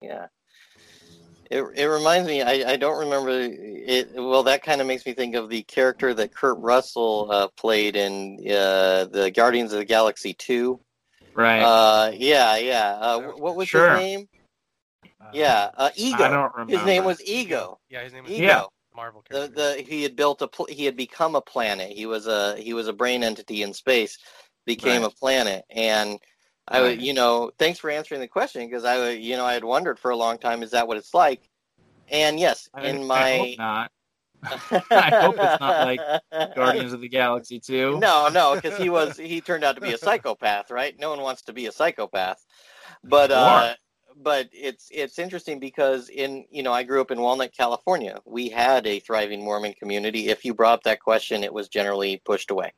Yeah. 0.00 0.26
It, 1.50 1.62
it 1.76 1.84
reminds 1.84 2.26
me. 2.26 2.42
I, 2.42 2.72
I 2.72 2.76
don't 2.76 2.98
remember 2.98 3.30
it. 3.30 4.10
Well, 4.14 4.42
that 4.44 4.62
kind 4.62 4.80
of 4.80 4.86
makes 4.86 5.06
me 5.06 5.12
think 5.12 5.34
of 5.34 5.48
the 5.48 5.62
character 5.62 6.12
that 6.14 6.34
Kurt 6.34 6.58
Russell 6.58 7.28
uh, 7.30 7.48
played 7.48 7.96
in 7.96 8.38
uh, 8.40 9.04
the 9.04 9.30
Guardians 9.34 9.72
of 9.72 9.78
the 9.78 9.84
Galaxy 9.84 10.34
two. 10.34 10.80
Right. 11.34 11.62
Uh, 11.62 12.12
yeah, 12.14 12.56
yeah. 12.56 12.98
Uh, 13.00 13.20
what 13.32 13.56
was 13.56 13.68
sure. 13.68 13.90
his 13.90 13.98
name? 13.98 14.28
Uh, 15.20 15.30
yeah, 15.32 15.70
uh, 15.76 15.90
Ego. 15.96 16.24
I 16.24 16.28
don't 16.28 16.52
remember. 16.54 16.76
His 16.76 16.86
name 16.86 17.04
was 17.04 17.22
Ego. 17.24 17.78
Yeah, 17.88 18.02
his 18.02 18.12
name 18.12 18.24
was 18.24 18.32
Ego. 18.32 18.42
Yeah. 18.42 18.64
Marvel 18.94 19.22
character. 19.22 19.54
The, 19.54 19.76
the 19.76 19.82
he 19.82 20.02
had 20.02 20.14
built 20.14 20.40
a 20.42 20.48
pl- 20.48 20.68
he 20.68 20.84
had 20.84 20.96
become 20.96 21.34
a 21.34 21.40
planet. 21.40 21.90
He 21.90 22.06
was 22.06 22.26
a 22.26 22.56
he 22.56 22.74
was 22.74 22.86
a 22.86 22.92
brain 22.92 23.24
entity 23.24 23.62
in 23.62 23.74
space, 23.74 24.18
became 24.66 25.02
right. 25.02 25.10
a 25.10 25.14
planet, 25.14 25.64
and 25.70 26.20
I 26.68 26.80
would, 26.80 27.02
you 27.02 27.12
know, 27.12 27.50
thanks 27.58 27.78
for 27.78 27.90
answering 27.90 28.20
the 28.20 28.28
question 28.28 28.66
because 28.66 28.84
I, 28.84 29.10
you 29.10 29.36
know, 29.36 29.44
I 29.44 29.52
had 29.52 29.64
wondered 29.64 29.98
for 29.98 30.10
a 30.10 30.16
long 30.16 30.38
time, 30.38 30.62
is 30.62 30.70
that 30.70 30.88
what 30.88 30.96
it's 30.96 31.12
like? 31.12 31.48
And 32.08 32.40
yes, 32.40 32.68
I, 32.72 32.82
in 32.82 33.06
my. 33.06 33.56
I 34.44 34.58
hope 34.60 34.90
not. 34.90 34.90
I 34.90 35.20
hope 35.22 35.36
it's 35.38 35.60
not 35.60 35.86
like 35.86 36.54
Guardians 36.54 36.92
of 36.92 37.00
the 37.00 37.08
Galaxy 37.08 37.60
2. 37.60 37.98
No, 37.98 38.28
no, 38.28 38.54
because 38.54 38.78
he 38.78 38.90
was 38.90 39.16
he 39.16 39.40
turned 39.40 39.64
out 39.64 39.74
to 39.76 39.80
be 39.80 39.92
a 39.92 39.98
psychopath, 39.98 40.70
right? 40.70 40.98
No 40.98 41.10
one 41.10 41.20
wants 41.20 41.42
to 41.42 41.52
be 41.52 41.66
a 41.66 41.72
psychopath, 41.72 42.44
but 43.02 43.30
uh, 43.30 43.74
but 44.16 44.48
it's 44.52 44.88
it's 44.92 45.18
interesting 45.18 45.58
because 45.58 46.08
in 46.08 46.44
you 46.50 46.62
know 46.62 46.72
I 46.72 46.82
grew 46.82 47.00
up 47.00 47.10
in 47.10 47.20
Walnut, 47.20 47.52
California. 47.56 48.20
We 48.24 48.48
had 48.48 48.86
a 48.86 49.00
thriving 49.00 49.44
Mormon 49.44 49.74
community. 49.74 50.28
If 50.28 50.44
you 50.44 50.54
brought 50.54 50.74
up 50.74 50.82
that 50.84 51.00
question, 51.00 51.44
it 51.44 51.52
was 51.52 51.68
generally 51.68 52.22
pushed 52.24 52.50
away. 52.50 52.72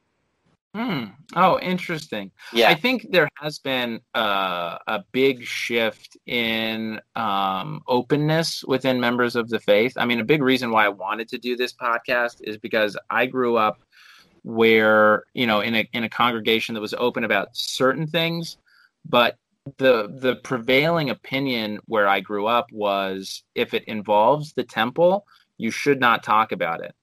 Hmm. 0.76 1.04
Oh, 1.34 1.58
interesting. 1.60 2.30
Yeah. 2.52 2.68
I 2.68 2.74
think 2.74 3.06
there 3.10 3.30
has 3.40 3.58
been 3.58 3.98
uh, 4.14 4.76
a 4.86 5.02
big 5.10 5.42
shift 5.42 6.18
in 6.26 7.00
um, 7.14 7.80
openness 7.86 8.62
within 8.62 9.00
members 9.00 9.36
of 9.36 9.48
the 9.48 9.58
faith. 9.58 9.94
I 9.96 10.04
mean, 10.04 10.20
a 10.20 10.24
big 10.24 10.42
reason 10.42 10.70
why 10.70 10.84
I 10.84 10.90
wanted 10.90 11.28
to 11.28 11.38
do 11.38 11.56
this 11.56 11.72
podcast 11.72 12.42
is 12.42 12.58
because 12.58 12.94
I 13.08 13.24
grew 13.24 13.56
up 13.56 13.80
where 14.42 15.24
you 15.32 15.46
know 15.46 15.60
in 15.60 15.76
a 15.76 15.88
in 15.94 16.04
a 16.04 16.10
congregation 16.10 16.74
that 16.74 16.82
was 16.82 16.92
open 16.92 17.24
about 17.24 17.56
certain 17.56 18.06
things, 18.06 18.58
but 19.06 19.38
the 19.78 20.14
the 20.20 20.36
prevailing 20.44 21.08
opinion 21.08 21.80
where 21.86 22.06
I 22.06 22.20
grew 22.20 22.46
up 22.46 22.70
was 22.70 23.44
if 23.54 23.72
it 23.72 23.84
involves 23.84 24.52
the 24.52 24.64
temple, 24.64 25.24
you 25.56 25.70
should 25.70 26.00
not 26.00 26.22
talk 26.22 26.52
about 26.52 26.84
it 26.84 26.94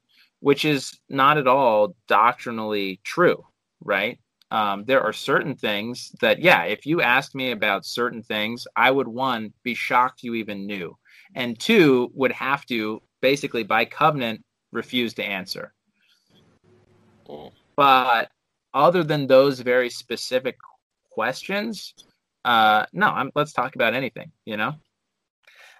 which 0.43 0.65
is 0.65 0.99
not 1.07 1.37
at 1.37 1.47
all 1.47 1.95
doctrinally 2.09 2.99
true, 3.05 3.45
right? 3.83 4.19
Um, 4.51 4.85
there 4.85 5.01
are 5.01 5.13
certain 5.13 5.55
things 5.55 6.11
that, 6.21 6.39
yeah, 6.39 6.63
if 6.63 6.85
you 6.85 7.01
asked 7.01 7.33
me 7.33 7.51
about 7.51 7.85
certain 7.85 8.21
things, 8.21 8.67
I 8.75 8.91
would 8.91 9.07
one 9.07 9.53
be 9.63 9.73
shocked 9.73 10.23
you 10.23 10.35
even 10.35 10.67
knew, 10.67 10.95
and 11.35 11.59
two 11.59 12.11
would 12.13 12.31
have 12.33 12.65
to 12.67 13.01
basically 13.21 13.63
by 13.63 13.85
covenant 13.85 14.43
refuse 14.71 15.13
to 15.15 15.23
answer. 15.23 15.73
Mm. 17.27 17.51
But 17.75 18.29
other 18.73 19.03
than 19.03 19.27
those 19.27 19.59
very 19.59 19.89
specific 19.89 20.57
questions, 21.09 21.93
uh, 22.45 22.85
no, 22.93 23.07
I'm, 23.07 23.31
let's 23.35 23.53
talk 23.53 23.75
about 23.75 23.93
anything, 23.93 24.31
you 24.45 24.57
know? 24.57 24.73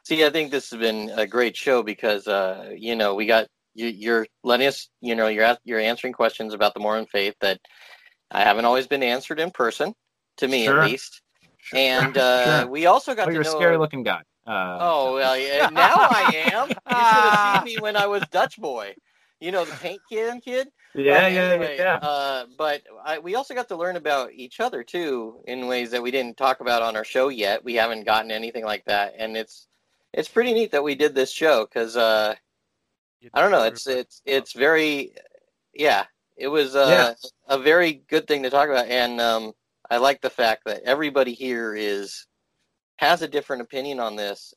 See, 0.04 0.26
I 0.26 0.30
think 0.30 0.52
this 0.52 0.70
has 0.72 0.80
been 0.80 1.12
a 1.16 1.26
great 1.28 1.56
show 1.56 1.84
because, 1.84 2.28
uh, 2.28 2.72
you 2.76 2.96
know, 2.96 3.16
we 3.16 3.26
got 3.26 3.48
you, 3.74 3.88
you're 3.88 4.28
letting 4.44 4.68
us, 4.68 4.90
you 5.02 5.16
know, 5.16 5.28
you're 5.28 5.58
you're 5.64 5.80
answering 5.80 6.14
questions 6.14 6.54
about 6.54 6.74
the 6.74 6.80
Mormon 6.80 7.06
faith 7.08 7.36
that 7.42 7.60
I 8.32 8.42
haven't 8.42 8.66
always 8.66 8.88
been 8.88 9.04
answered 9.04 9.40
in 9.40 9.52
person, 9.52 9.94
to 10.38 10.48
me 10.48 10.66
sure. 10.66 10.82
at 10.82 10.90
least. 10.90 11.22
Sure. 11.60 11.80
And 11.80 12.18
uh, 12.18 12.62
sure. 12.62 12.70
we 12.70 12.86
also 12.86 13.16
got 13.16 13.24
oh, 13.24 13.26
to 13.28 13.34
you're 13.34 13.44
know. 13.44 13.50
a 13.50 13.54
scary 13.54 13.78
looking 13.78 14.04
guy. 14.04 14.22
Uh, 14.46 14.78
oh 14.82 15.14
well, 15.16 15.38
yeah, 15.38 15.70
now 15.70 15.94
I 15.96 16.50
am. 16.52 16.68
You 16.94 17.00
should 17.00 17.30
have 17.30 17.64
seen 17.64 17.76
me 17.76 17.82
when 17.82 17.96
I 17.96 18.08
was 18.08 18.24
Dutch 18.32 18.58
boy. 18.60 18.94
You 19.40 19.52
know 19.52 19.66
the 19.66 19.76
paint 19.76 20.02
can 20.10 20.42
kid. 20.42 20.70
Yeah, 20.96 21.28
yeah, 21.28 21.42
anyway, 21.42 21.76
yeah. 21.78 21.96
Uh, 21.96 22.46
but 22.58 22.84
I, 23.04 23.20
we 23.20 23.36
also 23.36 23.56
got 23.56 23.68
to 23.70 23.76
learn 23.76 23.96
about 23.96 24.32
each 24.34 24.60
other 24.60 24.84
too 24.84 25.42
in 25.48 25.68
ways 25.68 25.92
that 25.92 26.04
we 26.04 26.12
didn't 26.12 26.38
talk 26.38 26.60
about 26.60 26.82
on 26.82 26.96
our 26.96 27.04
show 27.04 27.30
yet. 27.30 27.64
We 27.64 27.76
haven't 27.76 28.06
gotten 28.06 28.32
anything 28.32 28.64
like 28.64 28.86
that, 28.86 29.16
and 29.18 29.36
it's 29.36 29.68
it's 30.14 30.30
pretty 30.30 30.54
neat 30.54 30.72
that 30.72 30.84
we 30.84 30.96
did 30.96 31.16
this 31.16 31.32
show 31.32 31.66
because 31.66 31.98
uh, 31.98 32.36
I 33.34 33.42
don't 33.42 33.52
know. 33.52 33.64
It's 33.64 33.88
it's 33.88 34.22
it's 34.26 34.54
very 34.54 35.14
yeah. 35.74 36.06
It 36.36 36.48
was 36.48 36.76
uh, 36.76 36.88
yeah. 36.90 37.56
a 37.56 37.60
very 37.60 38.04
good 38.10 38.28
thing 38.28 38.44
to 38.44 38.50
talk 38.50 38.68
about, 38.68 38.88
and 38.88 39.22
um, 39.22 39.54
I 39.90 39.98
like 39.98 40.22
the 40.22 40.30
fact 40.30 40.64
that 40.66 40.82
everybody 40.84 41.34
here 41.34 41.76
is 41.76 42.26
has 42.98 43.22
a 43.22 43.28
different 43.28 43.62
opinion 43.62 44.00
on 44.00 44.16
this, 44.16 44.54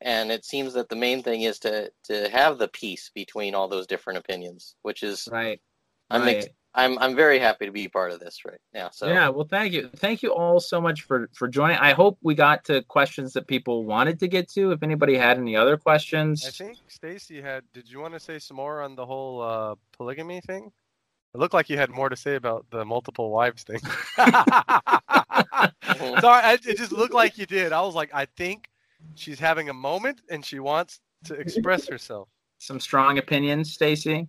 and 0.00 0.30
it 0.30 0.44
seems 0.44 0.72
that 0.74 0.88
the 0.88 0.96
main 0.96 1.22
thing 1.22 1.42
is 1.42 1.58
to 1.60 1.90
to 2.04 2.28
have 2.30 2.58
the 2.58 2.68
peace 2.68 3.10
between 3.14 3.54
all 3.54 3.68
those 3.68 3.86
different 3.86 4.18
opinions, 4.18 4.76
which 4.82 5.02
is 5.02 5.28
right. 5.30 5.60
I'm 6.10 6.22
right. 6.22 6.48
I'm 6.78 6.96
I'm 7.00 7.16
very 7.16 7.40
happy 7.40 7.66
to 7.66 7.72
be 7.72 7.88
part 7.88 8.12
of 8.12 8.20
this 8.20 8.44
right 8.46 8.60
now. 8.72 8.90
So 8.92 9.08
yeah, 9.08 9.28
well, 9.30 9.48
thank 9.50 9.72
you, 9.72 9.90
thank 9.96 10.22
you 10.22 10.32
all 10.32 10.60
so 10.60 10.80
much 10.80 11.02
for 11.02 11.28
for 11.34 11.48
joining. 11.48 11.76
I 11.76 11.92
hope 11.92 12.18
we 12.22 12.36
got 12.36 12.64
to 12.66 12.82
questions 12.82 13.32
that 13.32 13.48
people 13.48 13.84
wanted 13.84 14.20
to 14.20 14.28
get 14.28 14.48
to. 14.50 14.70
If 14.70 14.84
anybody 14.84 15.16
had 15.16 15.38
any 15.38 15.56
other 15.56 15.76
questions, 15.76 16.46
I 16.46 16.50
think 16.50 16.78
Stacy 16.86 17.42
had. 17.42 17.64
Did 17.74 17.90
you 17.90 17.98
want 17.98 18.14
to 18.14 18.20
say 18.20 18.38
some 18.38 18.58
more 18.58 18.80
on 18.80 18.94
the 18.94 19.04
whole 19.04 19.42
uh, 19.42 19.74
polygamy 19.96 20.40
thing? 20.40 20.70
It 21.34 21.38
looked 21.38 21.52
like 21.52 21.68
you 21.68 21.76
had 21.76 21.90
more 21.90 22.08
to 22.08 22.16
say 22.16 22.36
about 22.36 22.64
the 22.70 22.84
multiple 22.84 23.32
wives 23.32 23.64
thing. 23.64 23.80
Sorry, 26.20 26.54
it 26.54 26.78
just 26.78 26.92
looked 26.92 27.12
like 27.12 27.38
you 27.38 27.44
did. 27.44 27.72
I 27.72 27.80
was 27.82 27.96
like, 27.96 28.10
I 28.14 28.26
think 28.36 28.68
she's 29.16 29.40
having 29.40 29.68
a 29.68 29.74
moment 29.74 30.22
and 30.30 30.44
she 30.44 30.60
wants 30.60 31.00
to 31.24 31.34
express 31.34 31.88
herself. 31.88 32.28
Some 32.58 32.78
strong 32.80 33.18
opinions, 33.18 33.72
Stacy. 33.72 34.28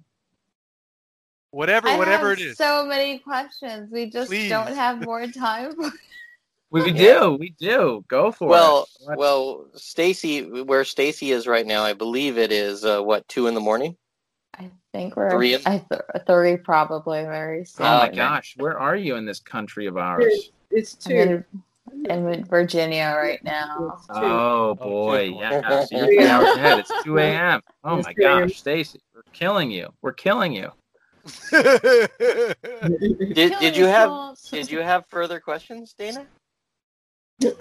Whatever, 1.51 1.87
I 1.87 1.97
whatever 1.97 2.31
it 2.31 2.39
is. 2.39 2.57
So 2.57 2.85
many 2.85 3.19
questions. 3.19 3.89
We 3.91 4.09
just 4.09 4.29
Please. 4.29 4.49
don't 4.49 4.73
have 4.73 5.03
more 5.03 5.25
time. 5.27 5.73
we 6.69 6.91
do, 6.93 7.37
we 7.39 7.55
do. 7.59 8.05
Go 8.07 8.31
for 8.31 8.47
well, 8.47 8.87
it. 9.01 9.07
Well, 9.07 9.17
well, 9.17 9.65
Stacy, 9.73 10.43
where 10.63 10.85
Stacy 10.85 11.31
is 11.31 11.47
right 11.47 11.65
now, 11.65 11.83
I 11.83 11.93
believe 11.93 12.37
it 12.37 12.51
is 12.51 12.85
uh, 12.85 13.01
what 13.01 13.27
two 13.27 13.47
in 13.47 13.55
the 13.55 13.59
morning. 13.59 13.95
I 14.59 14.69
think 14.93 15.15
we're 15.15 15.31
three, 15.31 15.55
I 15.55 15.83
th- 15.89 16.01
three 16.27 16.57
probably 16.57 17.23
very 17.23 17.65
soon. 17.65 17.85
Oh 17.85 17.99
my 17.99 18.09
gosh, 18.09 18.55
where 18.57 18.77
are 18.77 18.95
you 18.95 19.15
in 19.15 19.25
this 19.25 19.39
country 19.39 19.87
of 19.87 19.97
ours? 19.97 20.51
It's 20.69 20.93
two. 20.93 21.43
I'm 22.09 22.27
in 22.27 22.45
Virginia 22.45 23.15
right 23.17 23.43
now. 23.43 23.97
Oh 24.09 24.75
boy, 24.75 25.35
yeah. 25.39 25.85
So 25.85 25.97
you're 25.97 26.05
three 26.05 26.27
hours 26.27 26.55
ahead. 26.55 26.79
It's 26.79 26.91
two 27.03 27.17
a.m. 27.17 27.61
Oh 27.83 28.01
my 28.01 28.13
gosh, 28.13 28.57
Stacy, 28.57 28.99
we're 29.15 29.23
killing 29.33 29.71
you. 29.71 29.89
We're 30.01 30.13
killing 30.13 30.53
you. 30.53 30.71
did, 33.33 33.53
did 33.59 33.77
you 33.77 33.85
have 33.85 34.37
did 34.51 34.71
you 34.71 34.79
have 34.79 35.05
further 35.07 35.39
questions, 35.39 35.93
Dana? 35.97 36.25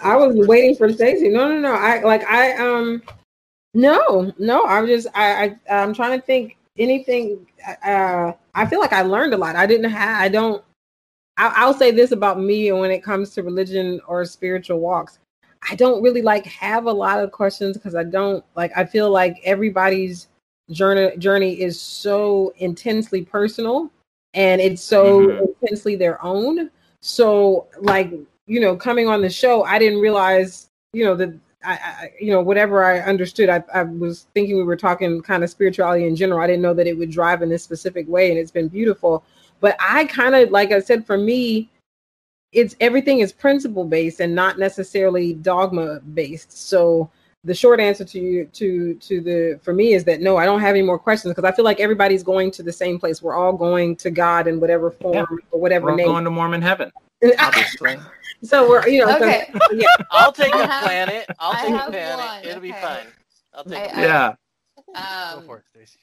I 0.03 0.17
was 0.17 0.35
waiting 0.47 0.75
for 0.75 0.93
Stacy. 0.93 1.29
No, 1.29 1.49
no, 1.49 1.59
no. 1.59 1.73
I 1.73 2.03
like 2.03 2.25
I 2.25 2.57
um 2.57 3.03
no, 3.75 4.33
no. 4.39 4.65
I'm 4.67 4.87
just 4.87 5.07
I, 5.15 5.57
I 5.69 5.83
I'm 5.83 5.95
trying 5.95 6.19
to 6.19 6.25
think 6.25 6.57
anything. 6.79 7.47
Uh, 7.85 8.33
I 8.55 8.67
feel 8.67 8.81
like 8.81 8.93
I 8.93 9.03
learned 9.03 9.35
a 9.35 9.37
lot. 9.37 9.57
I 9.57 9.67
didn't 9.67 9.91
have. 9.91 10.21
I 10.21 10.29
don't. 10.29 10.63
I, 11.37 11.67
will 11.67 11.75
say 11.75 11.93
this 11.93 12.11
about 12.11 12.41
me 12.41 12.73
when 12.73 12.91
it 12.91 13.05
comes 13.05 13.31
to 13.35 13.45
religion 13.45 14.01
or 14.09 14.25
spiritual 14.25 14.81
walks. 14.81 15.21
I 15.71 15.77
don't 15.77 16.03
really 16.03 16.23
like 16.23 16.45
have 16.47 16.87
a 16.87 16.93
lot 16.93 17.23
of 17.23 17.31
questions 17.31 17.77
because 17.77 17.95
I 17.95 18.05
don't 18.05 18.45
like. 18.57 18.73
I 18.77 18.85
feel 18.85 19.11
like 19.11 19.41
everybody's 19.45 20.29
journey 20.71 21.17
journey 21.17 21.61
is 21.61 21.81
so 21.81 22.53
intensely 22.59 23.25
personal 23.25 23.91
and 24.35 24.61
it's 24.61 24.83
so 24.83 25.21
mm-hmm. 25.21 25.45
intensely 25.63 25.97
their 25.97 26.23
own. 26.25 26.71
So 27.01 27.67
like 27.81 28.13
you 28.47 28.61
know, 28.61 28.77
coming 28.77 29.09
on 29.09 29.21
the 29.21 29.31
show, 29.31 29.65
I 29.65 29.79
didn't 29.79 30.01
realize 30.01 30.71
you 30.93 31.05
know 31.05 31.15
that 31.17 31.35
I, 31.65 31.73
I, 31.73 32.11
you 32.21 32.31
know, 32.31 32.41
whatever 32.41 32.85
I 32.85 33.01
understood, 33.01 33.49
I, 33.49 33.63
I 33.75 33.83
was 33.83 34.27
thinking 34.33 34.57
we 34.57 34.63
were 34.63 34.77
talking 34.77 35.21
kind 35.23 35.43
of 35.43 35.51
spirituality 35.51 36.07
in 36.07 36.15
general. 36.15 36.41
I 36.41 36.47
didn't 36.47 36.63
know 36.63 36.75
that 36.75 36.87
it 36.87 36.97
would 36.97 37.11
drive 37.11 37.43
in 37.43 37.49
this 37.49 37.65
specific 37.65 38.09
way, 38.09 38.31
and 38.31 38.39
it's 38.39 38.51
been 38.51 38.69
beautiful. 38.69 39.25
But 39.61 39.77
I 39.81 40.05
kind 40.05 40.35
of, 40.35 40.51
like 40.51 40.71
I 40.71 40.81
said, 40.81 41.05
for 41.05 41.19
me, 41.19 41.69
it's 42.53 42.77
everything 42.81 43.21
is 43.21 43.33
principle 43.33 43.85
based 43.85 44.21
and 44.21 44.35
not 44.35 44.59
necessarily 44.59 45.35
dogma 45.35 46.01
based. 46.01 46.53
So 46.53 47.11
the 47.45 47.55
short 47.55 47.81
answer 47.81 48.05
to 48.05 48.19
you 48.19 48.47
to 48.47 48.95
to 48.95 49.21
the 49.21 49.61
for 49.63 49.73
me 49.73 49.95
is 49.95 50.05
that 50.05 50.21
no, 50.21 50.37
I 50.37 50.45
don't 50.45 50.61
have 50.61 50.71
any 50.71 50.83
more 50.83 50.99
questions 50.99 51.33
because 51.35 51.49
I 51.49 51.55
feel 51.55 51.65
like 51.65 51.81
everybody's 51.81 52.23
going 52.23 52.51
to 52.53 52.63
the 52.63 52.73
same 52.73 52.99
place. 52.99 53.23
We're 53.23 53.37
all 53.37 53.53
going 53.53 53.97
to 53.97 54.11
God 54.11 54.49
in 54.49 54.61
whatever 54.61 54.91
form 54.91 55.15
yeah. 55.15 55.47
or 55.51 55.61
whatever 55.61 55.87
we're 55.87 55.97
name. 55.97 56.07
Going 56.07 56.25
to 56.25 56.31
Mormon 56.31 56.63
heaven, 56.63 56.91
obviously. 57.39 57.99
so 58.43 58.69
we're 58.69 58.89
you 58.89 59.05
know 59.05 59.17
okay. 59.17 59.51
So, 59.53 59.75
yeah. 59.75 59.87
I'll 60.11 60.33
take 60.33 60.55
a 60.55 60.67
planet. 60.67 61.27
I'll 61.39 61.55
take 61.55 61.75
a 61.75 61.91
planet. 61.91 62.19
One. 62.19 62.39
It'll 62.41 62.51
okay. 62.53 62.61
be 62.61 62.73
fine. 62.73 63.07
I'll 63.55 63.65
take. 63.65 63.97
I, 63.97 64.03
yeah. 64.03 64.35
Um, 64.95 65.41
Go 65.41 65.47
for 65.47 65.59
it, 65.59 65.65
Stacy. 65.69 66.01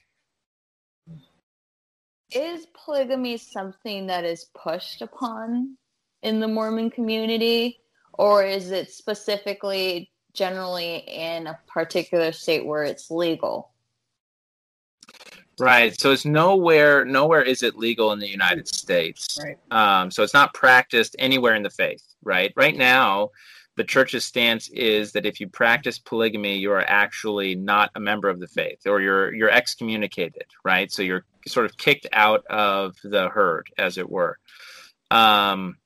Is 2.32 2.68
polygamy 2.86 3.38
something 3.38 4.08
that 4.08 4.26
is 4.26 4.48
pushed 4.56 5.02
upon 5.02 5.78
in 6.24 6.40
the 6.40 6.48
Mormon 6.48 6.90
community, 6.90 7.80
or 8.14 8.44
is 8.44 8.72
it 8.72 8.92
specifically 8.92 10.12
generally 10.36 10.98
in 11.08 11.48
a 11.48 11.58
particular 11.68 12.32
state 12.32 12.66
where 12.66 12.84
it's 12.84 13.10
legal? 13.10 13.72
Right. 15.60 15.98
So 16.00 16.12
it's 16.12 16.26
nowhere 16.26 17.06
nowhere 17.06 17.42
is 17.42 17.64
it 17.64 17.78
legal 17.78 18.12
in 18.12 18.20
the 18.20 18.28
United 18.28 18.68
States. 18.68 19.38
Right. 19.42 19.58
Um, 19.72 20.12
so 20.12 20.22
it's 20.22 20.34
not 20.34 20.54
practiced 20.54 21.16
anywhere 21.18 21.56
in 21.56 21.64
the 21.64 21.70
faith. 21.70 22.04
Right. 22.24 22.52
Right 22.56 22.76
now, 22.76 23.30
the 23.78 23.84
church's 23.84 24.26
stance 24.26 24.70
is 24.70 25.14
that 25.14 25.26
if 25.26 25.40
you 25.40 25.48
practice 25.48 26.00
polygamy, 26.00 26.58
you 26.58 26.72
are 26.72 26.86
actually 26.86 27.56
not 27.56 27.92
a 27.96 28.00
member 28.00 28.30
of 28.30 28.40
the 28.40 28.48
faith, 28.48 28.86
or 28.86 29.02
you're 29.02 29.34
you're 29.34 29.50
excommunicated. 29.50 30.46
Right. 30.64 30.92
So 30.92 31.04
you're 31.04 31.26
sort 31.48 31.66
of 31.66 31.78
kicked 31.78 32.08
out 32.12 32.46
of 32.48 32.98
the 33.04 33.30
herd, 33.30 33.70
as 33.78 33.98
it 33.98 34.10
were. 34.10 34.38
Um, 35.12 35.78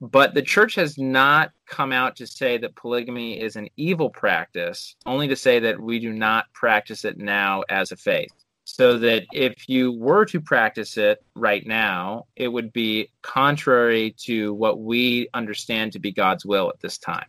but 0.00 0.34
the 0.34 0.42
church 0.42 0.74
has 0.76 0.98
not 0.98 1.52
come 1.66 1.92
out 1.92 2.16
to 2.16 2.26
say 2.26 2.58
that 2.58 2.76
polygamy 2.76 3.40
is 3.40 3.56
an 3.56 3.68
evil 3.76 4.10
practice, 4.10 4.96
only 5.06 5.28
to 5.28 5.36
say 5.36 5.58
that 5.60 5.80
we 5.80 5.98
do 5.98 6.12
not 6.12 6.46
practice 6.52 7.04
it 7.04 7.18
now 7.18 7.62
as 7.68 7.92
a 7.92 7.96
faith 7.96 8.32
so 8.76 8.98
that 8.98 9.26
if 9.32 9.68
you 9.68 9.92
were 9.92 10.24
to 10.24 10.40
practice 10.40 10.96
it 10.96 11.24
right 11.34 11.66
now, 11.66 12.26
it 12.36 12.48
would 12.48 12.72
be 12.72 13.08
contrary 13.22 14.14
to 14.16 14.54
what 14.54 14.80
we 14.80 15.28
understand 15.34 15.92
to 15.92 15.98
be 15.98 16.12
God's 16.12 16.46
will 16.46 16.68
at 16.68 16.80
this 16.80 16.96
time. 16.96 17.26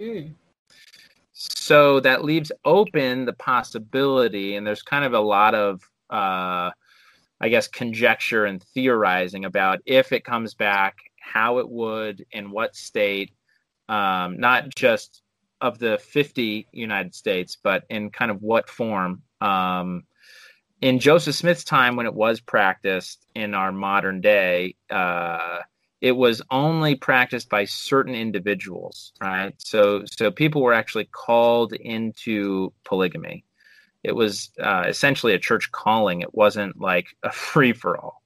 Mm. 0.00 0.34
So 1.32 2.00
that 2.00 2.24
leaves 2.24 2.52
open 2.64 3.24
the 3.24 3.32
possibility, 3.32 4.54
and 4.54 4.66
there's 4.66 4.82
kind 4.82 5.04
of 5.04 5.14
a 5.14 5.20
lot 5.20 5.54
of, 5.54 5.82
uh, 6.10 6.70
I 7.40 7.48
guess, 7.48 7.66
conjecture 7.66 8.44
and 8.44 8.62
theorizing 8.62 9.44
about 9.44 9.80
if 9.84 10.12
it 10.12 10.24
comes 10.24 10.54
back, 10.54 10.96
how 11.32 11.58
it 11.58 11.68
would, 11.68 12.24
in 12.32 12.50
what 12.50 12.74
state, 12.74 13.32
um, 13.88 14.38
not 14.38 14.74
just 14.74 15.22
of 15.60 15.78
the 15.78 15.98
50 15.98 16.66
United 16.72 17.14
States, 17.14 17.56
but 17.62 17.84
in 17.88 18.10
kind 18.10 18.30
of 18.30 18.42
what 18.42 18.68
form 18.68 19.22
um, 19.40 20.04
in 20.80 21.00
Joseph 21.00 21.34
Smith's 21.34 21.64
time, 21.64 21.96
when 21.96 22.06
it 22.06 22.14
was 22.14 22.40
practiced 22.40 23.26
in 23.34 23.54
our 23.54 23.72
modern 23.72 24.20
day, 24.20 24.76
uh, 24.90 25.58
it 26.00 26.12
was 26.12 26.40
only 26.52 26.94
practiced 26.94 27.48
by 27.48 27.64
certain 27.64 28.14
individuals, 28.14 29.12
right? 29.20 29.54
So, 29.58 30.04
so 30.06 30.30
people 30.30 30.62
were 30.62 30.72
actually 30.72 31.06
called 31.06 31.72
into 31.72 32.72
polygamy, 32.84 33.44
it 34.04 34.14
was 34.14 34.50
uh, 34.62 34.84
essentially 34.86 35.34
a 35.34 35.38
church 35.38 35.70
calling. 35.72 36.20
It 36.20 36.34
wasn't 36.34 36.80
like 36.80 37.08
a 37.22 37.32
free 37.32 37.72
for 37.72 37.96
all. 37.98 38.17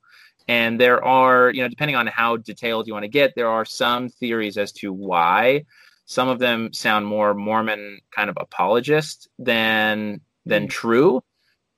And 0.53 0.79
there 0.79 1.03
are, 1.03 1.51
you 1.51 1.63
know, 1.63 1.69
depending 1.69 1.97
on 1.97 2.07
how 2.09 2.37
detailed 2.37 2.87
you 2.87 2.93
want 2.93 3.05
to 3.05 3.09
get, 3.09 3.35
there 3.35 3.49
are 3.49 3.65
some 3.65 4.11
theories 4.11 4.59
as 4.59 4.71
to 4.73 4.93
why. 4.93 5.65
Some 6.05 6.29
of 6.29 6.41
them 6.41 6.75
sound 6.75 7.07
more 7.07 7.33
Mormon 7.33 8.01
kind 8.11 8.29
of 8.29 8.37
apologist 8.39 9.29
than 9.39 10.21
than 10.45 10.67
mm. 10.67 10.71
true. 10.71 11.23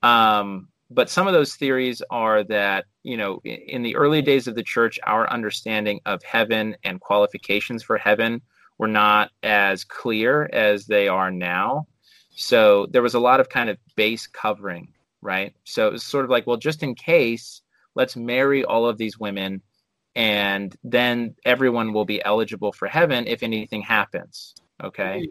Um, 0.03 0.69
but 0.91 1.09
some 1.09 1.29
of 1.29 1.35
those 1.35 1.55
theories 1.55 2.03
are 2.11 2.43
that, 2.45 2.87
you 3.05 3.17
know, 3.17 3.41
in 3.45 3.85
the 3.85 3.95
early 3.95 4.23
days 4.23 4.49
of 4.49 4.57
the 4.57 4.63
church, 4.65 4.99
our 5.07 5.31
understanding 5.31 6.01
of 6.05 6.25
heaven 6.25 6.77
and 6.83 7.01
qualifications 7.01 7.81
for 7.85 7.97
heaven 7.97 8.43
were 8.79 8.89
not 8.89 9.31
as 9.45 9.85
clear 9.85 10.51
as 10.53 10.87
they 10.87 11.07
are 11.07 11.31
now. 11.31 11.87
So 12.31 12.89
there 12.91 13.03
was 13.03 13.15
a 13.15 13.21
lot 13.29 13.39
of 13.39 13.49
kind 13.51 13.71
of 13.71 13.79
base 13.95 14.27
covering, 14.27 14.89
right? 15.23 15.55
So 15.63 15.87
it 15.87 15.93
was 15.93 16.03
sort 16.03 16.25
of 16.25 16.31
like, 16.33 16.45
well, 16.49 16.57
just 16.57 16.83
in 16.83 16.97
case, 16.97 17.61
let's 17.95 18.17
marry 18.17 18.65
all 18.65 18.87
of 18.87 18.99
these 18.99 19.19
women 19.19 19.63
and 20.17 20.77
then 20.85 21.35
everyone 21.45 21.93
will 21.93 22.05
be 22.05 22.25
eligible 22.25 22.73
for 22.73 22.87
heaven 22.87 23.27
if 23.27 23.43
anything 23.43 23.83
happens. 23.83 24.55
Okay. 24.83 25.29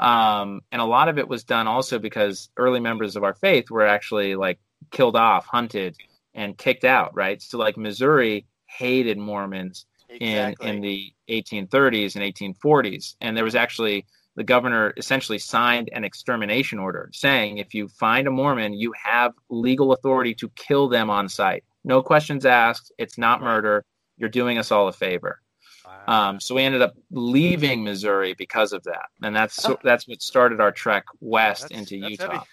Um, 0.00 0.62
and 0.72 0.82
a 0.82 0.84
lot 0.84 1.08
of 1.08 1.18
it 1.18 1.28
was 1.28 1.44
done 1.44 1.68
also 1.68 1.98
because 1.98 2.48
early 2.56 2.80
members 2.80 3.14
of 3.14 3.22
our 3.22 3.34
faith 3.34 3.70
were 3.70 3.86
actually 3.86 4.34
like 4.34 4.58
killed 4.90 5.16
off, 5.16 5.46
hunted, 5.46 5.96
and 6.34 6.58
kicked 6.58 6.84
out, 6.84 7.14
right? 7.14 7.40
So, 7.40 7.58
like 7.58 7.76
Missouri 7.76 8.46
hated 8.66 9.18
Mormons 9.18 9.86
exactly. 10.08 10.68
in 10.68 10.76
in 10.76 10.80
the 10.80 11.12
1830s 11.28 12.16
and 12.16 12.24
1840s, 12.56 13.14
and 13.20 13.36
there 13.36 13.44
was 13.44 13.54
actually 13.54 14.04
the 14.34 14.42
governor 14.42 14.94
essentially 14.96 15.38
signed 15.38 15.90
an 15.92 16.04
extermination 16.04 16.78
order 16.78 17.10
saying 17.12 17.58
if 17.58 17.74
you 17.74 17.86
find 17.88 18.26
a 18.26 18.30
Mormon, 18.30 18.72
you 18.72 18.92
have 19.00 19.32
legal 19.50 19.92
authority 19.92 20.34
to 20.34 20.48
kill 20.56 20.88
them 20.88 21.10
on 21.10 21.28
sight. 21.28 21.64
No 21.84 22.02
questions 22.02 22.46
asked. 22.46 22.92
It's 22.98 23.18
not 23.18 23.40
murder. 23.40 23.84
You're 24.16 24.28
doing 24.28 24.58
us 24.58 24.70
all 24.70 24.88
a 24.88 24.92
favor. 24.92 25.40
Wow. 25.84 26.28
Um, 26.30 26.40
so 26.40 26.54
we 26.54 26.62
ended 26.62 26.82
up 26.82 26.94
leaving 27.10 27.82
Missouri 27.82 28.34
because 28.34 28.72
of 28.72 28.82
that, 28.84 29.08
and 29.22 29.34
that's 29.34 29.64
okay. 29.64 29.80
that's 29.82 30.06
what 30.06 30.22
started 30.22 30.60
our 30.60 30.72
trek 30.72 31.04
west 31.20 31.62
that's, 31.62 31.72
into 31.72 32.00
that's 32.00 32.10
Utah. 32.10 32.44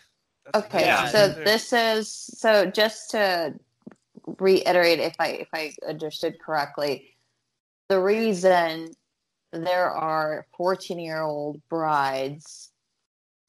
Okay, 0.56 0.82
yeah. 0.82 1.08
so 1.08 1.28
this 1.28 1.74
is 1.74 2.12
so 2.12 2.66
just 2.66 3.12
to 3.12 3.54
reiterate, 4.40 5.00
if 5.00 5.16
I 5.20 5.28
if 5.28 5.48
I 5.54 5.74
understood 5.88 6.40
correctly, 6.40 7.16
the 7.90 8.00
reason 8.00 8.92
there 9.52 9.92
are 9.92 10.46
14 10.58 11.00
year 11.00 11.22
old 11.22 11.62
brides 11.70 12.69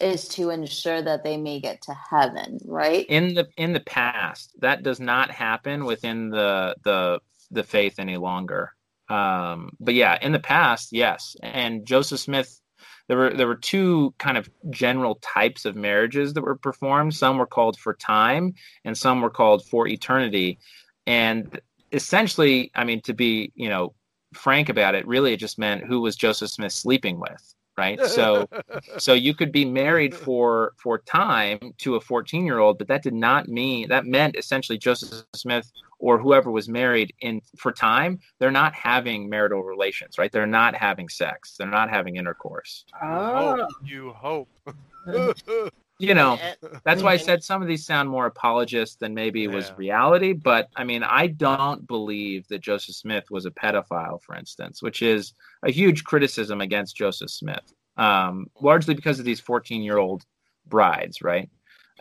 is 0.01 0.29
to 0.29 0.51
ensure 0.51 1.03
that 1.03 1.25
they 1.25 1.37
may 1.37 1.61
get 1.61 1.83
to 1.83 1.95
heaven 1.95 2.59
right? 2.65 3.07
In 3.09 3.35
the 3.35 3.49
in 3.57 3.73
the 3.73 3.81
past 3.81 4.55
that 4.61 4.83
does 4.83 5.01
not 5.01 5.31
happen 5.31 5.85
within 5.85 6.31
the 6.31 6.77
the 6.85 7.21
the 7.51 7.63
faith 7.65 7.99
any 7.99 8.17
longer. 8.17 8.73
Um 9.09 9.71
but 9.81 9.95
yeah 9.95 10.19
in 10.21 10.33
the 10.33 10.39
past 10.39 10.93
yes. 10.93 11.37
And 11.43 11.87
joseph 11.87 12.21
smith 12.21 12.61
there 13.09 13.17
were 13.17 13.35
there 13.35 13.47
were 13.47 13.57
two 13.57 14.15
kind 14.19 14.39
of 14.39 14.49
general 14.71 15.17
types 15.17 15.65
of 15.65 15.75
marriages 15.77 16.35
that 16.35 16.43
were 16.43 16.57
performed. 16.57 17.15
Some 17.15 17.39
were 17.39 17.47
called 17.47 17.79
for 17.79 17.95
time 17.95 18.55
and 18.85 18.97
some 18.97 19.21
were 19.21 19.31
called 19.31 19.67
for 19.67 19.87
eternity. 19.89 20.59
And 21.07 21.61
essentially 21.93 22.71
i 22.77 22.85
mean 22.85 23.01
to 23.03 23.13
be 23.13 23.51
you 23.57 23.69
know 23.69 23.93
frank 24.35 24.69
about 24.69 24.95
it, 24.95 25.07
really 25.07 25.33
it 25.33 25.39
just 25.39 25.59
meant 25.59 25.85
who 25.85 26.01
was 26.01 26.17
Joseph 26.17 26.51
Smith 26.51 26.73
sleeping 26.73 27.21
with, 27.21 27.55
right? 27.81 27.99
So 28.21 28.47
so 28.99 29.13
you 29.15 29.35
could 29.35 29.53
be 29.53 29.65
married 29.65 30.15
for 30.15 30.73
for 30.77 30.99
time 30.99 31.59
to 31.79 31.95
a 31.95 32.01
14 32.01 32.45
year 32.45 32.59
old, 32.59 32.77
but 32.79 32.89
that 32.89 33.03
did 33.03 33.15
not 33.15 33.49
mean 33.49 33.89
that 33.89 34.05
meant 34.05 34.37
essentially 34.37 34.77
Joseph 34.77 35.25
Smith 35.35 35.71
or 35.99 36.19
whoever 36.19 36.51
was 36.51 36.69
married 36.69 37.15
in 37.21 37.41
for 37.57 37.73
time, 37.73 38.19
they're 38.39 38.51
not 38.51 38.75
having 38.75 39.29
marital 39.29 39.63
relations, 39.63 40.19
right? 40.19 40.33
They're 40.33 40.47
not 40.47 40.75
having 40.75 41.09
sex. 41.09 41.57
They're 41.57 41.77
not 41.81 41.91
having 41.91 42.17
intercourse. 42.17 42.85
Oh, 43.03 43.69
you 43.85 44.13
hope. 44.13 44.49
you 46.01 46.15
know 46.15 46.39
that's 46.85 47.03
why 47.03 47.13
i 47.13 47.17
said 47.17 47.43
some 47.51 47.63
of 47.63 47.69
these 47.69 47.85
sound 47.85 48.09
more 48.09 48.27
apologist 48.27 48.99
than 49.01 49.15
maybe 49.15 49.43
yeah. 49.43 49.49
was 49.49 49.73
reality 49.77 50.33
but 50.33 50.69
i 50.77 50.83
mean 50.83 51.03
i 51.03 51.27
don't 51.27 51.87
believe 51.87 52.47
that 52.49 52.61
joseph 52.61 52.95
smith 52.95 53.25
was 53.31 53.47
a 53.47 53.51
pedophile 53.51 54.21
for 54.23 54.35
instance 54.35 54.83
which 54.83 55.03
is 55.03 55.35
a 55.63 55.71
huge 55.71 56.05
criticism 56.05 56.61
against 56.61 56.97
joseph 56.97 57.31
smith 57.31 57.75
um, 57.97 58.47
largely 58.61 58.95
because 58.95 59.19
of 59.19 59.25
these 59.25 59.41
14 59.41 59.83
year 59.83 59.99
old 59.99 60.25
brides 60.67 61.23
right? 61.23 61.51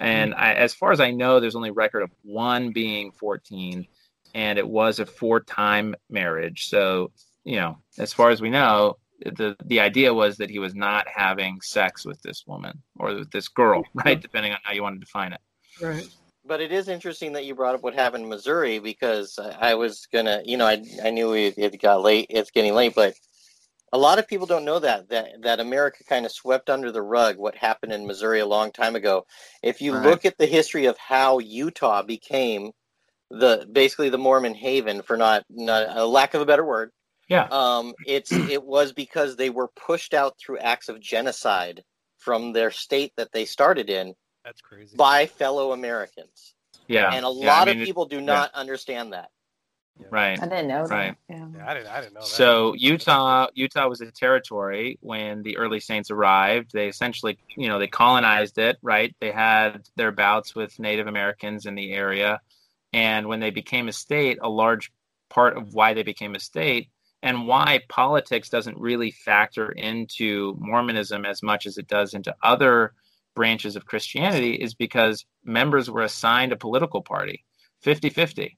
And 0.02 0.34
I, 0.34 0.54
as 0.54 0.74
far 0.74 0.94
as 0.94 1.02
i 1.02 1.12
know 1.12 1.40
there's 1.40 1.56
only 1.56 1.72
record 1.72 2.04
of 2.04 2.12
one 2.24 2.72
being 2.72 3.12
14 3.12 3.86
and 4.34 4.60
it 4.60 4.68
was 4.68 5.00
a 5.00 5.06
for 5.06 5.40
time 5.40 5.96
marriage. 6.10 6.70
So 6.70 7.12
you 7.44 7.58
know 7.58 7.80
as 7.98 8.14
far 8.14 8.30
as 8.30 8.42
we 8.42 8.50
know 8.50 8.98
the 9.26 9.56
the 9.66 9.80
idea 9.80 10.14
was 10.14 10.38
that 10.38 10.50
he 10.50 10.60
was 10.60 10.76
not 10.76 11.08
having 11.08 11.60
sex 11.62 12.06
with 12.06 12.22
this 12.22 12.46
woman 12.48 12.82
or 12.98 13.16
with 13.16 13.32
this 13.32 13.48
girl, 13.48 13.84
right? 13.94 14.22
Depending 14.22 14.54
on 14.54 14.60
how 14.64 14.74
you 14.74 14.84
want 14.84 14.96
to 14.96 15.00
define 15.00 15.34
it. 15.34 15.42
Right. 15.82 16.08
But 16.46 16.62
it 16.62 16.72
is 16.72 16.88
interesting 16.88 17.34
that 17.34 17.46
you 17.46 17.54
brought 17.54 17.76
up 17.76 17.84
what 17.84 17.94
happened 17.94 18.24
in 18.24 18.30
Missouri 18.30 18.80
because 18.80 19.38
I 19.60 19.76
was 19.76 20.08
gonna, 20.12 20.42
you 20.46 20.58
know, 20.58 20.66
I 20.66 20.84
I 21.04 21.10
knew 21.10 21.34
it, 21.34 21.56
it 21.58 21.82
got 21.82 22.02
late. 22.02 22.28
It's 22.30 22.52
getting 22.52 22.74
late, 22.74 22.96
but 22.96 23.14
a 23.92 23.98
lot 23.98 24.20
of 24.20 24.28
people 24.28 24.46
don't 24.46 24.66
know 24.66 24.80
that 24.80 25.10
that 25.10 25.42
that 25.42 25.60
America 25.60 26.04
kind 26.08 26.26
of 26.26 26.32
swept 26.32 26.70
under 26.70 26.92
the 26.92 27.02
rug 27.02 27.38
what 27.38 27.56
happened 27.56 27.92
in 27.92 28.08
Missouri 28.08 28.40
a 28.40 28.46
long 28.46 28.72
time 28.72 28.96
ago. 28.96 29.26
If 29.64 29.82
you 29.82 29.94
right. 29.94 30.04
look 30.04 30.26
at 30.26 30.38
the 30.38 30.46
history 30.46 30.86
of 30.86 30.98
how 30.98 31.40
Utah 31.40 32.04
became 32.04 32.72
the 33.30 33.68
basically 33.72 34.10
the 34.10 34.18
Mormon 34.18 34.56
haven, 34.56 35.02
for 35.02 35.18
not, 35.18 35.46
not 35.50 35.96
a 35.96 36.06
lack 36.06 36.34
of 36.34 36.42
a 36.42 36.46
better 36.46 36.66
word, 36.66 36.92
yeah. 37.30 37.48
Um, 37.52 37.94
it's 38.06 38.32
it 38.32 38.64
was 38.64 38.92
because 38.92 39.36
they 39.36 39.50
were 39.50 39.70
pushed 39.70 40.14
out 40.14 40.38
through 40.38 40.58
acts 40.58 40.90
of 40.90 41.00
genocide 41.00 41.84
from 42.18 42.54
their 42.54 42.72
state 42.72 43.14
that 43.18 43.32
they 43.32 43.46
started 43.46 43.90
in. 43.90 44.16
That's 44.44 44.62
crazy. 44.62 44.98
By 44.98 45.28
fellow 45.28 45.72
Americans. 45.72 46.56
Yeah. 46.88 47.12
And 47.14 47.26
a 47.26 47.30
yeah, 47.30 47.48
lot 47.48 47.68
I 47.68 47.74
mean, 47.74 47.82
of 47.82 47.86
people 47.86 48.06
do 48.06 48.20
not 48.20 48.52
yeah. 48.54 48.60
understand 48.60 49.14
that. 49.14 49.30
Right. 50.10 50.42
I 50.42 50.48
didn't 50.48 50.70
know 50.70 50.88
that. 50.88 51.18
Yeah. 51.30 51.48
yeah. 51.56 51.70
I 51.70 51.74
didn't. 51.74 51.88
I 51.88 52.02
didn't 52.02 52.14
know 52.14 52.22
that. 52.22 52.28
So 52.28 52.74
Utah, 52.74 53.48
Utah 53.54 53.88
was 53.88 54.02
a 54.02 54.12
territory 54.12 54.98
when 55.02 55.44
the 55.44 55.58
early 55.58 55.80
saints 55.82 56.10
arrived. 56.10 56.72
They 56.74 56.88
essentially, 56.88 57.38
you 57.56 57.68
know, 57.68 57.80
they 57.80 57.88
colonized 57.88 58.58
it. 58.58 58.78
Right. 58.82 59.16
They 59.20 59.32
had 59.32 59.88
their 59.98 60.12
bouts 60.12 60.56
with 60.56 60.80
Native 60.80 61.08
Americans 61.08 61.66
in 61.66 61.76
the 61.76 61.92
area, 61.92 62.40
and 62.94 63.28
when 63.28 63.40
they 63.40 63.52
became 63.52 63.88
a 63.88 63.94
state, 63.94 64.40
a 64.42 64.50
large 64.50 64.92
part 65.30 65.58
of 65.58 65.74
why 65.74 65.94
they 65.94 66.04
became 66.04 66.34
a 66.34 66.40
state 66.40 66.90
and 67.22 67.48
why 67.48 67.82
politics 67.90 68.50
doesn't 68.50 68.78
really 68.78 69.12
factor 69.12 69.72
into 69.74 70.56
Mormonism 70.60 71.26
as 71.26 71.44
much 71.44 71.66
as 71.66 71.78
it 71.78 71.88
does 71.88 72.14
into 72.14 72.36
other 72.44 72.94
branches 73.36 73.76
of 73.76 73.86
Christianity 73.86 74.54
is 74.54 74.74
because 74.74 75.26
members 75.44 75.90
were 75.90 76.02
assigned 76.02 76.52
a 76.52 76.58
political 76.58 77.02
party 77.02 77.44
50 77.82 78.10
50. 78.10 78.58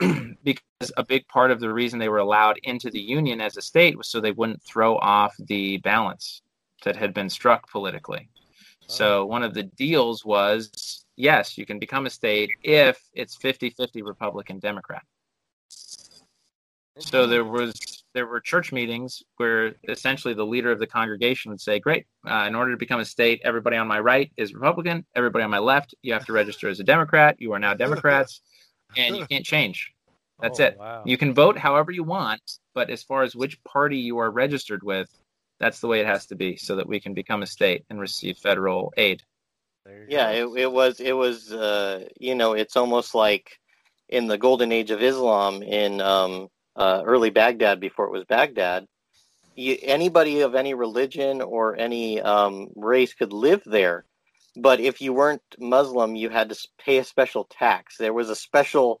because 0.44 0.92
a 0.96 1.04
big 1.04 1.26
part 1.28 1.50
of 1.50 1.60
the 1.60 1.72
reason 1.72 1.98
they 1.98 2.08
were 2.08 2.18
allowed 2.18 2.58
into 2.64 2.90
the 2.90 3.00
Union 3.00 3.40
as 3.40 3.56
a 3.56 3.62
state 3.62 3.96
was 3.96 4.08
so 4.08 4.20
they 4.20 4.32
wouldn't 4.32 4.62
throw 4.62 4.96
off 4.98 5.34
the 5.38 5.78
balance 5.78 6.42
that 6.84 6.96
had 6.96 7.14
been 7.14 7.30
struck 7.30 7.70
politically. 7.70 8.28
Oh. 8.34 8.86
So 8.88 9.26
one 9.26 9.44
of 9.44 9.54
the 9.54 9.64
deals 9.64 10.24
was 10.24 11.04
yes, 11.16 11.56
you 11.56 11.66
can 11.66 11.78
become 11.78 12.06
a 12.06 12.10
state 12.10 12.50
if 12.62 13.00
it's 13.12 13.36
50 13.36 13.70
50 13.70 14.02
Republican 14.02 14.58
Democrat. 14.58 15.02
So 16.98 17.26
there 17.26 17.44
was 17.44 18.04
there 18.14 18.26
were 18.26 18.40
church 18.40 18.72
meetings 18.72 19.22
where 19.36 19.74
essentially 19.88 20.34
the 20.34 20.44
leader 20.44 20.70
of 20.70 20.78
the 20.78 20.86
congregation 20.86 21.50
would 21.50 21.60
say, 21.60 21.78
"Great, 21.78 22.06
uh, 22.28 22.44
in 22.46 22.54
order 22.54 22.72
to 22.72 22.76
become 22.76 23.00
a 23.00 23.04
state, 23.04 23.40
everybody 23.44 23.76
on 23.76 23.88
my 23.88 23.98
right 23.98 24.30
is 24.36 24.52
Republican. 24.52 25.06
Everybody 25.14 25.44
on 25.44 25.50
my 25.50 25.58
left, 25.58 25.94
you 26.02 26.12
have 26.12 26.26
to 26.26 26.32
register 26.32 26.68
as 26.68 26.80
a 26.80 26.84
Democrat. 26.84 27.36
You 27.38 27.52
are 27.52 27.58
now 27.58 27.72
Democrats, 27.74 28.42
and 28.96 29.16
you 29.16 29.26
can't 29.26 29.44
change. 29.44 29.92
That's 30.40 30.60
oh, 30.60 30.64
it. 30.64 30.78
Wow. 30.78 31.02
You 31.06 31.16
can 31.16 31.32
vote 31.32 31.56
however 31.56 31.92
you 31.92 32.04
want, 32.04 32.58
but 32.74 32.90
as 32.90 33.02
far 33.02 33.22
as 33.22 33.34
which 33.34 33.62
party 33.64 33.98
you 33.98 34.18
are 34.18 34.30
registered 34.30 34.82
with, 34.82 35.08
that's 35.60 35.80
the 35.80 35.86
way 35.86 36.00
it 36.00 36.06
has 36.06 36.26
to 36.26 36.34
be, 36.34 36.56
so 36.56 36.76
that 36.76 36.86
we 36.86 37.00
can 37.00 37.14
become 37.14 37.42
a 37.42 37.46
state 37.46 37.84
and 37.88 38.00
receive 38.00 38.36
federal 38.36 38.92
aid." 38.98 39.22
Yeah, 40.08 40.30
it, 40.30 40.46
it 40.56 40.70
was 40.70 41.00
it 41.00 41.16
was 41.16 41.52
uh, 41.52 42.06
you 42.20 42.34
know 42.34 42.52
it's 42.52 42.76
almost 42.76 43.14
like 43.14 43.58
in 44.10 44.26
the 44.26 44.36
golden 44.36 44.72
age 44.72 44.90
of 44.90 45.02
Islam 45.02 45.62
in 45.62 46.00
um, 46.02 46.48
uh, 46.76 47.02
early 47.04 47.30
Baghdad 47.30 47.80
before 47.80 48.06
it 48.06 48.12
was 48.12 48.24
Baghdad, 48.24 48.86
you, 49.54 49.76
anybody 49.82 50.40
of 50.40 50.54
any 50.54 50.74
religion 50.74 51.42
or 51.42 51.76
any 51.76 52.20
um, 52.20 52.68
race 52.76 53.14
could 53.14 53.32
live 53.32 53.62
there. 53.64 54.04
But 54.56 54.80
if 54.80 55.00
you 55.00 55.12
weren't 55.12 55.42
Muslim, 55.58 56.14
you 56.14 56.28
had 56.28 56.50
to 56.50 56.68
pay 56.78 56.98
a 56.98 57.04
special 57.04 57.44
tax. 57.44 57.96
There 57.96 58.12
was 58.12 58.30
a 58.30 58.36
special 58.36 59.00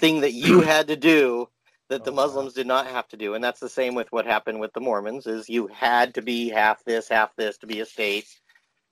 thing 0.00 0.20
that 0.20 0.32
you 0.32 0.60
had 0.62 0.88
to 0.88 0.96
do 0.96 1.48
that 1.88 2.04
the 2.04 2.12
oh, 2.12 2.14
Muslims 2.14 2.52
wow. 2.52 2.56
did 2.56 2.66
not 2.66 2.86
have 2.86 3.08
to 3.08 3.16
do, 3.16 3.34
and 3.34 3.42
that's 3.42 3.60
the 3.60 3.68
same 3.68 3.94
with 3.94 4.10
what 4.10 4.26
happened 4.26 4.60
with 4.60 4.72
the 4.72 4.80
Mormons. 4.80 5.26
Is 5.26 5.48
you 5.48 5.68
had 5.68 6.14
to 6.14 6.22
be 6.22 6.48
half 6.48 6.84
this, 6.84 7.08
half 7.08 7.34
this 7.36 7.58
to 7.58 7.66
be 7.66 7.80
a 7.80 7.86
state, 7.86 8.26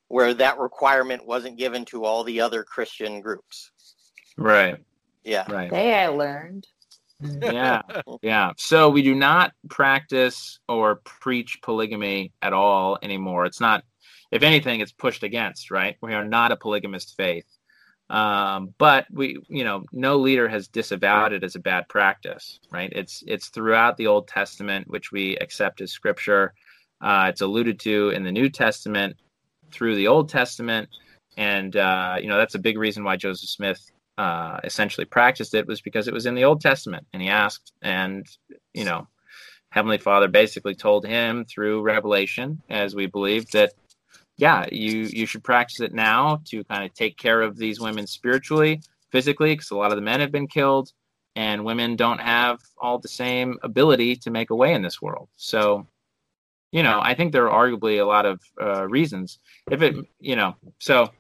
where 0.09 0.33
that 0.35 0.59
requirement 0.59 1.27
wasn't 1.27 1.59
given 1.59 1.85
to 1.87 2.05
all 2.05 2.25
the 2.25 2.41
other 2.41 2.63
Christian 2.63 3.21
groups. 3.21 3.71
Right. 4.37 4.79
Yeah. 5.25 5.51
Right. 5.51 5.71
They 5.71 5.95
I 5.95 6.09
learned. 6.09 6.67
Yeah. 7.21 7.83
Yeah. 8.23 8.53
So 8.57 8.91
we 8.91 9.03
do 9.03 9.15
not 9.15 9.53
practice 9.69 10.59
or 10.69 10.97
preach 10.97 11.59
polygamy 11.63 12.33
at 12.43 12.53
all 12.53 12.99
anymore. 13.03 13.47
It's 13.47 13.61
not 13.61 13.85
if 14.31 14.43
anything, 14.43 14.81
it's 14.81 14.93
pushed 14.93 15.23
against, 15.23 15.71
right? 15.71 15.97
We 16.01 16.15
are 16.15 16.25
not 16.25 16.53
a 16.53 16.57
polygamist 16.57 17.17
faith. 17.17 17.47
Um, 18.09 18.75
but 18.79 19.07
we, 19.11 19.39
you 19.49 19.65
know, 19.65 19.85
no 19.93 20.17
leader 20.17 20.49
has 20.49 20.69
disavowed 20.69 21.33
it 21.33 21.43
as 21.43 21.57
a 21.57 21.61
bad 21.61 21.89
practice, 21.89 22.61
right? 22.71 22.93
It's 22.95 23.25
it's 23.27 23.49
throughout 23.49 23.97
the 23.97 24.07
Old 24.07 24.29
Testament, 24.29 24.89
which 24.89 25.11
we 25.11 25.37
accept 25.39 25.81
as 25.81 25.91
scripture. 25.91 26.55
Uh, 27.01 27.27
it's 27.29 27.41
alluded 27.41 27.81
to 27.81 28.11
in 28.11 28.23
the 28.23 28.31
New 28.31 28.49
Testament 28.49 29.17
through 29.73 29.97
the 29.97 30.07
Old 30.07 30.29
Testament, 30.29 30.89
and 31.37 31.75
uh, 31.77 32.17
you 32.21 32.29
know 32.29 32.37
that's 32.37 32.55
a 32.55 32.61
big 32.61 32.79
reason 32.79 33.03
why 33.03 33.17
Joseph 33.17 33.49
Smith 33.49 33.91
uh, 34.19 34.61
essentially 34.65 35.05
practiced 35.05 35.55
it 35.55 35.67
was 35.67 35.81
because 35.81 36.09
it 36.09 36.15
was 36.15 36.27
in 36.27 36.35
the 36.35 36.45
Old 36.45 36.61
Testament, 36.61 37.07
and 37.13 37.23
he 37.23 37.29
asked, 37.29 37.73
and 37.83 38.27
you 38.75 38.85
know, 38.85 39.07
Heavenly 39.71 39.99
Father 39.99 40.29
basically 40.29 40.75
told 40.75 41.07
him 41.07 41.45
through 41.45 41.83
revelation, 41.83 42.63
as 42.71 42.95
we 42.95 43.07
believe, 43.07 43.51
that 43.51 43.73
yeah, 44.39 44.67
you 44.71 45.03
you 45.03 45.27
should 45.27 45.45
practice 45.45 45.81
it 45.81 45.95
now 45.95 46.41
to 46.47 46.65
kind 46.65 46.85
of 46.85 46.95
take 46.95 47.17
care 47.17 47.43
of 47.43 47.57
these 47.57 47.81
women 47.81 48.07
spiritually, 48.07 48.81
physically, 49.11 49.55
because 49.55 49.71
a 49.71 49.77
lot 49.77 49.93
of 49.93 49.97
the 49.97 50.03
men 50.03 50.21
have 50.21 50.33
been 50.33 50.47
killed, 50.47 50.93
and 51.35 51.65
women 51.65 51.97
don't 51.97 52.21
have 52.21 52.61
all 52.79 52.99
the 52.99 53.09
same 53.09 53.59
ability 53.63 54.17
to 54.17 54.31
make 54.31 54.51
a 54.51 54.57
way 54.57 54.73
in 54.75 54.83
this 54.83 55.01
world. 55.01 55.29
So, 55.37 55.87
you 56.73 56.83
know, 56.83 57.01
I 57.03 57.15
think 57.15 57.33
there 57.33 57.51
are 57.51 57.67
arguably 57.67 58.01
a 58.01 58.07
lot 58.07 58.27
of 58.27 58.41
uh, 58.61 58.87
reasons. 58.87 59.39
If 59.71 59.83
it, 59.83 59.97
you 60.21 60.37
know, 60.37 60.57
so, 60.79 61.11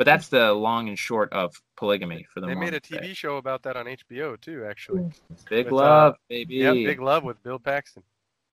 but 0.00 0.06
that's 0.06 0.28
the 0.28 0.50
long 0.54 0.88
and 0.88 0.98
short 0.98 1.30
of 1.30 1.54
polygamy 1.76 2.26
for 2.32 2.40
the. 2.40 2.46
They 2.46 2.54
made 2.54 2.72
a 2.72 2.80
TV 2.80 3.02
day. 3.02 3.12
show 3.12 3.36
about 3.36 3.62
that 3.64 3.76
on 3.76 3.84
HBO 3.84 4.40
too, 4.40 4.64
actually. 4.66 5.04
Big 5.50 5.66
With, 5.66 5.74
love, 5.74 6.14
uh, 6.14 6.16
baby. 6.30 6.54
Yeah, 6.54 6.72
Big 6.72 7.02
Love 7.02 7.22
with 7.22 7.42
Bill 7.42 7.58
Paxton. 7.58 8.02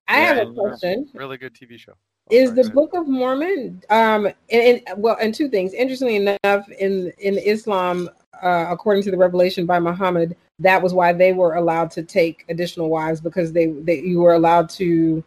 I 0.10 0.20
Yeah, 0.20 0.34
have 0.34 0.50
a 0.50 0.52
question. 0.52 1.10
Really 1.14 1.38
good 1.38 1.54
TV 1.54 1.80
show. 1.80 1.94
Is 2.30 2.50
Sorry, 2.50 2.64
the 2.64 2.68
go. 2.68 2.76
Book 2.76 2.94
of 2.96 3.08
Mormon, 3.08 3.82
um, 3.90 4.26
and, 4.26 4.36
and 4.52 4.82
well, 4.98 5.16
and 5.22 5.34
two 5.34 5.48
things. 5.48 5.72
Interestingly 5.72 6.18
enough, 6.18 6.70
in 6.82 7.14
in 7.18 7.38
Islam, 7.38 8.10
uh, 8.44 8.66
according 8.70 9.04
to 9.04 9.12
the 9.12 9.18
revelation 9.18 9.66
by 9.66 9.80
Muhammad, 9.80 10.36
that 10.60 10.84
was 10.84 10.94
why 10.94 11.14
they 11.14 11.32
were 11.32 11.56
allowed 11.56 11.92
to 11.92 12.04
take 12.04 12.44
additional 12.50 12.90
wives 12.90 13.22
because 13.22 13.54
they, 13.54 13.68
they 13.68 14.02
you 14.02 14.20
were 14.20 14.34
allowed 14.34 14.68
to 14.72 15.24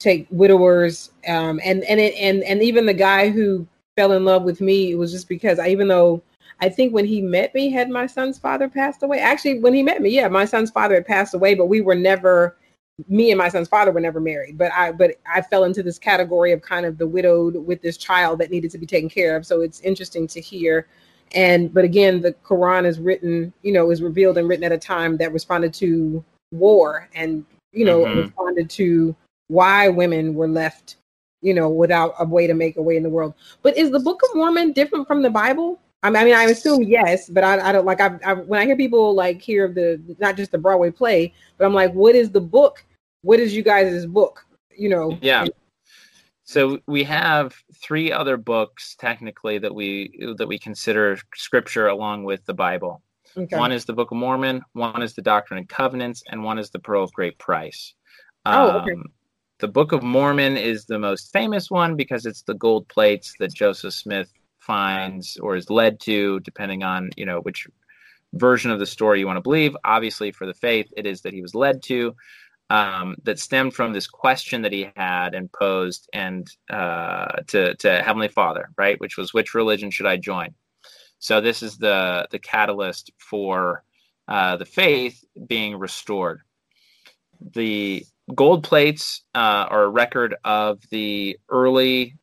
take 0.00 0.26
widowers, 0.30 1.12
um, 1.28 1.60
and 1.62 1.84
and 1.84 2.00
it, 2.00 2.14
and 2.14 2.42
and 2.42 2.60
even 2.60 2.86
the 2.86 2.92
guy 2.92 3.30
who 3.30 3.68
fell 3.96 4.12
in 4.12 4.24
love 4.24 4.42
with 4.44 4.60
me, 4.60 4.92
it 4.92 4.96
was 4.96 5.12
just 5.12 5.28
because 5.28 5.58
I, 5.58 5.68
even 5.68 5.88
though 5.88 6.22
I 6.60 6.68
think 6.68 6.92
when 6.92 7.04
he 7.04 7.20
met 7.20 7.54
me, 7.54 7.70
had 7.70 7.90
my 7.90 8.06
son's 8.06 8.38
father 8.38 8.68
passed 8.68 9.02
away. 9.02 9.18
Actually, 9.18 9.60
when 9.60 9.74
he 9.74 9.82
met 9.82 10.02
me, 10.02 10.10
yeah, 10.10 10.28
my 10.28 10.44
son's 10.44 10.70
father 10.70 10.94
had 10.94 11.06
passed 11.06 11.34
away, 11.34 11.54
but 11.54 11.66
we 11.66 11.80
were 11.80 11.94
never 11.94 12.56
me 13.08 13.30
and 13.30 13.38
my 13.38 13.48
son's 13.48 13.68
father 13.68 13.92
were 13.92 14.00
never 14.00 14.20
married 14.20 14.58
but 14.58 14.70
i 14.72 14.92
but 14.92 15.12
i 15.32 15.40
fell 15.40 15.64
into 15.64 15.82
this 15.82 15.98
category 15.98 16.52
of 16.52 16.60
kind 16.60 16.84
of 16.84 16.98
the 16.98 17.06
widowed 17.06 17.56
with 17.56 17.80
this 17.82 17.96
child 17.96 18.38
that 18.38 18.50
needed 18.50 18.70
to 18.70 18.78
be 18.78 18.86
taken 18.86 19.08
care 19.08 19.36
of 19.36 19.46
so 19.46 19.60
it's 19.60 19.80
interesting 19.80 20.26
to 20.26 20.40
hear 20.40 20.86
and 21.32 21.72
but 21.72 21.84
again 21.84 22.20
the 22.20 22.32
quran 22.44 22.84
is 22.84 22.98
written 22.98 23.52
you 23.62 23.72
know 23.72 23.90
is 23.90 24.02
revealed 24.02 24.36
and 24.38 24.48
written 24.48 24.64
at 24.64 24.72
a 24.72 24.78
time 24.78 25.16
that 25.16 25.32
responded 25.32 25.72
to 25.72 26.22
war 26.52 27.08
and 27.14 27.44
you 27.72 27.84
know 27.84 28.04
Mhm. 28.04 28.24
responded 28.24 28.68
to 28.68 29.14
why 29.48 29.88
women 29.88 30.34
were 30.34 30.48
left 30.48 30.96
you 31.42 31.54
know 31.54 31.68
without 31.68 32.14
a 32.18 32.24
way 32.24 32.46
to 32.46 32.54
make 32.54 32.76
a 32.76 32.82
way 32.82 32.96
in 32.96 33.02
the 33.02 33.08
world 33.08 33.34
but 33.62 33.76
is 33.76 33.90
the 33.90 34.00
book 34.00 34.20
of 34.22 34.34
mormon 34.34 34.72
different 34.72 35.06
from 35.06 35.22
the 35.22 35.30
bible 35.30 35.80
I 36.02 36.08
mean, 36.08 36.16
I 36.16 36.24
mean, 36.24 36.34
I 36.34 36.44
assume 36.44 36.82
yes, 36.82 37.28
but 37.28 37.44
I, 37.44 37.60
I 37.68 37.72
don't 37.72 37.84
like. 37.84 38.00
I, 38.00 38.18
I 38.24 38.32
when 38.32 38.58
I 38.58 38.64
hear 38.64 38.76
people 38.76 39.14
like 39.14 39.42
hear 39.42 39.68
the 39.68 40.00
not 40.18 40.36
just 40.36 40.50
the 40.50 40.56
Broadway 40.56 40.90
play, 40.90 41.34
but 41.58 41.66
I'm 41.66 41.74
like, 41.74 41.92
what 41.92 42.14
is 42.14 42.30
the 42.30 42.40
book? 42.40 42.84
What 43.22 43.38
is 43.38 43.54
you 43.54 43.62
guys' 43.62 44.06
book? 44.06 44.46
You 44.74 44.88
know? 44.88 45.18
Yeah. 45.20 45.44
So 46.44 46.80
we 46.86 47.04
have 47.04 47.54
three 47.82 48.10
other 48.10 48.36
books 48.36 48.96
technically 48.98 49.58
that 49.58 49.74
we 49.74 50.34
that 50.38 50.48
we 50.48 50.58
consider 50.58 51.18
scripture 51.34 51.88
along 51.88 52.24
with 52.24 52.44
the 52.46 52.54
Bible. 52.54 53.02
Okay. 53.36 53.56
One 53.56 53.70
is 53.70 53.84
the 53.84 53.92
Book 53.92 54.10
of 54.10 54.16
Mormon, 54.16 54.62
one 54.72 55.02
is 55.02 55.14
the 55.14 55.22
Doctrine 55.22 55.58
and 55.58 55.68
Covenants, 55.68 56.24
and 56.28 56.42
one 56.42 56.58
is 56.58 56.70
the 56.70 56.80
Pearl 56.80 57.04
of 57.04 57.12
Great 57.12 57.38
Price. 57.38 57.94
Oh, 58.46 58.80
okay. 58.80 58.92
Um, 58.92 59.04
The 59.60 59.68
Book 59.68 59.92
of 59.92 60.02
Mormon 60.02 60.56
is 60.56 60.86
the 60.86 60.98
most 60.98 61.32
famous 61.34 61.70
one 61.70 61.94
because 61.94 62.24
it's 62.24 62.40
the 62.42 62.54
gold 62.54 62.88
plates 62.88 63.34
that 63.40 63.52
Joseph 63.52 63.92
Smith 63.92 64.32
finds 64.58 65.36
or 65.36 65.54
is 65.54 65.68
led 65.68 66.00
to, 66.00 66.40
depending 66.40 66.82
on 66.82 67.10
you 67.18 67.26
know 67.26 67.40
which 67.40 67.66
version 68.32 68.70
of 68.70 68.78
the 68.78 68.86
story 68.86 69.20
you 69.20 69.26
want 69.26 69.36
to 69.36 69.42
believe. 69.42 69.76
Obviously, 69.84 70.32
for 70.32 70.46
the 70.46 70.54
faith, 70.54 70.90
it 70.96 71.04
is 71.04 71.20
that 71.22 71.34
he 71.34 71.42
was 71.42 71.54
led 71.54 71.82
to. 71.84 72.16
Um, 72.70 73.16
that 73.24 73.40
stemmed 73.40 73.74
from 73.74 73.92
this 73.92 74.06
question 74.06 74.62
that 74.62 74.72
he 74.72 74.90
had 74.94 75.34
and 75.34 75.52
posed 75.52 76.08
and 76.14 76.48
uh, 76.70 77.42
to 77.48 77.74
to 77.74 78.02
Heavenly 78.02 78.28
Father, 78.28 78.70
right? 78.78 78.98
Which 78.98 79.18
was 79.18 79.34
which 79.34 79.54
religion 79.54 79.90
should 79.90 80.06
I 80.06 80.16
join? 80.16 80.54
So 81.18 81.42
this 81.42 81.62
is 81.62 81.76
the 81.76 82.26
the 82.30 82.38
catalyst 82.38 83.10
for 83.18 83.84
uh, 84.26 84.56
the 84.56 84.64
faith 84.64 85.22
being 85.46 85.78
restored. 85.78 86.40
The 87.54 88.06
gold 88.34 88.64
plates 88.64 89.22
uh, 89.34 89.66
are 89.70 89.84
a 89.84 89.88
record 89.88 90.34
of 90.44 90.80
the 90.90 91.38
early 91.48 92.16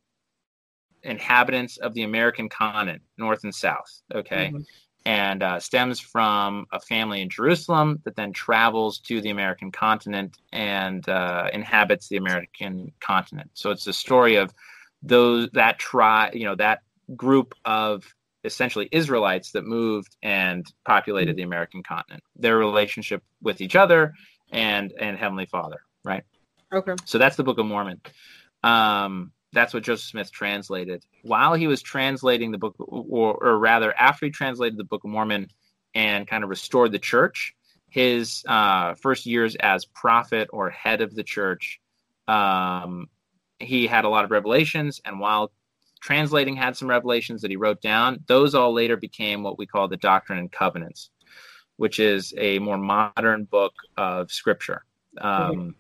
inhabitants 1.04 1.78
of 1.78 1.94
the 1.94 2.04
American 2.04 2.50
continent, 2.50 3.02
North 3.18 3.44
and 3.44 3.54
South. 3.54 4.02
Okay, 4.14 4.52
Mhm. 4.54 4.66
and 5.06 5.42
uh, 5.44 5.60
stems 5.60 6.00
from 6.00 6.66
a 6.74 6.80
family 6.82 7.22
in 7.22 7.30
Jerusalem 7.30 8.02
that 8.04 8.16
then 8.16 8.34
travels 8.34 9.00
to 9.00 9.22
the 9.22 9.30
American 9.30 9.72
continent 9.72 10.38
and 10.52 11.08
uh, 11.08 11.50
inhabits 11.54 12.10
the 12.10 12.18
American 12.18 12.92
continent. 13.00 13.50
So 13.54 13.72
it's 13.72 13.88
a 13.88 13.94
story 13.94 14.36
of 14.36 14.54
those 15.02 15.50
that 15.54 15.80
tribe, 15.80 16.36
you 16.36 16.44
know, 16.44 16.56
that 16.56 16.82
group 17.16 17.54
of 17.64 18.04
essentially 18.44 18.90
Israelites 18.92 19.52
that 19.52 19.66
moved 19.66 20.16
and 20.24 20.66
populated 20.86 21.36
the 21.38 21.44
American 21.44 21.84
continent. 21.84 22.24
Their 22.36 22.58
relationship 22.58 23.24
with 23.42 23.62
each 23.62 23.76
other 23.76 24.14
and 24.52 24.94
and 25.00 25.18
Heavenly 25.18 25.46
Father, 25.46 25.82
right? 26.04 26.24
Okay. 26.74 26.96
So 27.06 27.18
that's 27.18 27.36
the 27.36 27.44
Book 27.44 27.58
of 27.58 27.66
Mormon. 27.66 28.02
Um, 28.64 29.32
that's 29.54 29.74
what 29.74 29.84
Joseph 29.84 30.06
Smith 30.06 30.32
translated. 30.32 31.04
While 31.24 31.54
he 31.54 31.68
was 31.68 31.82
translating 31.82 32.52
the 32.52 32.58
book, 32.58 32.76
or, 32.80 33.36
or 33.36 33.58
rather, 33.58 33.94
after 33.98 34.26
he 34.26 34.32
translated 34.32 34.78
the 34.78 34.84
Book 34.84 35.04
of 35.04 35.10
Mormon 35.10 35.50
and 35.96 36.28
kind 36.28 36.44
of 36.44 36.50
restored 36.50 36.92
the 36.92 37.00
church, 37.00 37.56
his 37.90 38.44
uh, 38.48 38.96
first 38.96 39.26
years 39.26 39.56
as 39.56 39.86
prophet 39.86 40.50
or 40.52 40.70
head 40.70 41.02
of 41.02 41.16
the 41.16 41.24
church, 41.24 41.80
um, 42.28 43.08
he 43.60 43.88
had 43.88 44.06
a 44.06 44.10
lot 44.10 44.26
of 44.26 44.32
revelations. 44.32 45.02
And 45.06 45.20
while 45.20 45.52
translating 46.02 46.56
had 46.56 46.76
some 46.76 46.90
revelations 46.90 47.42
that 47.42 47.52
he 47.52 47.58
wrote 47.58 47.82
down, 47.82 48.24
those 48.28 48.54
all 48.54 48.74
later 48.74 48.98
became 48.98 49.44
what 49.44 49.58
we 49.58 49.66
call 49.66 49.88
the 49.88 49.98
Doctrine 49.98 50.40
and 50.40 50.52
Covenants, 50.52 51.10
which 51.78 52.00
is 52.00 52.34
a 52.38 52.60
more 52.60 52.78
modern 52.78 53.46
book 53.46 53.74
of 53.96 54.32
scripture. 54.32 54.84
Um, 55.20 55.76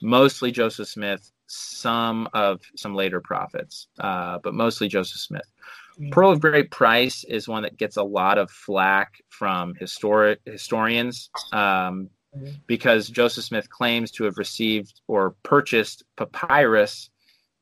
Mostly 0.00 0.50
Joseph 0.50 0.88
Smith, 0.88 1.30
some 1.46 2.28
of 2.34 2.60
some 2.76 2.94
later 2.94 3.20
prophets, 3.20 3.88
uh, 3.98 4.38
but 4.42 4.54
mostly 4.54 4.88
Joseph 4.88 5.20
Smith. 5.20 5.50
Mm. 5.98 6.12
Pearl 6.12 6.30
of 6.30 6.40
Great 6.40 6.70
Price 6.70 7.24
is 7.24 7.48
one 7.48 7.62
that 7.62 7.76
gets 7.76 7.96
a 7.96 8.02
lot 8.02 8.38
of 8.38 8.50
flack 8.50 9.20
from 9.28 9.74
historic 9.74 10.40
historians 10.44 11.30
um, 11.52 12.10
Mhm. 12.36 12.60
because 12.66 13.08
Joseph 13.08 13.44
Smith 13.44 13.70
claims 13.70 14.10
to 14.12 14.24
have 14.24 14.36
received 14.36 15.00
or 15.06 15.34
purchased 15.42 16.04
papyrus 16.16 17.08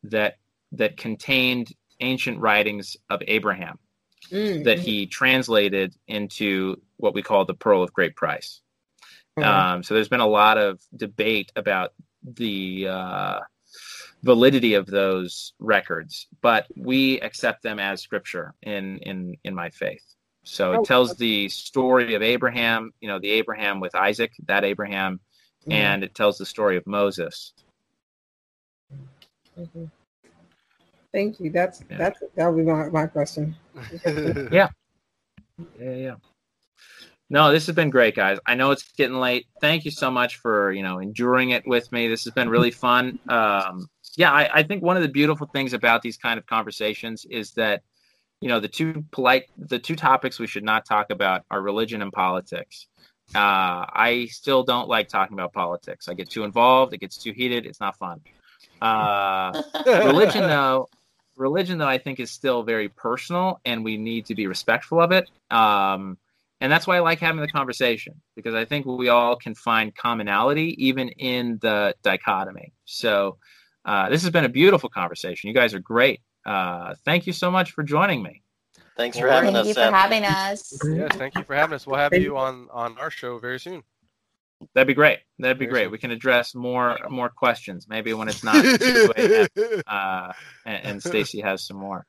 that 0.02 0.38
that 0.72 0.96
contained 0.96 1.72
ancient 2.00 2.40
writings 2.40 2.96
of 3.08 3.22
Abraham 3.28 3.78
Mm, 4.32 4.64
that 4.64 4.80
he 4.80 5.06
translated 5.06 5.94
into 6.08 6.82
what 6.96 7.14
we 7.14 7.22
call 7.22 7.44
the 7.44 7.54
Pearl 7.54 7.80
of 7.84 7.92
Great 7.92 8.16
Price. 8.16 8.60
okay. 9.38 9.46
Um, 9.46 9.84
so 9.84 9.94
there's 9.94 10.08
been 10.08 10.18
a 10.20 10.26
lot 10.26 10.58
of 10.58 10.80
debate 10.96 11.52
about 11.54 11.92
the 12.34 12.88
uh, 12.88 13.40
validity 14.22 14.74
of 14.74 14.86
those 14.86 15.52
records, 15.58 16.26
but 16.42 16.66
we 16.76 17.20
accept 17.20 17.62
them 17.62 17.78
as 17.78 18.02
scripture 18.02 18.54
in 18.62 18.98
in 18.98 19.36
in 19.44 19.54
my 19.54 19.70
faith. 19.70 20.02
So 20.44 20.72
it 20.72 20.78
Oh, 20.78 20.84
tells 20.84 21.16
the 21.16 21.48
story 21.48 22.14
of 22.14 22.22
Abraham, 22.22 22.92
you 23.00 23.08
know, 23.08 23.18
the 23.18 23.30
Abraham 23.30 23.80
with 23.80 23.94
Isaac, 23.94 24.32
that 24.46 24.64
Abraham, 24.64 25.20
Mhm. 25.66 25.72
and 25.72 26.04
it 26.04 26.14
tells 26.14 26.38
the 26.38 26.46
story 26.46 26.76
of 26.76 26.86
Moses. 26.86 27.52
Mhm. 29.58 29.90
Thank 31.12 31.40
you. 31.40 31.50
That's 31.50 31.82
Yeah. 31.90 31.98
that's 31.98 32.20
that 32.34 32.46
would 32.48 32.64
be 32.64 32.70
my, 32.70 32.88
my 32.90 33.06
question. 33.06 33.56
yeah. 34.52 34.68
Yeah, 35.78 35.94
yeah. 35.94 36.14
No, 37.28 37.50
this 37.50 37.66
has 37.66 37.74
been 37.74 37.90
great, 37.90 38.14
guys. 38.14 38.38
I 38.46 38.54
know 38.54 38.70
it's 38.70 38.84
getting 38.92 39.18
late. 39.18 39.46
Thank 39.60 39.84
you 39.84 39.90
so 39.90 40.10
much 40.10 40.36
for 40.36 40.72
you 40.72 40.82
know 40.82 40.98
enduring 40.98 41.50
it 41.50 41.66
with 41.66 41.90
me. 41.92 42.08
This 42.08 42.24
has 42.24 42.32
been 42.32 42.48
really 42.48 42.70
fun. 42.86 43.18
Um, 43.28 43.88
yeah, 44.16 44.32
I, 44.32 44.60
I 44.60 44.62
think 44.62 44.82
one 44.82 44.96
of 44.96 45.02
the 45.02 45.08
beautiful 45.08 45.46
things 45.46 45.72
about 45.72 46.02
these 46.02 46.16
kind 46.16 46.38
of 46.38 46.46
conversations 46.46 47.26
is 47.28 47.52
that 47.52 47.82
you 48.40 48.48
know 48.48 48.60
the 48.60 48.68
two 48.68 49.04
polite 49.10 49.44
the 49.56 49.78
two 49.78 49.96
topics 49.96 50.38
we 50.38 50.46
should 50.46 50.64
not 50.64 50.84
talk 50.84 51.10
about 51.10 51.44
are 51.50 51.60
religion 51.60 52.02
and 52.02 52.12
politics 52.12 52.86
uh, 53.34 53.88
i 53.92 54.28
still 54.30 54.62
don't 54.62 54.88
like 54.88 55.08
talking 55.08 55.34
about 55.34 55.52
politics 55.52 56.08
i 56.08 56.14
get 56.14 56.28
too 56.28 56.44
involved 56.44 56.92
it 56.92 56.98
gets 56.98 57.16
too 57.16 57.32
heated 57.32 57.66
it's 57.66 57.80
not 57.80 57.96
fun 57.96 58.20
uh, 58.82 59.62
religion 59.86 60.42
though 60.42 60.86
religion 61.36 61.78
though 61.78 61.88
i 61.88 61.98
think 61.98 62.20
is 62.20 62.30
still 62.30 62.62
very 62.62 62.88
personal 62.88 63.60
and 63.64 63.84
we 63.84 63.96
need 63.96 64.26
to 64.26 64.34
be 64.34 64.46
respectful 64.46 65.00
of 65.00 65.12
it 65.12 65.28
um, 65.50 66.18
and 66.60 66.70
that's 66.72 66.86
why 66.86 66.96
i 66.96 67.00
like 67.00 67.18
having 67.18 67.40
the 67.40 67.48
conversation 67.48 68.14
because 68.34 68.54
i 68.54 68.64
think 68.64 68.86
we 68.86 69.08
all 69.08 69.36
can 69.36 69.54
find 69.54 69.94
commonality 69.94 70.74
even 70.84 71.08
in 71.08 71.58
the 71.62 71.94
dichotomy 72.02 72.72
so 72.84 73.38
uh, 73.84 74.08
this 74.08 74.22
has 74.22 74.30
been 74.32 74.44
a 74.44 74.48
beautiful 74.48 74.88
conversation 74.88 75.48
you 75.48 75.54
guys 75.54 75.72
are 75.72 75.78
great 75.78 76.20
uh, 76.46 76.94
thank 77.04 77.26
you 77.26 77.32
so 77.32 77.50
much 77.50 77.72
for 77.72 77.82
joining 77.82 78.22
me. 78.22 78.42
Thanks 78.96 79.18
for 79.18 79.28
having 79.28 79.52
thank 79.52 79.66
us. 79.66 79.74
Thank 79.74 79.76
you 79.76 79.90
for 79.90 79.96
having 79.96 80.24
us. 80.24 80.78
Yes, 80.84 81.16
thank 81.16 81.34
you 81.34 81.42
for 81.42 81.54
having 81.54 81.74
us. 81.74 81.86
We'll 81.86 81.98
have 81.98 82.14
you 82.14 82.38
on 82.38 82.68
on 82.70 82.96
our 82.98 83.10
show 83.10 83.38
very 83.38 83.58
soon. 83.58 83.82
That'd 84.72 84.86
be 84.86 84.94
great. 84.94 85.18
That'd 85.38 85.58
be 85.58 85.66
very 85.66 85.72
great. 85.72 85.84
Soon. 85.84 85.92
We 85.92 85.98
can 85.98 86.10
address 86.12 86.54
more 86.54 86.98
more 87.10 87.28
questions. 87.28 87.88
Maybe 87.88 88.14
when 88.14 88.28
it's 88.28 88.44
not 88.44 88.56
uh, 89.86 90.32
and, 90.64 90.86
and 90.86 91.02
Stacy 91.02 91.40
has 91.40 91.66
some 91.66 91.76
more. 91.76 92.06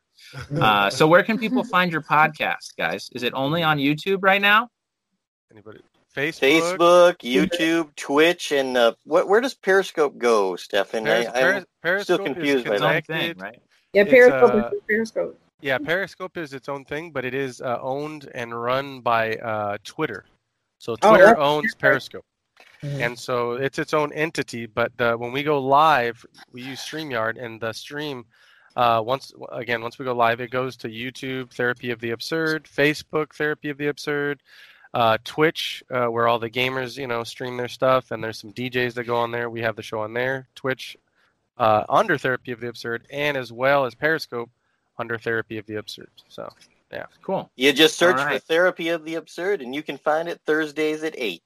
Uh, 0.59 0.89
so 0.89 1.07
where 1.07 1.23
can 1.23 1.37
people 1.37 1.63
find 1.75 1.91
your 1.91 2.01
podcast, 2.01 2.75
guys? 2.77 3.09
Is 3.13 3.23
it 3.23 3.33
only 3.33 3.63
on 3.63 3.77
YouTube 3.77 4.19
right 4.21 4.41
now? 4.41 4.69
Anybody? 5.51 5.81
Facebook, 6.15 6.77
Facebook 6.77 7.17
YouTube, 7.19 7.95
Twitch, 7.95 8.51
and 8.51 8.75
uh, 8.75 8.93
what, 9.03 9.27
where 9.27 9.39
does 9.39 9.53
Periscope 9.53 10.17
go, 10.17 10.55
Stefan? 10.55 11.05
Peris- 11.05 11.27
I, 11.27 11.39
am 11.39 11.65
Periscope 11.83 12.21
still 12.21 12.33
confused 12.33 12.65
by 12.65 12.79
that. 12.79 13.05
Thing, 13.05 13.37
right? 13.37 13.61
Yeah, 13.93 14.05
Periscope 14.05 14.53
uh, 14.53 14.69
is 14.69 14.81
Periscope. 14.87 15.39
Yeah, 15.61 15.77
Periscope 15.77 16.37
is 16.37 16.53
its 16.53 16.69
own 16.69 16.85
thing, 16.85 17.11
but 17.11 17.23
it 17.23 17.33
is 17.33 17.61
uh, 17.61 17.77
owned 17.81 18.29
and 18.33 18.59
run 18.59 19.01
by 19.01 19.35
uh, 19.35 19.77
Twitter. 19.83 20.25
So 20.79 20.95
Twitter 20.95 21.37
oh, 21.37 21.57
owns 21.57 21.75
Periscope. 21.75 22.25
Mm-hmm. 22.83 23.01
And 23.01 23.17
so 23.17 23.53
it's 23.53 23.79
its 23.79 23.93
own 23.93 24.13
entity. 24.13 24.67
But 24.67 24.91
uh, 24.99 25.15
when 25.15 25.31
we 25.31 25.43
go 25.43 25.59
live, 25.59 26.23
we 26.51 26.61
use 26.61 26.79
StreamYard, 26.79 27.43
and 27.43 27.59
the 27.59 27.73
stream, 27.73 28.25
uh, 28.77 29.01
once 29.03 29.33
again, 29.51 29.81
once 29.81 29.97
we 29.97 30.05
go 30.05 30.13
live, 30.13 30.39
it 30.39 30.51
goes 30.51 30.77
to 30.77 30.87
YouTube, 30.87 31.49
Therapy 31.51 31.89
of 31.89 31.99
the 31.99 32.11
Absurd, 32.11 32.65
Facebook, 32.65 33.33
Therapy 33.33 33.71
of 33.71 33.77
the 33.79 33.87
Absurd, 33.87 34.43
uh, 34.93 35.17
Twitch, 35.23 35.83
uh, 35.89 36.05
where 36.05 36.27
all 36.27 36.37
the 36.37 36.49
gamers, 36.49 36.95
you 36.95 37.07
know, 37.07 37.23
stream 37.23 37.57
their 37.57 37.67
stuff, 37.67 38.11
and 38.11 38.23
there's 38.23 38.37
some 38.39 38.53
DJs 38.53 38.93
that 38.93 39.05
go 39.05 39.15
on 39.15 39.31
there. 39.31 39.49
We 39.49 39.61
have 39.61 39.75
the 39.75 39.81
show 39.81 40.01
on 40.01 40.13
there. 40.13 40.47
Twitch, 40.53 40.95
uh, 41.57 41.85
under 41.89 42.19
Therapy 42.19 42.51
of 42.51 42.59
the 42.59 42.67
Absurd, 42.67 43.07
and 43.09 43.35
as 43.35 43.51
well 43.51 43.85
as 43.85 43.95
Periscope 43.95 44.51
under 44.99 45.17
Therapy 45.17 45.57
of 45.57 45.65
the 45.65 45.77
Absurd. 45.77 46.11
So, 46.27 46.47
yeah, 46.93 47.07
cool. 47.23 47.49
You 47.55 47.73
just 47.73 47.97
search 47.97 48.17
right. 48.17 48.39
for 48.39 48.45
Therapy 48.45 48.89
of 48.89 49.03
the 49.05 49.15
Absurd, 49.15 49.63
and 49.63 49.73
you 49.73 49.81
can 49.81 49.97
find 49.97 50.29
it 50.29 50.39
Thursdays 50.45 51.01
at 51.01 51.15
eight 51.17 51.41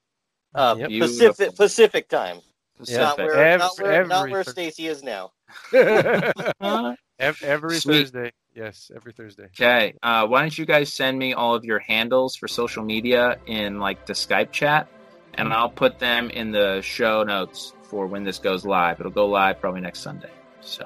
uh, 0.53 0.75
yep. 0.77 0.89
Pacific 0.89 1.55
Pacific 1.55 2.09
time. 2.09 2.41
Pacific. 2.77 3.01
Not 3.01 3.17
where, 3.19 3.35
every, 3.35 3.59
not 3.59 3.79
where, 3.79 4.05
not 4.05 4.29
where 4.29 4.43
Stacy 4.43 4.87
is 4.87 5.01
now. 5.01 5.31
every, 7.21 7.47
every 7.47 7.79
Thursday. 7.79 8.31
Yes, 8.53 8.91
every 8.93 9.13
Thursday. 9.13 9.45
Okay. 9.45 9.93
Uh, 10.03 10.27
why 10.27 10.41
don't 10.41 10.57
you 10.57 10.65
guys 10.65 10.93
send 10.93 11.17
me 11.17 11.33
all 11.33 11.55
of 11.55 11.63
your 11.63 11.79
handles 11.79 12.35
for 12.35 12.47
social 12.47 12.83
media 12.83 13.37
in 13.45 13.79
like 13.79 14.05
the 14.05 14.13
Skype 14.13 14.51
chat, 14.51 14.89
and 15.35 15.53
I'll 15.53 15.69
put 15.69 15.99
them 15.99 16.29
in 16.29 16.51
the 16.51 16.81
show 16.81 17.23
notes 17.23 17.73
for 17.83 18.07
when 18.07 18.23
this 18.23 18.39
goes 18.39 18.65
live. 18.65 18.99
It'll 18.99 19.11
go 19.11 19.27
live 19.27 19.61
probably 19.61 19.81
next 19.81 19.99
Sunday. 19.99 20.31
So, 20.59 20.83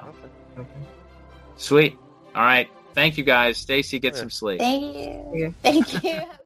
okay. 0.58 0.68
sweet. 1.56 1.98
All 2.34 2.44
right. 2.44 2.68
Thank 2.94 3.18
you 3.18 3.24
guys. 3.24 3.58
Stacy, 3.58 3.98
get 3.98 4.16
some 4.16 4.30
sleep. 4.30 4.58
Thank 4.58 5.34
you. 5.34 5.54
Thank 5.62 6.04
you. 6.04 6.22